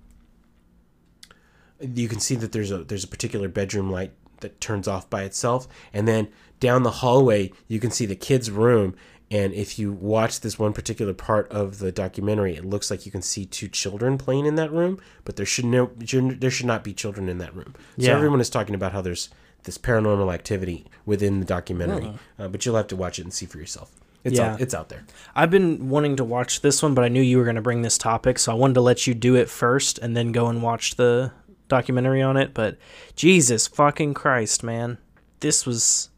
you 1.82 2.08
can 2.08 2.20
see 2.20 2.36
that 2.36 2.52
there's 2.52 2.72
a 2.72 2.84
there's 2.84 3.04
a 3.04 3.08
particular 3.08 3.48
bedroom 3.48 3.92
light 3.92 4.12
that 4.42 4.60
turns 4.62 4.88
off 4.88 5.10
by 5.10 5.24
itself, 5.24 5.68
and 5.94 6.08
then 6.08 6.28
down 6.60 6.84
the 6.84 6.92
hallway 6.92 7.52
you 7.68 7.80
can 7.80 7.92
see 7.92 8.06
the 8.06 8.16
kids' 8.16 8.50
room. 8.52 8.96
And 9.32 9.54
if 9.54 9.78
you 9.78 9.92
watch 9.92 10.40
this 10.40 10.58
one 10.58 10.74
particular 10.74 11.14
part 11.14 11.48
of 11.52 11.78
the 11.78 11.92
documentary, 11.92 12.56
it 12.56 12.66
looks 12.66 12.90
like 12.90 13.06
you 13.06 13.12
can 13.12 13.22
see 13.22 13.46
two 13.46 13.68
children 13.68 14.18
playing 14.18 14.48
in 14.48 14.56
that 14.56 14.72
room, 14.72 15.00
but 15.24 15.36
there 15.36 15.46
should 15.46 15.66
no 15.66 15.92
there 15.96 16.50
should 16.50 16.66
not 16.66 16.84
be 16.84 16.94
children 16.94 17.30
in 17.30 17.38
that 17.38 17.56
room. 17.56 17.76
So 18.00 18.08
Yeah. 18.08 18.16
everyone 18.16 18.42
is 18.42 18.50
talking 18.50 18.74
about 18.74 18.92
how 18.92 19.02
there's 19.02 19.30
this 19.66 19.78
paranormal 19.78 20.34
activity 20.34 20.86
within 21.06 21.40
the 21.40 21.46
documentary, 21.46 22.14
uh, 22.40 22.48
but 22.48 22.66
you'll 22.66 22.78
have 22.78 22.88
to 22.88 22.96
watch 22.96 23.20
it 23.20 23.24
and 23.24 23.34
see 23.34 23.46
for 23.46 23.60
yourself. 23.60 23.92
It's 24.24 24.40
Yeah. 24.40 24.54
out, 24.54 24.62
it's 24.62 24.74
out 24.74 24.90
there. 24.90 25.04
I've 25.36 25.52
been 25.52 25.90
wanting 25.90 26.16
to 26.16 26.24
watch 26.24 26.62
this 26.62 26.82
one, 26.82 26.94
but 26.96 27.04
I 27.06 27.08
knew 27.10 27.22
you 27.22 27.38
were 27.38 27.44
going 27.44 27.56
to 27.56 27.62
bring 27.62 27.84
this 27.84 27.98
topic, 27.98 28.40
so 28.40 28.52
I 28.52 28.56
wanted 28.56 28.74
to 28.76 28.82
let 28.82 29.06
you 29.06 29.14
do 29.14 29.36
it 29.36 29.48
first 29.50 30.00
and 30.00 30.16
then 30.18 30.32
go 30.32 30.48
and 30.48 30.64
watch 30.64 30.96
the 30.96 31.32
documentary 31.70 32.22
on 32.22 32.36
it. 32.36 32.54
But 32.54 32.78
Jesus 33.16 33.68
fucking 33.68 34.14
Christ, 34.14 34.64
man. 34.64 34.98
This 35.40 35.66
was 35.66 36.10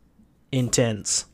intense. 0.51 1.25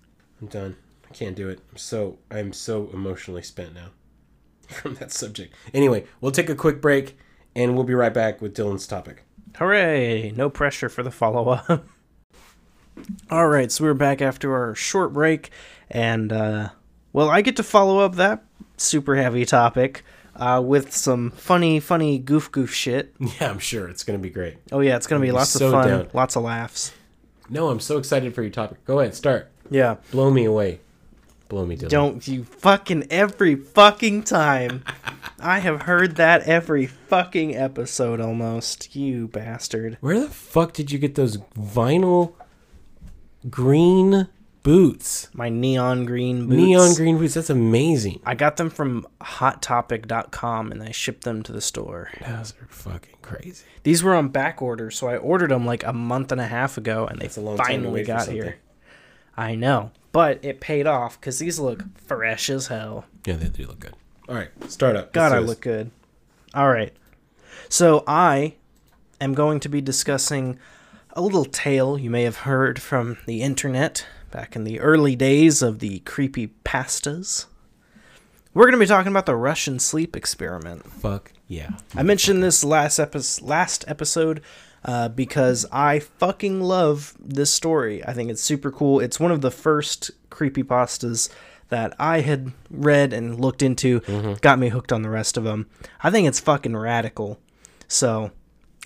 I'm 0.41 0.47
done. 0.47 0.75
I 1.09 1.13
can't 1.13 1.35
do 1.35 1.47
it. 1.47 1.61
I'm 1.71 1.77
so 1.77 2.19
I'm 2.29 2.51
so 2.51 2.89
emotionally 2.93 3.43
spent 3.43 3.73
now 3.73 3.89
from 4.67 4.95
that 4.95 5.13
subject. 5.13 5.53
Anyway, 5.73 6.03
we'll 6.19 6.33
take 6.33 6.49
a 6.49 6.55
quick 6.55 6.81
break 6.81 7.17
and 7.55 7.75
we'll 7.75 7.85
be 7.85 7.95
right 7.95 8.13
back 8.13 8.41
with 8.41 8.55
Dylan's 8.55 8.85
topic. 8.85 9.23
Hooray! 9.57 10.31
No 10.35 10.49
pressure 10.49 10.89
for 10.89 11.01
the 11.01 11.11
follow 11.11 11.49
up. 11.49 11.85
All 13.31 13.47
right, 13.47 13.71
so 13.71 13.83
we're 13.83 13.93
back 13.93 14.21
after 14.21 14.55
our 14.55 14.75
short 14.75 15.13
break, 15.13 15.51
and 15.89 16.33
uh, 16.33 16.69
well, 17.13 17.29
I 17.29 17.41
get 17.41 17.55
to 17.57 17.63
follow 17.63 17.99
up 17.99 18.15
that 18.15 18.43
super 18.77 19.15
heavy 19.15 19.45
topic 19.45 20.03
uh, 20.37 20.61
with 20.63 20.93
some 20.93 21.31
funny, 21.31 21.79
funny 21.79 22.17
goof 22.19 22.51
goof 22.51 22.73
shit. 22.73 23.13
Yeah, 23.39 23.49
I'm 23.49 23.59
sure 23.59 23.87
it's 23.89 24.03
gonna 24.03 24.19
be 24.19 24.29
great. 24.29 24.57
Oh 24.71 24.79
yeah, 24.79 24.95
it's 24.95 25.07
gonna 25.07 25.21
be 25.21 25.31
lots 25.31 25.49
so 25.51 25.67
of 25.67 25.71
fun, 25.73 25.87
down. 25.87 26.07
lots 26.13 26.35
of 26.35 26.43
laughs. 26.43 26.93
No, 27.49 27.69
I'm 27.69 27.79
so 27.79 27.97
excited 27.97 28.33
for 28.35 28.41
your 28.41 28.51
topic. 28.51 28.83
Go 28.85 28.99
ahead, 28.99 29.15
start. 29.15 29.51
Yeah. 29.69 29.97
Blow 30.11 30.29
me 30.31 30.45
away. 30.45 30.79
Blow 31.49 31.65
me, 31.65 31.77
Dylan. 31.77 31.89
Don't 31.89 32.27
you 32.27 32.43
fucking 32.43 33.07
every 33.09 33.55
fucking 33.55 34.23
time. 34.23 34.83
I 35.39 35.59
have 35.59 35.83
heard 35.83 36.17
that 36.17 36.43
every 36.43 36.87
fucking 36.87 37.55
episode 37.55 38.19
almost. 38.19 38.95
You 38.95 39.27
bastard. 39.29 39.97
Where 40.01 40.19
the 40.19 40.29
fuck 40.29 40.73
did 40.73 40.91
you 40.91 40.99
get 40.99 41.15
those 41.15 41.37
vinyl 41.57 42.33
green 43.49 44.27
boots? 44.67 45.29
My 45.33 45.47
neon 45.47 46.05
green 46.05 46.47
boots. 46.47 46.61
Neon 46.61 46.93
green 46.95 47.17
boots. 47.17 47.35
That's 47.35 47.49
amazing. 47.49 48.19
I 48.25 48.35
got 48.35 48.57
them 48.57 48.69
from 48.69 49.07
hottopic.com 49.21 50.71
and 50.71 50.83
I 50.83 50.91
shipped 50.91 51.23
them 51.23 51.41
to 51.43 51.53
the 51.53 51.61
store. 51.61 52.09
Those 52.19 52.53
are 52.61 52.67
fucking 52.69 53.15
crazy. 53.21 53.63
These 53.83 54.03
were 54.03 54.13
on 54.13 54.27
back 54.27 54.61
order, 54.61 54.91
so 54.91 55.07
I 55.07 55.15
ordered 55.15 55.51
them 55.51 55.65
like 55.65 55.85
a 55.85 55.93
month 55.93 56.33
and 56.33 56.41
a 56.41 56.47
half 56.47 56.77
ago 56.77 57.07
and 57.07 57.19
they 57.19 57.27
That's 57.27 57.37
a 57.37 57.41
time 57.41 57.57
to 57.57 57.63
finally 57.63 57.91
wait 57.91 58.07
got 58.07 58.23
something. 58.23 58.35
here. 58.35 58.57
I 59.37 59.55
know, 59.55 59.91
but 60.11 60.43
it 60.43 60.59
paid 60.59 60.85
off 60.85 61.21
cuz 61.21 61.39
these 61.39 61.59
look 61.59 61.83
fresh 61.95 62.49
as 62.49 62.67
hell. 62.67 63.05
Yeah, 63.25 63.35
they 63.35 63.47
do 63.47 63.67
look 63.67 63.79
good. 63.79 63.95
All 64.27 64.35
right, 64.35 64.49
start 64.69 64.97
up. 64.97 65.13
God, 65.13 65.31
I 65.31 65.39
look 65.39 65.61
good. 65.61 65.91
All 66.53 66.69
right. 66.69 66.93
So 67.69 68.03
I 68.05 68.55
am 69.21 69.33
going 69.33 69.61
to 69.61 69.69
be 69.69 69.79
discussing 69.79 70.59
a 71.13 71.21
little 71.21 71.45
tale 71.45 71.97
you 71.97 72.09
may 72.09 72.23
have 72.23 72.39
heard 72.39 72.81
from 72.81 73.17
the 73.25 73.41
internet 73.41 74.05
back 74.31 74.55
in 74.55 74.63
the 74.63 74.79
early 74.79 75.15
days 75.15 75.61
of 75.61 75.79
the 75.79 75.99
creepy 75.99 76.49
pastas. 76.65 77.45
We're 78.53 78.65
going 78.65 78.73
to 78.73 78.79
be 78.79 78.85
talking 78.85 79.11
about 79.11 79.25
the 79.25 79.35
Russian 79.35 79.79
sleep 79.79 80.15
experiment. 80.15 80.85
Fuck 80.91 81.31
yeah. 81.47 81.71
I 81.95 82.03
mentioned 82.03 82.43
this 82.43 82.63
last 82.63 82.99
epi- 82.99 83.19
last 83.41 83.85
episode 83.87 84.41
uh, 84.83 85.09
because 85.09 85.65
I 85.71 85.99
fucking 85.99 86.61
love 86.61 87.15
this 87.19 87.51
story. 87.53 88.03
I 88.05 88.13
think 88.13 88.29
it's 88.29 88.41
super 88.41 88.71
cool. 88.71 88.99
It's 88.99 89.19
one 89.19 89.31
of 89.31 89.41
the 89.41 89.51
first 89.51 90.11
creepy 90.29 90.63
pastas 90.63 91.29
that 91.69 91.93
I 91.99 92.21
had 92.21 92.53
read 92.69 93.11
and 93.13 93.39
looked 93.39 93.61
into, 93.61 93.99
got 94.41 94.57
me 94.57 94.69
hooked 94.69 94.93
on 94.93 95.01
the 95.01 95.09
rest 95.09 95.35
of 95.37 95.43
them. 95.43 95.67
I 96.01 96.09
think 96.09 96.27
it's 96.27 96.39
fucking 96.39 96.75
radical. 96.75 97.39
So 97.89 98.31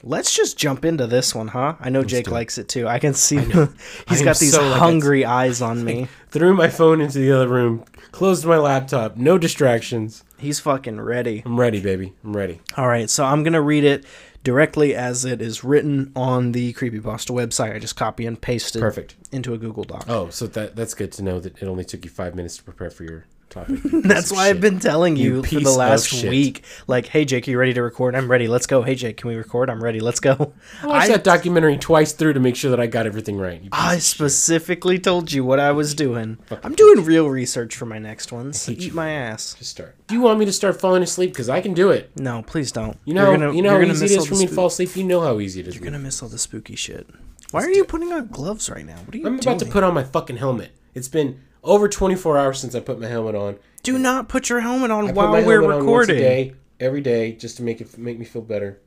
let's 0.04 0.36
just 0.36 0.58
jump 0.58 0.86
into 0.86 1.08
this 1.08 1.34
one, 1.36 1.50
huh? 1.50 1.76
I 1.80 1.90
know 1.90 2.04
Jake 2.04 2.26
do 2.26 2.32
it. 2.32 2.34
likes 2.34 2.58
it 2.58 2.68
too. 2.68 2.88
I 2.88 3.00
can 3.00 3.14
see 3.14 3.38
he's 3.40 3.56
I 3.56 4.16
am 4.18 4.26
got 4.26 4.38
these 4.40 4.54
so 4.54 4.68
like 4.68 4.80
hungry 4.80 5.26
eyes 5.26 5.62
on 5.62 5.84
me. 5.84 6.08
Threw 6.30 6.54
my 6.54 6.70
phone 6.70 7.02
into 7.02 7.20
the 7.20 7.32
other 7.32 7.48
room, 7.48 7.86
closed 8.12 8.46
my 8.46 8.58
laptop, 8.58 9.18
no 9.18 9.38
distractions. 9.38 10.24
He's 10.38 10.60
fucking 10.60 11.00
ready. 11.00 11.44
I'm 11.46 11.60
ready, 11.60 11.82
baby. 11.82 12.14
I'm 12.24 12.36
ready. 12.36 12.62
All 12.76 12.88
right, 12.88 13.10
so 13.10 13.26
I'm 13.26 13.44
going 13.44 13.54
to 13.54 13.62
read 13.62 13.84
it 13.84 14.06
directly 14.44 14.96
as 14.96 15.24
it 15.24 15.42
is 15.42 15.64
written 15.64 16.12
on 16.16 16.52
the 16.54 16.74
Creepypasta 16.74 17.30
website. 17.30 17.76
I 17.76 17.80
just 17.80 17.96
copy 17.96 18.26
and 18.26 18.42
pasted 18.42 18.82
Perfect. 18.82 19.16
into 19.32 19.54
a 19.54 19.58
Google 19.58 19.84
Doc. 19.84 20.06
Oh, 20.08 20.30
so 20.30 20.48
that 20.48 20.76
that's 20.76 20.96
good 20.96 21.12
to 21.14 21.24
know 21.24 21.40
that 21.40 21.62
it 21.62 21.68
only 21.68 21.84
took 21.86 22.04
you 22.04 22.10
five 22.10 22.34
minutes 22.34 22.58
to 22.58 22.64
prepare 22.64 22.90
for 22.90 23.04
your 23.04 23.26
topic. 23.52 23.80
That's 24.04 24.32
why 24.32 24.50
I've 24.50 24.60
been 24.62 24.80
telling 24.80 25.16
you, 25.18 25.36
You 25.38 25.44
for 25.44 25.60
the 25.60 25.70
last 25.72 26.24
week. 26.24 26.64
Like, 26.88 27.06
hey, 27.08 27.26
Jake, 27.26 27.48
are 27.48 27.52
you 27.52 27.60
ready 27.60 27.74
to 27.74 27.82
record? 27.84 28.16
I'm 28.16 28.30
ready. 28.32 28.48
Let's 28.48 28.66
go. 28.66 28.82
Hey, 28.82 28.96
Jake, 28.96 29.18
can 29.18 29.28
we 29.30 29.36
record? 29.36 29.70
I'm 29.70 29.84
ready. 29.84 30.00
Let's 30.00 30.20
go. 30.20 30.54
I 30.82 30.88
watched 30.88 31.08
that 31.10 31.24
documentary 31.24 31.78
twice 31.78 32.14
through 32.14 32.34
to 32.34 32.40
make 32.40 32.56
sure 32.56 32.72
that 32.72 32.80
I 32.80 32.88
got 32.88 33.06
everything 33.06 33.38
right. 33.38 33.62
I 33.72 33.94
of 33.96 34.02
shit. 34.02 34.04
specifically 34.04 34.98
told 34.98 35.32
you 35.32 35.44
what 35.46 35.60
I 35.60 35.72
was 35.72 35.94
doing. 35.94 36.40
I'm 36.64 36.74
doing 36.76 37.04
real 37.06 37.30
research 37.30 37.76
for 37.76 37.86
my 37.86 38.00
next 38.00 38.32
ones. 38.32 38.66
hate 38.66 38.80
Eat 38.80 38.84
you. 38.88 38.94
my 38.94 39.12
ass. 39.12 39.54
Just 39.54 39.72
start. 39.72 39.96
Do 40.08 40.16
you 40.16 40.22
want 40.22 40.40
me 40.40 40.46
to 40.46 40.54
start 40.54 40.80
falling 40.82 41.04
asleep? 41.04 41.32
Because 41.32 41.50
I 41.50 41.62
can 41.62 41.74
do 41.74 41.92
it. 41.92 42.12
No, 42.18 42.42
please 42.42 42.72
don't. 42.72 42.98
You 43.06 43.14
know, 43.14 43.30
You're 43.32 43.38
gonna- 43.38 43.54
you 43.56 43.62
know 43.62 43.72
you're 43.72 43.80
how 43.82 43.86
gonna 43.88 43.94
easy 43.94 44.06
it 44.06 44.18
miss 44.18 44.24
is 44.24 44.28
for 44.30 44.36
me 44.36 44.48
to 44.48 44.54
fall 44.54 44.68
asleep. 44.68 44.96
You 44.96 45.04
know 45.04 45.22
how 45.22 45.40
easy 45.40 45.60
it 45.60 45.68
is. 45.68 45.76
You're 45.76 45.84
gonna 45.84 46.00
miss 46.00 46.24
all 46.24 46.30
the 46.30 46.38
spooky 46.38 46.76
shit. 46.76 47.08
Why 47.52 47.64
are 47.64 47.70
you 47.70 47.84
putting 47.84 48.14
on 48.14 48.28
gloves 48.28 48.70
right 48.70 48.86
now? 48.86 48.96
What 49.06 49.14
are 49.14 49.18
you 49.18 49.28
I'm 49.28 49.38
doing? 49.38 49.56
about 49.56 49.66
to 49.66 49.72
put 49.72 49.84
on 49.84 49.94
my 49.94 50.04
fucking 50.06 50.38
helmet. 50.38 50.72
It's 50.94 51.10
been 51.10 51.42
over 51.64 51.88
24 51.88 52.38
hours 52.38 52.60
since 52.60 52.76
I 52.76 52.80
put 52.80 53.00
my 53.00 53.08
helmet 53.08 53.36
on. 53.36 53.58
Do 53.84 53.98
not 53.98 54.28
put 54.30 54.50
your 54.50 54.60
helmet 54.62 54.92
on 54.92 55.06
I 55.06 55.08
put 55.08 55.16
while 55.16 55.32
my 55.32 55.44
we're 55.44 55.62
helmet 55.62 55.80
on 55.80 55.86
once 55.88 56.10
a 56.10 56.14
recording. 56.14 56.18
day, 56.18 56.54
every 56.80 57.02
day, 57.02 57.32
just 57.34 57.58
to 57.58 57.64
make 57.64 57.82
it 57.82 57.98
make 57.98 58.20
me 58.20 58.26
feel 58.26 58.42
better. 58.42 58.80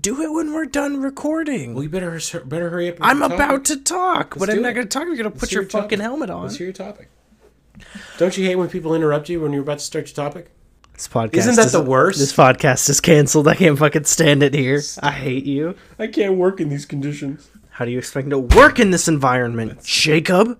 Do 0.00 0.22
it 0.22 0.32
when 0.32 0.52
we're 0.52 0.66
done 0.66 1.00
recording. 1.00 1.74
Well, 1.74 1.82
you 1.82 1.88
better 1.88 2.18
better 2.44 2.70
hurry 2.70 2.88
up. 2.88 2.96
and 2.96 3.04
I'm 3.04 3.22
about 3.22 3.64
to 3.66 3.76
talk, 3.80 4.36
but 4.38 4.46
do 4.46 4.52
I'm 4.52 4.58
it. 4.58 4.62
not 4.62 4.74
going 4.74 4.86
to 4.88 4.98
talk. 4.98 5.06
You're 5.06 5.16
going 5.16 5.24
to 5.24 5.30
Let's 5.30 5.40
put 5.40 5.50
hear 5.50 5.62
your 5.62 5.70
fucking 5.70 5.98
topic. 5.98 6.00
helmet 6.00 6.30
on. 6.30 6.42
Let's 6.42 6.56
hear 6.56 6.66
your 6.68 6.74
topic. 6.74 7.08
Don't 8.18 8.36
you 8.36 8.44
hate 8.46 8.56
when 8.56 8.68
people 8.68 8.94
interrupt 8.94 9.28
you 9.28 9.40
when 9.40 9.52
you're 9.52 9.62
about 9.62 9.78
to 9.78 9.84
start 9.84 10.06
your 10.06 10.14
topic? 10.14 10.50
This 10.94 11.08
podcast 11.08 11.34
Isn't 11.34 11.56
that 11.56 11.66
is- 11.66 11.72
the 11.72 11.82
worst? 11.82 12.18
This 12.18 12.32
podcast 12.32 12.88
is 12.90 13.00
canceled. 13.00 13.48
I 13.48 13.54
can't 13.56 13.78
fucking 13.78 14.04
stand 14.04 14.42
it 14.42 14.54
here. 14.54 14.80
I 15.02 15.10
hate 15.10 15.44
you. 15.46 15.74
I 15.98 16.06
can't 16.06 16.34
work 16.36 16.60
in 16.60 16.68
these 16.68 16.84
conditions. 16.84 17.50
How 17.70 17.84
do 17.84 17.90
you 17.90 17.98
expect 17.98 18.26
me 18.26 18.30
to 18.30 18.38
work 18.38 18.78
in 18.78 18.90
this 18.90 19.08
environment, 19.08 19.82
Jacob? 19.82 20.58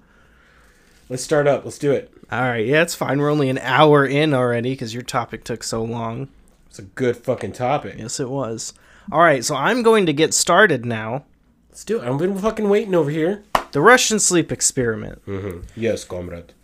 Let's 1.13 1.23
start 1.23 1.47
up. 1.47 1.67
Let's 1.67 1.77
do 1.77 1.93
it. 1.93 2.11
All 2.31 2.41
right, 2.41 2.65
yeah, 2.65 2.81
it's 2.81 2.95
fine. 2.95 3.19
We're 3.19 3.31
only 3.31 3.51
an 3.51 3.59
hour 3.59 4.07
in 4.07 4.33
already 4.33 4.71
because 4.71 4.95
your 4.95 5.03
topic 5.03 5.45
took 5.45 5.63
so 5.63 5.85
long. 5.85 6.29
It's 6.69 6.79
a 6.79 6.85
good 6.85 7.19
fucking 7.19 7.53
topic. 7.53 7.97
Yes, 7.99 8.19
it 8.19 8.31
was. 8.31 8.73
All 9.13 9.21
right, 9.21 9.45
so 9.45 9.55
I'm 9.55 9.83
going 9.83 10.07
to 10.07 10.15
get 10.15 10.33
started 10.33 10.87
now. 10.87 11.27
Let's 11.69 11.85
do 11.85 12.01
it. 12.01 12.09
I've 12.09 12.17
been 12.17 12.39
fucking 12.39 12.67
waiting 12.67 12.95
over 12.95 13.11
here. 13.11 13.43
The 13.73 13.83
Russian 13.83 14.21
sleep 14.21 14.51
experiment. 14.51 15.23
Mm-hmm. 15.27 15.67
Yes, 15.77 16.03
comrade. 16.05 16.55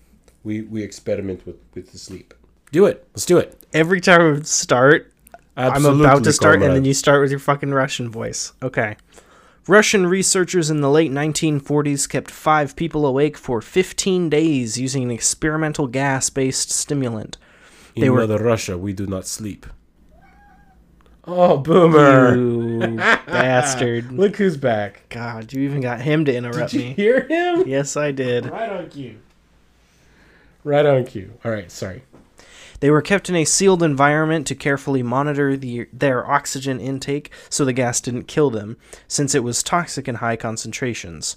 We 0.44 0.62
we 0.62 0.82
experiment 0.82 1.44
with 1.44 1.56
with 1.74 1.92
the 1.92 1.98
sleep. 1.98 2.32
Do 2.72 2.86
it. 2.86 3.06
Let's 3.12 3.26
do 3.26 3.36
it. 3.36 3.62
Every 3.74 4.00
time 4.00 4.32
we 4.32 4.44
start, 4.44 5.12
I'm 5.58 5.84
about 5.84 6.24
to 6.24 6.32
start, 6.32 6.62
and 6.62 6.74
then 6.74 6.86
you 6.86 6.94
start 6.94 7.20
with 7.20 7.30
your 7.30 7.40
fucking 7.40 7.72
Russian 7.72 8.08
voice. 8.10 8.54
Okay. 8.62 8.96
Russian 9.68 10.06
researchers 10.06 10.70
in 10.70 10.80
the 10.80 10.90
late 10.90 11.10
1940s 11.12 12.08
kept 12.08 12.30
five 12.30 12.74
people 12.74 13.04
awake 13.04 13.36
for 13.36 13.60
15 13.60 14.30
days 14.30 14.78
using 14.78 15.02
an 15.02 15.10
experimental 15.10 15.86
gas 15.86 16.30
based 16.30 16.70
stimulant. 16.70 17.36
In 17.94 18.02
they 18.02 18.10
were- 18.10 18.20
Mother 18.20 18.38
Russia, 18.38 18.78
we 18.78 18.92
do 18.94 19.06
not 19.06 19.26
sleep. 19.26 19.66
Oh, 21.30 21.58
boomer! 21.58 22.34
You 22.34 22.96
bastard. 22.96 24.10
Look 24.12 24.36
who's 24.36 24.56
back. 24.56 25.02
God, 25.10 25.52
you 25.52 25.60
even 25.60 25.82
got 25.82 26.00
him 26.00 26.24
to 26.24 26.34
interrupt 26.34 26.72
Did 26.72 26.80
you 26.80 26.86
me. 26.88 26.94
hear 26.94 27.20
him? 27.28 27.68
Yes, 27.68 27.98
I 27.98 28.12
did. 28.12 28.46
Right 28.46 28.70
on 28.70 28.88
cue. 28.88 29.18
Right 30.64 30.86
on 30.86 31.04
cue. 31.04 31.34
All 31.44 31.50
right, 31.52 31.70
sorry. 31.70 32.02
They 32.80 32.90
were 32.90 33.02
kept 33.02 33.28
in 33.28 33.36
a 33.36 33.44
sealed 33.44 33.82
environment 33.82 34.46
to 34.46 34.54
carefully 34.54 35.02
monitor 35.02 35.56
the, 35.56 35.88
their 35.92 36.28
oxygen 36.30 36.80
intake 36.80 37.30
so 37.48 37.64
the 37.64 37.72
gas 37.72 38.00
didn't 38.00 38.28
kill 38.28 38.50
them, 38.50 38.76
since 39.08 39.34
it 39.34 39.42
was 39.42 39.62
toxic 39.62 40.06
in 40.06 40.16
high 40.16 40.36
concentrations. 40.36 41.36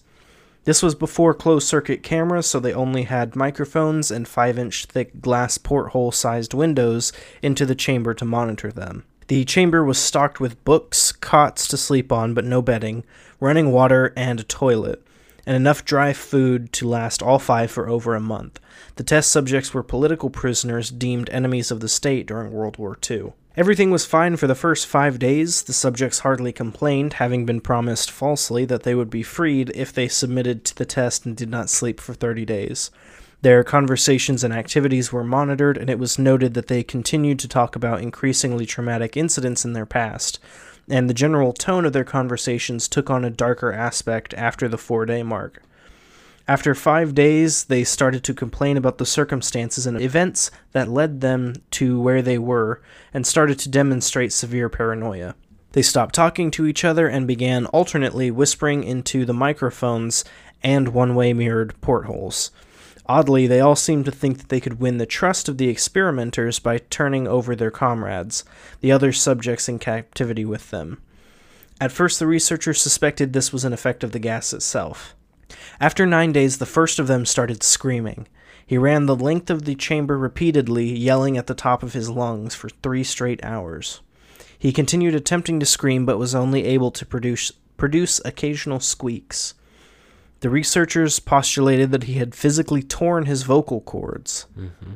This 0.64 0.84
was 0.84 0.94
before 0.94 1.34
closed 1.34 1.68
circuit 1.68 2.04
cameras, 2.04 2.46
so 2.46 2.60
they 2.60 2.74
only 2.74 3.04
had 3.04 3.36
microphones 3.36 4.12
and 4.12 4.28
5 4.28 4.60
inch 4.60 4.86
thick 4.86 5.20
glass 5.20 5.58
porthole 5.58 6.12
sized 6.12 6.54
windows 6.54 7.12
into 7.42 7.66
the 7.66 7.74
chamber 7.74 8.14
to 8.14 8.26
monitor 8.26 8.72
them. 8.72 9.04
The 9.28 9.44
chamber 9.46 9.84
was 9.84 9.98
stocked 9.98 10.40
with 10.40 10.64
books, 10.64 11.12
cots 11.12 11.68
to 11.70 11.78
sleep 11.78 12.12
on, 12.12 12.36
but 12.36 12.46
no 12.46 12.62
bedding, 12.62 13.04
running 13.40 13.72
water, 13.72 14.14
and 14.16 14.40
a 14.40 14.44
toilet, 14.44 15.02
and 15.46 15.56
enough 15.56 15.86
dry 15.86 16.14
food 16.14 16.72
to 16.74 16.88
last 16.88 17.22
all 17.22 17.40
five 17.40 17.72
for 17.72 17.88
over 17.88 18.16
a 18.16 18.20
month. 18.20 18.60
The 18.96 19.04
test 19.04 19.32
subjects 19.32 19.74
were 19.74 19.84
political 19.84 20.30
prisoners 20.30 20.92
deemed 20.92 21.30
enemies 21.30 21.72
of 21.72 21.80
the 21.80 21.90
state 21.90 22.28
during 22.28 22.52
World 22.52 22.78
War 22.78 22.98
II. 23.10 23.34
Everything 23.58 23.92
was 23.92 24.06
fine 24.06 24.38
for 24.38 24.48
the 24.48 24.56
first 24.56 24.88
five 24.88 25.20
days. 25.20 25.64
The 25.64 25.74
subjects 25.74 26.20
hardly 26.20 26.54
complained, 26.54 27.14
having 27.14 27.46
been 27.46 27.60
promised 27.60 28.10
falsely 28.10 28.64
that 28.66 28.84
they 28.84 28.96
would 28.96 29.10
be 29.10 29.24
freed 29.24 29.72
if 29.76 29.92
they 29.92 30.08
submitted 30.08 30.64
to 30.66 30.76
the 30.76 30.86
test 30.86 31.26
and 31.26 31.36
did 31.36 31.50
not 31.50 31.70
sleep 31.70 32.00
for 32.00 32.14
30 32.14 32.46
days. 32.46 32.92
Their 33.42 33.64
conversations 33.64 34.44
and 34.44 34.54
activities 34.54 35.12
were 35.12 35.24
monitored, 35.24 35.78
and 35.78 35.90
it 35.90 36.00
was 36.00 36.20
noted 36.20 36.54
that 36.54 36.68
they 36.68 36.84
continued 36.84 37.40
to 37.40 37.48
talk 37.48 37.76
about 37.76 38.02
increasingly 38.02 38.66
traumatic 38.66 39.18
incidents 39.18 39.66
in 39.66 39.74
their 39.74 39.88
past. 39.88 40.40
And 40.90 41.10
the 41.10 41.14
general 41.14 41.54
tone 41.54 41.86
of 41.86 41.94
their 41.94 42.04
conversations 42.04 42.88
took 42.88 43.10
on 43.10 43.24
a 43.24 43.30
darker 43.30 43.72
aspect 43.72 44.34
after 44.34 44.68
the 44.68 44.78
four 44.78 45.06
day 45.06 45.24
mark. 45.24 45.64
After 46.48 46.76
five 46.76 47.16
days, 47.16 47.66
they 47.66 47.84
started 47.84 48.24
to 48.26 48.34
complain 48.34 48.76
about 48.76 48.98
the 48.98 49.06
circumstances 49.06 49.86
and 49.86 50.02
events 50.02 50.52
that 50.74 50.90
led 50.90 51.22
them 51.22 51.56
to 51.72 52.02
where 52.02 52.22
they 52.22 52.38
were 52.38 52.82
and 53.14 53.26
started 53.26 53.60
to 53.60 53.70
demonstrate 53.70 54.34
severe 54.34 54.68
paranoia. 54.68 55.36
They 55.74 55.82
stopped 55.82 56.16
talking 56.16 56.52
to 56.52 56.66
each 56.66 56.84
other 56.84 57.08
and 57.08 57.26
began 57.28 57.68
alternately 57.68 58.32
whispering 58.32 58.84
into 58.84 59.24
the 59.24 59.34
microphones 59.34 60.26
and 60.62 60.90
one 60.90 61.16
way 61.16 61.32
mirrored 61.32 61.80
portholes. 61.80 62.52
Oddly, 63.12 63.46
they 63.46 63.60
all 63.60 63.76
seemed 63.76 64.06
to 64.06 64.12
think 64.12 64.38
that 64.38 64.48
they 64.48 64.62
could 64.62 64.80
win 64.80 64.98
the 64.98 65.06
trust 65.06 65.50
of 65.50 65.58
the 65.58 65.68
experimenters 65.68 66.60
by 66.60 66.78
turning 66.78 67.28
over 67.28 67.58
their 67.58 67.70
comrades, 67.70 68.46
the 68.80 68.94
other 68.94 69.12
subjects 69.12 69.68
in 69.68 69.80
captivity 69.80 70.46
with 70.46 70.70
them. 70.70 71.02
At 71.82 71.92
first, 71.92 72.20
the 72.20 72.26
researchers 72.26 72.80
suspected 72.82 73.34
this 73.34 73.52
was 73.52 73.66
an 73.66 73.74
effect 73.74 74.06
of 74.06 74.14
the 74.14 74.20
gas 74.20 74.54
itself. 74.54 75.14
After 75.78 76.06
nine 76.06 76.32
days, 76.32 76.58
the 76.58 76.66
first 76.66 77.00
of 77.00 77.08
them 77.08 77.26
started 77.26 77.64
screaming. 77.64 78.30
He 78.66 78.78
ran 78.78 79.08
the 79.08 79.16
length 79.18 79.50
of 79.50 79.66
the 79.66 79.76
chamber 79.76 80.18
repeatedly, 80.18 80.98
yelling 80.98 81.38
at 81.38 81.48
the 81.48 81.54
top 81.54 81.84
of 81.84 81.92
his 81.92 82.10
lungs 82.10 82.56
for 82.56 82.70
three 82.70 83.04
straight 83.04 83.44
hours. 83.44 84.00
He 84.58 84.72
continued 84.72 85.16
attempting 85.16 85.60
to 85.60 85.66
scream, 85.66 86.06
but 86.06 86.18
was 86.18 86.34
only 86.34 86.64
able 86.64 86.92
to 86.92 87.06
produce, 87.06 87.52
produce 87.76 88.22
occasional 88.24 88.80
squeaks. 88.80 89.54
The 90.42 90.50
researchers 90.50 91.20
postulated 91.20 91.92
that 91.92 92.04
he 92.04 92.14
had 92.14 92.36
physically 92.36 92.82
torn 92.82 93.26
his 93.26 93.44
vocal 93.44 93.82
cords. 93.82 94.48
Mm-hmm. 94.58 94.94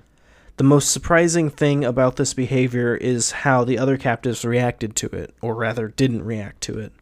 The 0.58 0.64
most 0.64 0.92
surprising 0.92 1.50
thing 1.50 1.86
about 1.86 2.16
this 2.16 2.34
behavior 2.34 2.96
is 2.96 3.32
how 3.32 3.64
the 3.64 3.78
other 3.78 3.98
captives 3.98 4.44
reacted 4.44 4.96
to 4.98 5.08
it, 5.08 5.36
or 5.42 5.54
rather, 5.54 5.90
didn't 5.90 6.24
react 6.24 6.62
to 6.62 6.80
it. 6.80 6.94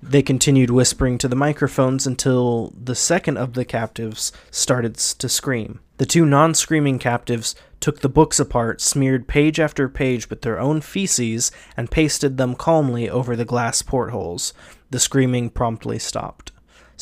They 0.00 0.22
continued 0.22 0.70
whispering 0.70 1.18
to 1.18 1.28
the 1.28 1.34
microphones 1.34 2.06
until 2.06 2.72
the 2.80 2.94
second 2.94 3.36
of 3.38 3.54
the 3.54 3.64
captives 3.64 4.30
started 4.50 4.94
to 4.96 5.28
scream. 5.28 5.80
The 5.96 6.06
two 6.06 6.24
non 6.24 6.54
screaming 6.54 7.00
captives 7.00 7.56
took 7.80 8.00
the 8.00 8.08
books 8.08 8.38
apart, 8.38 8.80
smeared 8.80 9.26
page 9.26 9.58
after 9.58 9.88
page 9.88 10.30
with 10.30 10.42
their 10.42 10.60
own 10.60 10.82
feces, 10.82 11.50
and 11.76 11.90
pasted 11.90 12.36
them 12.36 12.54
calmly 12.54 13.10
over 13.10 13.34
the 13.34 13.44
glass 13.44 13.82
portholes. 13.82 14.52
The 14.90 15.00
screaming 15.00 15.50
promptly 15.50 15.98
stopped. 15.98 16.51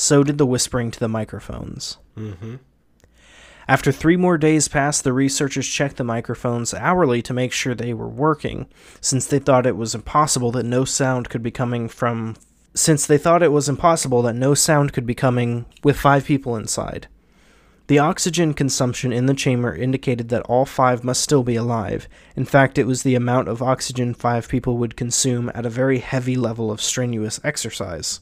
So 0.00 0.24
did 0.24 0.38
the 0.38 0.46
whispering 0.46 0.90
to 0.92 0.98
the 0.98 1.10
microphones. 1.10 1.98
Mm-hmm. 2.16 2.56
After 3.68 3.92
three 3.92 4.16
more 4.16 4.38
days 4.38 4.66
passed, 4.66 5.04
the 5.04 5.12
researchers 5.12 5.68
checked 5.68 5.98
the 5.98 6.04
microphones 6.04 6.72
hourly 6.72 7.20
to 7.20 7.34
make 7.34 7.52
sure 7.52 7.74
they 7.74 7.92
were 7.92 8.08
working, 8.08 8.66
since 9.02 9.26
they 9.26 9.38
thought 9.38 9.66
it 9.66 9.76
was 9.76 9.94
impossible 9.94 10.52
that 10.52 10.64
no 10.64 10.86
sound 10.86 11.28
could 11.28 11.42
be 11.42 11.50
coming 11.50 11.86
from 11.86 12.36
since 12.74 13.04
they 13.04 13.18
thought 13.18 13.42
it 13.42 13.52
was 13.52 13.68
impossible 13.68 14.22
that 14.22 14.34
no 14.34 14.54
sound 14.54 14.94
could 14.94 15.04
be 15.04 15.14
coming 15.14 15.66
with 15.84 16.00
five 16.00 16.24
people 16.24 16.56
inside. 16.56 17.06
The 17.88 17.98
oxygen 17.98 18.54
consumption 18.54 19.12
in 19.12 19.26
the 19.26 19.34
chamber 19.34 19.74
indicated 19.74 20.30
that 20.30 20.44
all 20.44 20.64
five 20.64 21.04
must 21.04 21.20
still 21.20 21.42
be 21.42 21.56
alive. 21.56 22.08
In 22.36 22.46
fact, 22.46 22.78
it 22.78 22.86
was 22.86 23.02
the 23.02 23.16
amount 23.16 23.48
of 23.48 23.62
oxygen 23.62 24.14
five 24.14 24.48
people 24.48 24.78
would 24.78 24.96
consume 24.96 25.50
at 25.54 25.66
a 25.66 25.70
very 25.70 25.98
heavy 25.98 26.36
level 26.36 26.70
of 26.70 26.80
strenuous 26.80 27.38
exercise. 27.44 28.20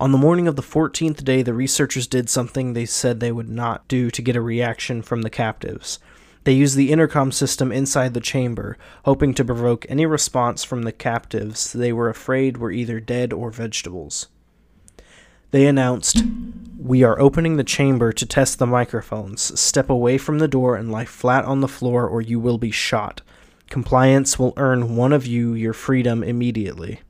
On 0.00 0.12
the 0.12 0.18
morning 0.18 0.48
of 0.48 0.56
the 0.56 0.62
14th 0.62 1.22
day, 1.24 1.42
the 1.42 1.52
researchers 1.52 2.06
did 2.06 2.30
something 2.30 2.72
they 2.72 2.86
said 2.86 3.20
they 3.20 3.30
would 3.30 3.50
not 3.50 3.86
do 3.86 4.10
to 4.10 4.22
get 4.22 4.34
a 4.34 4.40
reaction 4.40 5.02
from 5.02 5.20
the 5.20 5.28
captives. 5.28 5.98
They 6.44 6.54
used 6.54 6.74
the 6.74 6.90
intercom 6.90 7.32
system 7.32 7.70
inside 7.70 8.14
the 8.14 8.20
chamber, 8.20 8.78
hoping 9.04 9.34
to 9.34 9.44
provoke 9.44 9.84
any 9.90 10.06
response 10.06 10.64
from 10.64 10.84
the 10.84 10.92
captives 10.92 11.74
they 11.74 11.92
were 11.92 12.08
afraid 12.08 12.56
were 12.56 12.70
either 12.70 12.98
dead 12.98 13.34
or 13.34 13.50
vegetables. 13.50 14.28
They 15.50 15.66
announced, 15.66 16.22
We 16.78 17.02
are 17.02 17.20
opening 17.20 17.58
the 17.58 17.62
chamber 17.62 18.10
to 18.10 18.24
test 18.24 18.58
the 18.58 18.66
microphones. 18.66 19.60
Step 19.60 19.90
away 19.90 20.16
from 20.16 20.38
the 20.38 20.48
door 20.48 20.76
and 20.76 20.90
lie 20.90 21.04
flat 21.04 21.44
on 21.44 21.60
the 21.60 21.68
floor, 21.68 22.08
or 22.08 22.22
you 22.22 22.40
will 22.40 22.56
be 22.56 22.70
shot. 22.70 23.20
Compliance 23.68 24.38
will 24.38 24.54
earn 24.56 24.96
one 24.96 25.12
of 25.12 25.26
you 25.26 25.52
your 25.52 25.74
freedom 25.74 26.22
immediately. 26.22 27.02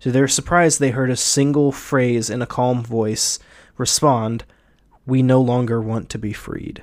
To 0.00 0.12
their 0.12 0.28
surprise, 0.28 0.78
they 0.78 0.90
heard 0.90 1.10
a 1.10 1.16
single 1.16 1.72
phrase 1.72 2.30
in 2.30 2.42
a 2.42 2.46
calm 2.46 2.82
voice 2.82 3.38
respond, 3.76 4.44
We 5.06 5.22
no 5.22 5.40
longer 5.40 5.80
want 5.80 6.08
to 6.10 6.18
be 6.18 6.32
freed. 6.32 6.82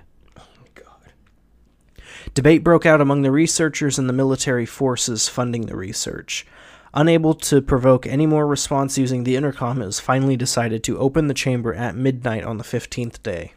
Debate 2.34 2.64
broke 2.64 2.86
out 2.86 3.02
among 3.02 3.22
the 3.22 3.32
researchers 3.32 4.00
and 4.00 4.10
the 4.10 4.14
military 4.14 4.66
forces 4.66 5.28
funding 5.28 5.68
the 5.68 5.76
research. 5.76 6.46
Unable 6.94 7.34
to 7.36 7.62
provoke 7.62 8.08
any 8.08 8.26
more 8.26 8.48
response 8.48 8.98
using 8.98 9.24
the 9.24 9.36
intercom, 9.36 9.82
it 9.82 9.86
was 9.86 10.00
finally 10.00 10.38
decided 10.38 10.84
to 10.84 10.98
open 10.98 11.28
the 11.28 11.34
chamber 11.34 11.74
at 11.74 11.96
midnight 11.96 12.44
on 12.44 12.58
the 12.58 12.64
15th 12.64 13.22
day. 13.24 13.54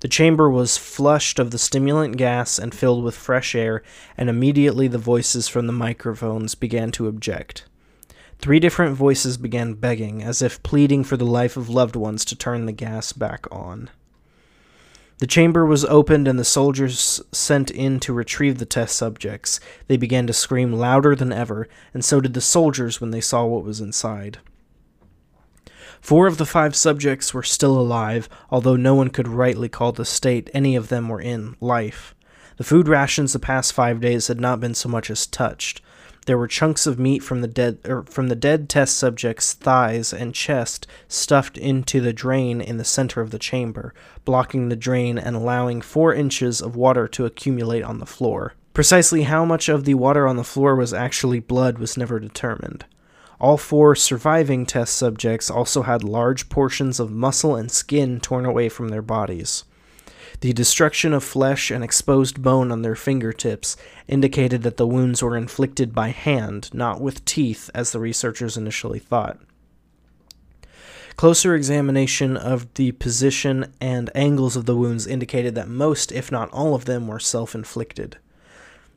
The 0.00 0.08
chamber 0.08 0.50
was 0.50 0.76
flushed 0.76 1.38
of 1.38 1.50
the 1.50 1.58
stimulant 1.58 2.16
gas 2.16 2.58
and 2.58 2.74
filled 2.74 3.04
with 3.04 3.14
fresh 3.14 3.54
air, 3.54 3.82
and 4.18 4.28
immediately 4.28 4.88
the 4.88 4.98
voices 4.98 5.48
from 5.48 5.66
the 5.66 5.72
microphones 5.72 6.54
began 6.54 6.90
to 6.92 7.08
object. 7.08 7.64
Three 8.44 8.60
different 8.60 8.94
voices 8.94 9.38
began 9.38 9.72
begging, 9.72 10.22
as 10.22 10.42
if 10.42 10.62
pleading 10.62 11.02
for 11.02 11.16
the 11.16 11.24
life 11.24 11.56
of 11.56 11.70
loved 11.70 11.96
ones 11.96 12.26
to 12.26 12.36
turn 12.36 12.66
the 12.66 12.72
gas 12.72 13.10
back 13.14 13.46
on. 13.50 13.88
The 15.16 15.26
chamber 15.26 15.64
was 15.64 15.86
opened 15.86 16.28
and 16.28 16.38
the 16.38 16.44
soldiers 16.44 17.22
sent 17.32 17.70
in 17.70 18.00
to 18.00 18.12
retrieve 18.12 18.58
the 18.58 18.66
test 18.66 18.96
subjects. 18.96 19.60
They 19.86 19.96
began 19.96 20.26
to 20.26 20.34
scream 20.34 20.74
louder 20.74 21.16
than 21.16 21.32
ever, 21.32 21.68
and 21.94 22.04
so 22.04 22.20
did 22.20 22.34
the 22.34 22.42
soldiers 22.42 23.00
when 23.00 23.12
they 23.12 23.22
saw 23.22 23.46
what 23.46 23.64
was 23.64 23.80
inside. 23.80 24.40
Four 26.02 26.26
of 26.26 26.36
the 26.36 26.44
five 26.44 26.76
subjects 26.76 27.32
were 27.32 27.42
still 27.42 27.80
alive, 27.80 28.28
although 28.50 28.76
no 28.76 28.94
one 28.94 29.08
could 29.08 29.26
rightly 29.26 29.70
call 29.70 29.92
the 29.92 30.04
state 30.04 30.50
any 30.52 30.76
of 30.76 30.90
them 30.90 31.08
were 31.08 31.18
in 31.18 31.56
life. 31.62 32.14
The 32.58 32.64
food 32.64 32.88
rations 32.88 33.32
the 33.32 33.38
past 33.38 33.72
five 33.72 34.02
days 34.02 34.26
had 34.26 34.38
not 34.38 34.60
been 34.60 34.74
so 34.74 34.90
much 34.90 35.10
as 35.10 35.26
touched. 35.26 35.80
There 36.26 36.38
were 36.38 36.48
chunks 36.48 36.86
of 36.86 36.98
meat 36.98 37.22
from 37.22 37.42
the 37.42 37.48
dead 37.48 37.78
er, 37.86 38.04
from 38.08 38.28
the 38.28 38.34
dead 38.34 38.68
test 38.68 38.96
subject's 38.96 39.52
thighs 39.52 40.12
and 40.12 40.34
chest 40.34 40.86
stuffed 41.06 41.58
into 41.58 42.00
the 42.00 42.12
drain 42.12 42.60
in 42.60 42.78
the 42.78 42.84
center 42.84 43.20
of 43.20 43.30
the 43.30 43.38
chamber, 43.38 43.92
blocking 44.24 44.68
the 44.68 44.76
drain 44.76 45.18
and 45.18 45.36
allowing 45.36 45.82
four 45.82 46.14
inches 46.14 46.62
of 46.62 46.76
water 46.76 47.06
to 47.08 47.26
accumulate 47.26 47.82
on 47.82 47.98
the 47.98 48.06
floor. 48.06 48.54
Precisely 48.72 49.24
how 49.24 49.44
much 49.44 49.68
of 49.68 49.84
the 49.84 49.94
water 49.94 50.26
on 50.26 50.36
the 50.36 50.44
floor 50.44 50.74
was 50.74 50.94
actually 50.94 51.40
blood 51.40 51.78
was 51.78 51.96
never 51.96 52.18
determined. 52.18 52.86
All 53.38 53.58
four 53.58 53.94
surviving 53.94 54.64
test 54.64 54.96
subjects 54.96 55.50
also 55.50 55.82
had 55.82 56.02
large 56.02 56.48
portions 56.48 56.98
of 56.98 57.10
muscle 57.10 57.54
and 57.54 57.70
skin 57.70 58.20
torn 58.20 58.46
away 58.46 58.68
from 58.68 58.88
their 58.88 59.02
bodies. 59.02 59.64
The 60.40 60.52
destruction 60.52 61.12
of 61.12 61.24
flesh 61.24 61.70
and 61.70 61.82
exposed 61.82 62.42
bone 62.42 62.70
on 62.70 62.82
their 62.82 62.96
fingertips 62.96 63.76
indicated 64.08 64.62
that 64.62 64.76
the 64.76 64.86
wounds 64.86 65.22
were 65.22 65.36
inflicted 65.36 65.94
by 65.94 66.08
hand, 66.08 66.70
not 66.74 67.00
with 67.00 67.24
teeth, 67.24 67.70
as 67.74 67.92
the 67.92 68.00
researchers 68.00 68.56
initially 68.56 68.98
thought. 68.98 69.38
Closer 71.16 71.54
examination 71.54 72.36
of 72.36 72.72
the 72.74 72.92
position 72.92 73.72
and 73.80 74.10
angles 74.14 74.56
of 74.56 74.66
the 74.66 74.76
wounds 74.76 75.06
indicated 75.06 75.54
that 75.54 75.68
most, 75.68 76.10
if 76.10 76.32
not 76.32 76.50
all 76.50 76.74
of 76.74 76.86
them, 76.86 77.06
were 77.06 77.20
self 77.20 77.54
inflicted. 77.54 78.18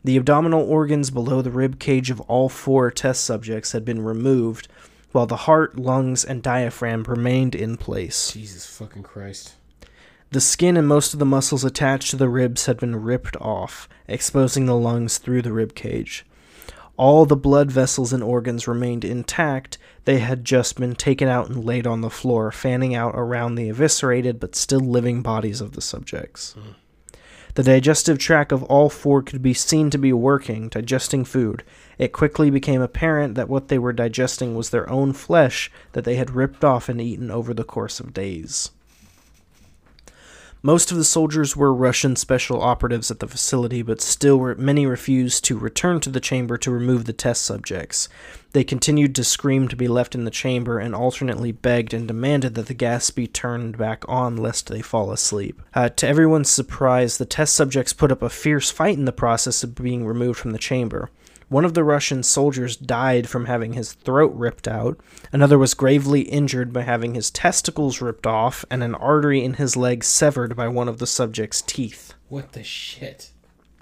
The 0.03 0.17
abdominal 0.17 0.67
organs 0.67 1.11
below 1.11 1.41
the 1.41 1.51
rib 1.51 1.79
cage 1.79 2.09
of 2.09 2.21
all 2.21 2.49
four 2.49 2.89
test 2.89 3.23
subjects 3.23 3.73
had 3.73 3.85
been 3.85 4.01
removed, 4.01 4.67
while 5.11 5.27
the 5.27 5.35
heart, 5.35 5.77
lungs, 5.77 6.25
and 6.25 6.41
diaphragm 6.41 7.03
remained 7.03 7.53
in 7.53 7.77
place. 7.77 8.31
Jesus 8.31 8.65
fucking 8.65 9.03
Christ. 9.03 9.53
The 10.29 10.41
skin 10.41 10.75
and 10.75 10.87
most 10.87 11.13
of 11.13 11.19
the 11.19 11.25
muscles 11.25 11.63
attached 11.63 12.11
to 12.11 12.17
the 12.17 12.27
ribs 12.27 12.65
had 12.65 12.77
been 12.77 12.97
ripped 12.97 13.37
off, 13.37 13.87
exposing 14.09 14.65
the 14.65 14.75
lungs 14.75 15.19
through 15.19 15.41
the 15.41 15.53
rib 15.53 15.73
cage. 15.73 16.25
All 16.97 17.25
the 17.25 17.37
blood 17.37 17.71
vessels 17.71 18.11
and 18.11 18.21
organs 18.21 18.67
remained 18.67 19.05
intact, 19.05 19.77
they 20.03 20.19
had 20.19 20.43
just 20.43 20.79
been 20.79 20.95
taken 20.95 21.29
out 21.29 21.47
and 21.47 21.63
laid 21.63 21.87
on 21.87 22.01
the 22.01 22.09
floor, 22.09 22.51
fanning 22.51 22.93
out 22.93 23.13
around 23.15 23.55
the 23.55 23.69
eviscerated 23.69 24.39
but 24.39 24.55
still 24.55 24.81
living 24.81 25.21
bodies 25.21 25.61
of 25.61 25.73
the 25.73 25.81
subjects. 25.81 26.53
Hmm. 26.53 26.71
The 27.53 27.63
digestive 27.63 28.19
tract 28.19 28.51
of 28.51 28.63
all 28.63 28.89
four 28.89 29.21
could 29.21 29.41
be 29.41 29.53
seen 29.53 29.89
to 29.91 29.97
be 29.97 30.13
working, 30.13 30.69
digesting 30.69 31.23
food. 31.23 31.63
It 31.97 32.11
quickly 32.13 32.49
became 32.49 32.81
apparent 32.81 33.35
that 33.35 33.49
what 33.49 33.69
they 33.69 33.79
were 33.79 33.93
digesting 33.93 34.55
was 34.55 34.69
their 34.69 34.89
own 34.89 35.13
flesh 35.13 35.71
that 35.93 36.03
they 36.03 36.15
had 36.15 36.35
ripped 36.35 36.63
off 36.63 36.89
and 36.89 36.99
eaten 36.99 37.31
over 37.31 37.53
the 37.53 37.63
course 37.63 37.99
of 37.99 38.13
days. 38.13 38.71
Most 40.63 40.91
of 40.91 40.97
the 40.97 41.03
soldiers 41.03 41.55
were 41.55 41.73
Russian 41.73 42.15
special 42.15 42.61
operatives 42.61 43.11
at 43.11 43.19
the 43.19 43.27
facility, 43.27 43.81
but 43.83 44.01
still 44.01 44.55
many 44.55 44.85
refused 44.85 45.43
to 45.45 45.57
return 45.57 45.99
to 46.01 46.09
the 46.09 46.19
chamber 46.19 46.57
to 46.57 46.71
remove 46.71 47.05
the 47.05 47.13
test 47.13 47.43
subjects. 47.43 48.09
They 48.53 48.63
continued 48.63 49.13
to 49.15 49.23
scream 49.23 49.67
to 49.67 49.75
be 49.75 49.87
left 49.87 50.15
in 50.15 50.25
the 50.25 50.31
chamber 50.31 50.79
and 50.79 50.95
alternately 50.95 51.51
begged 51.51 51.93
and 51.93 52.07
demanded 52.07 52.55
that 52.55 52.65
the 52.65 52.73
gas 52.73 53.11
be 53.11 53.27
turned 53.27 53.77
back 53.77 54.03
on 54.07 54.35
lest 54.35 54.67
they 54.67 54.81
fall 54.81 55.11
asleep. 55.11 55.61
Uh, 55.75 55.89
to 55.89 56.07
everyone's 56.07 56.49
surprise, 56.49 57.17
the 57.17 57.25
test 57.25 57.53
subjects 57.53 57.93
put 57.93 58.11
up 58.11 58.23
a 58.23 58.29
fierce 58.29 58.71
fight 58.71 58.97
in 58.97 59.05
the 59.05 59.11
process 59.11 59.63
of 59.63 59.75
being 59.75 60.05
removed 60.05 60.39
from 60.39 60.51
the 60.51 60.57
chamber. 60.57 61.11
One 61.49 61.63
of 61.63 61.73
the 61.73 61.83
Russian 61.83 62.23
soldiers 62.23 62.75
died 62.75 63.29
from 63.29 63.45
having 63.45 63.73
his 63.73 63.93
throat 63.93 64.33
ripped 64.35 64.67
out. 64.67 64.99
Another 65.31 65.57
was 65.57 65.73
gravely 65.73 66.21
injured 66.21 66.73
by 66.73 66.81
having 66.81 67.13
his 67.13 67.31
testicles 67.31 68.01
ripped 68.01 68.27
off 68.27 68.65
and 68.69 68.83
an 68.83 68.95
artery 68.95 69.43
in 69.43 69.53
his 69.53 69.77
leg 69.77 70.03
severed 70.03 70.57
by 70.57 70.67
one 70.67 70.89
of 70.89 70.97
the 70.97 71.07
subject's 71.07 71.61
teeth. 71.61 72.13
What 72.27 72.51
the 72.51 72.63
shit? 72.63 73.31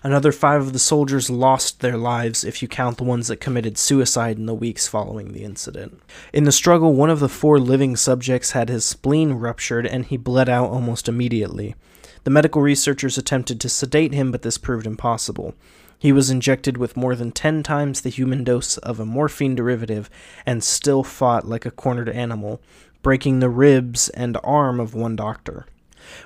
Another 0.04 0.32
five 0.32 0.62
of 0.62 0.74
the 0.74 0.78
soldiers 0.78 1.32
lost 1.32 1.80
their 1.80 1.98
lives 1.98 2.44
if 2.44 2.62
you 2.62 2.68
count 2.68 2.98
the 2.98 3.04
ones 3.04 3.30
that 3.30 3.38
committed 3.38 3.80
suicide 3.80 4.38
in 4.38 4.46
the 4.46 4.54
weeks 4.54 4.88
following 4.88 5.32
the 5.32 5.44
incident. 5.44 6.00
In 6.32 6.44
the 6.44 6.52
struggle, 6.52 6.94
one 6.94 7.10
of 7.10 7.20
the 7.20 7.28
four 7.28 7.58
living 7.58 7.96
subjects 7.96 8.52
had 8.52 8.70
his 8.70 8.86
spleen 8.86 9.34
ruptured 9.34 9.88
and 9.88 10.06
he 10.06 10.18
bled 10.18 10.48
out 10.48 10.70
almost 10.70 11.10
immediately. 11.10 11.74
The 12.24 12.30
medical 12.30 12.62
researchers 12.62 13.18
attempted 13.18 13.60
to 13.62 13.70
sedate 13.70 14.14
him, 14.14 14.32
but 14.32 14.44
this 14.44 14.60
proved 14.60 14.86
impossible. 14.86 15.56
He 15.98 16.12
was 16.12 16.30
injected 16.30 16.78
with 16.78 16.98
more 16.98 17.16
than 17.16 17.32
10 17.32 17.64
times 17.64 18.02
the 18.02 18.10
human 18.10 18.44
dose 18.44 18.78
of 18.78 19.00
a 19.00 19.06
morphine 19.06 19.56
derivative 19.56 20.10
and 20.46 20.64
still 20.64 21.04
fought 21.04 21.48
like 21.48 21.66
a 21.66 21.72
cornered 21.72 22.10
animal, 22.10 22.62
breaking 23.02 23.40
the 23.40 23.50
ribs 23.50 24.10
and 24.10 24.38
arm 24.44 24.80
of 24.80 24.94
one 24.94 25.16
doctor. 25.16 25.66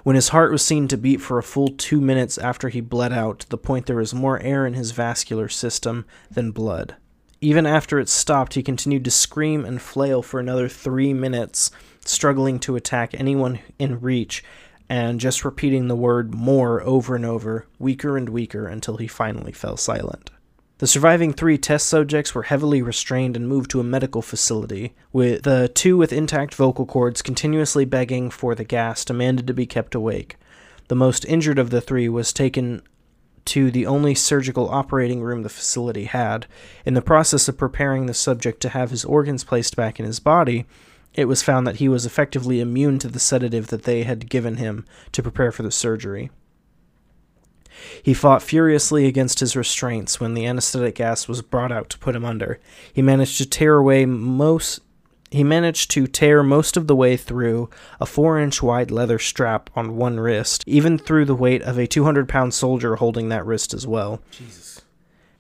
When 0.03 0.15
his 0.15 0.29
heart 0.29 0.51
was 0.51 0.63
seen 0.63 0.87
to 0.89 0.97
beat 0.97 1.21
for 1.21 1.37
a 1.37 1.43
full 1.43 1.69
two 1.69 2.01
minutes 2.01 2.37
after 2.37 2.69
he 2.69 2.81
bled 2.81 3.13
out, 3.13 3.39
to 3.39 3.49
the 3.49 3.57
point 3.57 3.85
there 3.85 3.95
was 3.95 4.13
more 4.13 4.41
air 4.41 4.65
in 4.65 4.73
his 4.73 4.91
vascular 4.91 5.47
system 5.47 6.05
than 6.29 6.51
blood. 6.51 6.95
Even 7.41 7.65
after 7.65 7.99
it 7.99 8.09
stopped, 8.09 8.55
he 8.55 8.63
continued 8.63 9.05
to 9.05 9.11
scream 9.11 9.63
and 9.63 9.81
flail 9.81 10.21
for 10.21 10.39
another 10.39 10.67
three 10.67 11.13
minutes, 11.13 11.71
struggling 12.03 12.59
to 12.59 12.75
attack 12.75 13.13
anyone 13.13 13.59
in 13.77 14.01
reach 14.01 14.43
and 14.89 15.19
just 15.19 15.45
repeating 15.45 15.87
the 15.87 15.95
word 15.95 16.33
more 16.33 16.81
over 16.81 17.15
and 17.15 17.25
over, 17.25 17.67
weaker 17.77 18.17
and 18.17 18.29
weaker, 18.29 18.67
until 18.67 18.97
he 18.97 19.07
finally 19.07 19.51
fell 19.51 19.77
silent. 19.77 20.31
The 20.79 20.87
surviving 20.87 21.33
three 21.33 21.57
test 21.57 21.87
subjects 21.87 22.33
were 22.33 22.43
heavily 22.43 22.81
restrained 22.81 23.35
and 23.35 23.47
moved 23.47 23.69
to 23.71 23.81
a 23.81 23.83
medical 23.83 24.21
facility, 24.21 24.95
with 25.11 25.43
the 25.43 25.69
two 25.73 25.97
with 25.97 26.13
intact 26.13 26.55
vocal 26.55 26.85
cords 26.85 27.21
continuously 27.21 27.85
begging 27.85 28.29
for 28.29 28.55
the 28.55 28.63
gas 28.63 29.03
demanded 29.03 29.45
to 29.47 29.53
be 29.53 29.65
kept 29.65 29.93
awake. 29.93 30.37
The 30.87 30.95
most 30.95 31.25
injured 31.25 31.59
of 31.59 31.69
the 31.69 31.81
three 31.81 32.09
was 32.09 32.33
taken 32.33 32.81
to 33.45 33.71
the 33.71 33.85
only 33.85 34.15
surgical 34.15 34.69
operating 34.69 35.21
room 35.21 35.43
the 35.43 35.49
facility 35.49 36.05
had. 36.05 36.45
In 36.85 36.93
the 36.93 37.01
process 37.01 37.47
of 37.47 37.57
preparing 37.57 38.05
the 38.05 38.13
subject 38.13 38.61
to 38.61 38.69
have 38.69 38.91
his 38.91 39.03
organs 39.03 39.43
placed 39.43 39.75
back 39.75 39.99
in 39.99 40.05
his 40.05 40.19
body, 40.19 40.65
it 41.13 41.25
was 41.25 41.43
found 41.43 41.65
that 41.67 41.77
he 41.77 41.89
was 41.89 42.05
effectively 42.05 42.59
immune 42.59 42.99
to 42.99 43.07
the 43.07 43.19
sedative 43.19 43.67
that 43.67 43.83
they 43.83 44.03
had 44.03 44.29
given 44.29 44.57
him 44.57 44.85
to 45.11 45.23
prepare 45.23 45.51
for 45.51 45.63
the 45.63 45.71
surgery. 45.71 46.29
He 48.03 48.13
fought 48.13 48.43
furiously 48.43 49.05
against 49.05 49.39
his 49.39 49.55
restraints 49.55 50.19
when 50.19 50.33
the 50.33 50.45
anesthetic 50.45 50.95
gas 50.95 51.27
was 51.27 51.41
brought 51.41 51.71
out 51.71 51.89
to 51.89 51.97
put 51.97 52.15
him 52.15 52.25
under. 52.25 52.59
He 52.93 53.01
managed 53.01 53.37
to 53.37 53.45
tear 53.45 53.77
away 53.77 54.05
most 54.05 54.81
he 55.31 55.43
managed 55.43 55.91
to 55.91 56.07
tear 56.07 56.41
most 56.41 56.75
of 56.75 56.87
the 56.87 56.95
way 56.95 57.15
through 57.15 57.69
a 58.01 58.05
four 58.05 58.39
inch 58.39 58.63
wide 58.63 58.89
leather 58.89 59.19
strap 59.19 59.69
on 59.75 59.95
one 59.95 60.19
wrist, 60.19 60.63
even 60.65 60.97
through 60.97 61.25
the 61.25 61.35
weight 61.35 61.61
of 61.61 61.77
a 61.77 61.85
200 61.85 62.27
pound 62.27 62.53
soldier 62.53 62.95
holding 62.95 63.29
that 63.29 63.45
wrist 63.45 63.73
as 63.73 63.85
well. 63.85 64.21
Jesus. 64.31 64.81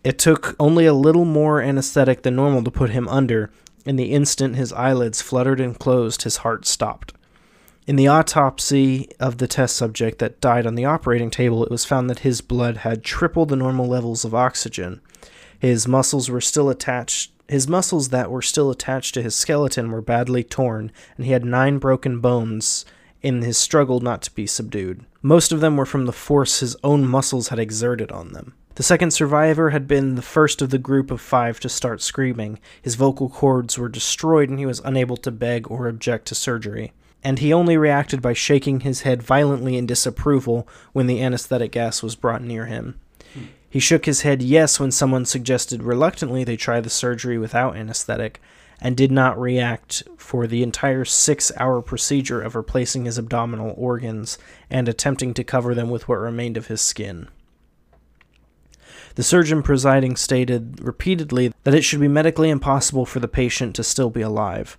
It 0.03 0.19
took 0.19 0.55
only 0.59 0.85
a 0.85 0.93
little 0.93 1.25
more 1.25 1.61
anesthetic 1.61 2.21
than 2.21 2.35
normal 2.35 2.63
to 2.63 2.71
put 2.71 2.91
him 2.91 3.07
under, 3.07 3.49
in 3.85 3.95
the 3.95 4.11
instant 4.11 4.55
his 4.55 4.73
eyelids 4.73 5.21
fluttered 5.21 5.59
and 5.59 5.77
closed, 5.77 6.23
his 6.23 6.37
heart 6.37 6.65
stopped. 6.65 7.13
In 7.87 7.95
the 7.95 8.07
autopsy 8.07 9.09
of 9.19 9.39
the 9.39 9.47
test 9.47 9.75
subject 9.75 10.19
that 10.19 10.41
died 10.41 10.67
on 10.67 10.75
the 10.75 10.85
operating 10.85 11.31
table, 11.31 11.63
it 11.63 11.71
was 11.71 11.85
found 11.85 12.09
that 12.09 12.19
his 12.19 12.41
blood 12.41 12.77
had 12.77 13.03
triple 13.03 13.45
the 13.47 13.55
normal 13.55 13.87
levels 13.87 14.23
of 14.23 14.35
oxygen. 14.35 15.01
His 15.57 15.87
muscles 15.87 16.29
were 16.29 16.41
still 16.41 16.69
attached. 16.69 17.31
His 17.47 17.67
muscles 17.67 18.09
that 18.09 18.29
were 18.29 18.43
still 18.43 18.69
attached 18.69 19.15
to 19.15 19.23
his 19.23 19.35
skeleton 19.35 19.91
were 19.91 20.01
badly 20.01 20.43
torn, 20.43 20.91
and 21.17 21.25
he 21.25 21.31
had 21.31 21.43
nine 21.43 21.79
broken 21.79 22.19
bones 22.19 22.85
in 23.21 23.41
his 23.41 23.57
struggle 23.57 23.99
not 23.99 24.21
to 24.21 24.31
be 24.35 24.45
subdued. 24.45 25.03
Most 25.21 25.51
of 25.51 25.59
them 25.59 25.75
were 25.75 25.85
from 25.85 26.05
the 26.05 26.13
force 26.13 26.59
his 26.59 26.77
own 26.83 27.07
muscles 27.07 27.47
had 27.47 27.59
exerted 27.59 28.11
on 28.11 28.33
them. 28.33 28.53
The 28.79 28.83
second 28.83 29.11
survivor 29.11 29.71
had 29.71 29.89
been 29.89 30.15
the 30.15 30.21
first 30.21 30.61
of 30.61 30.69
the 30.69 30.77
group 30.77 31.11
of 31.11 31.19
five 31.19 31.59
to 31.59 31.67
start 31.67 32.01
screaming. 32.01 32.59
His 32.81 32.95
vocal 32.95 33.27
cords 33.27 33.77
were 33.77 33.89
destroyed 33.89 34.47
and 34.47 34.57
he 34.57 34.65
was 34.65 34.79
unable 34.85 35.17
to 35.17 35.31
beg 35.31 35.69
or 35.69 35.89
object 35.89 36.27
to 36.27 36.35
surgery. 36.35 36.93
And 37.21 37.39
he 37.39 37.51
only 37.51 37.75
reacted 37.75 38.21
by 38.21 38.31
shaking 38.31 38.79
his 38.79 39.01
head 39.01 39.21
violently 39.21 39.75
in 39.75 39.85
disapproval 39.85 40.65
when 40.93 41.07
the 41.07 41.21
anesthetic 41.21 41.73
gas 41.73 42.01
was 42.01 42.15
brought 42.15 42.41
near 42.41 42.67
him. 42.67 42.97
Hmm. 43.33 43.47
He 43.69 43.81
shook 43.81 44.05
his 44.05 44.21
head 44.21 44.41
yes 44.41 44.79
when 44.79 44.91
someone 44.91 45.25
suggested 45.25 45.83
reluctantly 45.83 46.45
they 46.45 46.55
try 46.55 46.79
the 46.79 46.89
surgery 46.89 47.37
without 47.37 47.75
anesthetic, 47.75 48.39
and 48.79 48.95
did 48.95 49.11
not 49.11 49.37
react 49.37 50.03
for 50.15 50.47
the 50.47 50.63
entire 50.63 51.03
six 51.03 51.51
hour 51.57 51.81
procedure 51.81 52.41
of 52.41 52.55
replacing 52.55 53.03
his 53.03 53.17
abdominal 53.17 53.73
organs 53.77 54.37
and 54.69 54.87
attempting 54.87 55.33
to 55.33 55.43
cover 55.43 55.75
them 55.75 55.89
with 55.89 56.07
what 56.07 56.19
remained 56.19 56.55
of 56.55 56.67
his 56.67 56.79
skin. 56.79 57.27
The 59.19 59.23
surgeon 59.23 59.63
presiding 59.63 60.15
stated 60.15 60.79
repeatedly 60.81 61.51
that 61.65 61.75
it 61.75 61.81
should 61.81 61.99
be 61.99 62.07
medically 62.07 62.49
impossible 62.49 63.05
for 63.05 63.19
the 63.19 63.27
patient 63.27 63.75
to 63.75 63.83
still 63.83 64.09
be 64.09 64.21
alive. 64.21 64.77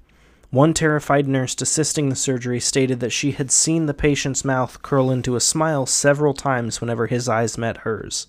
One 0.49 0.73
terrified 0.73 1.29
nurse 1.29 1.55
assisting 1.61 2.09
the 2.09 2.17
surgery 2.17 2.59
stated 2.59 3.01
that 3.01 3.13
she 3.13 3.33
had 3.33 3.51
seen 3.51 3.85
the 3.85 3.93
patient's 3.93 4.43
mouth 4.43 4.81
curl 4.81 5.11
into 5.11 5.37
a 5.37 5.41
smile 5.41 5.85
several 5.85 6.33
times 6.33 6.81
whenever 6.81 7.07
his 7.07 7.29
eyes 7.29 7.59
met 7.59 7.85
hers. 7.85 8.29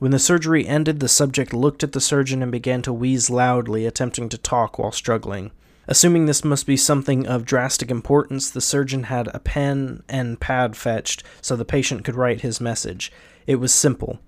When 0.00 0.10
the 0.10 0.18
surgery 0.18 0.66
ended, 0.66 0.98
the 0.98 1.08
subject 1.08 1.54
looked 1.54 1.84
at 1.84 1.92
the 1.92 2.00
surgeon 2.00 2.42
and 2.42 2.50
began 2.50 2.82
to 2.82 2.92
wheeze 2.92 3.30
loudly, 3.30 3.86
attempting 3.86 4.28
to 4.30 4.38
talk 4.38 4.80
while 4.80 4.90
struggling. 4.90 5.52
Assuming 5.86 6.26
this 6.26 6.42
must 6.42 6.66
be 6.66 6.76
something 6.76 7.24
of 7.24 7.44
drastic 7.44 7.88
importance, 7.88 8.50
the 8.50 8.60
surgeon 8.60 9.04
had 9.04 9.28
a 9.28 9.38
pen 9.38 10.02
and 10.08 10.40
pad 10.40 10.76
fetched 10.76 11.22
so 11.40 11.54
the 11.54 11.64
patient 11.64 12.04
could 12.04 12.16
write 12.16 12.40
his 12.40 12.60
message. 12.60 13.12
It 13.46 13.60
was 13.60 13.72
simple 13.72 14.18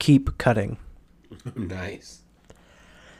keep 0.00 0.36
cutting. 0.38 0.78
nice. 1.54 2.22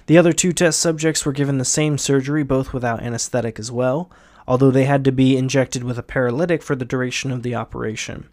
The 0.06 0.18
other 0.18 0.32
two 0.32 0.52
test 0.52 0.80
subjects 0.80 1.24
were 1.24 1.30
given 1.30 1.58
the 1.58 1.64
same 1.64 1.96
surgery, 1.96 2.42
both 2.42 2.72
without 2.72 3.00
anesthetic 3.00 3.60
as 3.60 3.70
well, 3.70 4.10
although 4.48 4.72
they 4.72 4.86
had 4.86 5.04
to 5.04 5.12
be 5.12 5.36
injected 5.36 5.84
with 5.84 5.96
a 5.98 6.02
paralytic 6.02 6.64
for 6.64 6.74
the 6.74 6.84
duration 6.84 7.30
of 7.30 7.44
the 7.44 7.54
operation. 7.54 8.28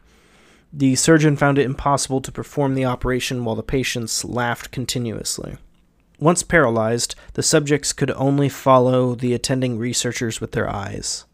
The 0.73 0.95
surgeon 0.95 1.37
found 1.37 1.59
it 1.59 1.65
impossible 1.65 2.21
to 2.21 2.31
perform 2.31 2.73
the 2.73 2.85
operation 2.85 3.45
while 3.45 3.55
the 3.55 3.61
patients 3.61 4.25
laughed 4.25 4.71
continuously. 4.71 5.57
Once 6.19 6.41
paralyzed, 6.41 7.13
the 7.33 7.43
subjects 7.43 7.93
could 7.93 8.09
only 8.11 8.49
follow 8.49 9.13
the 9.13 9.35
attending 9.35 9.77
researchers 9.77 10.41
with 10.41 10.53
their 10.53 10.67
eyes. 10.67 11.25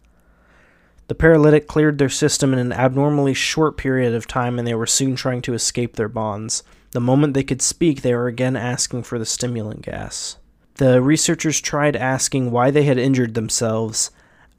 The 1.07 1.15
paralytic 1.15 1.68
cleared 1.68 1.98
their 1.98 2.10
system 2.10 2.53
in 2.53 2.60
an 2.60 2.73
abnormally 2.73 3.34
short 3.34 3.77
period 3.77 4.14
of 4.14 4.27
time, 4.27 4.60
and 4.60 4.68
they 4.68 4.76
were 4.76 4.85
soon 4.85 5.15
trying 5.15 5.41
to 5.44 5.53
escape 5.53 5.95
their 5.95 6.10
bonds. 6.10 6.64
The 6.94 6.99
moment 6.99 7.34
they 7.34 7.44
could 7.44 7.61
speak, 7.61 8.02
they 8.02 8.14
were 8.14 8.28
again 8.28 8.56
asking 8.56 9.03
for 9.03 9.18
the 9.18 9.26
stimulant 9.26 9.82
gas. 9.82 10.38
The 10.76 11.02
researchers 11.02 11.60
tried 11.60 11.95
asking 11.95 12.52
why 12.52 12.70
they 12.70 12.84
had 12.84 12.99
injured 12.99 13.34
themselves, 13.34 14.11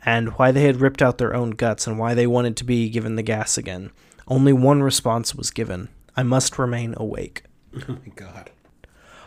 and 0.05 0.31
why 0.31 0.51
they 0.51 0.65
had 0.65 0.81
ripped 0.81 1.01
out 1.01 1.19
their 1.19 1.35
own 1.35 1.53
guts, 1.53 1.87
and 1.87 1.97
why 1.97 2.13
they 2.15 2.27
wanted 2.27 2.57
to 2.57 2.65
be 2.65 2.91
given 2.91 3.15
the 3.15 3.23
gas 3.23 3.57
again. 3.57 3.91
Only 4.27 4.53
one 4.53 4.83
response 4.83 5.35
was 5.35 5.51
given 5.51 5.89
I 6.17 6.23
must 6.23 6.59
remain 6.59 6.95
awake. 6.97 7.45
Oh 7.89 7.99
my 8.05 8.13
god. 8.15 8.51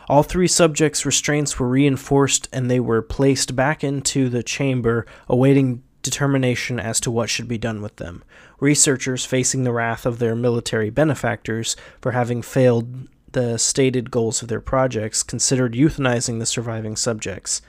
All 0.08 0.22
three 0.22 0.48
subjects' 0.48 1.04
restraints 1.04 1.58
were 1.58 1.68
reinforced 1.68 2.48
and 2.50 2.70
they 2.70 2.80
were 2.80 3.02
placed 3.02 3.54
back 3.54 3.84
into 3.84 4.30
the 4.30 4.42
chamber, 4.42 5.04
awaiting 5.28 5.82
determination 6.02 6.80
as 6.80 6.98
to 7.00 7.10
what 7.10 7.28
should 7.28 7.46
be 7.46 7.58
done 7.58 7.82
with 7.82 7.96
them. 7.96 8.24
Researchers 8.60 9.24
facing 9.24 9.64
the 9.64 9.72
wrath 9.72 10.04
of 10.04 10.18
their 10.18 10.34
military 10.34 10.90
benefactors 10.90 11.76
for 12.00 12.12
having 12.12 12.42
failed 12.42 13.08
the 13.32 13.58
stated 13.58 14.10
goals 14.10 14.42
of 14.42 14.48
their 14.48 14.60
projects 14.60 15.22
considered 15.22 15.74
euthanizing 15.74 16.38
the 16.38 16.46
surviving 16.46 16.96
subjects. 16.96 17.62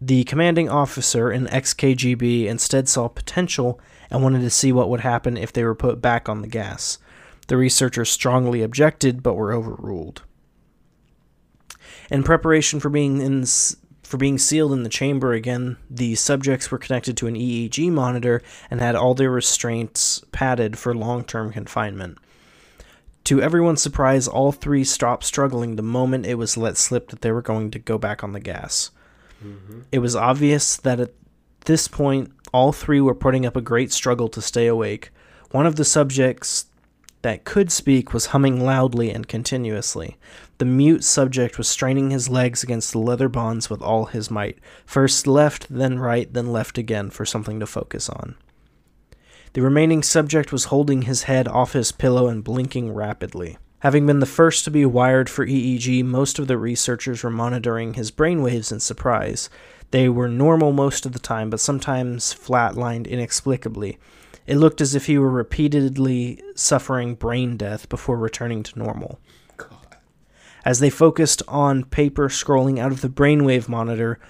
The 0.00 0.24
commanding 0.24 0.68
officer 0.68 1.30
in 1.30 1.46
XKGB 1.46 2.46
instead 2.46 2.88
saw 2.88 3.08
potential 3.08 3.78
and 4.10 4.22
wanted 4.22 4.40
to 4.40 4.50
see 4.50 4.72
what 4.72 4.88
would 4.88 5.00
happen 5.00 5.36
if 5.36 5.52
they 5.52 5.64
were 5.64 5.74
put 5.74 6.02
back 6.02 6.28
on 6.28 6.42
the 6.42 6.48
gas. 6.48 6.98
The 7.48 7.56
researchers 7.56 8.10
strongly 8.10 8.62
objected 8.62 9.22
but 9.22 9.34
were 9.34 9.52
overruled. 9.52 10.22
In 12.10 12.22
preparation 12.22 12.80
for 12.80 12.88
being 12.90 13.20
in 13.20 13.44
for 14.12 14.18
being 14.18 14.36
sealed 14.36 14.74
in 14.74 14.82
the 14.82 14.90
chamber 14.90 15.32
again, 15.32 15.78
the 15.88 16.14
subjects 16.16 16.70
were 16.70 16.76
connected 16.76 17.16
to 17.16 17.26
an 17.28 17.34
EEG 17.34 17.90
monitor 17.90 18.42
and 18.70 18.78
had 18.78 18.94
all 18.94 19.14
their 19.14 19.30
restraints 19.30 20.22
padded 20.32 20.78
for 20.78 20.94
long-term 20.94 21.50
confinement. 21.50 22.18
To 23.24 23.40
everyone's 23.40 23.80
surprise, 23.80 24.28
all 24.28 24.52
three 24.52 24.84
stopped 24.84 25.24
struggling 25.24 25.76
the 25.76 25.82
moment 25.82 26.26
it 26.26 26.34
was 26.34 26.58
let 26.58 26.76
slip 26.76 27.08
that 27.08 27.22
they 27.22 27.32
were 27.32 27.40
going 27.40 27.70
to 27.70 27.78
go 27.78 27.96
back 27.96 28.22
on 28.22 28.32
the 28.32 28.40
gas. 28.40 28.90
Mm-hmm. 29.42 29.80
It 29.90 30.00
was 30.00 30.14
obvious 30.14 30.76
that 30.76 31.00
at 31.00 31.14
this 31.64 31.88
point, 31.88 32.32
all 32.52 32.72
three 32.72 33.00
were 33.00 33.14
putting 33.14 33.46
up 33.46 33.56
a 33.56 33.62
great 33.62 33.92
struggle 33.92 34.28
to 34.28 34.42
stay 34.42 34.66
awake. 34.66 35.08
One 35.52 35.64
of 35.64 35.76
the 35.76 35.86
subjects 35.86 36.66
that 37.22 37.44
could 37.44 37.72
speak 37.72 38.12
was 38.12 38.26
humming 38.26 38.64
loudly 38.64 39.10
and 39.10 39.26
continuously. 39.26 40.16
The 40.58 40.64
mute 40.64 41.04
subject 41.04 41.58
was 41.58 41.68
straining 41.68 42.10
his 42.10 42.28
legs 42.28 42.62
against 42.62 42.92
the 42.92 42.98
leather 42.98 43.28
bonds 43.28 43.70
with 43.70 43.80
all 43.80 44.06
his 44.06 44.30
might, 44.30 44.58
first 44.84 45.26
left, 45.26 45.66
then 45.70 45.98
right, 45.98 46.32
then 46.32 46.52
left 46.52 46.78
again 46.78 47.10
for 47.10 47.24
something 47.24 47.58
to 47.60 47.66
focus 47.66 48.08
on. 48.08 48.34
The 49.54 49.62
remaining 49.62 50.02
subject 50.02 50.52
was 50.52 50.66
holding 50.66 51.02
his 51.02 51.24
head 51.24 51.46
off 51.46 51.72
his 51.72 51.92
pillow 51.92 52.26
and 52.26 52.42
blinking 52.42 52.92
rapidly. 52.92 53.58
Having 53.80 54.06
been 54.06 54.20
the 54.20 54.26
first 54.26 54.64
to 54.64 54.70
be 54.70 54.86
wired 54.86 55.28
for 55.28 55.44
EEG, 55.44 56.04
most 56.04 56.38
of 56.38 56.46
the 56.46 56.56
researchers 56.56 57.22
were 57.22 57.30
monitoring 57.30 57.94
his 57.94 58.10
brainwaves 58.10 58.70
in 58.70 58.80
surprise. 58.80 59.50
They 59.90 60.08
were 60.08 60.28
normal 60.28 60.72
most 60.72 61.04
of 61.04 61.12
the 61.12 61.18
time, 61.18 61.50
but 61.50 61.60
sometimes 61.60 62.32
flatlined 62.32 63.08
inexplicably. 63.08 63.98
It 64.46 64.56
looked 64.56 64.80
as 64.80 64.94
if 64.94 65.06
he 65.06 65.18
were 65.18 65.30
repeatedly 65.30 66.42
suffering 66.54 67.14
brain 67.14 67.56
death 67.56 67.88
before 67.88 68.16
returning 68.16 68.62
to 68.64 68.78
normal. 68.78 69.20
As 70.64 70.78
they 70.78 70.90
focused 70.90 71.42
on 71.48 71.84
paper 71.84 72.28
scrolling 72.28 72.78
out 72.78 72.92
of 72.92 73.00
the 73.00 73.08
brainwave 73.08 73.68
monitor, 73.68 74.20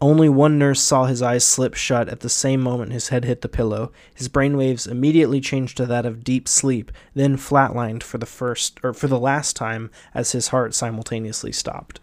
only 0.00 0.28
one 0.28 0.58
nurse 0.58 0.80
saw 0.80 1.06
his 1.06 1.22
eyes 1.22 1.44
slip 1.44 1.74
shut 1.74 2.08
at 2.08 2.20
the 2.20 2.28
same 2.28 2.60
moment 2.60 2.92
his 2.92 3.08
head 3.08 3.24
hit 3.24 3.40
the 3.40 3.48
pillow. 3.48 3.92
His 4.14 4.28
brainwaves 4.28 4.86
immediately 4.86 5.40
changed 5.40 5.76
to 5.78 5.86
that 5.86 6.04
of 6.04 6.22
deep 6.22 6.48
sleep, 6.48 6.92
then 7.14 7.36
flatlined 7.36 8.02
for 8.02 8.18
the 8.18 8.26
first 8.26 8.78
or 8.82 8.92
for 8.92 9.06
the 9.06 9.18
last 9.18 9.56
time 9.56 9.90
as 10.12 10.32
his 10.32 10.48
heart 10.48 10.74
simultaneously 10.74 11.52
stopped. 11.52 12.00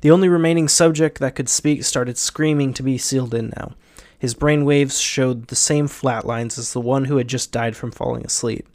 The 0.00 0.10
only 0.10 0.28
remaining 0.28 0.66
subject 0.66 1.20
that 1.20 1.36
could 1.36 1.48
speak 1.48 1.84
started 1.84 2.18
screaming 2.18 2.74
to 2.74 2.82
be 2.82 2.98
sealed 2.98 3.34
in 3.34 3.52
now. 3.56 3.74
His 4.22 4.36
brainwaves 4.36 5.02
showed 5.02 5.48
the 5.48 5.56
same 5.56 5.88
flat 5.88 6.24
lines 6.24 6.56
as 6.56 6.72
the 6.72 6.80
one 6.80 7.06
who 7.06 7.16
had 7.16 7.26
just 7.26 7.50
died 7.50 7.74
from 7.74 7.90
falling 7.90 8.24
asleep. 8.24 8.68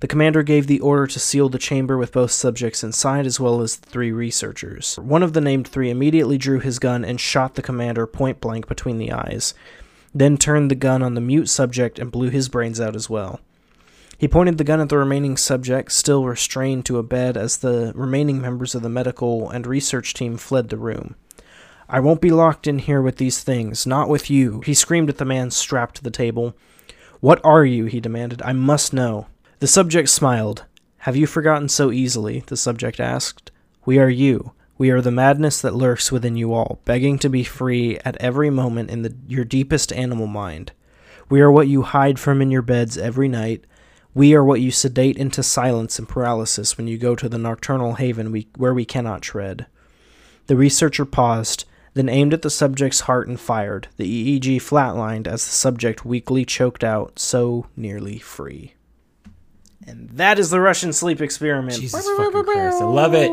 The 0.00 0.06
commander 0.06 0.42
gave 0.42 0.66
the 0.66 0.80
order 0.80 1.06
to 1.08 1.20
seal 1.20 1.50
the 1.50 1.58
chamber 1.58 1.98
with 1.98 2.12
both 2.12 2.30
subjects 2.30 2.82
inside 2.82 3.26
as 3.26 3.38
well 3.38 3.60
as 3.60 3.76
the 3.76 3.90
three 3.90 4.12
researchers. 4.12 4.98
One 4.98 5.22
of 5.22 5.34
the 5.34 5.42
named 5.42 5.68
three 5.68 5.90
immediately 5.90 6.38
drew 6.38 6.58
his 6.58 6.78
gun 6.78 7.04
and 7.04 7.20
shot 7.20 7.54
the 7.54 7.60
commander 7.60 8.06
point 8.06 8.40
blank 8.40 8.66
between 8.66 8.96
the 8.96 9.12
eyes, 9.12 9.52
then 10.14 10.38
turned 10.38 10.70
the 10.70 10.74
gun 10.74 11.02
on 11.02 11.12
the 11.12 11.20
mute 11.20 11.50
subject 11.50 11.98
and 11.98 12.10
blew 12.10 12.30
his 12.30 12.48
brains 12.48 12.80
out 12.80 12.96
as 12.96 13.10
well. 13.10 13.40
He 14.16 14.26
pointed 14.26 14.56
the 14.56 14.64
gun 14.64 14.80
at 14.80 14.88
the 14.88 14.96
remaining 14.96 15.36
subject, 15.36 15.92
still 15.92 16.24
restrained 16.24 16.86
to 16.86 16.96
a 16.96 17.02
bed, 17.02 17.36
as 17.36 17.58
the 17.58 17.92
remaining 17.94 18.40
members 18.40 18.74
of 18.74 18.80
the 18.80 18.88
medical 18.88 19.50
and 19.50 19.66
research 19.66 20.14
team 20.14 20.38
fled 20.38 20.70
the 20.70 20.78
room. 20.78 21.14
I 21.88 22.00
won't 22.00 22.20
be 22.20 22.30
locked 22.30 22.66
in 22.66 22.78
here 22.78 23.02
with 23.02 23.16
these 23.16 23.42
things, 23.42 23.86
not 23.86 24.08
with 24.08 24.30
you, 24.30 24.60
he 24.64 24.74
screamed 24.74 25.08
at 25.08 25.18
the 25.18 25.24
man 25.24 25.50
strapped 25.50 25.96
to 25.96 26.02
the 26.02 26.10
table. 26.10 26.56
What 27.20 27.40
are 27.44 27.64
you? 27.64 27.84
he 27.84 28.00
demanded. 28.00 28.42
I 28.42 28.52
must 28.52 28.92
know. 28.92 29.26
The 29.60 29.66
subject 29.66 30.08
smiled. 30.08 30.64
Have 30.98 31.16
you 31.16 31.26
forgotten 31.26 31.68
so 31.68 31.90
easily? 31.92 32.40
the 32.46 32.56
subject 32.56 32.98
asked. 32.98 33.50
We 33.84 33.98
are 33.98 34.10
you. 34.10 34.52
We 34.78 34.90
are 34.90 35.00
the 35.00 35.10
madness 35.10 35.60
that 35.60 35.74
lurks 35.74 36.10
within 36.10 36.36
you 36.36 36.52
all, 36.52 36.80
begging 36.84 37.18
to 37.20 37.28
be 37.28 37.44
free 37.44 37.98
at 38.04 38.16
every 38.16 38.50
moment 38.50 38.90
in 38.90 39.02
the, 39.02 39.14
your 39.28 39.44
deepest 39.44 39.92
animal 39.92 40.26
mind. 40.26 40.72
We 41.28 41.40
are 41.40 41.52
what 41.52 41.68
you 41.68 41.82
hide 41.82 42.18
from 42.18 42.42
in 42.42 42.50
your 42.50 42.62
beds 42.62 42.98
every 42.98 43.28
night. 43.28 43.64
We 44.14 44.34
are 44.34 44.44
what 44.44 44.60
you 44.60 44.70
sedate 44.70 45.16
into 45.16 45.42
silence 45.42 45.98
and 45.98 46.08
paralysis 46.08 46.76
when 46.76 46.88
you 46.88 46.98
go 46.98 47.14
to 47.14 47.28
the 47.28 47.38
nocturnal 47.38 47.94
haven 47.94 48.32
we, 48.32 48.48
where 48.56 48.74
we 48.74 48.84
cannot 48.84 49.22
tread. 49.22 49.66
The 50.48 50.56
researcher 50.56 51.04
paused, 51.04 51.64
then 51.94 52.08
aimed 52.08 52.32
at 52.32 52.42
the 52.42 52.50
subject's 52.50 53.00
heart 53.00 53.28
and 53.28 53.38
fired. 53.38 53.88
The 53.96 54.40
EEG 54.40 54.56
flatlined 54.56 55.26
as 55.26 55.44
the 55.44 55.52
subject 55.52 56.04
weakly 56.04 56.44
choked 56.44 56.82
out, 56.82 57.18
so 57.18 57.66
nearly 57.76 58.18
free. 58.18 58.74
And 59.86 60.08
that 60.10 60.38
is 60.38 60.50
the 60.50 60.60
Russian 60.60 60.92
sleep 60.92 61.20
experiment. 61.20 61.78
Jesus 61.78 62.08
fucking 62.16 62.44
Christ. 62.44 62.80
I 62.80 62.84
love 62.84 63.14
it. 63.14 63.30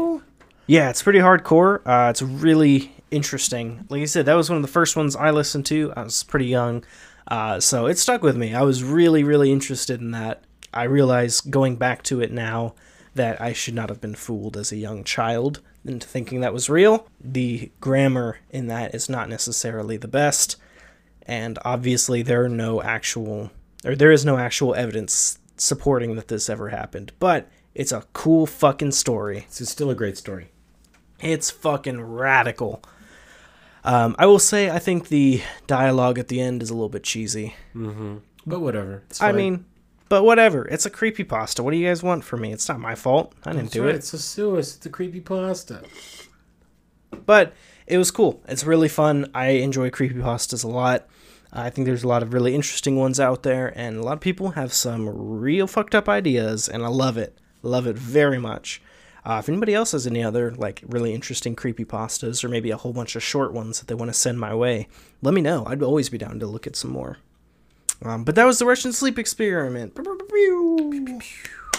Yeah, 0.68 0.90
it's 0.90 1.02
pretty 1.02 1.19
hardcore. 1.19 1.81
Uh, 1.86 2.10
it's 2.10 2.22
really 2.22 2.91
interesting. 3.11 3.86
Like 3.90 4.02
I 4.02 4.06
said, 4.06 4.26
that 4.26 4.36
was 4.36 4.49
one 4.49 4.57
of 4.57 4.61
the 4.61 4.68
first 4.68 4.95
ones 4.95 5.15
I 5.15 5.31
listened 5.31 5.65
to. 5.68 5.94
I 5.95 6.03
was 6.03 6.23
pretty 6.23 6.48
young, 6.48 6.84
uh, 7.27 7.60
so 7.60 7.86
it 7.86 7.98
stuck 7.98 8.22
with 8.22 8.36
me. 8.36 8.53
I 8.53 8.61
was 8.61 8.84
really, 8.84 9.23
really 9.23 9.52
interested 9.52 10.02
in 10.02 10.11
that. 10.11 10.44
I 10.73 10.84
realize 10.84 11.41
going 11.41 11.77
back 11.77 12.03
to 12.03 12.22
it 12.22 12.31
now 12.31 12.76
that 13.15 13.41
I 13.41 13.53
should 13.53 13.73
not 13.73 13.90
have 13.90 14.02
been 14.02 14.15
fooled 14.15 14.56
as 14.56 14.72
a 14.72 14.77
young 14.77 15.03
child 15.03 15.61
into 15.85 16.07
thinking 16.07 16.41
that 16.41 16.53
was 16.53 16.69
real. 16.69 17.07
The 17.19 17.72
grammar 17.80 18.39
in 18.49 18.68
that 18.68 18.93
is 18.93 19.10
not 19.10 19.30
necessarily 19.30 19.97
the 19.97 20.07
best, 20.07 20.56
and 21.23 21.57
obviously 21.64 22.22
there 22.22 22.43
are 22.43 22.49
no 22.49 22.81
actual 22.81 23.51
or 23.85 23.95
there 23.95 24.11
is 24.11 24.26
no 24.26 24.38
actual 24.38 24.76
evidence 24.76 25.39
supporting 25.57 26.15
that 26.15 26.27
this 26.27 26.49
ever 26.49 26.69
happened. 26.69 27.11
But 27.19 27.49
it's 27.76 27.91
a 27.91 28.06
cool 28.14 28.45
fucking 28.45 28.91
story. 28.91 29.45
This 29.47 29.61
is 29.61 29.69
still 29.69 29.89
a 29.89 29.95
great 29.95 30.18
story. 30.18 30.51
It's 31.22 31.51
fucking 31.51 32.01
radical. 32.01 32.81
Um, 33.84 34.15
I 34.19 34.26
will 34.26 34.39
say, 34.39 34.69
I 34.69 34.80
think 34.80 35.07
the 35.07 35.41
dialogue 35.68 36.19
at 36.19 36.27
the 36.27 36.41
end 36.41 36.61
is 36.61 36.69
a 36.69 36.73
little 36.73 36.89
bit 36.89 37.03
cheesy. 37.03 37.56
Mm-hmm. 37.76 38.18
But 38.45 38.61
whatever. 38.61 39.03
It's 39.10 39.22
I 39.22 39.31
mean, 39.31 39.65
but 40.10 40.23
whatever. 40.23 40.68
It's 40.68 40.86
a 40.86 40.90
creepy 40.90 41.23
pasta. 41.23 41.64
What 41.64 41.72
do 41.72 41.77
you 41.77 41.88
guys 41.88 42.03
want 42.03 42.23
from 42.23 42.41
me? 42.41 42.52
It's 42.52 42.68
not 42.68 42.80
my 42.80 42.95
fault. 42.95 43.34
I 43.45 43.52
didn't 43.52 43.65
That's 43.65 43.73
do 43.73 43.86
right. 43.86 43.95
it. 43.95 43.98
It's 43.98 44.14
a 44.14 44.19
Suis. 44.19 44.76
It's 44.76 44.86
a 44.86 44.90
creepy 44.90 45.22
pasta. 45.22 45.84
But 47.26 47.53
it 47.88 47.98
was 47.98 48.11
cool. 48.11 48.41
It's 48.48 48.65
really 48.65 48.90
fun. 48.90 49.30
I 49.34 49.49
enjoy 49.49 49.90
creepy 49.90 50.15
pastas 50.15 50.64
a 50.64 50.68
lot. 50.68 51.07
I 51.52 51.69
think 51.72 51.86
there's 51.88 52.03
a 52.03 52.07
lot 52.07 52.22
of 52.22 52.34
really 52.34 52.53
interesting 52.53 52.95
ones 52.95 53.19
out 53.19 53.41
there, 53.41 53.73
and 53.76 53.98
a 53.98 54.03
lot 54.03 54.14
of 54.14 54.19
people 54.19 54.52
have 54.52 54.72
some 54.72 55.10
real 55.10 55.65
fucked 55.65 55.95
up 55.95 56.07
ideas, 56.07 56.69
and 56.69 56.84
I 56.84 56.90
love 56.90 57.18
it. 57.18 57.40
Love 57.64 57.88
it 57.88 57.95
very 57.95 58.38
much. 58.38 58.81
Uh, 59.26 59.38
if 59.40 59.49
anybody 59.49 59.73
else 59.73 59.91
has 59.91 60.07
any 60.07 60.23
other 60.23 60.52
like 60.52 60.84
really 60.88 61.14
interesting 61.14 61.56
creepy 61.56 61.86
pastas, 61.86 62.44
or 62.44 62.49
maybe 62.49 62.69
a 62.69 62.77
whole 62.77 62.94
bunch 62.94 63.15
of 63.15 63.23
short 63.23 63.52
ones 63.52 63.80
that 63.80 63.88
they 63.88 63.95
want 63.95 64.10
to 64.10 64.14
send 64.18 64.40
my 64.40 64.53
way, 64.53 64.88
let 65.22 65.34
me 65.34 65.41
know. 65.41 65.65
I'd 65.65 65.81
always 65.81 66.10
be 66.10 66.18
down 66.18 66.40
to 66.40 66.48
look 66.48 66.68
at 66.68 66.76
some 66.76 66.91
more. 66.91 67.18
Um, 68.01 68.23
but 68.23 68.35
that 68.35 68.45
was 68.45 68.59
the 68.59 68.65
Russian 68.65 68.93
sleep 68.93 69.19
experiment. 69.19 69.93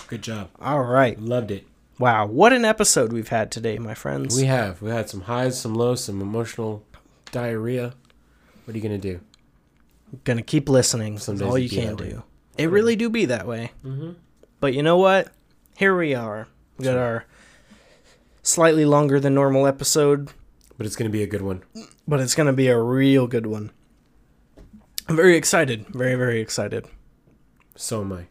Good 0.09 0.23
job. 0.23 0.51
All 0.61 0.83
right. 0.83 1.19
Loved 1.21 1.51
it. 1.51 1.67
Wow, 1.99 2.27
what 2.27 2.55
an 2.55 2.65
episode 2.65 3.13
we've 3.13 3.29
had 3.29 3.51
today, 3.51 3.79
my 3.79 3.93
friends. 3.93 4.35
We 4.37 4.47
have. 4.47 4.81
We 4.81 4.91
had 4.91 5.11
some 5.11 5.23
highs, 5.23 5.61
some 5.61 5.75
lows, 5.75 6.03
some 6.05 6.23
emotional 6.23 6.83
diarrhea. 7.31 7.93
What 8.65 8.75
are 8.75 8.79
you 8.79 8.83
going 8.87 8.99
to 9.01 9.13
do? 9.13 9.21
gonna 10.25 10.43
keep 10.43 10.69
listening. 10.69 11.19
Some 11.19 11.41
all 11.43 11.57
you 11.59 11.69
can 11.69 11.97
way. 11.97 12.09
do. 12.11 12.23
It 12.59 12.67
really 12.71 12.97
do 12.97 13.09
be 13.11 13.27
that 13.27 13.47
way. 13.47 13.71
Mm-hmm. 13.85 14.13
But 14.59 14.75
you 14.75 14.83
know 14.83 14.97
what? 14.97 15.29
Here 15.77 15.97
we 15.97 16.15
are. 16.15 16.49
We 16.79 16.85
got 16.85 16.97
our 16.97 17.27
slightly 18.43 18.85
longer 18.85 19.21
than 19.21 19.35
normal 19.35 19.67
episode, 19.67 20.31
But 20.77 20.87
it's 20.87 20.97
going 20.97 21.09
to 21.09 21.13
be 21.13 21.23
a 21.23 21.27
good 21.27 21.43
one. 21.43 21.63
but 22.09 22.21
it's 22.21 22.35
gonna 22.35 22.53
be 22.53 22.67
a 22.69 22.79
real 22.79 23.27
good 23.27 23.47
one. 23.47 23.71
I'm 25.09 25.17
very 25.17 25.37
excited. 25.37 25.87
Very 25.89 26.15
very 26.15 26.41
excited. 26.41 26.87
So 27.77 28.01
am 28.03 28.13
I. 28.13 28.27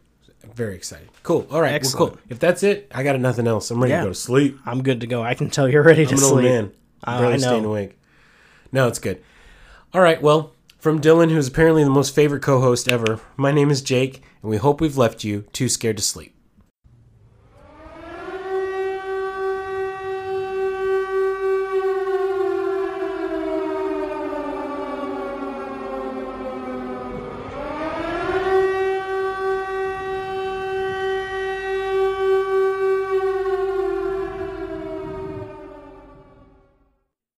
Very 0.54 0.74
excited. 0.74 1.08
Cool. 1.22 1.46
All 1.50 1.60
right. 1.60 1.68
Well, 1.68 1.74
Excellent. 1.76 2.12
cool. 2.14 2.20
If 2.28 2.38
that's 2.38 2.62
it, 2.62 2.90
I 2.94 3.02
got 3.02 3.18
nothing 3.20 3.46
else. 3.46 3.70
I'm 3.70 3.80
ready 3.80 3.92
Yeah. 3.92 4.00
to 4.00 4.06
go 4.06 4.10
to 4.10 4.14
sleep. 4.14 4.58
I'm 4.66 4.82
good 4.82 5.00
to 5.02 5.06
go. 5.06 5.22
I 5.22 5.34
can 5.34 5.50
tell 5.50 5.68
you're 5.68 5.82
ready 5.82 6.06
to 6.06 6.16
sleep. 6.16 6.32
I'm 6.32 6.38
an 6.38 6.42
sleep. 6.42 6.52
old 6.52 6.64
man. 6.64 6.72
Barely 7.20 7.26
I 7.34 7.36
know. 7.36 7.42
staying 7.42 7.64
awake. 7.64 7.98
No, 8.72 8.88
it's 8.88 8.98
good. 8.98 9.22
All 9.92 10.00
right. 10.00 10.20
Well, 10.20 10.54
from 10.78 11.00
Dylan, 11.00 11.30
who's 11.30 11.48
apparently 11.48 11.84
the 11.84 11.90
most 11.90 12.14
favorite 12.14 12.42
co-host 12.42 12.88
ever. 12.90 13.20
My 13.36 13.52
name 13.52 13.70
is 13.70 13.82
Jake, 13.82 14.22
and 14.42 14.50
we 14.50 14.56
hope 14.56 14.80
we've 14.80 14.96
left 14.96 15.24
you 15.24 15.42
too 15.52 15.68
scared 15.68 15.98
to 15.98 16.02
sleep. 16.02 16.34